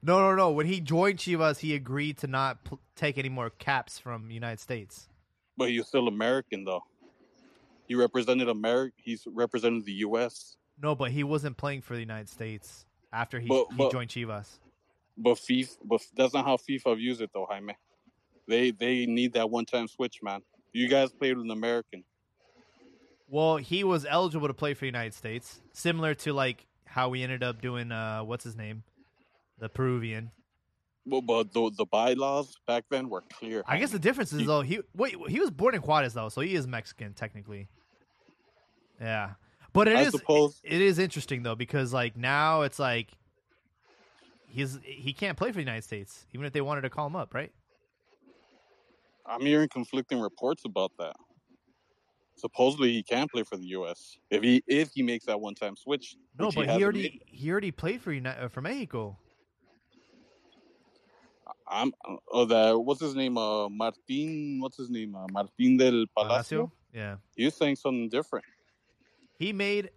No, 0.03 0.19
no, 0.20 0.35
no. 0.35 0.51
When 0.51 0.66
he 0.66 0.81
joined 0.81 1.19
Chivas, 1.19 1.59
he 1.61 1.74
agreed 1.74 2.19
to 2.19 2.27
not 2.27 2.65
pl- 2.65 2.81
take 2.97 3.19
any 3.19 3.29
more 3.29 3.51
caps 3.51 3.99
from 3.99 4.31
United 4.31 4.61
States. 4.61 5.09
But 5.57 5.70
he 5.70 5.79
was 5.79 5.89
still 5.89 6.09
American 6.09 6.65
though. 6.65 6.85
He 7.87 7.95
represented 7.95 8.49
America. 8.49 8.95
He's 8.97 9.27
represented 9.31 9.85
the 9.85 9.93
U.S. 10.07 10.57
No, 10.83 10.95
but 10.95 11.11
he 11.11 11.24
wasn't 11.24 11.57
playing 11.57 11.83
for 11.83 11.95
the 11.95 12.01
United 12.01 12.29
States 12.29 12.87
after 13.12 13.39
he, 13.39 13.49
But- 13.49 13.66
he 13.77 13.91
joined 13.91 14.11
Chivas. 14.11 14.59
But 15.19 15.35
FIFA, 15.35 15.77
but 15.85 16.01
that's 16.16 16.33
not 16.33 16.47
how 16.47 16.57
FIFA 16.57 16.97
views 16.97 17.20
it 17.20 17.31
though, 17.35 17.47
Jaime. 17.49 17.77
They 18.49 18.70
they 18.70 19.05
need 19.07 19.35
that 19.35 19.51
one 19.51 19.66
time 19.66 19.87
switch, 19.87 20.23
man. 20.23 20.41
You 20.73 20.89
guys 20.89 21.12
played 21.12 21.37
with 21.37 21.45
an 21.45 21.51
American. 21.51 22.03
Well, 23.29 23.59
he 23.59 23.85
was 23.85 24.07
eligible 24.09 24.49
to 24.49 24.55
play 24.55 24.73
for 24.74 24.81
the 24.81 24.87
United 24.87 25.12
States, 25.15 25.61
similar 25.74 26.15
to 26.15 26.33
like 26.33 26.66
how 26.87 27.11
we 27.11 27.23
ended 27.23 27.43
up 27.43 27.61
doing. 27.61 27.93
Uh, 27.93 28.20
what's 28.24 28.43
his 28.43 28.57
name? 28.57 28.83
The 29.62 29.68
Peruvian. 29.68 30.32
Well, 31.06 31.20
but 31.22 31.52
the 31.52 31.70
the 31.76 31.84
bylaws 31.86 32.56
back 32.66 32.82
then 32.90 33.09
were 33.09 33.22
clear. 33.32 33.62
I 33.64 33.78
guess 33.78 33.93
the 33.93 33.98
difference 34.01 34.32
is 34.32 34.40
He- 34.40 34.44
though 34.47 34.62
he 34.62 34.80
wait 34.93 35.14
he 35.28 35.39
was 35.39 35.52
born 35.52 35.76
in 35.76 35.82
Juarez 35.82 36.14
though, 36.14 36.28
so 36.28 36.40
he 36.40 36.56
is 36.56 36.66
Mexican 36.66 37.14
technically. 37.14 37.68
Yeah, 39.01 39.34
but 39.72 39.86
it 39.86 39.97
I 39.97 40.02
is 40.02 40.10
suppose- 40.10 40.60
it 40.64 40.80
is 40.80 40.98
interesting 40.98 41.44
though 41.44 41.55
because 41.55 41.93
like 41.93 42.16
now 42.16 42.62
it's 42.62 42.80
like 42.80 43.12
he's 44.48 44.80
he 44.82 45.12
can't 45.12 45.39
play 45.39 45.51
for 45.51 45.55
the 45.55 45.60
United 45.60 45.84
States 45.84 46.26
even 46.34 46.44
if 46.44 46.52
they 46.52 46.60
wanted 46.60 46.80
to 46.80 46.90
call 46.90 47.06
him 47.06 47.14
up, 47.14 47.32
right? 47.34 47.52
I'm 49.26 49.43
hearing 49.43 49.68
conflicting 49.68 50.18
reports 50.20 50.64
about 50.64 50.90
that. 50.98 51.14
Supposedly 52.34 52.93
he 52.93 53.05
can't 53.05 53.30
play 53.30 53.44
for 53.44 53.56
the 53.56 53.66
U.S. 53.78 54.18
if 54.30 54.43
he 54.43 54.60
if 54.66 54.90
he 54.93 55.05
makes 55.05 55.24
that 55.26 55.40
one 55.40 55.55
time 55.55 55.76
switch. 55.76 56.16
No, 56.36 56.47
but 56.51 56.62
he 56.62 56.66
hasn't 56.66 56.82
already 56.82 57.02
made. 57.02 57.22
he 57.26 57.51
already 57.52 57.70
played 57.70 58.01
for 58.01 58.12
Uni- 58.12 58.28
uh, 58.28 58.48
for 58.48 58.60
Mexico. 58.60 59.18
I'm 61.66 61.93
oh 62.31 62.45
that 62.47 62.79
what's 62.79 63.01
his 63.01 63.15
name? 63.15 63.39
Uh, 63.39 63.69
Martin. 63.69 64.61
What's 64.61 64.77
his 64.77 64.91
name? 64.91 65.15
Uh, 65.15 65.27
Martin 65.31 65.77
del 65.77 66.07
Palacio. 66.16 66.69
Palacio? 66.69 66.73
Yeah. 66.93 67.16
He 67.37 67.45
was 67.45 67.55
saying 67.55 67.77
something 67.77 68.09
different. 68.09 68.45
He 69.39 69.53
made 69.53 69.91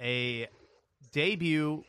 a 0.00 0.48
debut 1.12 1.84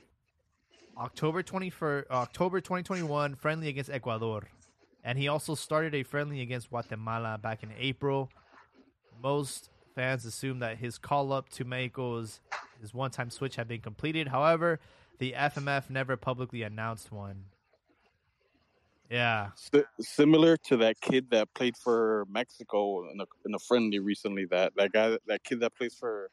October 0.98 1.42
21st, 1.42 2.10
October 2.12 2.60
2021 2.60 3.36
friendly 3.36 3.70
against 3.70 3.90
Ecuador. 3.90 4.44
And 5.04 5.18
he 5.18 5.28
also 5.28 5.56
started 5.56 5.96
a 5.96 6.04
friendly 6.04 6.42
against 6.42 6.70
Guatemala 6.70 7.40
back 7.42 7.64
in 7.64 7.72
April. 7.78 8.30
Most 9.24 9.70
fans 9.96 10.26
assume 10.26 10.60
that 10.60 10.78
his 10.78 10.98
call 10.98 11.34
up 11.34 11.50
to 11.50 11.66
Mexico's 11.66 12.40
his 12.82 12.94
one-time 12.94 13.30
switch 13.30 13.56
had 13.56 13.68
been 13.68 13.82
completed. 13.82 14.28
However, 14.28 14.80
the 15.20 15.34
FMF 15.38 15.90
never 15.90 16.18
publicly 16.18 16.64
announced 16.64 17.12
one. 17.12 17.46
Yeah. 19.12 19.50
Si- 19.56 19.84
similar 20.00 20.56
to 20.68 20.78
that 20.78 21.02
kid 21.02 21.30
that 21.32 21.54
played 21.54 21.76
for 21.76 22.26
Mexico 22.30 23.10
in 23.12 23.20
a, 23.20 23.26
in 23.46 23.54
a 23.54 23.60
friendly 23.60 24.00
recently. 24.00 24.46
That 24.46 24.72
that 24.78 24.94
guy, 24.94 25.18
that 25.28 25.44
kid 25.44 25.60
that 25.60 25.76
plays 25.76 25.96
for 26.00 26.32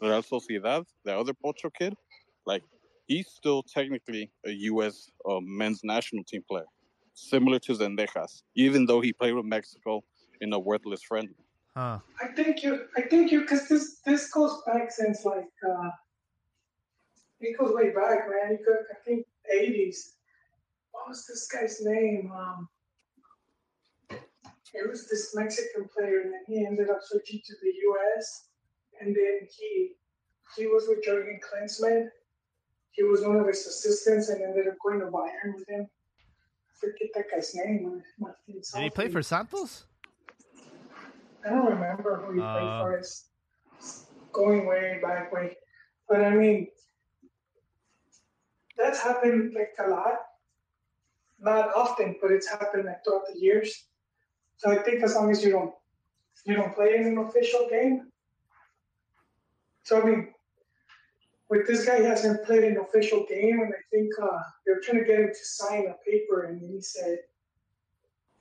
Real 0.00 0.22
Sociedad, 0.22 0.86
that 1.04 1.16
other 1.16 1.34
Pocho 1.34 1.70
kid, 1.70 1.94
like 2.46 2.62
he's 3.08 3.26
still 3.26 3.64
technically 3.64 4.30
a 4.46 4.52
U.S. 4.72 5.10
Uh, 5.28 5.40
men's 5.42 5.80
national 5.82 6.22
team 6.22 6.42
player, 6.48 6.66
similar 7.14 7.58
to 7.58 7.72
Zendejas, 7.72 8.42
even 8.54 8.86
though 8.86 9.00
he 9.00 9.12
played 9.12 9.34
with 9.34 9.44
Mexico 9.44 10.04
in 10.40 10.52
a 10.52 10.58
worthless 10.58 11.02
friendly. 11.02 11.34
Huh. 11.76 11.98
I 12.22 12.28
think 12.28 12.62
you. 12.62 12.86
I 12.96 13.02
think 13.02 13.32
you. 13.32 13.40
Because 13.40 13.68
this 13.68 14.00
this 14.06 14.30
goes 14.30 14.62
back 14.66 14.92
since 14.92 15.24
like 15.24 15.50
uh, 15.68 15.90
it 17.40 17.58
goes 17.58 17.74
way 17.74 17.90
back, 17.90 18.28
man. 18.30 18.52
You 18.52 18.58
could. 18.64 18.84
I 18.92 18.98
think 19.04 19.26
eighties. 19.52 20.14
What 20.92 21.08
was 21.08 21.26
this 21.26 21.46
guy's 21.48 21.80
name? 21.80 22.30
Um, 22.34 22.68
it 24.10 24.88
was 24.88 25.08
this 25.08 25.34
Mexican 25.34 25.88
player, 25.96 26.20
and 26.20 26.32
then 26.32 26.40
he 26.46 26.64
ended 26.66 26.90
up 26.90 26.98
switching 27.02 27.40
to 27.44 27.54
the 27.62 27.72
U.S. 27.82 28.48
And 29.00 29.14
then 29.14 29.40
he 29.58 29.92
he 30.56 30.66
was 30.66 30.86
with 30.88 31.02
Jurgen 31.04 31.40
Klinsmann. 31.42 32.08
He 32.92 33.02
was 33.04 33.22
one 33.22 33.36
of 33.36 33.46
his 33.46 33.66
assistants, 33.66 34.28
and 34.28 34.42
ended 34.42 34.68
up 34.68 34.74
going 34.84 35.00
to 35.00 35.06
Bayern 35.06 35.54
with 35.54 35.68
him. 35.68 35.86
I 35.88 36.78
forget 36.78 37.08
that 37.14 37.26
guy's 37.32 37.54
name. 37.54 38.02
Martin 38.18 38.36
Did 38.74 38.82
he 38.82 38.90
play 38.90 39.08
for 39.08 39.22
Santos? 39.22 39.86
I 41.44 41.50
don't 41.50 41.66
remember 41.66 42.22
who 42.26 42.32
he 42.34 42.38
played 42.40 42.68
Uh, 42.68 42.82
for. 42.82 42.92
It's 42.96 43.30
it's 43.78 44.06
going 44.32 44.66
way 44.66 44.98
back 45.02 45.32
way. 45.32 45.56
But 46.08 46.22
I 46.22 46.30
mean, 46.30 46.68
that's 48.76 49.00
happened 49.00 49.54
like 49.54 49.74
a 49.78 49.90
lot. 49.90 50.18
Not 51.40 51.74
often, 51.74 52.16
but 52.20 52.30
it's 52.30 52.48
happened 52.48 52.84
like 52.84 53.02
throughout 53.04 53.26
the 53.32 53.38
years. 53.38 53.86
So 54.56 54.70
I 54.70 54.76
think 54.82 55.02
as 55.02 55.14
long 55.14 55.30
as 55.30 55.42
you 55.42 55.52
don't 55.52 55.74
you 56.44 56.54
don't 56.54 56.74
play 56.74 56.96
in 56.96 57.06
an 57.06 57.18
official 57.18 57.66
game. 57.70 58.10
So 59.84 60.00
I 60.00 60.04
mean, 60.04 60.34
with 61.48 61.66
this 61.66 61.84
guy, 61.84 61.98
he 61.98 62.04
hasn't 62.04 62.44
played 62.44 62.64
an 62.64 62.78
official 62.78 63.26
game, 63.28 63.60
and 63.60 63.72
I 63.72 63.82
think 63.90 64.10
uh, 64.22 64.38
they 64.64 64.72
were 64.72 64.80
trying 64.80 64.98
to 64.98 65.04
get 65.04 65.18
him 65.18 65.28
to 65.28 65.44
sign 65.44 65.86
a 65.88 65.94
paper, 66.08 66.44
and 66.44 66.60
he 66.60 66.80
said, 66.80 67.18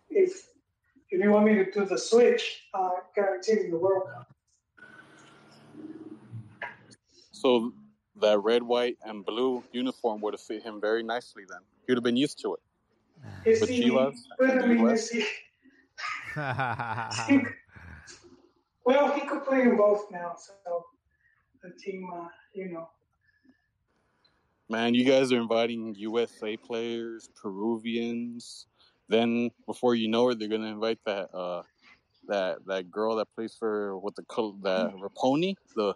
if 0.09 0.49
if 1.09 1.23
you 1.23 1.31
want 1.31 1.45
me 1.45 1.55
to 1.55 1.71
do 1.71 1.85
the 1.85 1.97
switch, 1.97 2.67
uh, 2.73 2.89
guarantee 3.15 3.55
me 3.55 3.69
the 3.71 3.77
World 3.77 4.03
Cup. 4.13 4.31
So 7.31 7.73
that 8.21 8.39
red, 8.39 8.61
white, 8.61 8.97
and 9.03 9.25
blue 9.25 9.63
uniform 9.71 10.21
would 10.21 10.33
have 10.33 10.41
fit 10.41 10.61
him 10.61 10.79
very 10.79 11.01
nicely. 11.01 11.43
Then 11.49 11.59
he 11.85 11.91
would 11.91 11.97
have 11.97 12.03
been 12.03 12.17
used 12.17 12.39
to 12.41 12.55
it. 12.55 12.59
But 13.43 13.69
he, 13.69 13.83
Chivas 13.83 14.15
but 14.37 14.51
I 14.51 14.65
mean, 14.67 14.97
he, 15.11 15.25
well, 18.85 19.11
he 19.13 19.27
could 19.27 19.43
play 19.45 19.61
in 19.61 19.75
both 19.75 20.05
now, 20.11 20.35
so 20.37 20.85
the 21.63 21.71
team, 21.71 22.09
uh, 22.13 22.27
you 22.53 22.71
know. 22.71 22.89
Man, 24.69 24.93
you 24.93 25.03
guys 25.03 25.31
are 25.31 25.37
inviting 25.41 25.95
USA 25.97 26.55
players, 26.57 27.29
Peruvians. 27.41 28.67
Then 29.07 29.49
before 29.65 29.95
you 29.95 30.07
know 30.07 30.29
it, 30.29 30.37
they're 30.37 30.47
gonna 30.47 30.67
invite 30.67 30.99
that 31.05 31.33
uh 31.33 31.63
that 32.27 32.59
that 32.67 32.91
girl 32.91 33.15
that 33.15 33.27
plays 33.33 33.55
for 33.57 33.97
what 33.97 34.15
the 34.15 34.23
col- 34.23 34.59
that 34.61 34.93
Rapinoe, 34.93 35.55
the 35.75 35.95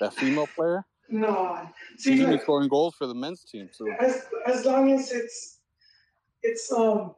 that 0.00 0.14
female 0.14 0.46
player. 0.46 0.86
No, 1.08 1.68
see, 1.98 2.16
like, 2.24 2.42
scoring 2.42 2.68
goals 2.68 2.94
for 2.96 3.06
the 3.06 3.14
men's 3.14 3.44
team 3.44 3.68
So 3.70 3.92
as 4.00 4.26
as 4.46 4.64
long 4.64 4.90
as 4.92 5.12
it's 5.12 5.55
it's 6.42 6.70
um 6.72 7.14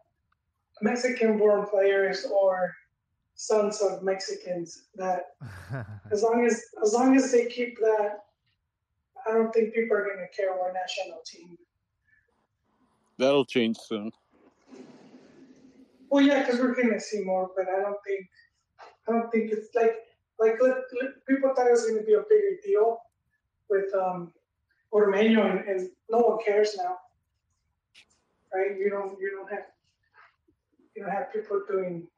Mexican-born 0.81 1.66
players 1.66 2.27
or 2.27 2.74
sons 3.35 3.81
of 3.81 4.03
Mexicans 4.03 4.85
that 4.97 5.35
as 6.11 6.23
long 6.23 6.45
as 6.45 6.62
as 6.82 6.93
long 6.93 7.16
as 7.16 7.32
they 7.32 7.47
keep 7.47 7.78
that, 7.78 8.24
I 9.28 9.32
don't 9.32 9.53
think 9.53 9.74
people 9.74 9.97
are 9.97 10.05
gonna 10.05 10.28
care 10.36 10.53
what 10.53 10.73
national 10.74 11.20
team. 11.24 11.57
That'll 13.19 13.45
change 13.45 13.77
soon. 13.78 14.12
Well, 16.11 16.24
yeah, 16.24 16.43
because 16.43 16.61
we're 16.61 16.74
gonna 16.74 17.01
see 17.01 17.20
more, 17.23 17.51
but 17.57 17.66
I 17.69 17.81
don't 17.81 17.99
think 18.07 18.28
I 19.09 19.12
don't 19.12 19.31
think 19.31 19.51
it's 19.53 19.74
like 19.74 19.97
like 20.39 20.57
let, 20.61 20.77
let- 21.01 21.27
people 21.27 21.53
thought 21.55 21.66
it 21.66 21.73
was 21.73 21.86
gonna 21.86 22.03
be 22.03 22.15
a 22.15 22.23
bigger 22.28 22.57
deal 22.65 22.99
with 23.69 23.93
um 23.95 24.32
Ormeño, 24.93 25.51
and, 25.51 25.69
and 25.69 25.90
no 26.09 26.19
one 26.19 26.39
cares 26.45 26.74
now, 26.77 26.97
right? 28.55 28.77
You 28.79 28.91
don't 28.91 29.19
you 29.20 29.31
don't 29.31 29.51
have 29.51 29.66
you 30.95 31.03
don't 31.03 31.12
have 31.12 31.33
people 31.33 31.62
doing 31.69 32.09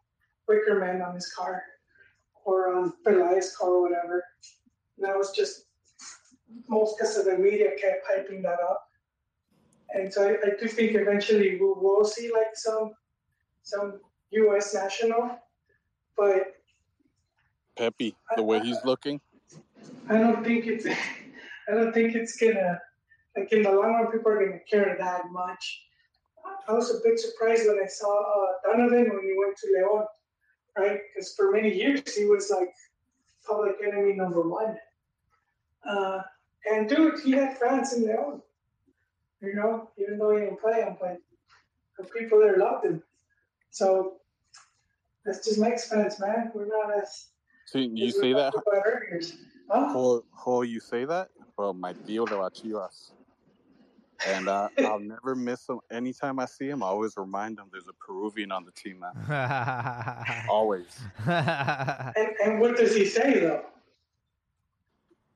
Wicker 0.48 0.78
Man 0.78 1.02
on 1.02 1.15
his 1.15 1.32
car 1.32 1.62
or 2.44 2.74
on 2.74 2.93
Peláez 3.07 3.57
car 3.57 3.70
or 3.70 3.82
whatever. 3.82 4.24
And 4.97 5.07
That 5.07 5.16
was 5.16 5.32
just 5.32 5.66
most 6.69 6.97
because 6.97 7.16
of 7.16 7.24
the 7.27 7.39
media 7.39 7.70
kept 7.81 8.07
hyping 8.07 8.43
that 8.43 8.59
up. 8.61 8.86
And 9.93 10.12
so 10.12 10.28
I, 10.28 10.32
I 10.47 10.51
do 10.61 10.69
think 10.69 10.94
eventually 10.94 11.52
we 11.52 11.66
will 11.66 12.05
see 12.05 12.32
like 12.32 12.55
some 12.55 12.93
some 13.62 14.01
U.S. 14.31 14.74
national, 14.74 15.39
but 16.16 16.55
Pepi, 17.77 18.15
the 18.36 18.43
way 18.43 18.61
he's 18.61 18.78
looking. 18.85 19.20
I 20.09 20.19
don't 20.19 20.44
think 20.44 20.66
it's 20.66 20.86
I 21.69 21.74
don't 21.74 21.93
think 21.93 22.15
it's 22.15 22.36
gonna 22.36 22.81
like 23.36 23.52
in 23.52 23.62
the 23.62 23.70
long 23.70 23.94
run 23.94 24.12
people 24.12 24.32
are 24.32 24.44
gonna 24.44 24.61
care 24.70 24.97
that 24.98 25.31
much. 25.31 25.82
I 26.70 26.72
was 26.72 26.90
a 26.90 27.01
bit 27.02 27.18
surprised 27.18 27.66
when 27.66 27.80
I 27.82 27.88
saw 27.88 28.14
uh, 28.20 28.52
Donovan 28.64 29.10
when 29.10 29.24
he 29.24 29.34
went 29.36 29.56
to 29.56 29.66
Leon, 29.74 30.05
right? 30.78 31.01
Because 31.09 31.34
for 31.34 31.51
many 31.51 31.74
years 31.74 32.14
he 32.14 32.26
was 32.26 32.48
like 32.48 32.72
public 33.44 33.74
enemy 33.84 34.12
number 34.12 34.42
one. 34.42 34.76
Uh, 35.84 36.22
and 36.70 36.88
dude, 36.88 37.18
he 37.24 37.32
had 37.32 37.59
fans 37.59 37.92
in 37.94 38.06
Leon, 38.06 38.42
you 39.42 39.55
know, 39.55 39.90
even 39.98 40.18
though 40.18 40.36
he 40.36 40.44
didn't 40.44 40.60
play 40.60 40.82
him, 40.82 40.97
but 41.01 41.18
the 41.98 42.05
people 42.05 42.38
there 42.38 42.56
loved 42.56 42.84
him. 42.84 43.02
So 43.70 44.18
that's 45.24 45.44
just 45.44 45.59
Mex 45.59 45.88
fans, 45.88 46.20
man. 46.20 46.52
We're 46.55 46.66
not 46.66 46.97
as 47.02 47.30
See, 47.66 47.90
you 47.92 48.12
say 48.12 48.32
that, 48.32 48.55
about. 48.55 49.24
Huh? 49.68 49.88
how, 49.88 50.24
how 50.44 50.62
you 50.62 50.78
say 50.78 51.05
that? 51.05 51.30
Well, 51.56 51.74
my 51.74 51.94
tío 51.94 52.28
de 52.28 52.36
las 52.36 52.52
Chivas. 52.52 53.12
And 54.26 54.48
uh, 54.48 54.68
I'll 54.78 54.98
never 55.01 55.34
miss 55.34 55.68
him. 55.68 55.80
Anytime 55.90 56.38
I 56.38 56.44
see 56.47 56.68
him, 56.68 56.82
I 56.82 56.86
always 56.86 57.14
remind 57.16 57.59
him 57.59 57.66
there's 57.72 57.88
a 57.88 57.92
Peruvian 57.94 58.52
on 58.52 58.64
the 58.64 58.72
team, 58.72 59.01
man. 59.01 59.14
Always. 60.48 60.86
And, 61.26 62.34
and 62.44 62.60
what 62.60 62.76
does 62.76 62.94
he 62.94 63.05
say 63.06 63.40
though? 63.40 63.64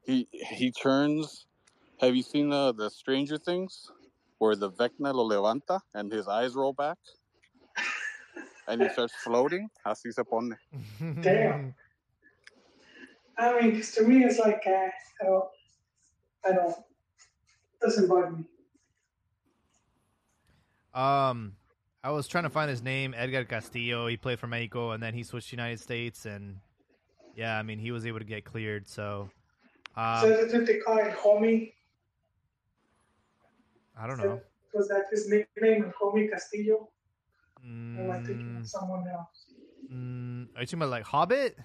He 0.05 0.29
he 0.33 0.71
turns. 0.71 1.47
Have 2.01 2.15
you 2.15 2.23
seen 2.23 2.51
the 2.51 2.75
the 2.75 2.91
Stranger 2.91 3.39
Things, 3.39 3.91
where 4.39 4.55
the 4.57 4.71
Vecna 4.71 5.15
lo 5.15 5.25
levanta 5.29 5.81
and 5.95 6.13
his 6.13 6.29
eyes 6.29 6.55
roll 6.55 6.73
back, 6.75 6.99
and 8.69 8.83
he 8.83 8.89
starts 8.91 9.15
floating? 9.23 9.69
Así 9.87 10.13
se 10.13 10.23
pone. 10.25 10.57
Damn. 11.23 11.75
I 13.39 13.61
mean, 13.61 13.77
'cause 13.77 13.93
to 13.93 14.03
me, 14.07 14.25
it's 14.25 14.39
like 14.39 14.63
uh, 14.67 14.89
I 15.21 15.25
don't, 15.25 15.45
I 16.45 16.53
don't, 16.53 16.71
it 16.71 17.81
doesn't 17.81 18.09
bug 18.09 18.37
me. 18.39 18.45
Um, 20.95 21.57
I 22.03 22.11
was 22.11 22.29
trying 22.29 22.45
to 22.45 22.51
find 22.51 22.71
his 22.71 22.83
name, 22.83 23.15
Edgar 23.17 23.45
Castillo. 23.45 24.07
He 24.07 24.17
played 24.17 24.39
for 24.39 24.47
Mexico, 24.47 24.93
and 24.93 25.03
then 25.03 25.15
he 25.15 25.23
switched 25.23 25.51
to 25.51 25.57
United 25.57 25.81
States, 25.81 26.27
and 26.27 26.59
yeah, 27.35 27.59
I 27.59 27.63
mean, 27.63 27.79
he 27.79 27.91
was 27.91 28.07
able 28.07 28.19
to 28.21 28.25
get 28.25 28.45
cleared. 28.45 28.87
So, 28.89 29.31
so 29.97 30.01
um, 30.01 30.31
that's 30.31 30.67
they 30.67 30.79
call 30.79 30.99
it, 30.99 31.15
homie. 31.17 31.73
I 33.99 34.07
don't 34.07 34.19
know. 34.19 34.41
Was 34.73 34.89
that 34.89 35.05
his 35.11 35.29
nickname, 35.29 35.93
homie 36.01 36.31
Castillo? 36.31 36.89
Or 37.97 38.05
am 38.05 38.11
I 38.11 38.19
thinking 38.19 38.47
Mm, 38.47 38.61
of 38.61 38.67
someone 38.67 39.05
else? 39.09 39.47
mm, 39.91 40.49
are 40.57 40.61
you 40.61 40.67
talking 40.67 40.79
about 40.81 40.91
like 40.91 41.05
Hobbit, 41.05 41.57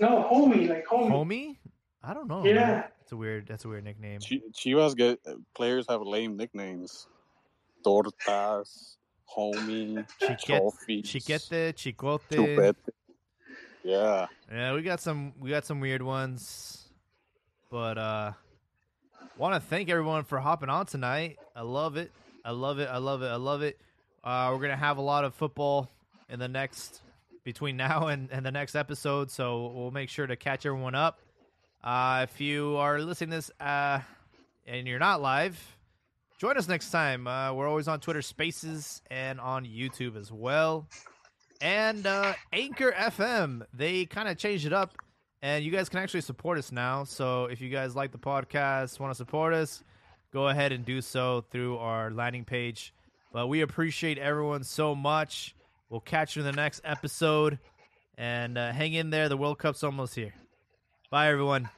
No, 0.00 0.26
homie, 0.30 0.68
like 0.68 0.86
homie. 0.86 1.10
homie? 1.10 1.56
I 2.02 2.14
don't 2.14 2.26
know. 2.26 2.44
Yeah. 2.44 2.86
it's 3.02 3.12
a 3.12 3.16
weird. 3.16 3.46
That's 3.46 3.64
a 3.66 3.68
weird 3.68 3.84
nickname. 3.84 4.20
Chi- 4.20 4.40
Chivas 4.52 4.96
get 4.96 5.20
players 5.54 5.86
have 5.88 6.00
lame 6.02 6.36
nicknames. 6.36 7.06
Tortas, 7.84 8.96
homie, 9.36 10.06
Chiquet- 10.18 11.04
Chiquete, 11.04 11.74
Chicote. 11.74 12.20
chupete. 12.28 12.74
Yeah, 13.82 14.26
Yeah, 14.52 14.74
we 14.74 14.82
got 14.82 15.00
some 15.00 15.32
we 15.40 15.48
got 15.50 15.64
some 15.64 15.80
weird 15.80 16.02
ones. 16.02 16.88
But 17.70 17.96
uh 17.98 18.32
want 19.38 19.54
to 19.54 19.60
thank 19.60 19.88
everyone 19.88 20.24
for 20.24 20.38
hopping 20.38 20.68
on 20.68 20.84
tonight. 20.86 21.38
I 21.56 21.62
love 21.62 21.96
it. 21.96 22.10
I 22.44 22.50
love 22.50 22.78
it. 22.78 22.88
I 22.90 22.98
love 22.98 23.22
it. 23.22 23.28
I 23.28 23.36
love 23.36 23.62
it. 23.62 23.78
Uh 24.22 24.48
we're 24.52 24.58
going 24.58 24.70
to 24.70 24.76
have 24.76 24.98
a 24.98 25.02
lot 25.02 25.24
of 25.24 25.34
football 25.34 25.88
in 26.28 26.38
the 26.38 26.48
next 26.48 27.00
between 27.42 27.76
now 27.78 28.08
and, 28.08 28.28
and 28.30 28.44
the 28.44 28.50
next 28.52 28.74
episode, 28.74 29.30
so 29.30 29.72
we'll 29.74 29.90
make 29.90 30.10
sure 30.10 30.26
to 30.26 30.36
catch 30.36 30.66
everyone 30.66 30.94
up. 30.94 31.20
Uh 31.82 32.26
if 32.28 32.38
you 32.38 32.76
are 32.76 33.00
listening 33.00 33.30
to 33.30 33.36
this 33.36 33.50
uh 33.60 34.00
and 34.66 34.86
you're 34.86 34.98
not 34.98 35.22
live, 35.22 35.58
join 36.40 36.56
us 36.56 36.66
next 36.66 36.90
time. 36.90 37.28
Uh 37.28 37.52
we're 37.52 37.68
always 37.68 37.86
on 37.86 38.00
Twitter 38.00 38.22
Spaces 38.22 39.02
and 39.10 39.38
on 39.38 39.64
YouTube 39.64 40.16
as 40.16 40.32
well 40.32 40.88
and 41.60 42.06
uh, 42.06 42.34
Anchor 42.52 42.92
FM. 42.92 43.62
They 43.74 44.06
kind 44.06 44.28
of 44.28 44.38
changed 44.38 44.66
it 44.66 44.72
up, 44.72 44.94
and 45.42 45.64
you 45.64 45.70
guys 45.70 45.88
can 45.88 46.00
actually 46.00 46.22
support 46.22 46.58
us 46.58 46.72
now. 46.72 47.04
So 47.04 47.46
if 47.46 47.60
you 47.60 47.68
guys 47.68 47.94
like 47.94 48.12
the 48.12 48.18
podcast, 48.18 48.98
want 48.98 49.10
to 49.12 49.16
support 49.16 49.52
us, 49.52 49.82
go 50.32 50.48
ahead 50.48 50.72
and 50.72 50.84
do 50.84 51.00
so 51.00 51.44
through 51.50 51.78
our 51.78 52.10
landing 52.10 52.44
page. 52.44 52.94
But 53.32 53.48
we 53.48 53.60
appreciate 53.60 54.18
everyone 54.18 54.64
so 54.64 54.94
much. 54.94 55.54
We'll 55.88 56.00
catch 56.00 56.36
you 56.36 56.40
in 56.40 56.46
the 56.46 56.52
next 56.52 56.80
episode, 56.84 57.58
and 58.16 58.56
uh, 58.56 58.72
hang 58.72 58.94
in 58.94 59.10
there. 59.10 59.28
The 59.28 59.36
World 59.36 59.58
Cup's 59.58 59.84
almost 59.84 60.14
here. 60.14 60.34
Bye, 61.10 61.30
everyone. 61.30 61.68